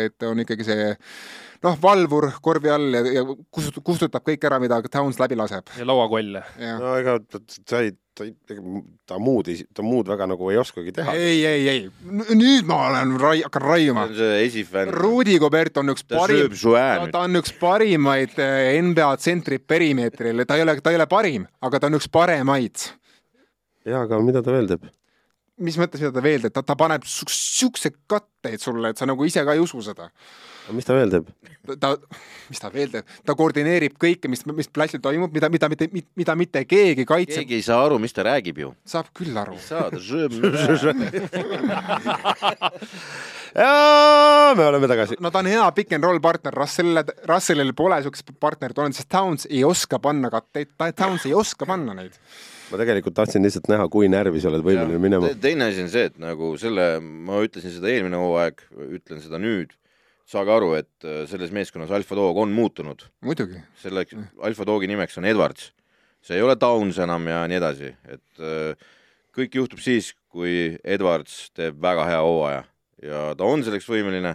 et 0.06 0.28
on 0.28 0.44
ikkagi 0.44 0.66
see 0.66 0.88
noh, 1.64 1.76
valvur 1.82 2.30
korvi 2.42 2.72
all 2.72 2.98
ja, 2.98 3.04
ja 3.20 3.26
kustutab, 3.26 3.84
kustutab 3.86 4.26
kõik 4.26 4.48
ära, 4.48 4.60
mida 4.62 4.80
Towns 4.90 5.20
läbi 5.22 5.38
laseb. 5.38 5.72
ja 5.78 5.86
lauakolle. 5.88 6.44
no 6.80 6.96
ega 7.00 7.18
sa 7.66 7.84
ei 7.84 7.94
ta, 8.16 8.24
ta 9.06 9.18
muud 9.20 9.48
ei, 9.50 9.64
ta 9.74 9.84
muud 9.84 10.08
väga 10.08 10.26
nagu 10.30 10.48
ei 10.50 10.58
oskagi 10.60 10.94
teha. 10.96 11.14
ei, 11.18 11.40
ei, 11.46 11.68
ei, 11.68 11.82
nüüd 12.32 12.66
ma 12.68 12.78
olen 12.88 13.14
rai-, 13.20 13.42
hakkan 13.44 13.66
raiuma. 13.66 14.06
see 14.16 14.38
esifänn. 14.46 14.92
Rudi 14.94 15.36
Gobert 15.42 15.76
on 15.82 15.92
üks 15.92 16.06
parim, 16.08 16.54
ta, 16.56 17.06
ta 17.12 17.24
on 17.26 17.40
üks 17.40 17.54
parimaid 17.60 18.36
eh, 18.42 18.76
NBA 18.82 19.10
tsentrid 19.20 19.66
perimeetril, 19.68 20.44
ta 20.48 20.58
ei 20.58 20.64
ole, 20.64 20.78
ta 20.80 20.94
ei 20.94 21.00
ole 21.00 21.08
parim, 21.10 21.46
aga 21.66 21.82
ta 21.82 21.90
on 21.90 22.00
üks 22.00 22.08
paremaid. 22.26 22.76
jaa, 23.86 24.02
aga 24.02 24.18
mida 24.26 24.42
ta 24.42 24.54
veel 24.54 24.66
teeb? 24.70 24.86
Mis 25.58 25.78
mõttes, 25.80 26.02
mida 26.02 26.12
ta 26.12 26.24
veel 26.24 26.44
teeb, 26.44 26.54
ta, 26.56 26.62
ta 26.66 26.76
paneb 26.78 27.06
siukseid 27.06 27.96
katteid 28.10 28.60
sulle, 28.62 28.92
et 28.92 29.00
sa 29.00 29.08
nagu 29.08 29.24
ise 29.24 29.44
ka 29.46 29.56
ei 29.56 29.62
usu 29.62 29.82
seda 29.84 30.10
mis 30.74 30.86
ta 30.86 30.94
veel 30.96 31.10
teeb? 31.12 31.28
ta, 31.80 31.92
mis 32.50 32.60
ta 32.62 32.70
veel 32.72 32.90
teeb? 32.92 33.06
ta 33.26 33.34
koordineerib 33.38 33.96
kõike, 34.00 34.30
mis, 34.30 34.42
mis 34.48 34.68
platsil 34.72 35.00
toimub, 35.02 35.32
mida, 35.34 35.50
mida 35.52 35.68
mitte, 35.70 35.88
mida 35.92 36.36
mitte 36.38 36.62
keegi 36.68 37.06
kaitseb. 37.08 37.42
keegi 37.42 37.60
ei 37.60 37.66
saa 37.66 37.84
aru, 37.86 37.98
mis 38.02 38.14
ta 38.16 38.24
räägib 38.26 38.60
ju. 38.62 38.72
saab 38.88 39.10
küll 39.16 39.36
aru. 39.38 39.58
saad, 39.62 39.98
ja 43.56 44.52
me 44.58 44.66
oleme 44.66 44.90
tagasi. 44.90 45.20
no 45.20 45.30
ta 45.30 45.42
on 45.44 45.50
hea 45.52 45.70
pick 45.76 45.94
and 45.96 46.06
roll 46.06 46.20
partner, 46.22 46.54
Russellile, 46.56 47.04
Russellil 47.30 47.72
pole 47.78 48.02
siukest 48.06 48.34
partnerit 48.42 48.78
olnud, 48.82 48.98
sest 48.98 49.10
Towns 49.12 49.48
ei 49.50 49.64
oska 49.66 50.00
panna 50.02 50.32
katteid, 50.32 50.74
Towns 50.96 51.28
ei 51.28 51.34
oska 51.36 51.68
panna 51.68 51.96
neid 51.96 52.14
ma 52.70 52.80
tegelikult 52.80 53.16
tahtsin 53.16 53.44
lihtsalt 53.46 53.70
näha, 53.70 53.88
kui 53.92 54.10
närvi 54.12 54.42
sa 54.42 54.50
oled 54.50 54.64
võimeline 54.66 55.00
minema 55.02 55.30
Te-. 55.30 55.40
teine 55.48 55.70
asi 55.70 55.84
on 55.84 55.90
see, 55.92 56.10
et 56.10 56.20
nagu 56.22 56.52
selle, 56.60 56.86
ma 57.00 57.40
ütlesin 57.44 57.74
seda 57.74 57.90
eelmine 57.92 58.20
hooaeg, 58.20 58.62
ütlen 58.98 59.22
seda 59.24 59.40
nüüd, 59.42 59.74
saage 60.26 60.54
aru, 60.56 60.72
et 60.80 61.06
äh, 61.06 61.24
selles 61.30 61.54
meeskonnas 61.54 61.94
Alfa 61.94 62.18
Dog 62.18 62.38
on 62.42 62.54
muutunud, 62.54 63.06
muidugi. 63.26 63.62
selleks 63.82 64.16
Alfa 64.42 64.66
Dogi 64.68 64.90
nimeks 64.90 65.18
on 65.20 65.28
Edwards. 65.28 65.72
see 66.26 66.38
ei 66.38 66.42
ole 66.42 66.56
Downs 66.58 66.96
enam 66.98 67.28
ja 67.30 67.44
nii 67.46 67.60
edasi, 67.60 67.92
et 68.10 68.42
äh, 68.42 68.88
kõik 69.36 69.60
juhtub 69.60 69.82
siis, 69.82 70.14
kui 70.32 70.74
Edwards 70.82 71.52
teeb 71.54 71.78
väga 71.82 72.08
hea 72.08 72.24
hooaja 72.24 72.64
ja 73.04 73.22
ta 73.38 73.46
on 73.46 73.62
selleks 73.64 73.86
võimeline 73.88 74.34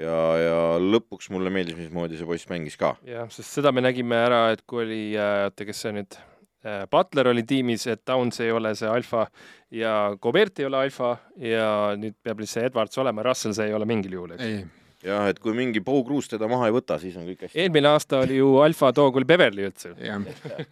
ja, 0.00 0.16
ja 0.40 0.56
lõpuks 0.80 1.30
mulle 1.32 1.52
meeldis, 1.52 1.76
mismoodi 1.78 2.18
see 2.18 2.28
poiss 2.28 2.48
mängis 2.50 2.78
ka. 2.80 2.94
jah, 3.06 3.28
sest 3.32 3.58
seda 3.58 3.72
me 3.74 3.84
nägime 3.84 4.18
ära, 4.18 4.46
et 4.54 4.64
kui 4.68 4.84
oli, 4.84 5.02
oota, 5.20 5.66
kes 5.68 5.84
see 5.84 5.94
nüüd, 5.96 6.18
Butler 6.90 7.30
oli 7.30 7.44
tiimis, 7.46 7.86
et 7.92 8.02
Downs 8.06 8.40
ei 8.42 8.50
ole 8.50 8.74
see 8.78 8.88
alfa 8.90 9.26
ja 9.70 9.92
Gobert 10.22 10.58
ei 10.58 10.66
ole 10.66 10.80
alfa 10.86 11.12
ja 11.38 11.68
nüüd 11.98 12.16
peab 12.22 12.42
lihtsalt 12.42 12.70
Edwards 12.70 12.98
olema, 12.98 13.22
Russell 13.26 13.54
see 13.56 13.70
ei 13.70 13.76
ole 13.76 13.86
mingil 13.88 14.18
juhul, 14.18 14.36
eks. 14.36 14.82
jah, 15.06 15.26
et 15.30 15.38
kui 15.42 15.54
mingi 15.56 15.80
Paul 15.84 16.02
Kruus 16.06 16.28
teda 16.30 16.48
maha 16.50 16.68
ei 16.68 16.74
võta, 16.74 16.98
siis 17.02 17.16
on 17.18 17.26
kõik 17.28 17.46
hästi. 17.46 17.58
eelmine 17.62 17.90
aasta 17.92 18.20
oli 18.24 18.38
ju 18.40 18.50
alfa 18.64 18.90
toog 18.96 19.18
oli 19.20 19.28
Beverly 19.28 19.66
üldse. 19.68 19.92
jah. 20.02 20.22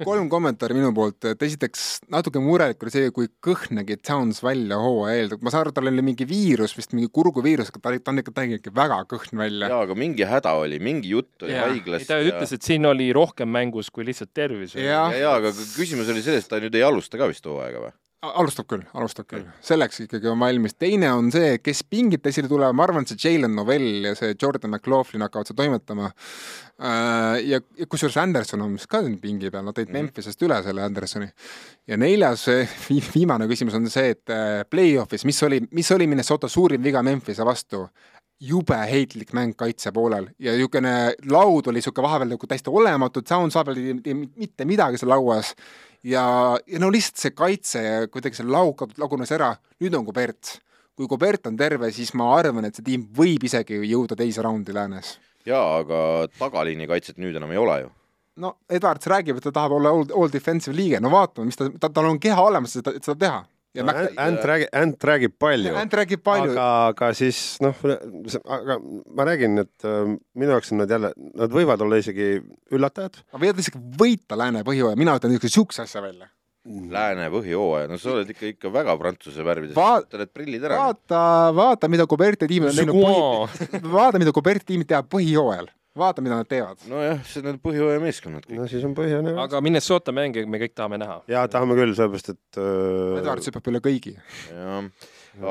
kolm 0.02 0.28
kommentaari 0.32 0.76
minu 0.76 0.90
poolt, 0.96 1.30
et 1.30 1.44
esiteks 1.46 1.86
natuke 2.12 2.42
murelik 2.42 2.82
oli 2.84 2.94
see, 2.94 3.12
kui 3.14 3.30
kõhn 3.44 3.78
nägi 3.80 3.98
Towns 4.02 4.42
välja 4.44 4.78
hooaja 4.82 5.22
eel, 5.22 5.34
ma 5.40 5.54
saan 5.54 5.64
aru, 5.64 5.74
tal 5.76 5.90
oli 5.90 6.04
mingi 6.04 6.26
viirus 6.28 6.76
vist, 6.78 6.94
mingi 6.96 7.10
kurguviirus, 7.14 7.72
aga 7.72 7.82
ta 7.82 7.92
oli, 7.92 8.02
ta 8.02 8.14
on 8.14 8.22
ikka, 8.24 8.34
ta 8.34 8.46
nägi 8.46 8.60
ikka 8.60 8.74
väga 8.76 9.00
kõhn 9.14 9.44
välja. 9.44 9.72
jaa, 9.72 9.82
aga 9.88 9.98
mingi 9.98 10.28
häda 10.28 10.54
oli, 10.60 10.80
mingi 10.82 11.14
jutt 11.14 11.46
oli 11.46 11.56
Jaa. 11.56 11.68
haiglast. 11.70 12.10
ta 12.10 12.20
ütles, 12.22 12.54
et 12.56 12.66
siin 12.66 12.86
oli 12.90 13.10
rohkem 13.16 13.50
mängus 13.50 13.92
kui 13.94 14.06
lihtsalt 14.06 14.34
tervis. 14.34 14.76
Jah. 14.78 15.12
ja, 15.14 15.20
ja, 15.26 15.36
aga 15.40 15.54
küsimus 15.54 16.10
oli 16.12 16.24
selles, 16.24 16.46
et 16.46 16.50
ta 16.50 16.62
nüüd 16.62 16.74
ei 16.74 16.86
alusta 16.86 17.20
ka 17.20 17.30
vist 17.30 17.46
hooaega 17.46 17.86
või? 17.86 17.94
Alustab 18.40 18.68
küll, 18.70 18.84
alustab 18.96 19.26
küll, 19.30 19.44
selleks 19.64 20.02
ikkagi 20.04 20.28
on 20.30 20.40
valmis. 20.40 20.74
teine 20.78 21.10
on 21.12 21.30
see, 21.34 21.58
kes 21.62 21.82
pingit 21.90 22.26
esile 22.30 22.48
tulevad, 22.50 22.76
ma 22.76 22.86
arvan, 22.86 23.04
et 23.04 23.12
see 23.12 23.20
Jalen 23.22 23.54
Novell 23.56 24.08
ja 24.08 24.14
see 24.18 24.34
Jordan 24.40 24.72
McLaughlin 24.72 25.24
hakkavad 25.26 25.50
seda 25.50 25.62
toimetama. 25.62 26.10
ja, 27.44 27.60
ja 27.60 27.86
kusjuures 27.90 28.16
Anderson 28.20 28.64
on 28.64 28.74
vist 28.78 28.90
ka 28.90 29.02
siin 29.04 29.18
pingi 29.22 29.50
peal, 29.50 29.66
nad 29.66 29.76
tõid 29.76 29.90
mm. 29.90 29.98
Memphisest 29.98 30.42
üle 30.46 30.60
selle 30.66 30.84
Andersoni. 30.86 31.30
ja 31.90 32.00
neljas 32.00 32.48
vi 32.88 33.00
viimane 33.14 33.48
küsimus 33.50 33.78
on 33.78 33.88
see, 33.92 34.14
et 34.16 34.34
äh, 34.34 34.64
play-off'is, 34.70 35.26
mis 35.28 35.42
oli, 35.46 35.62
mis 35.70 35.92
oli 35.94 36.08
Minnesota 36.10 36.50
suurim 36.50 36.82
viga 36.82 37.02
Memphise 37.04 37.46
vastu 37.46 37.86
jube 38.44 38.76
heitlik 38.90 39.32
mäng 39.32 39.54
kaitse 39.56 39.92
poolel 39.94 40.26
ja 40.42 40.52
niisugune 40.52 41.14
laud 41.30 41.70
oli 41.70 41.80
niisugune 41.80 42.06
vahepeal 42.08 42.34
nagu 42.34 42.46
täiesti 42.50 42.70
olematu, 42.70 43.22
Sounds 43.28 43.54
vahepeal 43.54 43.80
ei 43.80 43.98
teinud 44.02 44.38
mitte 44.40 44.66
midagi 44.68 45.00
seal 45.00 45.14
lauas 45.14 45.54
ja, 46.04 46.24
ja 46.66 46.82
no 46.82 46.90
lihtsalt 46.92 47.22
see 47.22 47.34
kaitse 47.36 47.82
kuidagi 48.12 48.40
see 48.40 48.48
lauk 48.48 48.84
lagunes 49.00 49.32
ära, 49.34 49.54
nüüd 49.82 49.96
on 49.98 50.06
Kubert. 50.06 50.58
kui 50.94 51.08
Kubert 51.10 51.48
on 51.50 51.56
terve, 51.58 51.90
siis 51.90 52.12
ma 52.14 52.28
arvan, 52.36 52.68
et 52.68 52.76
see 52.76 52.86
tiim 52.86 53.08
võib 53.16 53.42
isegi 53.48 53.80
jõuda 53.82 54.14
teise 54.18 54.44
raundi 54.44 54.74
läänes. 54.74 55.18
jaa, 55.46 55.80
aga 55.80 56.28
tagaliini 56.38 56.86
kaitset 56.90 57.18
nüüd 57.18 57.36
enam 57.36 57.52
ei 57.52 57.60
ole 57.60 57.80
ju. 57.80 57.90
no 58.36 58.56
Edwards 58.68 59.06
räägib, 59.10 59.38
et 59.38 59.48
ta 59.48 59.52
tahab 59.52 59.78
olla 59.78 59.90
all, 59.90 60.06
all 60.14 60.32
defensive 60.32 60.76
liige, 60.76 61.00
no 61.00 61.10
vaatame, 61.10 61.50
mis 61.50 61.58
ta, 61.58 61.70
ta, 61.80 61.90
tal 61.90 62.10
on 62.10 62.20
keha 62.20 62.42
olemas, 62.42 62.76
et 62.76 63.04
seda 63.04 63.18
teha. 63.26 63.42
Ja 63.74 63.82
no, 63.84 63.90
Mac- 63.92 64.14
Ant 64.22 64.44
räägib, 64.50 64.68
Ant 64.80 65.06
räägib 65.10 65.34
palju. 65.42 65.74
Ant 65.80 65.96
räägib 65.98 66.22
palju 66.24 66.52
aga, 66.54 66.66
aga 66.92 67.10
siis 67.18 67.40
noh, 67.64 67.74
aga 68.44 68.78
ma 69.16 69.26
räägin, 69.28 69.58
et 69.64 69.88
äh, 69.88 70.14
minu 70.38 70.54
jaoks 70.54 70.72
on 70.74 70.82
nad 70.84 70.94
jälle, 70.94 71.10
nad 71.34 71.52
võivad 71.54 71.82
olla 71.84 71.98
isegi 72.02 72.36
üllatajad. 72.74 73.20
võivad 73.34 73.60
isegi 73.64 73.82
võita 73.98 74.38
lääne 74.38 74.62
põhjooaja, 74.66 74.98
mina 75.00 75.16
ütlen 75.18 75.34
niisuguse 75.34 75.58
siukse 75.58 75.84
asja 75.86 76.02
välja. 76.04 76.30
Lääne 76.64 77.26
põhihooaja, 77.28 77.90
no 77.90 77.98
sa 78.00 78.14
oled 78.14 78.30
ikka, 78.32 78.46
ikka 78.54 78.70
väga 78.72 78.94
prantsuse 78.96 79.44
värvides 79.44 79.76
Va-, 79.76 79.98
võta 80.00 80.16
need 80.22 80.30
prillid 80.32 80.62
ära. 80.64 80.78
vaata, 80.86 81.18
vaata, 81.52 81.90
mida 81.92 82.06
Kuberti 82.08 82.48
tiim 82.48 82.64
on 82.70 82.78
teinud 82.78 83.02
vaata, 83.98 84.20
mida 84.22 84.32
Kuberti 84.32 84.70
tiimid 84.70 84.88
teevad 84.88 85.10
põhijooajal, 85.12 85.68
vaata, 85.98 86.24
mida 86.24 86.40
nad 86.40 86.48
teevad. 86.50 86.82
nojah, 86.90 87.22
see 87.28 87.44
on 87.46 87.60
põhihooaja 87.62 88.02
meeskonnad 88.02 88.48
kõik. 88.48 88.58
no 88.58 88.66
siis 88.70 88.84
on 88.86 88.96
põhjane. 88.96 89.36
aga 89.44 89.60
Minnesota 89.64 90.14
mänge 90.16 90.44
me 90.50 90.60
kõik 90.62 90.74
tahame 90.74 90.98
näha. 91.02 91.20
jaa, 91.30 91.46
tahame 91.52 91.78
küll, 91.78 91.94
sellepärast 91.96 92.34
et 92.34 92.60
äh, 92.60 93.20
Edwards 93.20 93.50
hüppab 93.50 93.72
üle 93.72 93.82
kõigi. 93.84 94.16
jah, 94.50 94.90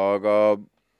aga 0.03 0.35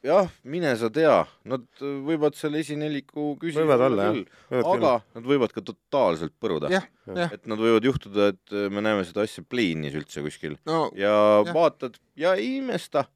jah, 0.04 0.32
mine 0.56 0.74
sa 0.80 0.90
tea, 0.94 1.16
nad 1.50 1.66
võivad 1.80 2.38
selle 2.40 2.62
esineliku 2.64 3.34
küsida 3.42 3.64
Võivad 3.64 3.86
olla, 3.88 4.08
jah. 4.08 4.18
küll, 4.18 4.64
aga 4.74 4.94
nad 5.18 5.30
võivad 5.34 5.56
ka 5.56 5.64
totaalselt 5.66 6.36
põruda. 6.44 6.84
et 7.26 7.48
nad 7.50 7.60
võivad 7.60 7.88
juhtuda, 7.88 8.32
et 8.36 8.58
me 8.72 8.84
näeme 8.84 9.06
seda 9.08 9.26
asja 9.28 9.44
play-in'is 9.48 9.96
üldse 10.00 10.24
kuskil 10.26 10.58
no 10.70 10.86
ja 10.96 11.14
Jah. 11.44 11.54
vaatad 11.56 12.00
ja 12.20 12.36
ei 12.40 12.58
imesta 12.62 13.08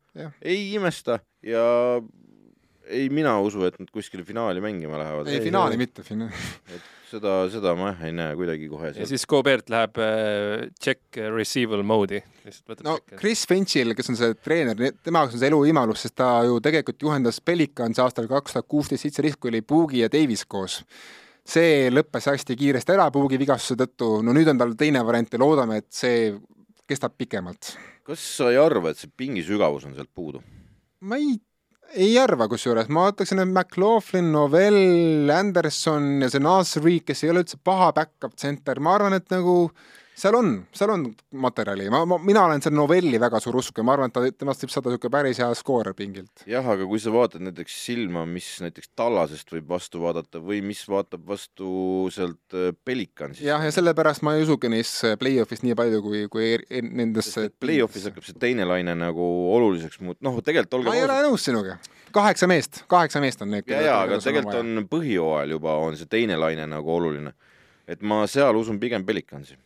ei 0.42 0.74
imesta 0.74 1.20
ja 1.46 2.02
ei 2.88 3.10
mina 3.14 3.38
usu, 3.44 3.66
et 3.68 3.78
nad 3.82 3.90
kuskile 3.94 4.24
finaali 4.28 4.62
mängima 4.64 5.00
lähevad. 5.00 5.28
ei 5.32 5.42
finaali 5.44 5.78
mitte, 5.80 6.04
fina-. 6.06 6.30
seda, 7.12 7.34
seda 7.52 7.74
ma 7.78 7.92
jah 7.92 8.06
ei 8.08 8.16
näe 8.16 8.36
kuidagi 8.40 8.68
kohe 8.72 8.92
ja. 8.96 9.08
siis 9.10 9.26
Gobert 9.30 9.70
läheb 9.72 10.00
äh, 10.04 10.66
check 10.84 11.20
receival 11.36 11.84
mode'i, 11.88 12.22
lihtsalt 12.46 12.74
võtab 12.74 12.90
no 12.90 12.96
check'i. 12.98 13.20
Chris 13.22 13.46
Finchil, 13.50 13.96
kes 13.98 14.12
on 14.14 14.20
see 14.20 14.34
treener, 14.44 14.82
tema 15.06 15.24
jaoks 15.24 15.38
on 15.38 15.44
see 15.44 15.52
elu 15.52 15.62
imalus, 15.72 16.04
sest 16.06 16.18
ta 16.20 16.32
ju 16.48 16.60
tegelikult 16.64 17.08
juhendas 17.08 17.40
Pelicans 17.44 18.02
aastal 18.04 18.30
kaks 18.32 18.58
tuhat 18.58 18.70
kuusteist, 18.70 19.06
seitseteist, 19.06 19.40
kui 19.42 19.54
oli 19.54 19.64
Puugi 19.66 20.04
ja 20.04 20.12
Davis 20.12 20.46
koos. 20.46 20.82
see 21.48 21.88
lõppes 21.94 22.28
hästi 22.28 22.58
kiiresti 22.60 22.96
ära 22.98 23.10
Puugi 23.12 23.40
vigastuse 23.40 23.80
tõttu, 23.80 24.18
no 24.24 24.36
nüüd 24.36 24.52
on 24.52 24.60
tal 24.60 24.76
teine 24.80 25.04
variant 25.08 25.34
ja 25.34 25.44
loodame, 25.44 25.82
et 25.84 25.92
see 25.96 26.32
kestab 26.88 27.16
pikemalt. 27.20 27.76
kas 28.08 28.24
sa 28.38 28.52
ei 28.52 28.60
arva, 28.60 28.92
et 28.92 29.00
see 29.00 29.12
pingi 29.12 29.44
sügavus 29.44 29.88
on 29.88 29.96
sealt 29.96 30.12
puudu? 30.16 30.44
ma 31.08 31.20
ei, 31.20 31.38
ei 31.96 32.18
arva 32.20 32.48
kusjuures, 32.52 32.90
ma 32.94 33.08
ütleksin, 33.12 33.42
et 33.42 33.52
McLaughlin, 33.52 34.32
Novell, 34.34 35.30
Anderson 35.34 36.18
ja 36.24 36.30
see 36.32 36.44
Nasri, 36.44 36.98
kes 37.06 37.24
ei 37.24 37.32
ole 37.34 37.46
üldse 37.46 37.60
paha 37.64 37.92
back-up 37.96 38.36
center, 38.40 38.82
ma 38.84 38.98
arvan, 38.98 39.16
et 39.18 39.30
nagu 39.34 39.70
seal 40.18 40.36
on, 40.36 40.52
seal 40.74 40.92
on 40.92 41.04
materjali, 41.38 41.88
ma, 41.94 42.02
ma, 42.10 42.18
mina 42.24 42.44
olen 42.48 42.62
seal 42.64 42.74
Novelli 42.76 43.20
väga 43.22 43.40
suur 43.44 43.60
usku 43.60 43.82
ja 43.82 43.86
ma 43.88 43.94
arvan, 43.94 44.10
et 44.10 44.16
ta, 44.16 44.24
temast 44.34 44.64
võib 44.64 44.74
saada 44.74 44.92
niisugune 44.92 45.14
päris 45.14 45.42
hea 45.42 45.50
skoorer 45.60 45.94
pingilt. 45.98 46.44
jah, 46.50 46.66
aga 46.74 46.88
kui 46.90 47.02
sa 47.02 47.14
vaatad 47.14 47.44
näiteks 47.46 47.76
silma, 47.86 48.24
mis 48.30 48.48
näiteks 48.64 48.92
Tallasest 48.98 49.54
võib 49.54 49.68
vastu 49.70 50.02
vaadata 50.02 50.42
või 50.44 50.64
mis 50.66 50.82
vaatab 50.90 51.28
vastu 51.28 51.70
sealt 52.14 52.58
äh, 52.58 52.72
Pelicansist. 52.86 53.46
jah, 53.46 53.62
ja 53.64 53.74
sellepärast 53.74 54.26
ma 54.26 54.34
ei 54.38 54.46
usugi 54.46 54.72
neisse 54.74 55.14
play-off'is 55.22 55.62
nii 55.66 55.78
palju 55.78 56.02
kui, 56.06 56.24
kui 56.34 56.50
er, 56.56 56.66
er, 56.70 56.88
nendesse 56.88 57.50
Play-off'is 57.62 58.10
hakkab 58.10 58.26
see 58.26 58.40
teine 58.42 58.66
laine 58.70 58.98
nagu 58.98 59.30
oluliseks 59.58 60.02
muut-, 60.02 60.22
noh, 60.26 60.42
tegelikult 60.42 60.80
ma 60.80 60.82
olgem 60.82 60.98
ei 60.98 61.06
ole 61.06 61.20
nõus 61.28 61.46
sinuga. 61.46 61.78
kaheksa 62.16 62.50
meest, 62.50 62.82
kaheksa 62.90 63.22
meest 63.22 63.46
on 63.46 63.54
need. 63.54 63.70
ja, 63.70 63.86
ja, 63.86 64.02
aga 64.08 64.18
tegelikult 64.24 64.64
on 64.64 64.90
põhijooajal 64.90 65.58
juba 65.60 65.78
on 65.86 66.00
see 66.00 66.10
teine 66.10 66.42
laine 66.42 66.66
nagu 66.74 66.98
oluline. 66.98 67.38
et 67.88 68.02
ma 68.02 68.24
seal 68.28 68.58
usun 68.58 68.82
pigem 68.82 69.06
Pelicansi. 69.06 69.60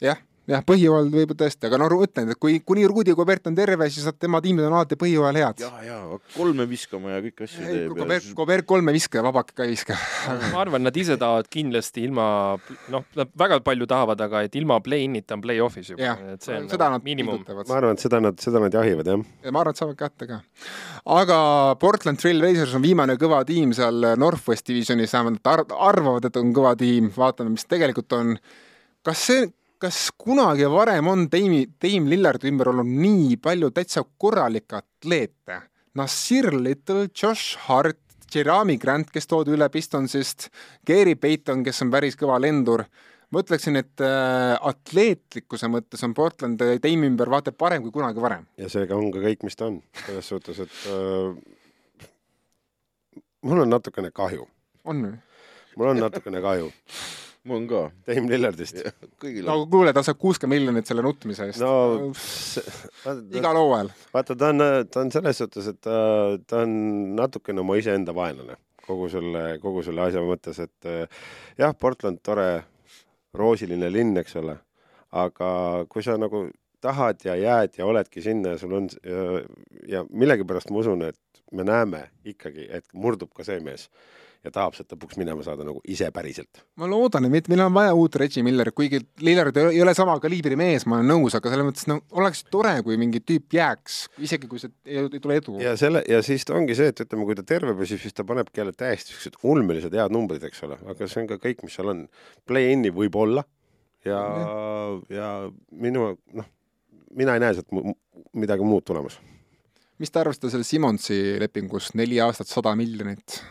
jah, 0.00 0.20
jah, 0.50 0.62
põhjooajal 0.66 1.10
võib 1.12 1.32
tõesti, 1.38 1.66
aga 1.68 1.78
no 1.80 1.88
ütlen, 2.04 2.30
et 2.32 2.38
kui, 2.40 2.58
kuni 2.66 2.86
Rudi 2.88 3.14
Gobert 3.16 3.46
on 3.50 3.56
terve, 3.56 3.88
siis 3.92 4.06
nad- 4.08 4.18
tema 4.20 4.40
tiimid 4.42 4.66
on 4.66 4.76
alati 4.78 4.98
põhjooajal 5.00 5.38
head. 5.38 5.62
ja, 5.64 5.70
ja 5.84 5.98
kolme 6.34 6.66
viskama 6.68 7.14
ja 7.16 7.22
kõiki 7.24 7.46
asju 7.46 7.66
teeb. 7.66 7.94
Gobert, 7.98 8.30
Gobert 8.36 8.66
kolme 8.66 8.92
ei 8.92 8.98
viska 8.98 9.20
ja 9.20 9.24
Vabak 9.26 9.52
ka 9.54 9.64
ei 9.64 9.74
viska. 9.74 9.96
ma 10.52 10.62
arvan, 10.64 10.82
nad 10.86 10.96
ise 10.96 11.16
tahavad 11.20 11.50
kindlasti 11.52 12.04
ilma, 12.08 12.26
noh, 12.92 13.04
nad 13.18 13.32
väga 13.38 13.60
palju 13.66 13.88
tahavad, 13.90 14.24
aga 14.26 14.42
et 14.46 14.56
ilma 14.58 14.80
play-in'ita 14.84 15.36
on 15.38 15.44
play-off'is 15.44 15.92
juba 15.94 16.16
et 16.34 16.42
see 16.42 16.56
on 16.56 16.68
seda 16.70 16.88
nagu 16.88 16.98
nad 16.98 17.06
miinimum. 17.06 17.44
ma 17.46 17.76
arvan, 17.76 17.94
et 17.94 18.06
seda 18.06 18.20
nad, 18.20 18.40
seda 18.40 18.62
nad 18.62 18.74
jahivad 18.74 19.12
jah. 19.12 19.24
ja 19.44 19.54
ma 19.54 19.62
arvan, 19.64 19.76
et 19.76 19.82
saavad 19.82 20.00
kätte 20.00 20.28
ka. 20.30 20.40
aga 21.20 21.38
Portland 21.80 22.20
Trail 22.22 22.40
Blazers 22.42 22.74
on 22.74 22.82
viimane 22.82 23.16
kõva 23.20 23.44
tiim 23.46 23.74
seal 23.76 24.16
Northwest 24.18 24.66
Divisionis, 24.66 25.12
vähemalt 25.14 25.46
ar 25.46 25.64
arvavad, 25.90 26.26
et 26.26 26.36
on 26.40 26.52
kõva 26.56 26.74
tiim, 26.78 27.12
vaatame, 27.14 27.54
mis 27.54 27.68
tegelikult 27.70 28.12
on. 28.18 28.36
kas 29.06 29.22
see, 29.30 29.48
kas 29.80 30.10
kunagi 30.20 30.68
varem 30.68 31.08
on 31.08 31.26
Dame, 31.32 31.64
Dame 31.80 32.12
Lillardi 32.12 32.50
ümber 32.50 32.70
olnud 32.74 32.88
nii 32.88 33.38
palju 33.42 33.70
täitsa 33.74 34.04
korralikke 34.20 34.80
atleete? 34.82 35.60
Nasir 35.96 36.52
Little, 36.54 37.08
Josh 37.16 37.58
Hart, 37.66 37.98
Jerami 38.30 38.76
Grant, 38.78 39.08
kes 39.10 39.26
toodi 39.26 39.56
üle 39.56 39.66
Pistonsist, 39.72 40.50
Gary 40.86 41.16
Payton, 41.18 41.64
kes 41.66 41.82
on 41.82 41.90
päris 41.90 42.18
kõva 42.18 42.38
lendur 42.42 42.84
ma 43.30 43.42
ütleksin, 43.44 43.78
et 43.78 44.02
äh, 44.02 44.56
atleetlikkuse 44.70 45.70
mõttes 45.70 46.02
on 46.06 46.14
Portland 46.18 46.60
Dame'i 46.60 47.10
ümber 47.10 47.30
vaata 47.30 47.52
parem 47.54 47.82
kui 47.84 47.94
kunagi 47.94 48.22
varem. 48.22 48.46
ja 48.58 48.68
seega 48.70 48.98
on 48.98 49.10
ka 49.14 49.22
kõik, 49.22 49.44
mis 49.46 49.58
ta 49.58 49.68
on, 49.70 49.80
selles 50.04 50.30
suhtes, 50.32 50.58
et 50.66 50.78
äh, 50.90 52.06
mul 53.46 53.64
on 53.64 53.70
natukene 53.70 54.10
kahju, 54.14 54.48
on 54.84 55.04
või? 55.06 55.16
mul 55.78 55.92
on 55.94 56.02
natukene 56.02 56.42
kahju 56.42 56.72
mul 57.44 57.62
on 57.62 57.68
ka. 57.70 57.82
Dame 58.06 58.28
Lillardist. 58.28 58.80
no 59.44 59.54
on. 59.54 59.68
kuule, 59.72 59.92
ta 59.96 60.02
saab 60.04 60.18
kuuskümmend 60.20 60.60
miljonit 60.60 60.90
selle 60.90 61.04
nutmise 61.04 61.48
eest 61.48 61.62
no 61.62 62.10
igal 63.36 63.56
hooajal. 63.60 63.92
vaata, 64.14 64.36
ta 64.36 64.50
on, 64.52 64.66
ta 64.90 65.04
on 65.04 65.12
selles 65.14 65.40
suhtes, 65.40 65.70
et 65.72 65.80
ta, 65.84 66.00
ta 66.46 66.64
on 66.66 66.74
natukene 67.16 67.64
oma 67.64 67.78
iseenda 67.80 68.14
vaenlane 68.16 68.58
kogu 68.90 69.08
selle, 69.12 69.44
kogu 69.62 69.84
selle 69.86 70.06
asja 70.08 70.22
mõttes, 70.26 70.58
et 70.62 70.88
äh, 70.90 71.24
jah, 71.60 71.74
Portland 71.78 72.20
tore 72.26 72.48
roosiline 73.36 73.90
linn, 73.92 74.16
eks 74.18 74.36
ole, 74.40 74.56
aga 75.16 75.50
kui 75.90 76.04
sa 76.06 76.16
nagu 76.18 76.48
tahad 76.82 77.20
ja 77.24 77.36
jääd 77.36 77.76
ja 77.78 77.86
oledki 77.86 78.22
sinna 78.24 78.54
ja 78.54 78.60
sul 78.60 78.72
on 78.78 78.88
ja, 79.04 79.42
ja 79.88 80.04
millegipärast 80.08 80.72
ma 80.72 80.80
usun, 80.82 81.04
et 81.10 81.42
me 81.52 81.66
näeme 81.66 82.06
ikkagi, 82.24 82.66
et 82.70 82.86
murdub 82.94 83.32
ka 83.36 83.46
see 83.46 83.60
mees 83.62 83.88
ja 84.44 84.52
tahab 84.54 84.76
sealt 84.76 84.94
lõpuks 84.94 85.18
minema 85.20 85.44
saada 85.44 85.64
nagu 85.66 85.82
ise 85.88 86.08
päriselt. 86.14 86.62
ma 86.80 86.88
loodan, 86.88 87.28
et 87.34 87.48
meil 87.52 87.62
on 87.66 87.74
vaja 87.76 87.92
uut 87.96 88.16
Reggie 88.20 88.44
Millerit, 88.46 88.74
kuigi 88.76 89.00
Lillard 89.24 89.56
ei 89.60 89.82
ole 89.82 89.94
sama 89.96 90.16
kaliibri 90.22 90.56
mees, 90.56 90.86
ma 90.88 90.98
olen 91.00 91.12
nõus, 91.12 91.36
aga 91.36 91.52
selles 91.52 91.68
mõttes 91.68 91.88
no 91.90 92.00
oleks 92.16 92.42
tore, 92.52 92.74
kui 92.86 92.96
mingi 93.00 93.20
tüüp 93.20 93.56
jääks, 93.58 94.00
isegi 94.24 94.48
kui 94.50 94.62
see 94.62 94.72
ei, 94.88 95.04
ei 95.04 95.20
tule 95.20 95.36
edu. 95.40 95.58
ja 95.60 95.76
selle 95.80 96.02
ja 96.08 96.22
siis 96.26 96.46
ongi 96.54 96.76
see, 96.78 96.92
et 96.94 97.04
ütleme, 97.04 97.28
kui 97.28 97.36
ta 97.38 97.44
terve 97.46 97.76
püsib, 97.78 98.00
siis 98.02 98.16
ta 98.16 98.24
panebki 98.28 98.62
jälle 98.62 98.76
täiesti 98.76 99.14
siuksed 99.14 99.40
ulmelised 99.44 99.96
head 99.96 100.16
numbrid, 100.16 100.44
eks 100.48 100.64
ole, 100.68 100.80
aga 100.88 101.10
see 101.10 101.24
on 101.24 101.30
ka 101.34 101.40
kõik, 101.42 101.64
mis 101.66 101.76
seal 101.76 101.92
on. 101.92 102.06
Play-in'i 102.48 102.92
võib 102.94 103.16
olla 103.20 103.44
ja, 104.08 104.20
ja 105.12 105.28
minu 105.70 106.14
noh, 106.36 106.48
mina 107.16 107.36
ei 107.36 107.44
näe 107.44 107.56
sealt 107.58 107.70
midagi 108.40 108.64
muud 108.66 108.86
tulemas. 108.86 109.18
mis 110.00 110.10
te 110.10 110.20
arvasite 110.22 110.50
sellest 110.50 110.72
Simonsi 110.72 111.20
lepingust, 111.40 111.96
neli 112.00 112.20
aastat, 112.24 112.48
sada 112.48 112.72
miljonit? 112.78 113.42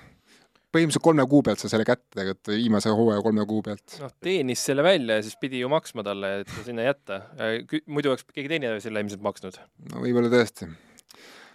Põhimõtteliselt 0.74 1.06
kolme 1.06 1.26
kuu 1.30 1.42
pealt 1.46 1.62
sai 1.62 1.72
selle 1.72 1.86
kätte 1.88 2.20
tegelikult, 2.20 2.52
viimase 2.54 2.94
hooaja 2.94 3.24
kolme 3.26 3.46
kuu 3.50 3.64
pealt. 3.66 3.98
noh, 4.02 4.12
teenis 4.24 4.62
selle 4.70 4.86
välja 4.86 5.20
ja 5.20 5.26
siis 5.26 5.40
pidi 5.42 5.64
ju 5.64 5.72
maksma 5.72 6.06
talle, 6.06 6.34
et 6.44 6.54
sinna 6.66 6.86
jätta. 6.86 7.22
muidu 7.88 8.14
oleks 8.14 8.28
keegi 8.30 8.52
teine 8.52 8.76
selle 8.84 9.04
ilmselt 9.04 9.26
maksnud. 9.26 9.60
no 9.90 10.06
võib-olla 10.06 10.32
tõesti. 10.34 10.70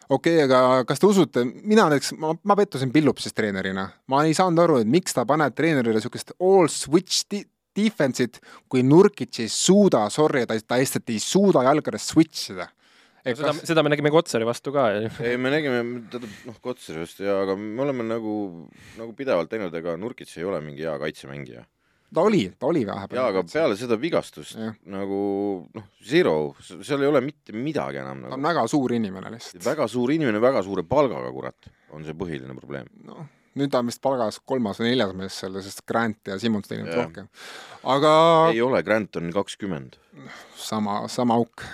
okei 0.09 0.45
okay,, 0.45 0.45
aga 0.49 0.85
kas 0.89 1.03
te 1.03 1.11
usute, 1.11 1.47
mina 1.63 1.89
näiteks, 1.93 2.15
ma, 2.19 2.35
ma 2.43 2.59
pettusin 2.59 2.93
Pillupsis 2.95 3.37
treenerina. 3.37 3.89
ma 4.11 4.25
ei 4.27 4.37
saanud 4.37 4.65
aru, 4.67 4.83
et 4.83 4.91
miks 4.91 5.17
ta 5.17 5.27
paneb 5.29 5.55
treenerile 5.55 6.01
niisugust 6.01 6.35
all 6.41 6.71
switch 6.73 7.45
defense'it, 7.75 8.39
kui 8.71 8.85
Nurkic 8.87 9.41
ei 9.43 9.51
suuda, 9.51 10.07
sorry, 10.11 10.45
ta, 10.47 10.59
ta 10.67 10.79
lihtsalt 10.79 11.11
ei 11.11 11.23
suuda 11.23 11.67
jalgadest 11.67 12.15
switch 12.15 12.55
ida 12.55 12.69
Kas... 13.25 13.39
seda, 13.41 13.53
seda 13.71 13.83
me 13.85 13.89
nägime 13.89 14.11
Kotsari 14.13 14.45
vastu 14.45 14.73
ka. 14.75 14.89
ei, 15.25 15.39
me 15.41 15.53
nägime, 15.53 15.79
tähendab, 16.13 16.33
noh, 16.45 16.57
Kotsari 16.65 17.01
vastu 17.01 17.25
jaa, 17.25 17.39
aga 17.47 17.55
me 17.57 17.81
oleme 17.81 18.05
nagu, 18.05 18.35
nagu 18.99 19.15
pidevalt 19.17 19.49
teinud, 19.49 19.73
ega 19.81 19.95
Nurkits 20.01 20.37
ei 20.37 20.45
ole 20.45 20.61
mingi 20.65 20.85
hea 20.85 20.93
kaitsemängija. 21.01 21.65
ta 22.15 22.25
oli, 22.29 22.43
ta 22.61 22.69
oli 22.69 22.83
vahepeal. 22.85 23.21
jaa, 23.23 23.31
aga 23.33 23.45
peale 23.49 23.79
seda 23.81 23.97
vigastust 24.01 24.59
ja. 24.61 24.75
nagu 24.93 25.21
noh, 25.73 25.87
zero, 26.05 26.35
seal 26.61 27.01
ei 27.01 27.09
ole 27.09 27.23
mitte 27.25 27.57
midagi 27.57 28.03
enam 28.03 28.27
nagu. 28.27 28.35
ta 28.35 28.41
on 28.41 28.51
väga 28.51 28.67
suur 28.75 28.93
inimene 28.99 29.33
lihtsalt. 29.33 29.65
väga 29.65 29.89
suur 29.89 30.13
inimene, 30.13 30.45
väga 30.45 30.61
suure 30.67 30.85
palgaga, 30.85 31.33
kurat, 31.33 31.73
on 31.97 32.05
see 32.05 32.19
põhiline 32.21 32.59
probleem. 32.61 32.93
noh 33.09 33.25
nüüd 33.55 33.71
ta 33.71 33.81
on 33.81 33.89
vist 33.89 34.03
palgas 34.03 34.41
kolmas 34.43 34.81
või 34.83 34.91
neljas 34.91 35.17
mees 35.17 35.41
seal, 35.41 35.57
sest 35.65 35.85
Grant 35.89 36.29
ja 36.29 36.37
Simmons 36.43 36.69
teenivad 36.69 36.99
rohkem. 36.99 37.33
aga 37.97 38.15
ei 38.53 38.61
ole, 38.61 38.85
Grant 38.85 39.17
on 39.17 39.33
kakskümmend. 39.33 39.97
sama, 40.61 41.05
sama 41.09 41.41
auk 41.41 41.65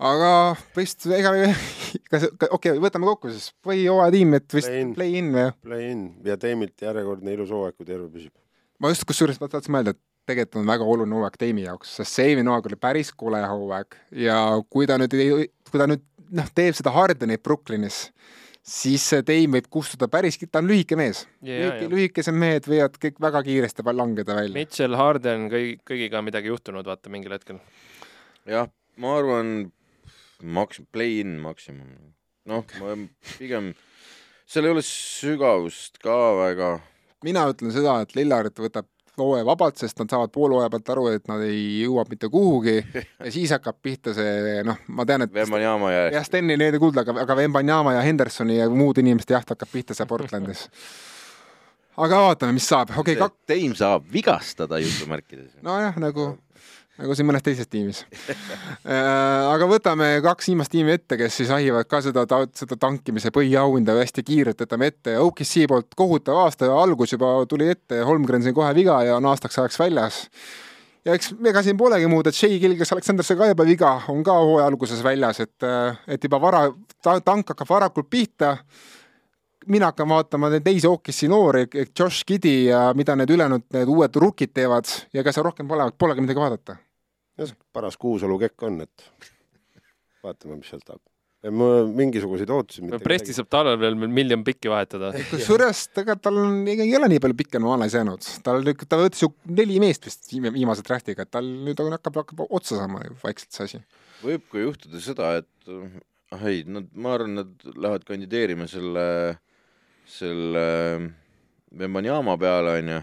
aga 0.00 0.34
vist 0.76 1.06
ega, 1.12 1.32
kas, 2.12 2.28
okei 2.28 2.50
okay,, 2.56 2.76
võtame 2.82 3.08
kokku 3.10 3.32
siis, 3.32 3.50
põhijooaja 3.66 4.14
tiim, 4.14 4.36
et 4.38 4.56
vist 4.56 4.70
play-in 4.70 4.94
play 4.96 5.24
või? 5.34 5.48
Play-in 5.66 6.04
ja 6.26 6.38
Teemilt 6.40 6.86
järjekordne 6.86 7.34
ilus 7.36 7.52
hooaeg, 7.54 7.76
kui 7.76 7.88
terve 7.88 8.08
püsib. 8.12 8.34
ma 8.80 8.92
just 8.92 9.04
kusjuures 9.08 9.40
tahtsin 9.42 9.76
mõelda, 9.76 9.96
et 9.96 10.02
tegelikult 10.30 10.60
on 10.62 10.70
väga 10.70 10.86
oluline 10.94 11.18
hooaeg 11.18 11.40
Teemi 11.40 11.66
jaoks, 11.66 11.96
sest 12.00 12.16
see 12.16 12.30
eelmine 12.30 12.52
hooaeg 12.52 12.70
oli 12.70 12.80
päris 12.80 13.12
kole 13.12 13.42
hooaeg 13.44 13.98
ja 14.26 14.38
kui 14.72 14.88
ta 14.88 14.98
nüüd, 15.00 15.16
kui 15.70 15.82
ta 15.82 15.88
nüüd 15.90 16.04
noh, 16.36 16.52
teeb 16.54 16.76
seda 16.78 16.92
Hardenit 16.94 17.42
Brooklynis, 17.44 18.06
siis 18.66 19.04
see 19.12 19.24
Teim 19.26 19.56
võib 19.56 19.68
kustuda 19.72 20.08
päris, 20.12 20.38
ta 20.46 20.62
on 20.62 20.70
lühike 20.70 20.98
mees 20.98 21.24
yeah,. 21.44 21.66
lühike, 21.66 21.90
lühikesed 21.94 22.36
mehed 22.36 22.68
võivad 22.70 22.96
kõik 23.02 23.18
väga 23.22 23.42
kiiresti 23.46 23.84
langeda 23.90 24.36
välja. 24.38 24.56
Mitchell, 24.56 24.96
Harden, 24.98 25.48
kõigi, 25.52 25.76
kõigiga 25.86 26.20
on 26.20 26.28
midagi 26.28 26.52
juhtunud, 26.52 26.86
vaata 26.86 27.12
mingil 27.12 27.34
hetkel. 27.36 27.60
jah, 28.48 28.70
ma 29.00 29.16
arvan, 29.18 29.70
maks-, 30.42 30.82
play-in 30.92 31.38
maksimum. 31.42 32.14
noh, 32.50 32.64
ma 32.80 32.94
pigem, 33.38 33.74
seal 34.48 34.68
ei 34.68 34.74
ole 34.76 34.84
sügavust 34.86 36.00
ka 36.02 36.16
väga. 36.40 36.78
mina 37.26 37.46
ütlen 37.52 37.74
seda, 37.74 38.00
et 38.04 38.16
Lillard 38.18 38.56
võtab 38.56 38.88
hooaja 39.20 39.44
vabalt, 39.44 39.76
sest 39.80 39.98
nad 40.00 40.10
saavad 40.12 40.32
poole 40.32 40.56
hooaja 40.56 40.70
pealt 40.72 40.90
aru, 40.94 41.06
et 41.12 41.28
nad 41.28 41.42
ei 41.44 41.82
jõua 41.82 42.06
mitte 42.08 42.30
kuhugi 42.32 42.78
ja 43.24 43.32
siis 43.32 43.52
hakkab 43.54 43.80
pihta 43.82 44.14
see 44.16 44.60
noh, 44.66 44.80
ma 44.88 45.06
tean, 45.08 45.26
et 45.26 45.34
Vembanyama 45.34 45.92
ja 45.92 46.02
jah, 46.16 46.26
Steni 46.26 46.56
need 46.56 46.76
ei 46.76 46.82
kuulda, 46.82 47.04
aga, 47.04 47.18
aga 47.24 47.38
Vembanyama 47.42 47.96
ja 47.98 48.04
Hendersoni 48.06 48.58
ja 48.60 48.68
muude 48.72 49.04
inimeste 49.04 49.36
jaht 49.36 49.52
hakkab 49.54 49.72
pihta 49.72 49.96
seal 49.96 50.08
Portlandis 50.10 50.68
aga 52.00 52.20
vaatame, 52.26 52.56
mis 52.56 52.68
saab, 52.70 52.94
okei 52.96 53.16
okay, 53.16 53.20
kak-. 53.20 53.38
Teim 53.50 53.74
saab 53.78 54.06
vigastada 54.12 54.80
jutumärkides. 54.82 55.58
nojah, 55.66 55.98
nagu 56.00 56.32
nagu 57.00 57.16
siin 57.16 57.28
mõnes 57.28 57.44
teises 57.44 57.68
tiimis 57.70 58.02
äh, 58.04 58.94
aga 59.50 59.68
võtame 59.70 60.12
kaks 60.24 60.50
viimast 60.52 60.72
tiimi 60.72 60.94
ette, 60.96 61.18
kes 61.20 61.40
siis 61.40 61.52
ahivad 61.54 61.88
ka 61.90 62.02
seda, 62.04 62.26
seda 62.56 62.78
tankimise 62.80 63.32
põhiauhinda 63.34 63.96
hästi 64.00 64.24
kiirelt 64.26 64.64
võtame 64.64 64.90
ette. 64.90 65.16
OKC 65.20 65.66
poolt 65.70 65.94
kohutav 65.98 66.42
aasta 66.44 66.70
algus 66.74 67.14
juba 67.16 67.38
tuli 67.50 67.70
ette, 67.72 68.02
Holmgren 68.06 68.44
sai 68.44 68.56
kohe 68.56 68.72
viga 68.76 69.00
ja 69.06 69.16
on 69.18 69.30
aastaks 69.30 69.58
ajaks 69.58 69.80
väljas 69.80 70.24
ja 71.04 71.16
eks 71.16 71.32
ega 71.48 71.62
siin 71.64 71.78
polegi 71.80 72.08
muud, 72.10 72.28
et 72.28 72.36
Shea 72.36 72.58
Gilgis 72.60 72.92
Aleksander 72.94 73.24
juba 73.24 73.66
viga, 73.66 73.94
on 74.12 74.22
ka 74.24 74.36
hooaja 74.36 74.68
alguses 74.68 75.02
väljas, 75.04 75.40
et, 75.40 75.68
et 76.08 76.24
juba 76.24 76.40
vara 76.40 76.66
ta,, 77.02 77.20
tank 77.20 77.54
hakkab 77.54 77.68
varakult 77.68 78.10
pihta. 78.10 78.56
mina 79.66 79.90
hakkan 79.90 80.08
vaatama 80.08 80.48
neid 80.50 80.64
teisi 80.64 80.88
Okissi 80.88 81.28
noori, 81.28 81.66
Josh 81.98 82.24
Giddy 82.26 82.64
ja 82.70 82.92
mida 82.96 83.16
need 83.16 83.30
ülejäänud, 83.30 83.66
need 83.72 83.88
uued 83.88 84.14
rukid 84.16 84.54
teevad 84.54 84.88
ja 85.12 85.20
ega 85.20 85.32
seal 85.32 85.44
rohkem 85.44 85.68
pole, 85.68 85.90
polegi 85.98 86.24
midagi 86.24 86.40
vaadata 86.40 86.76
paras 87.72 87.96
Kuusalu 88.00 88.38
kekk 88.44 88.66
on, 88.68 88.82
et 88.84 89.30
vaatame, 90.24 90.58
mis 90.60 90.70
sealt 90.70 90.84
saab. 90.86 91.00
mul 91.56 91.86
mingisuguseid 91.96 92.50
ootusi 92.52 92.82
no 92.84 92.98
Presti 93.00 93.32
saab 93.32 93.48
talvel 93.52 93.78
veel 93.80 93.94
miljon 94.12 94.42
pikki 94.44 94.68
vahetada. 94.72 95.12
kusjuures 95.30 95.86
tegelikult 95.94 96.24
tal 96.26 96.40
on, 96.42 96.58
ei 96.68 96.96
ole 96.98 97.08
nii 97.12 97.22
palju 97.24 97.38
pikke 97.38 97.62
no 97.62 97.72
alles 97.76 97.96
jäänud, 97.96 98.28
tal, 98.44 98.66
ta 98.84 99.00
võttis 99.00 99.24
ju 99.24 99.30
neli 99.48 99.80
meest 99.82 100.08
vist 100.08 100.28
viimase 100.30 100.84
draftiga, 100.86 101.24
et 101.24 101.32
tal 101.32 101.48
nüüd 101.48 101.80
on, 101.80 101.94
hakkab, 101.96 102.20
hakkab 102.24 102.44
otsa 102.48 102.82
saama 102.82 103.06
vaikselt 103.24 103.56
see 103.56 103.70
asi. 103.70 103.82
võib 104.24 104.44
ka 104.52 104.66
juhtuda 104.66 105.00
seda, 105.04 105.32
et 105.40 105.72
ah 106.36 106.44
ei, 106.50 106.66
nad, 106.68 106.90
ma 106.92 107.16
arvan, 107.16 107.40
nad 107.40 107.70
lähevad 107.72 108.04
kandideerima 108.08 108.68
selle, 108.70 109.06
selle 110.10 110.66
Vembanyama 111.80 112.34
peale, 112.38 112.76
onju 112.82 113.00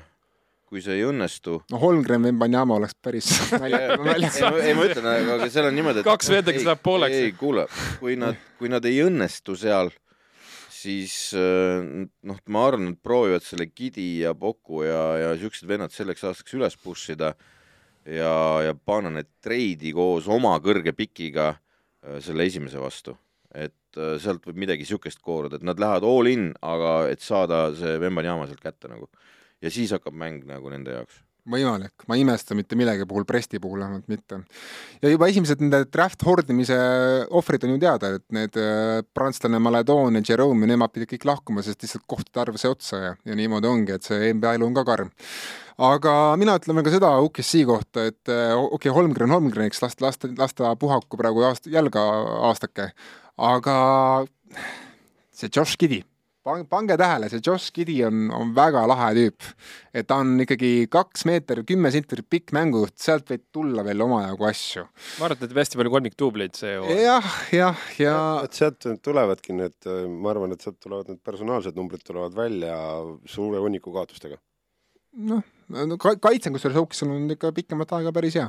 kui 0.68 0.82
see 0.84 0.98
ei 1.00 1.06
õnnestu. 1.08 1.62
no 1.72 1.80
Holmgren 1.82 2.26
Wembanyama 2.28 2.76
oleks 2.82 2.98
päris 3.04 3.30
naljakas 3.62 4.42
ei, 4.60 4.74
ma 4.76 4.88
ütlen, 4.90 5.08
aga 5.12 5.50
seal 5.54 5.70
on 5.70 5.78
niimoodi, 5.78 6.04
et 6.04 6.10
kaks 6.10 6.32
venda, 6.34 6.56
kes 6.56 6.68
läheb 6.68 6.84
pooleks. 6.84 7.20
ei, 7.22 7.34
kuule, 7.38 7.68
kui 8.02 8.18
nad, 8.20 8.40
kui 8.60 8.72
nad 8.72 8.88
ei 8.90 9.00
õnnestu 9.06 9.56
seal, 9.60 9.92
siis 10.74 11.16
äh, 11.38 11.86
noh, 12.28 12.42
ma 12.54 12.66
arvan, 12.68 12.90
nad 12.92 13.00
proovivad 13.04 13.46
selle 13.46 13.70
Gidi 13.72 14.10
ja 14.26 14.34
Poku 14.38 14.84
ja, 14.86 15.04
ja 15.24 15.30
siuksed 15.40 15.70
vennad 15.70 15.96
selleks 15.96 16.26
aastaks 16.28 16.58
üles 16.58 16.76
push 16.82 17.16
ida 17.16 17.32
ja, 18.04 18.34
ja 18.68 18.76
panna 18.76 19.14
need 19.16 19.32
treidi 19.44 19.96
koos 19.96 20.28
oma 20.32 20.58
kõrge 20.64 20.92
pikiga 20.98 21.54
äh, 21.54 22.20
selle 22.24 22.50
esimese 22.50 22.82
vastu 22.84 23.16
et 23.56 23.98
äh, 23.98 24.18
sealt 24.22 24.46
võib 24.48 24.60
midagi 24.66 24.86
siukest 24.88 25.22
kooruda, 25.24 25.58
et 25.58 25.66
nad 25.66 25.80
lähevad 25.80 26.06
all 26.08 26.30
in, 26.30 26.52
aga 26.62 27.00
et 27.12 27.24
saada 27.24 27.68
see 27.78 27.98
Vembanyama 28.02 28.48
sealt 28.50 28.64
kätte 28.64 28.92
nagu 28.92 29.08
ja 29.62 29.74
siis 29.74 29.94
hakkab 29.96 30.16
mäng 30.18 30.46
nagu 30.48 30.70
nende 30.74 31.00
jaoks 31.00 31.24
võimalik, 31.48 32.06
ma 32.08 32.18
ei 32.18 32.24
imesta 32.24 32.56
mitte 32.58 32.78
millegi 32.80 33.06
puhul, 33.08 33.26
Presti 33.28 33.60
puhul 33.64 33.82
vähemalt 33.82 34.08
mitte. 34.12 34.42
ja 35.02 35.12
juba 35.12 35.30
esimesed 35.32 35.62
nende 35.64 35.84
draft 35.92 36.24
hordimise 36.28 36.78
ohvrid 37.40 37.64
on 37.64 37.76
ju 37.76 37.80
teada, 37.84 38.14
et 38.18 38.26
need 38.36 38.58
äh, 38.62 39.04
prantslane 39.16 39.60
Maledon 39.64 40.20
ja 40.20 40.24
Jerome 40.30 40.66
ja 40.66 40.74
nemad 40.74 40.94
pidid 40.96 41.12
kõik 41.14 41.28
lahkuma, 41.30 41.64
sest 41.66 41.86
lihtsalt 41.86 42.06
kohtade 42.10 42.44
arv 42.44 42.60
sai 42.60 42.74
otsa 42.74 43.00
ja, 43.04 43.14
ja 43.28 43.38
niimoodi 43.40 43.72
ongi, 43.72 43.96
et 43.96 44.08
see 44.08 44.34
NBA 44.34 44.58
elu 44.58 44.68
on 44.68 44.76
ka 44.78 44.84
karm. 44.88 45.14
aga 45.78 46.18
mina 46.42 46.58
ütlen 46.60 46.80
veel 46.80 46.88
ka 46.90 46.96
seda 46.98 47.14
UKC 47.24 47.64
kohta, 47.70 48.08
et 48.12 48.34
äh, 48.34 48.52
okei 48.58 48.90
okay,, 48.90 48.96
Holmgren 48.98 49.34
Holmgreniks, 49.36 49.82
las, 49.86 50.00
las 50.04 50.20
las 50.38 50.58
ta 50.58 50.76
puhaku 50.76 51.20
praegu 51.20 51.48
aasta, 51.48 51.72
jalga 51.72 52.04
aastake, 52.52 52.92
aga 53.38 53.80
see 55.32 55.50
Josh 55.54 55.80
Giddy 55.80 56.04
pange 56.70 56.98
tähele, 57.00 57.30
see 57.32 57.44
Josh 57.44 57.74
Giddy 57.76 57.98
on, 58.08 58.28
on 58.34 58.54
väga 58.56 58.86
lahe 58.90 59.10
tüüp. 59.18 59.48
et 59.98 60.08
ta 60.08 60.20
on 60.22 60.36
ikkagi 60.44 60.88
kaks 60.94 61.26
meeter, 61.30 61.64
kümme 61.68 61.92
sentimeetrit 61.94 62.30
pikk 62.30 62.54
mängujuht, 62.56 62.96
sealt 63.02 63.30
võib 63.32 63.46
tulla 63.54 63.86
veel 63.88 64.04
omajagu 64.06 64.50
asju. 64.50 64.86
ma 65.20 65.30
arvan, 65.30 65.48
et 65.48 65.56
hästi 65.62 65.82
palju 65.82 65.94
kolmikduubleid 65.98 66.58
see 66.60 66.76
hooaeg. 66.78 67.04
jah, 67.04 67.32
jah, 67.56 67.86
ja, 68.00 68.12
ja.... 68.12 68.20
et 68.48 68.58
sealt 68.58 68.90
tulevadki 69.04 69.58
need, 69.58 69.78
ma 70.10 70.34
arvan, 70.34 70.56
et 70.56 70.64
sealt 70.64 70.80
tulevad 70.84 71.12
need 71.12 71.24
personaalsed 71.26 71.78
numbrid 71.78 72.06
tulevad 72.08 72.36
välja 72.38 72.78
suure 73.28 73.62
hunniku 73.64 73.94
kaotustega. 73.96 74.40
Noh 75.14 75.46
no 75.68 75.98
kaitse 76.00 76.50
on 76.50 76.56
kusjuures 76.56 76.78
Ouksil 76.80 77.10
on 77.12 77.26
ikka 77.34 77.52
pikemat 77.56 77.92
aega 77.98 78.12
päris 78.16 78.38
hea. 78.40 78.46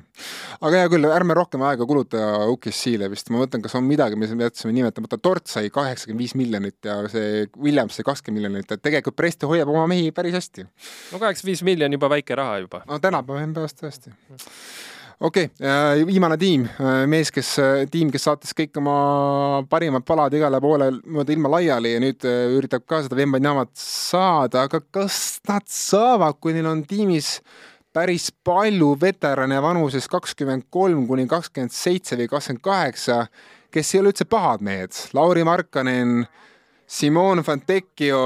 aga 0.60 0.82
hea 0.82 0.90
küll, 0.92 1.08
ärme 1.10 1.34
rohkem 1.36 1.62
aega 1.66 1.86
kuluta 1.88 2.20
Oukissile 2.46 3.08
vist, 3.10 3.32
ma 3.34 3.42
mõtlen, 3.42 3.62
kas 3.64 3.74
on 3.78 3.86
midagi, 3.88 4.18
mis 4.20 4.34
me 4.36 4.46
jätsime 4.46 4.74
nimetamata, 4.76 5.18
Tort 5.22 5.50
sai 5.50 5.72
kaheksakümmend 5.74 6.22
viis 6.22 6.36
miljonit 6.38 6.78
ja 6.86 7.00
see 7.10 7.48
Williams 7.58 7.98
sai 7.98 8.06
kakskümmend 8.06 8.42
miljonit, 8.42 8.70
et 8.70 8.84
tegelikult 8.84 9.18
Presti 9.18 9.50
hoiab 9.50 9.72
oma 9.72 9.86
mehi 9.90 10.12
päris 10.14 10.38
hästi. 10.38 10.68
no 10.68 11.18
kaheksakümmend 11.18 11.52
viis 11.54 11.64
miljonit 11.66 11.98
juba 11.98 12.12
väike 12.14 12.38
raha 12.38 12.62
juba. 12.62 12.84
no 12.86 13.00
tänapäeva 13.02 13.46
NBA-s 13.50 13.80
tõesti 13.82 14.14
okei 15.20 15.48
okay,, 15.50 16.04
viimane 16.06 16.36
tiim, 16.38 16.66
mees, 17.10 17.32
kes, 17.34 17.54
tiim, 17.90 18.12
kes 18.14 18.26
saatis 18.28 18.54
kõik 18.56 18.78
oma 18.78 18.98
parimad 19.70 20.06
palad 20.06 20.34
igale 20.38 20.60
poole 20.62 20.90
mööda 21.04 21.34
ilma 21.34 21.50
laiali 21.56 21.96
ja 21.96 22.02
nüüd 22.02 22.26
üritab 22.58 22.86
ka 22.86 23.02
seda 23.04 23.18
Vembanyama't 23.18 23.74
saada, 23.78 24.68
aga 24.68 24.82
kas 24.94 25.40
nad 25.48 25.66
saavad, 25.72 26.38
kui 26.38 26.54
neil 26.54 26.70
on 26.70 26.84
tiimis 26.86 27.38
päris 27.94 28.30
palju 28.44 28.92
veterane 29.00 29.58
vanuses 29.64 30.06
kakskümmend 30.10 30.68
kolm 30.70 31.06
kuni 31.08 31.26
kakskümmend 31.30 31.74
seitse 31.74 32.18
või 32.20 32.28
kakskümmend 32.30 32.62
kaheksa, 32.62 33.22
kes 33.74 33.94
ei 33.94 34.02
ole 34.02 34.12
üldse 34.12 34.28
pahad 34.28 34.62
mehed, 34.64 34.94
Lauri 35.18 35.42
Markkanen, 35.44 36.20
Simon 36.88 37.42
Fontecchio 37.44 38.20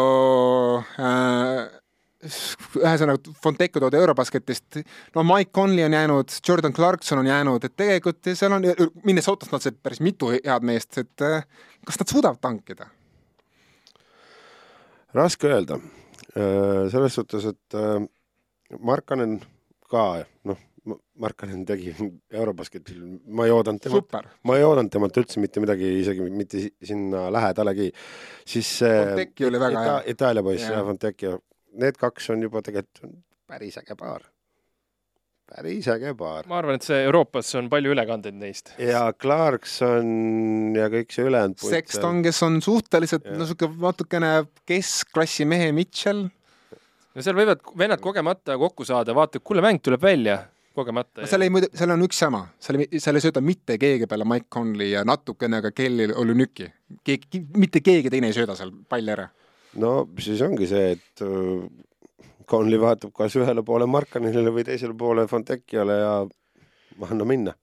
äh,, 1.00 1.81
ühesõnaga 2.22 3.34
Fontecchio 3.42 3.82
toodi 3.82 3.98
Eurobasketist, 3.98 4.80
no 5.16 5.24
Mike 5.26 5.50
Conley 5.54 5.84
on 5.86 5.96
jäänud, 5.96 6.34
Jordan 6.48 6.72
Clarkson 6.72 7.18
on 7.22 7.26
jäänud, 7.26 7.64
et 7.66 7.76
tegelikult 7.76 8.32
seal 8.38 8.56
on, 8.58 8.66
Minnesotast 9.04 9.54
nad 9.54 9.64
said 9.64 9.78
päris 9.82 10.02
mitu 10.04 10.30
head 10.34 10.66
meest, 10.66 10.98
et 11.02 11.26
äh, 11.26 11.46
kas 11.86 12.00
nad 12.00 12.14
suudavad 12.14 12.42
tankida? 12.42 12.90
raske 15.12 15.50
öelda, 15.50 15.80
äh, 16.36 16.84
selles 16.92 17.18
suhtes, 17.18 17.48
et 17.52 17.78
äh, 17.78 18.04
Markanen 18.80 19.40
ka, 19.90 20.22
noh, 20.48 20.60
Markanen 21.22 21.66
tegi 21.66 21.92
Eurobasketil, 22.32 23.02
ma 23.30 23.44
ei 23.46 23.52
oodanud 23.54 23.82
temalt, 23.82 24.16
ma 24.48 24.56
ei 24.58 24.64
oodanud 24.66 24.90
temalt 24.90 25.18
üldse 25.20 25.38
mitte 25.42 25.62
midagi, 25.62 25.90
isegi 26.00 26.26
mitte 26.26 26.62
sinna 26.82 27.28
lähedalegi, 27.34 27.92
siis 28.48 28.78
Fontecchio 28.80 29.50
oli 29.52 29.60
väga 29.62 29.82
Ita 29.82 29.90
hea. 29.90 30.02
Itaalia 30.14 30.42
poiss 30.42 30.66
ja 30.66 30.80
Fontecchio, 30.86 31.36
need 31.80 31.98
kaks 32.00 32.30
on 32.34 32.42
juba 32.44 32.62
tegelikult 32.64 33.12
päris 33.52 33.76
äge 33.80 33.96
paar. 33.98 34.22
päris 35.52 35.88
äge 35.92 36.14
paar. 36.16 36.46
ma 36.48 36.60
arvan, 36.60 36.78
et 36.78 36.86
see 36.86 37.00
Euroopas 37.06 37.50
on 37.60 37.68
palju 37.72 37.92
ülekandeid 37.94 38.38
neist. 38.38 38.72
ja 38.80 39.04
Clarkson 39.12 40.76
ja 40.78 40.88
kõik 40.92 41.12
see 41.12 41.26
ülejäänud 41.28 41.60
Sexton, 41.60 42.22
kes 42.24 42.42
on 42.46 42.60
suhteliselt 42.64 43.28
no 43.28 43.42
niisugune 43.42 43.80
natukene 43.82 44.32
keskklassi 44.68 45.48
mehe 45.48 45.72
Mitchell. 45.76 46.24
no 47.12 47.26
seal 47.26 47.36
võivad 47.38 47.64
vennad 47.78 48.00
kogemata 48.04 48.56
kokku 48.60 48.88
saada, 48.88 49.14
vaata, 49.16 49.42
kuule, 49.44 49.64
mäng 49.64 49.82
tuleb 49.84 50.02
välja 50.02 50.40
kogemata. 50.74 51.26
seal 51.28 51.44
ei 51.44 51.52
muidu, 51.52 51.68
seal 51.76 51.92
on 51.94 52.06
üks 52.06 52.22
jama, 52.24 52.46
seal 52.62 52.80
ei, 52.80 53.02
seal 53.02 53.18
ei 53.18 53.24
sööda 53.26 53.44
mitte 53.44 53.76
keegi 53.80 54.08
peale 54.08 54.26
Mike 54.28 54.48
Conley 54.52 54.94
ja 54.94 55.04
natukene 55.08 55.60
ka 55.64 55.74
Kelly 55.76 56.08
Olünüki. 56.16 56.70
keegi, 57.04 57.44
mitte 57.56 57.84
keegi 57.84 58.12
teine 58.12 58.32
ei 58.32 58.36
sööda 58.36 58.56
seal 58.58 58.72
palli 58.88 59.12
ära. 59.12 59.28
No 59.80 59.92
siis 60.20 60.42
ongi 60.44 60.68
see, 60.70 60.92
et 60.96 61.24
äh, 61.24 61.66
Conley 62.48 62.80
vaatab 62.80 63.12
kas 63.16 63.36
ühele 63.38 63.64
poole 63.64 63.86
Markanile 63.88 64.52
või 64.52 64.64
teisele 64.66 64.96
poole 64.98 65.26
Fontecchiole 65.30 65.98
ja 65.98 66.14
anna 67.08 67.24
minna. 67.28 67.54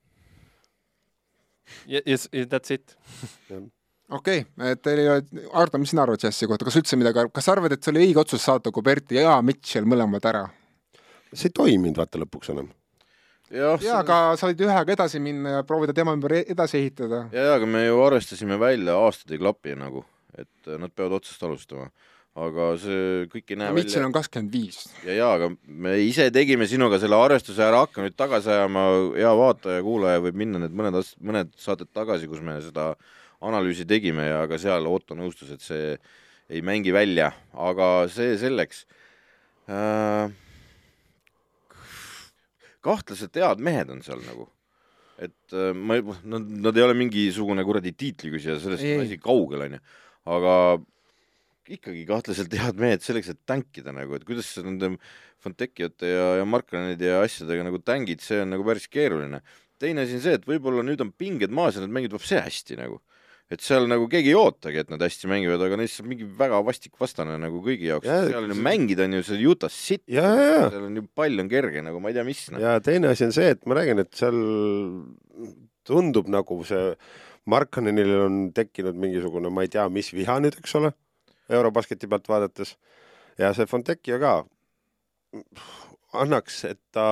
ja 1.88 2.02
that's 2.02 2.74
it. 2.74 2.98
okei 4.10 4.42
okay,, 4.42 4.72
et 4.72 4.82
teil 4.82 5.04
ei 5.04 5.10
ole, 5.10 5.44
Ardo, 5.54 5.78
mis 5.78 5.94
sina 5.94 6.06
arvad 6.06 6.24
Jazzi 6.24 6.48
kohta, 6.50 6.66
kas 6.66 6.80
üldse 6.82 6.98
midagi, 6.98 7.28
kas 7.34 7.46
sa 7.46 7.54
arvad, 7.54 7.76
et 7.76 7.84
see 7.84 7.94
oli 7.94 8.08
õige 8.08 8.24
otsus 8.24 8.46
saata 8.46 8.74
Kuberti 8.74 9.20
ja 9.20 9.38
Mitchell 9.46 9.90
mõlemad 9.90 10.26
ära? 10.26 10.48
see 11.34 11.50
ei 11.50 11.56
toiminud 11.62 12.00
vaata 12.00 12.22
lõpuks 12.22 12.54
enam. 12.56 12.70
jah, 13.54 13.82
jaa, 13.84 14.02
aga 14.02 14.20
sa 14.40 14.50
võid 14.50 14.64
ühega 14.66 14.96
edasi 14.96 15.22
minna 15.22 15.60
ja 15.60 15.66
proovida 15.68 15.94
tema 15.94 16.14
ümber 16.18 16.40
e-, 16.40 16.46
edasi 16.56 16.80
ehitada. 16.82 17.28
ja, 17.34 17.52
ja 17.52 17.58
aga 17.60 17.70
me 17.70 17.86
ju 17.86 18.02
arvestasime 18.06 18.58
välja, 18.62 18.98
aastad 18.98 19.36
ei 19.36 19.42
klapi 19.42 19.78
nagu, 19.78 20.06
et 20.44 20.72
nad 20.80 20.94
peavad 20.96 21.20
otsast 21.20 21.44
alustama. 21.48 21.90
aga 22.40 22.66
see 22.80 23.26
kõik 23.32 23.52
ei 23.52 23.58
näe 23.60 23.74
Mitchell 23.74 24.00
välja. 24.00 24.08
on 24.08 24.14
kakskümmend 24.16 24.54
viis. 24.54 24.84
ja, 25.04 25.14
ja 25.18 25.30
aga 25.36 25.50
me 25.66 25.96
ise 26.06 26.30
tegime 26.32 26.68
sinuga 26.70 27.00
selle 27.02 27.18
arvestuse 27.20 27.64
ära, 27.66 27.84
hakka 27.86 28.06
nüüd 28.06 28.16
tagasi 28.16 28.54
ajama, 28.54 28.84
hea 29.18 29.32
vaataja, 29.42 29.86
kuulaja 29.86 30.22
võib 30.24 30.38
minna 30.44 30.62
need 30.64 30.76
mõned, 30.78 31.00
mõned 31.20 31.56
saated 31.60 31.90
tagasi, 31.94 32.30
kus 32.30 32.44
me 32.46 32.60
seda 32.64 32.94
analüüsi 33.42 33.88
tegime 33.88 34.28
ja 34.28 34.44
ka 34.52 34.60
seal 34.62 34.88
Otto 34.88 35.18
nõustus, 35.18 35.52
et 35.56 35.64
see 35.64 35.96
ei 36.50 36.62
mängi 36.66 36.94
välja, 36.94 37.32
aga 37.54 38.08
see 38.12 38.36
selleks 38.42 38.86
äh, 39.70 40.32
kahtlaselt 42.86 43.38
head 43.38 43.62
mehed 43.64 43.92
on 43.94 44.02
seal 44.06 44.22
nagu. 44.26 44.50
et 45.20 45.52
äh, 45.52 45.74
ma 45.76 45.98
ei, 46.00 46.04
nad, 46.32 46.46
nad 46.64 46.78
ei 46.78 46.86
ole 46.86 46.96
mingisugune 46.96 47.64
kuradi 47.68 47.92
tiitliküsija, 47.92 48.56
sellest 48.64 48.86
on 48.88 49.02
asi 49.04 49.18
kaugel, 49.20 49.66
onju. 49.66 49.80
Aga 50.30 50.56
ikkagi 51.70 52.06
kahtlaselt 52.10 52.54
head 52.58 52.80
mehed 52.82 53.04
selleks, 53.06 53.32
et 53.34 53.42
tänkida 53.50 53.94
nagu, 53.94 54.16
et 54.18 54.26
kuidas 54.28 54.50
sa 54.56 54.66
nende 54.66 54.96
Fontecchiote 55.40 56.10
ja, 56.10 56.26
ja 56.42 56.48
Markranide 56.50 57.12
ja 57.14 57.20
asjadega 57.24 57.64
nagu 57.68 57.80
tängid, 57.86 58.24
see 58.26 58.42
on 58.44 58.52
nagu 58.56 58.66
päris 58.68 58.90
keeruline. 58.92 59.44
teine 59.80 60.04
asi 60.04 60.18
on 60.18 60.24
see, 60.26 60.36
et 60.36 60.48
võib-olla 60.50 60.84
nüüd 60.84 61.00
on 61.00 61.14
pinged 61.16 61.54
maas 61.56 61.78
ja 61.78 61.84
nad 61.86 61.94
mängivad 61.94 62.18
vapse 62.18 62.42
hästi 62.44 62.80
nagu 62.82 63.00
et 63.50 63.64
seal 63.66 63.88
nagu 63.90 64.06
keegi 64.10 64.30
ei 64.30 64.38
ootagi, 64.38 64.84
et 64.84 64.92
nad 64.94 65.02
hästi 65.02 65.30
mängivad, 65.30 65.62
aga 65.66 65.80
neist 65.80 65.98
saab 65.98 66.10
mingi 66.12 66.28
väga 66.38 66.60
vastik 66.66 67.00
vastane 67.02 67.34
nagu 67.42 67.64
kõigi 67.66 67.88
jaoks. 67.90 68.06
Ja, 68.06 68.20
seal 68.28 68.46
on 68.46 68.54
ju 68.54 68.58
mängida 68.62 69.08
on 69.08 69.16
ju 69.18 69.24
see 69.26 69.40
Utah 69.50 69.74
City, 69.74 70.20
seal 70.20 70.86
on 70.86 71.00
ju 71.00 71.06
pall 71.18 71.42
on 71.42 71.50
kerge 71.50 71.82
nagu 71.86 72.02
ma 72.04 72.12
ei 72.12 72.20
tea, 72.20 72.28
mis 72.28 72.44
noh. 72.54 72.62
ja 72.62 72.76
teine 72.86 73.10
asi 73.10 73.26
on 73.26 73.34
see, 73.34 73.50
et 73.56 73.66
ma 73.66 73.80
räägin, 73.80 74.04
et 74.06 74.14
seal 74.20 74.38
tundub 75.90 76.30
nagu 76.30 76.60
see 76.70 76.94
Markanenil 77.50 78.14
on 78.24 78.40
tekkinud 78.56 78.98
mingisugune, 79.00 79.52
ma 79.54 79.66
ei 79.66 79.72
tea, 79.74 79.88
mis 79.94 80.12
viha 80.16 80.40
nüüd, 80.44 80.58
eks 80.62 80.76
ole, 80.80 80.94
Eurobasketi 81.50 82.10
pealt 82.10 82.28
vaadates 82.30 82.76
ja 83.40 83.54
see 83.58 83.70
Fontecchio 83.70 84.20
ka 84.22 84.34
annaks, 86.18 86.64
et 86.66 86.80
ta 86.96 87.04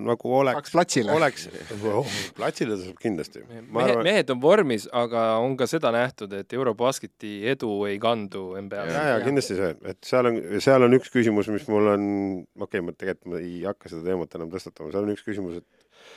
nagu 0.00 0.32
oleks, 0.38 0.72
platsile. 0.72 1.12
oleks 1.12 1.46
oh,, 1.90 2.08
platsile 2.36 2.76
ta 2.76 2.86
saab 2.86 3.00
kindlasti. 3.02 3.42
mehed, 3.48 4.00
mehed 4.06 4.32
on 4.32 4.40
vormis, 4.40 4.86
aga 4.96 5.26
on 5.44 5.58
ka 5.60 5.68
seda 5.68 5.92
nähtud, 5.94 6.32
et 6.38 6.56
Eurobasketi 6.56 7.34
edu 7.52 7.72
ei 7.90 8.00
kandu 8.02 8.48
NBA-le. 8.62 8.96
ja, 8.96 9.04
ja 9.12 9.20
kindlasti 9.24 9.58
see, 9.60 9.72
et 9.92 10.00
seal 10.08 10.30
on, 10.30 10.40
seal 10.64 10.88
on 10.88 10.96
üks 10.96 11.12
küsimus, 11.12 11.50
mis 11.52 11.68
mul 11.72 11.92
on, 11.92 12.10
okei 12.56 12.80
okay,, 12.80 12.86
ma 12.86 12.96
tegelikult 12.96 13.34
ma 13.34 13.42
ei 13.44 13.62
hakka 13.68 13.92
seda 13.92 14.08
teemat 14.08 14.40
enam 14.40 14.52
tõstatama, 14.52 14.92
seal 14.94 15.04
on 15.04 15.16
üks 15.16 15.26
küsimus, 15.26 15.60
et 15.60 16.12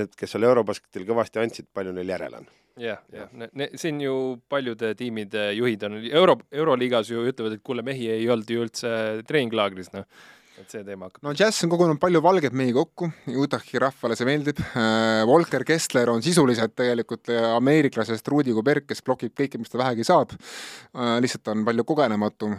need, 0.00 0.14
kes 0.18 0.34
seal 0.34 0.50
Eurobasketil 0.50 1.06
kõvasti 1.06 1.42
andsid, 1.42 1.70
palju 1.76 1.94
neil 1.94 2.16
järel 2.16 2.40
on? 2.42 2.50
Jah, 2.80 3.02
jah, 3.12 3.34
siin 3.80 4.00
ju 4.04 4.14
paljude 4.52 4.94
tiimide 4.98 5.50
juhid 5.56 5.88
on 5.88 6.00
euro, 6.06 6.38
euroliigas 6.52 7.10
ju 7.12 7.26
ütlevad, 7.26 7.56
et 7.56 7.66
kuule, 7.66 7.84
mehi 7.86 8.10
ei 8.12 8.26
olnud 8.30 8.50
ju 8.50 8.64
üldse 8.66 8.90
treeninglaagris, 9.28 9.88
noh. 9.94 10.04
et 10.60 10.72
see 10.72 10.82
teema 10.84 11.08
hakkab. 11.08 11.22
no 11.24 11.32
Jazz 11.36 11.64
on 11.64 11.70
kogunud 11.72 12.00
palju 12.00 12.20
valgeid 12.24 12.56
mehi 12.56 12.74
kokku, 12.76 13.08
Utahi 13.44 13.80
rahvale 13.80 14.16
see 14.16 14.28
meeldib. 14.28 14.60
Volker 15.28 15.64
Kessler 15.68 16.08
on 16.12 16.24
sisuliselt 16.24 16.74
tegelikult 16.76 17.32
ameeriklasest 17.32 18.28
Rudi 18.32 18.52
Gobert, 18.56 18.86
kes 18.88 19.00
blokib 19.04 19.32
kõike, 19.36 19.60
mis 19.60 19.72
ta 19.72 19.80
vähegi 19.80 20.04
saab. 20.08 20.32
lihtsalt 21.24 21.52
on 21.52 21.64
palju 21.68 21.84
kogenematu. 21.88 22.50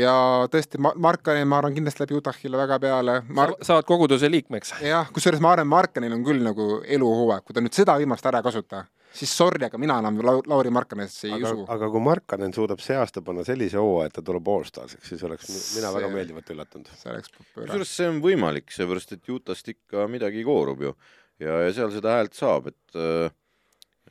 ja 0.00 0.14
tõesti, 0.52 0.80
Markani, 0.80 1.44
ma 1.44 1.60
arvan, 1.60 1.76
kindlasti 1.76 2.04
läheb 2.04 2.22
Utahile 2.22 2.62
väga 2.64 2.80
peale 2.80 3.18
Mar. 3.28 3.52
saavad 3.60 3.88
koguduse 3.88 4.32
liikmeks. 4.32 4.78
jah, 4.84 5.12
kusjuures 5.12 5.44
ma 5.44 5.52
arvan, 5.56 5.68
Markanil 5.68 6.16
on 6.16 6.24
küll 6.24 6.40
nagu 6.44 6.70
eluhooaeg, 6.84 7.44
kui 7.44 7.56
ta 7.56 7.64
nüüd 7.64 7.76
seda 7.76 7.96
viimast 8.00 8.28
ära 8.28 8.40
ei 8.40 8.48
kasuta 8.48 8.84
siis 9.12 9.32
sorry, 9.36 9.64
aga 9.66 9.78
mina 9.80 9.96
enam 10.02 10.20
Lau-, 10.24 10.42
Lauri 10.50 10.70
Markanesse 10.74 11.28
ei 11.28 11.34
aga, 11.38 11.52
usu. 11.54 11.64
aga 11.74 11.88
kui 11.90 12.02
Markanen 12.04 12.54
suudab 12.56 12.82
see 12.84 12.96
aasta 12.98 13.22
panna 13.26 13.44
sellise 13.46 13.80
hooaja, 13.80 14.10
et 14.10 14.16
ta 14.18 14.22
tuleb 14.26 14.46
allstars'iks, 14.54 15.08
siis 15.12 15.24
oleks 15.26 15.48
mina 15.50 15.88
See- 15.90 15.96
väga 15.96 16.12
meeldivalt 16.14 16.52
üllatunud. 16.54 16.92
see 17.00 17.10
oleks 17.12 17.32
pööra. 17.34 17.66
kusjuures 17.66 17.96
see 17.96 18.08
on 18.12 18.22
võimalik, 18.24 18.70
seepärast 18.74 19.12
et 19.16 19.34
Utah'st 19.34 19.72
ikka 19.74 20.06
midagi 20.12 20.44
koorub 20.46 20.86
ju 20.86 20.94
ja, 21.40 21.60
ja 21.66 21.72
seal 21.76 21.90
seda 21.94 22.18
häält 22.18 22.36
saab, 22.38 22.70
et 22.70 23.00
äh, 23.00 23.32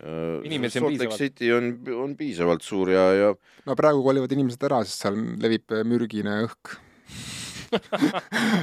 äh, 0.01 0.45
Inimesi 0.49 0.81
on 0.81 0.91
piisavalt. 0.91 1.17
City 1.21 1.51
on, 1.55 1.71
on 2.03 2.15
piisavalt 2.19 2.65
suur 2.65 2.91
ja, 2.93 3.07
ja 3.13 3.31
no 3.65 3.75
praegu 3.79 4.03
kolivad 4.05 4.31
inimesed 4.35 4.63
ära, 4.69 4.83
sest 4.87 5.05
seal 5.07 5.17
levib 5.39 5.79
mürgine 5.87 6.41
õhk 6.47 6.77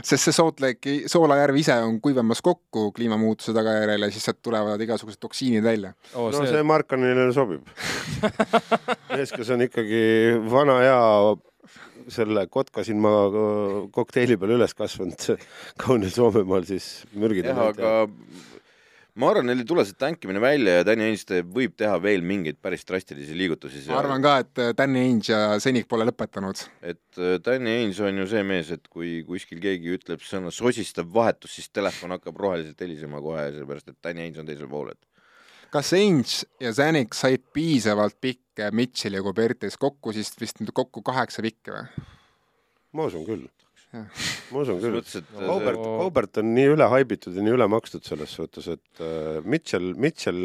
sest 0.09 0.28
see 0.28 0.35
Salt 0.35 0.61
Lake'i 0.62 1.11
Soolajärv 1.11 1.59
ise 1.61 1.77
on 1.87 2.01
kuivamas 2.05 2.43
kokku 2.45 2.91
kliimamuutuse 2.97 3.55
tagajärjel 3.57 4.07
ja 4.07 4.12
siis 4.12 4.28
sealt 4.28 4.41
tulevad 4.45 4.81
igasugused 4.83 5.20
toksiinid 5.23 5.65
välja. 5.65 5.93
oh, 6.15 6.31
no 6.31 6.39
see, 6.39 6.53
see 6.55 6.62
Markanile 6.66 7.28
sobib. 7.37 7.66
mees, 9.15 9.33
kes 9.33 9.53
on 9.55 9.66
ikkagi 9.66 10.01
vana 10.51 10.81
hea 10.85 11.03
selle 12.12 12.47
Kotka 12.53 12.85
silma 12.87 13.11
kokteili 13.95 14.37
peal 14.39 14.57
üles 14.59 14.74
kasvanud 14.78 15.27
kaunil 15.83 16.12
Soomemaal, 16.15 16.66
siis 16.69 17.07
mürgid 17.19 17.49
jah, 17.51 17.65
aga 17.73 17.95
ma 19.16 19.30
arvan, 19.32 19.47
neil 19.48 19.62
ei 19.62 19.68
tule 19.68 19.84
see 19.88 19.97
tänkimine 19.98 20.40
välja 20.43 20.78
ja 20.78 20.84
Danny 20.86 21.06
Ainste 21.09 21.40
võib 21.43 21.76
teha 21.78 21.97
veel 22.02 22.24
mingeid 22.26 22.59
päris 22.62 22.84
drastilisi 22.88 23.36
liigutusi 23.38 23.84
ma 23.88 24.01
arvan 24.02 24.24
ka, 24.24 24.34
et 24.44 24.62
Danny 24.76 25.06
Ainge 25.06 25.32
ja 25.32 25.56
Senik 25.62 25.88
pole 25.88 26.06
lõpetanud. 26.09 26.62
et 26.84 27.20
äh, 27.20 27.36
Danny 27.44 27.78
Ainge 27.80 28.05
on 28.05 28.22
ju 28.22 28.28
see 28.30 28.44
mees, 28.47 28.70
et 28.76 28.88
kui 28.93 29.18
kuskil 29.28 29.62
keegi 29.62 29.97
ütleb 29.97 30.24
sõna 30.24 30.52
sosistav 30.55 31.09
vahetus, 31.12 31.56
siis 31.56 31.72
telefon 31.72 32.16
hakkab 32.16 32.36
roheliselt 32.44 32.80
helisema 32.84 33.22
kohe, 33.24 33.48
sellepärast 33.55 33.94
et 33.94 34.01
Danny 34.05 34.26
Ainge 34.26 34.43
on 34.44 34.51
teisel 34.51 34.68
pool, 34.70 34.93
et 34.93 35.72
kas 35.72 35.94
Ainge 35.97 36.44
ja 36.62 36.74
Zanik 36.76 37.16
said 37.16 37.44
piisavalt 37.56 38.20
pikke 38.20 38.70
Mitchell 38.76 39.16
ja 39.16 39.24
Kubertis 39.24 39.80
kokku, 39.80 40.12
siis 40.16 40.32
vist 40.40 40.60
nüüd 40.60 40.74
kokku 40.76 41.05
kaheksa 41.06 41.44
pikki 41.44 41.72
või? 41.72 42.06
ma 42.97 43.09
usun 43.09 43.24
küll. 43.26 43.48
Ma 43.94 44.60
usun 44.62 44.80
küll. 44.82 44.98
et 45.00 45.14
äh, 45.16 45.46
Aubert. 45.48 45.78
Aubert 45.78 46.40
on 46.42 46.50
nii 46.56 46.72
üle 46.74 46.88
haibitud 46.90 47.36
ja 47.36 47.44
nii 47.44 47.54
üle 47.56 47.68
makstud 47.70 48.04
selles 48.06 48.34
suhtes, 48.36 48.68
et 48.74 49.02
äh, 49.04 49.38
Mitchell, 49.46 49.92
Mitchell 50.00 50.40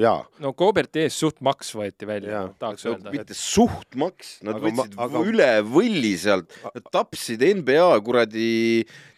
jaa, 0.00 0.20
no 0.42 0.52
Koberti 0.58 1.04
eest 1.06 1.22
suht 1.22 1.40
maks 1.44 1.72
võeti 1.78 2.08
välja 2.08 2.46
tahaks 2.60 2.84
no, 2.88 2.96
öelda. 2.96 3.14
mitte 3.14 3.38
suht 3.38 3.98
maks, 4.00 4.36
nad 4.44 4.58
Aga 4.58 4.68
ma- 4.70 4.84
võtsid 4.84 5.00
aga- 5.06 5.24
üle 5.32 5.50
võlli 5.70 6.14
sealt, 6.20 6.54
nad 6.74 6.92
tapsid 6.94 7.44
NBA 7.62 7.88
kuradi 8.04 8.48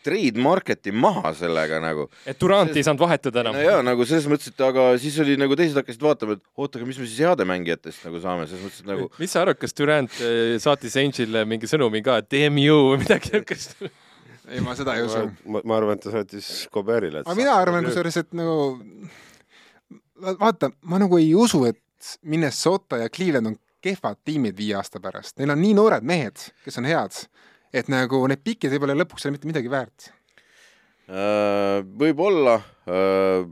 trade 0.07 0.39
market'i 0.39 0.93
maha 0.95 1.33
sellega 1.35 1.81
nagu. 1.83 2.07
et 2.29 2.39
Durant 2.39 2.71
ei 2.71 2.85
saanud 2.87 3.03
vahetada 3.03 3.43
enam 3.43 3.57
no 3.57 3.65
jaa, 3.65 3.81
nagu 3.87 4.07
selles 4.07 4.29
mõttes, 4.31 4.53
et 4.53 4.63
aga 4.63 4.85
siis 5.03 5.17
oli 5.25 5.35
nagu 5.41 5.57
teised 5.59 5.79
hakkasid 5.81 6.05
vaatama, 6.07 6.37
et 6.39 6.45
oota, 6.55 6.79
aga 6.79 6.87
mis 6.87 7.01
me 7.03 7.09
siis 7.09 7.25
heade 7.27 7.47
mängijatest 7.49 8.07
nagu 8.07 8.21
saame, 8.23 8.47
selles 8.47 8.63
mõttes, 8.69 8.85
et 8.85 8.91
nagu 8.93 9.09
mis 9.19 9.35
sa 9.35 9.43
arvad, 9.43 9.59
kas 9.59 9.75
Durant 9.77 10.21
eh, 10.23 10.55
saatis 10.63 10.95
Angel 11.03 11.41
mingi 11.51 11.71
sõnumi 11.71 12.05
ka, 12.07 12.21
et 12.23 12.31
damn 12.31 12.61
you 12.63 12.93
või 12.93 13.01
midagi 13.03 13.43
niisugust? 13.51 13.83
ei, 14.53 14.61
ma 14.65 14.75
seda 14.79 14.95
ei 14.97 15.07
usu. 15.07 15.25
ma, 15.51 15.77
arvan, 15.77 15.99
et 15.99 16.05
ta 16.07 16.15
saatis 16.15 16.51
Koberile. 16.73 17.25
aga 17.25 17.37
mina 17.39 17.57
arvan 17.59 17.87
kusjuures, 17.89 18.19
et 18.23 18.37
nagu 18.39 18.57
va- 20.23 20.37
vaata, 20.41 20.71
ma 20.83 21.01
nagu 21.03 21.19
ei 21.21 21.33
usu, 21.35 21.65
et 21.69 21.83
Minnesota 22.23 23.01
ja 23.03 23.11
Cleveland 23.11 23.53
on 23.53 23.57
kehvad 23.83 24.21
tiimid 24.27 24.57
viie 24.59 24.77
aasta 24.79 25.01
pärast, 25.03 25.37
neil 25.39 25.53
on 25.55 25.61
nii 25.63 25.75
noored 25.79 26.07
mehed, 26.07 26.49
kes 26.65 26.79
on 26.81 26.89
head, 26.89 27.19
et 27.75 27.91
nagu 27.93 28.23
need 28.31 28.43
pikid 28.45 28.75
lõpuks 28.77 29.25
ei 29.27 29.31
ole 29.31 29.37
mitte 29.37 29.51
midagi 29.51 29.71
väärt. 29.73 30.11
äh, 31.07 31.83
võib-olla 32.03 32.61
äh, 32.87 33.47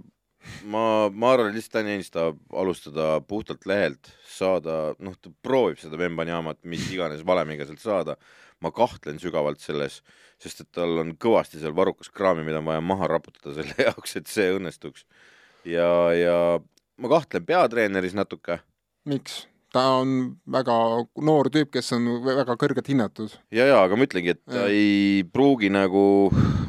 ma, 0.71 1.09
ma 1.11 1.33
arvan, 1.35 1.55
lihtsalt 1.55 1.79
Dan 1.79 1.91
James 1.93 2.11
tahab 2.15 2.41
alustada 2.63 3.09
puhtalt 3.29 3.67
lehelt, 3.69 4.11
saada, 4.29 4.95
noh, 4.99 5.17
ta 5.21 5.33
proovib 5.45 5.81
seda 5.81 5.99
Vembanyaamat 6.01 6.63
mis 6.69 6.87
iganes 6.95 7.25
valemiga 7.27 7.67
sealt 7.69 7.85
saada. 7.85 8.19
ma 8.63 8.71
kahtlen 8.73 9.19
sügavalt 9.21 9.61
selles, 9.61 9.99
sest 10.41 10.63
et 10.63 10.69
tal 10.73 11.03
on 11.03 11.11
kõvasti 11.21 11.59
seal 11.61 11.75
varukas 11.77 12.09
kraami, 12.09 12.45
mida 12.47 12.63
on 12.63 12.69
vaja 12.71 12.81
maha 12.81 13.09
raputada 13.11 13.53
selle 13.59 13.75
jaoks, 13.89 14.17
et 14.17 14.31
see 14.31 14.55
õnnestuks. 14.55 15.05
ja, 15.69 15.91
ja 16.17 16.37
ma 16.97 17.11
kahtlen 17.11 17.45
peatreeneris 17.45 18.15
natuke 18.17 18.61
miks? 19.05 19.45
Ta 19.75 19.83
on 19.99 20.11
väga 20.55 20.75
noor 21.27 21.51
tüüp, 21.53 21.73
kes 21.75 21.95
on 21.97 22.07
väga 22.25 22.57
kõrgelt 22.61 22.89
hinnatud. 22.91 23.33
ja, 23.55 23.67
ja 23.67 23.81
aga 23.83 23.99
ma 23.99 24.07
ütlengi, 24.07 24.35
et 24.37 24.43
ta 24.47 24.65
Jah. 24.65 24.71
ei 24.71 25.25
pruugi 25.35 25.71
nagu, 25.73 26.05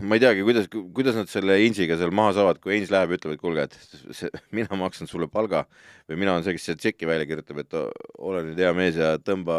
ma 0.02 0.18
ei 0.18 0.24
teagi, 0.24 0.46
kuidas, 0.48 0.70
kuidas 0.72 1.18
nad 1.20 1.30
selle 1.32 1.58
Ainsiga 1.60 1.98
seal 2.00 2.14
maha 2.16 2.34
saavad, 2.40 2.62
kui 2.64 2.76
Ains 2.76 2.94
läheb 2.94 3.14
ja 3.14 3.20
ütleb, 3.20 3.36
et 3.36 3.44
kuulge, 3.44 3.68
et 3.68 4.16
see, 4.18 4.32
mina 4.58 4.80
maksan 4.80 5.10
sulle 5.12 5.30
palga 5.32 5.66
või 6.10 6.22
mina 6.22 6.36
olen 6.36 6.46
see, 6.46 6.56
kes 6.58 6.70
selle 6.70 6.82
tšeki 6.82 7.10
välja 7.10 7.30
kirjutab, 7.30 7.62
et 7.62 7.78
ole 7.78 8.46
nüüd 8.50 8.62
hea 8.62 8.72
mees 8.78 8.98
ja 9.00 9.16
tõmba, 9.22 9.58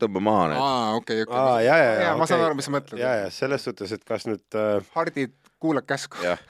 tõmba 0.00 0.22
maha 0.28 0.46
need. 0.52 0.62
aa, 0.62 0.94
okei, 1.00 1.26
okei. 1.26 1.40
aa, 1.40 1.58
ja, 1.64 1.80
ja, 1.82 1.90
ja, 2.06 2.14
ma 2.20 2.28
saan 2.28 2.46
aru, 2.46 2.56
mis 2.58 2.68
sa 2.68 2.76
mõtled. 2.76 3.02
ja, 3.02 3.16
ja 3.24 3.34
selles 3.34 3.66
suhtes, 3.68 3.92
et 3.96 4.06
kas 4.08 4.28
nüüd 4.28 4.56
äh, 4.56 4.78
hardid, 4.96 5.36
kuula 5.60 5.84
käsku. 5.84 6.20
jah, 6.24 6.40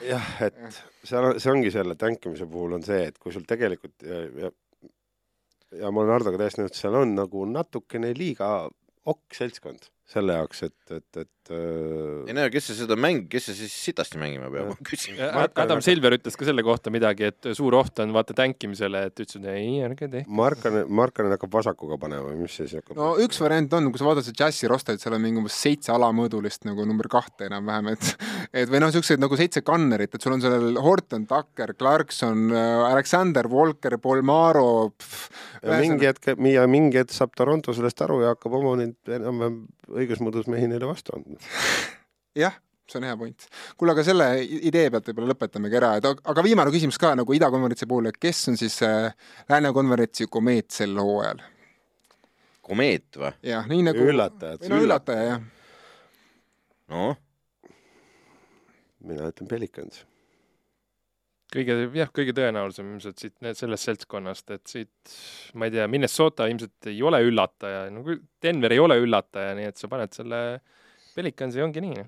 et 0.46 0.54
seal 1.06 1.32
on, 1.32 1.42
see 1.42 1.50
ongi 1.50 1.74
selle 1.74 1.98
tänkimise 1.98 2.46
puhul 2.50 2.78
on 2.78 2.86
see, 2.86 3.08
et 3.10 3.18
kui 3.22 3.34
sul 3.34 3.46
tegelikult 3.48 4.06
ja, 4.06 4.22
ja, 4.46 4.52
ja 5.80 5.90
ma 5.90 6.02
olen 6.02 6.16
Hardoga 6.16 6.40
täiesti 6.40 6.62
nõus, 6.62 6.78
seal 6.78 6.96
on 6.98 7.14
nagu 7.18 7.44
natukene 7.50 8.12
liiga 8.16 8.50
okk 9.06 9.38
seltskond 9.38 9.90
selle 10.10 10.36
jaoks, 10.38 10.62
et, 10.68 10.94
et, 10.94 11.22
et 11.24 11.30
ei 11.50 12.30
äh, 12.30 12.34
no 12.34 12.44
ja 12.44 12.50
kes 12.50 12.68
see 12.70 12.76
seda 12.80 12.96
mäng, 12.98 13.26
kes 13.30 13.48
see 13.48 13.56
siis 13.60 13.74
sitasti 13.88 14.18
mängima 14.20 14.48
peab, 14.52 14.70
ma 14.72 14.86
küsin. 14.86 15.18
Adam 15.18 15.82
Silver 15.84 16.16
ütles 16.16 16.38
ka 16.38 16.46
selle 16.48 16.64
kohta 16.66 16.90
midagi, 16.94 17.28
et 17.30 17.48
suur 17.56 17.76
oht 17.78 18.02
on 18.02 18.14
vaata 18.14 18.34
tänkimisele, 18.36 19.04
et 19.10 19.22
ütles, 19.22 19.38
et 19.38 19.48
ei, 19.52 19.76
ärge 19.86 20.08
tehke. 20.12 20.30
Markanen, 20.40 20.86
Markanen 21.00 21.34
hakkab 21.34 21.52
vasakuga 21.58 21.98
panema 22.02 22.30
või 22.30 22.44
mis 22.44 22.56
see 22.56 22.66
siis 22.66 22.80
hakkab 22.80 22.98
no 22.98 23.12
üks 23.22 23.40
variant 23.42 23.76
on, 23.78 23.90
kui 23.92 24.02
sa 24.02 24.08
vaatad 24.08 24.26
seda 24.26 24.44
džässi 24.44 24.70
rosterit, 24.70 25.02
seal 25.02 25.16
on 25.18 25.22
mingi 25.22 25.42
umbes 25.42 25.58
seitse 25.66 25.94
alamõõdulist 25.94 26.66
nagu 26.68 26.86
number 26.88 27.10
kahte 27.12 27.48
enam-vähem, 27.50 27.92
et 27.94 28.10
et 28.62 28.72
või 28.72 28.82
noh, 28.82 28.94
siukseid 28.94 29.22
nagu 29.22 29.38
seitse 29.38 29.62
kannerit, 29.66 30.14
et 30.14 30.26
sul 30.26 30.36
on 30.36 30.44
sellel 30.44 30.80
Horton, 30.82 31.28
Tucker, 31.30 31.74
Clarkson, 31.78 32.50
Alexander, 32.90 33.50
Walker, 33.50 33.98
Polmaro. 34.02 34.92
mingi 35.66 36.06
hetk, 36.10 36.34
ja 36.50 36.66
mingi 36.70 37.00
hetk 37.00 37.14
saab 37.14 37.34
Toronto 37.38 37.74
sellest 37.76 38.02
aru 38.06 38.20
ja 38.24 38.34
hakkab 38.34 38.58
oma 38.58 38.76
neid 38.80 39.16
enam-vähem 39.18 39.64
õigusmõõdus 39.96 40.46
mehi 40.52 40.68
neile 40.70 40.86
vastu 40.88 41.14
andma. 41.16 41.38
jah, 42.36 42.54
see 42.90 43.00
on 43.00 43.06
hea 43.08 43.16
point. 43.18 43.46
kuule, 43.76 43.94
aga 43.96 44.04
selle 44.06 44.28
idee 44.44 44.86
pealt 44.94 45.08
võib-olla 45.10 45.32
lõpetamegi 45.34 45.78
ära, 45.80 45.92
et 46.00 46.08
ag- 46.10 46.22
aga 46.32 46.44
viimane 46.46 46.72
küsimus 46.74 46.98
ka 47.02 47.14
nagu 47.18 47.36
idakonverentsi 47.36 47.88
puhul, 47.90 48.10
et 48.12 48.18
kes 48.22 48.44
on 48.52 48.58
siis 48.60 48.78
äh, 48.86 49.12
Lääne 49.50 49.72
konverentsi 49.76 50.28
komeet 50.30 50.70
sel 50.76 50.96
hooajal? 51.00 51.42
komeet 52.66 53.14
või? 53.20 53.30
jah, 53.46 53.66
nii 53.70 53.84
nagu 53.86 54.08
üllatajad 54.10 54.64
või. 54.64 54.72
no 54.72 54.82
üllataja 54.82 55.26
jah. 55.30 55.44
noh, 56.90 57.16
mina 59.06 59.28
ütlen 59.30 59.48
Pelicans. 59.50 60.02
kõige, 61.52 61.76
jah, 61.96 62.10
kõige 62.14 62.34
tõenäolisem 62.36 62.88
ilmselt 62.94 63.22
siit, 63.22 63.34
sellest 63.58 63.88
seltskonnast, 63.88 64.50
et 64.56 64.66
siit, 64.70 65.14
ma 65.54 65.68
ei 65.68 65.74
tea, 65.76 65.86
Minnesota 65.90 66.48
ilmselt 66.50 66.90
ei 66.90 67.00
ole 67.06 67.22
üllataja, 67.26 67.86
no 67.94 68.04
kui 68.06 68.18
Denver 68.42 68.74
ei 68.74 68.82
ole 68.82 68.98
üllataja, 69.02 69.54
nii 69.58 69.70
et 69.70 69.80
sa 69.80 69.90
paned 69.92 70.14
selle 70.16 70.42
Pelicansi, 71.16 71.62
ongi 71.64 71.80
nii. 71.84 72.02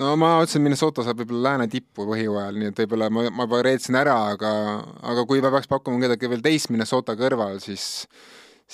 no 0.00 0.14
ma 0.20 0.36
ütlesin, 0.42 0.64
Minnesota 0.64 1.04
saab 1.06 1.20
võib-olla 1.22 1.50
lääne 1.50 1.68
tippu 1.72 2.06
põhjooajal, 2.08 2.60
nii 2.60 2.70
et 2.72 2.80
võib-olla 2.84 3.10
ma, 3.12 3.26
ma 3.30 3.48
juba 3.48 3.60
reetsin 3.66 3.98
ära, 4.00 4.16
aga, 4.36 4.54
aga 5.12 5.26
kui 5.28 5.44
ma 5.44 5.52
peaks 5.54 5.70
pakkuma 5.70 6.02
kedagi 6.06 6.30
veel 6.32 6.46
teist 6.46 6.72
Minnesota 6.72 7.18
kõrval, 7.18 7.60
siis 7.64 8.06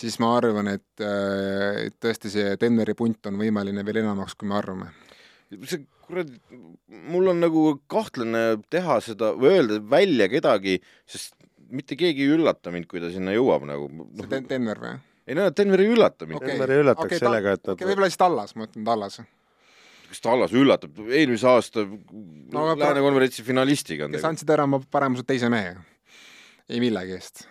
siis 0.00 0.20
ma 0.22 0.34
arvan, 0.36 0.70
et, 0.70 1.02
et 1.02 1.96
tõesti 2.00 2.30
see 2.32 2.54
Denveri 2.60 2.94
punt 2.98 3.26
on 3.26 3.38
võimeline 3.40 3.84
veel 3.86 4.04
enamaks, 4.04 4.36
kui 4.38 4.48
me 4.48 4.56
arvame. 4.58 4.92
See 5.66 5.82
kuradi, 6.06 6.38
mul 7.10 7.30
on 7.32 7.42
nagu 7.42 7.64
kahtlane 7.90 8.44
teha 8.72 8.98
seda 9.04 9.32
või 9.38 9.54
öelda 9.56 9.80
välja 9.90 10.28
kedagi, 10.32 10.78
sest 11.08 11.34
mitte 11.70 11.98
keegi 11.98 12.26
ei 12.26 12.34
üllata 12.36 12.72
mind, 12.74 12.88
kui 12.90 13.02
ta 13.02 13.10
sinna 13.14 13.34
jõuab 13.34 13.66
nagu. 13.68 13.88
see 14.18 14.30
Den- 14.30 14.48
Denver 14.50 14.82
või? 14.82 14.94
ei 15.26 15.36
no 15.38 15.48
Denver 15.54 15.82
ei 15.84 15.92
üllata 15.94 16.26
mind 16.26 16.40
okay.. 16.40 16.54
Denver 16.54 16.74
ei 16.74 16.82
üllataks 16.84 17.10
okay, 17.12 17.22
sellega, 17.22 17.54
et 17.58 17.62
nad 17.64 17.74
okei, 17.76 17.90
võib-olla 17.90 18.10
siis 18.10 18.20
Tallas, 18.22 18.56
ma 18.58 18.66
ütlen 18.66 18.86
Tallas, 18.88 19.20
kas 20.10 20.24
Tallas 20.24 20.54
üllatab, 20.56 20.98
eelmise 21.08 21.48
aasta 21.50 21.86
No 21.86 22.64
no, 22.66 22.76
Lääne 22.78 23.02
konverentsi 23.04 23.46
finalistiga 23.46 24.06
on 24.08 24.14
kes 24.14 24.22
tegu. 24.22 24.32
andsid 24.32 24.54
ära 24.56 24.66
oma 24.66 24.82
paremuselt 24.90 25.28
teise 25.30 25.50
mehe. 25.52 25.76
ei 26.70 26.82
millegi 26.82 27.14
eest, 27.18 27.46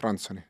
Fransoni. 0.00 0.42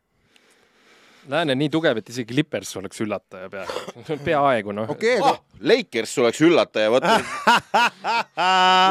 Lääne 1.30 1.54
nii 1.56 1.70
tugev, 1.72 1.98
et 2.00 2.08
isegi 2.12 2.34
Clippers 2.34 2.74
oleks 2.80 3.00
üllataja 3.04 3.48
peaaegu, 3.52 4.16
peaaegu 4.26 4.74
noh. 4.76 4.90
okei 4.92 5.16
ah,, 5.24 5.38
Lakers 5.64 6.12
oleks 6.20 6.40
üllataja, 6.44 6.90
vaata. 6.92 7.18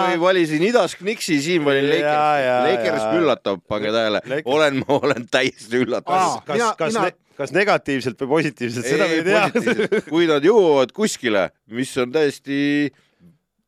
kui 0.08 0.22
valisin 0.22 0.64
idas 0.66 0.96
Knixi, 1.00 1.40
siin 1.46 1.66
valin 1.66 1.90
Lakers. 1.92 2.70
Lakers 2.70 3.20
üllatab, 3.20 3.62
pange 3.70 3.94
tähele 3.94 4.42
olen, 4.46 4.82
ma 4.82 5.00
olen 5.00 5.28
täiesti 5.32 5.84
üllatav. 5.86 6.42
kas 6.48 6.58
mina-, 6.58 6.74
kas 6.80 6.94
mina- 6.94 7.06
mina..., 7.10 7.20
kas 7.38 7.54
negatiivselt 7.54 8.20
või 8.24 8.30
positiivselt, 8.36 8.86
seda 8.86 9.08
me 9.10 9.16
ei 9.18 9.24
tea. 9.26 10.02
kui 10.10 10.28
nad 10.30 10.46
jõuavad 10.46 10.94
kuskile, 10.96 11.48
mis 11.74 11.94
on 12.02 12.14
täiesti 12.14 12.60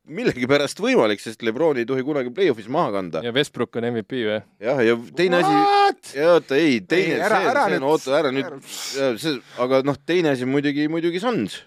millegipärast 0.06 0.78
võimalik, 0.80 1.20
sest 1.22 1.42
Lebron 1.42 1.76
ei 1.80 1.86
tohi 1.88 2.02
kunagi 2.06 2.30
play-off'is 2.34 2.68
maha 2.72 2.92
kanda. 2.94 3.22
ja 3.26 3.32
Westbrook 3.34 3.76
on 3.80 3.88
MVP 3.90 4.20
või? 4.26 4.40
jah, 4.62 4.82
ja 4.86 4.96
teine 5.18 5.40
asi, 5.42 6.20
oota, 6.26 6.56
ei, 6.56 6.80
teine, 6.80 7.16
see 7.16 7.40
see 7.46 7.78
on, 7.80 7.86
oota, 7.90 8.18
ära 8.20 8.30
nüüd, 8.34 8.58
see, 8.70 9.38
aga 9.62 9.80
noh, 9.86 9.98
teine 10.06 10.30
asi 10.36 10.46
muidugi, 10.46 10.86
muidugi 10.92 11.20
Suns. 11.22 11.58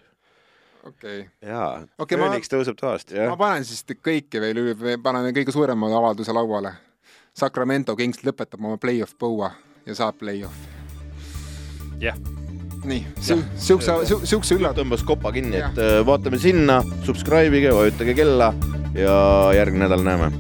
okei. 0.87 1.25
jaa, 1.45 1.85
Okei, 1.99 2.17
ma- 2.17 2.29
Phoenix 2.29 2.47
tõuseb 2.51 2.77
toast. 2.79 3.11
jah 3.11 3.27
ma, 3.29 3.37
panen 3.39 3.65
siis 3.67 3.83
kõike 3.91 4.39
veel 4.41 4.63
paneme 5.03 5.33
kõige 5.35 5.51
suurema 5.55 5.91
avalduse 5.99 6.31
lauale. 6.33 6.73
Sacramento 7.39 7.95
Kings 7.95 8.23
lõpetab 8.25 8.59
oma 8.63 8.77
play-off 8.81 9.13
põua 9.19 9.51
ja 9.85 9.95
saab 9.95 10.17
play-off'i. 10.19 10.67
jah, 12.01 12.15
nii, 12.87 13.01
siukse, 13.19 13.95
siukse 14.23 14.55
üllatuse. 14.55 14.83
tõmbas 14.83 15.03
kopa 15.07 15.33
kinni, 15.35 15.59
et 15.59 15.81
äh, 15.81 15.99
vaatame 16.07 16.39
sinna, 16.41 16.81
subscribe 17.07 17.59
ige, 17.59 17.73
vajutage 17.75 18.15
kella 18.17 18.53
ja 18.95 19.19
järgmine 19.57 19.87
nädal 19.87 20.05
näeme 20.05 20.31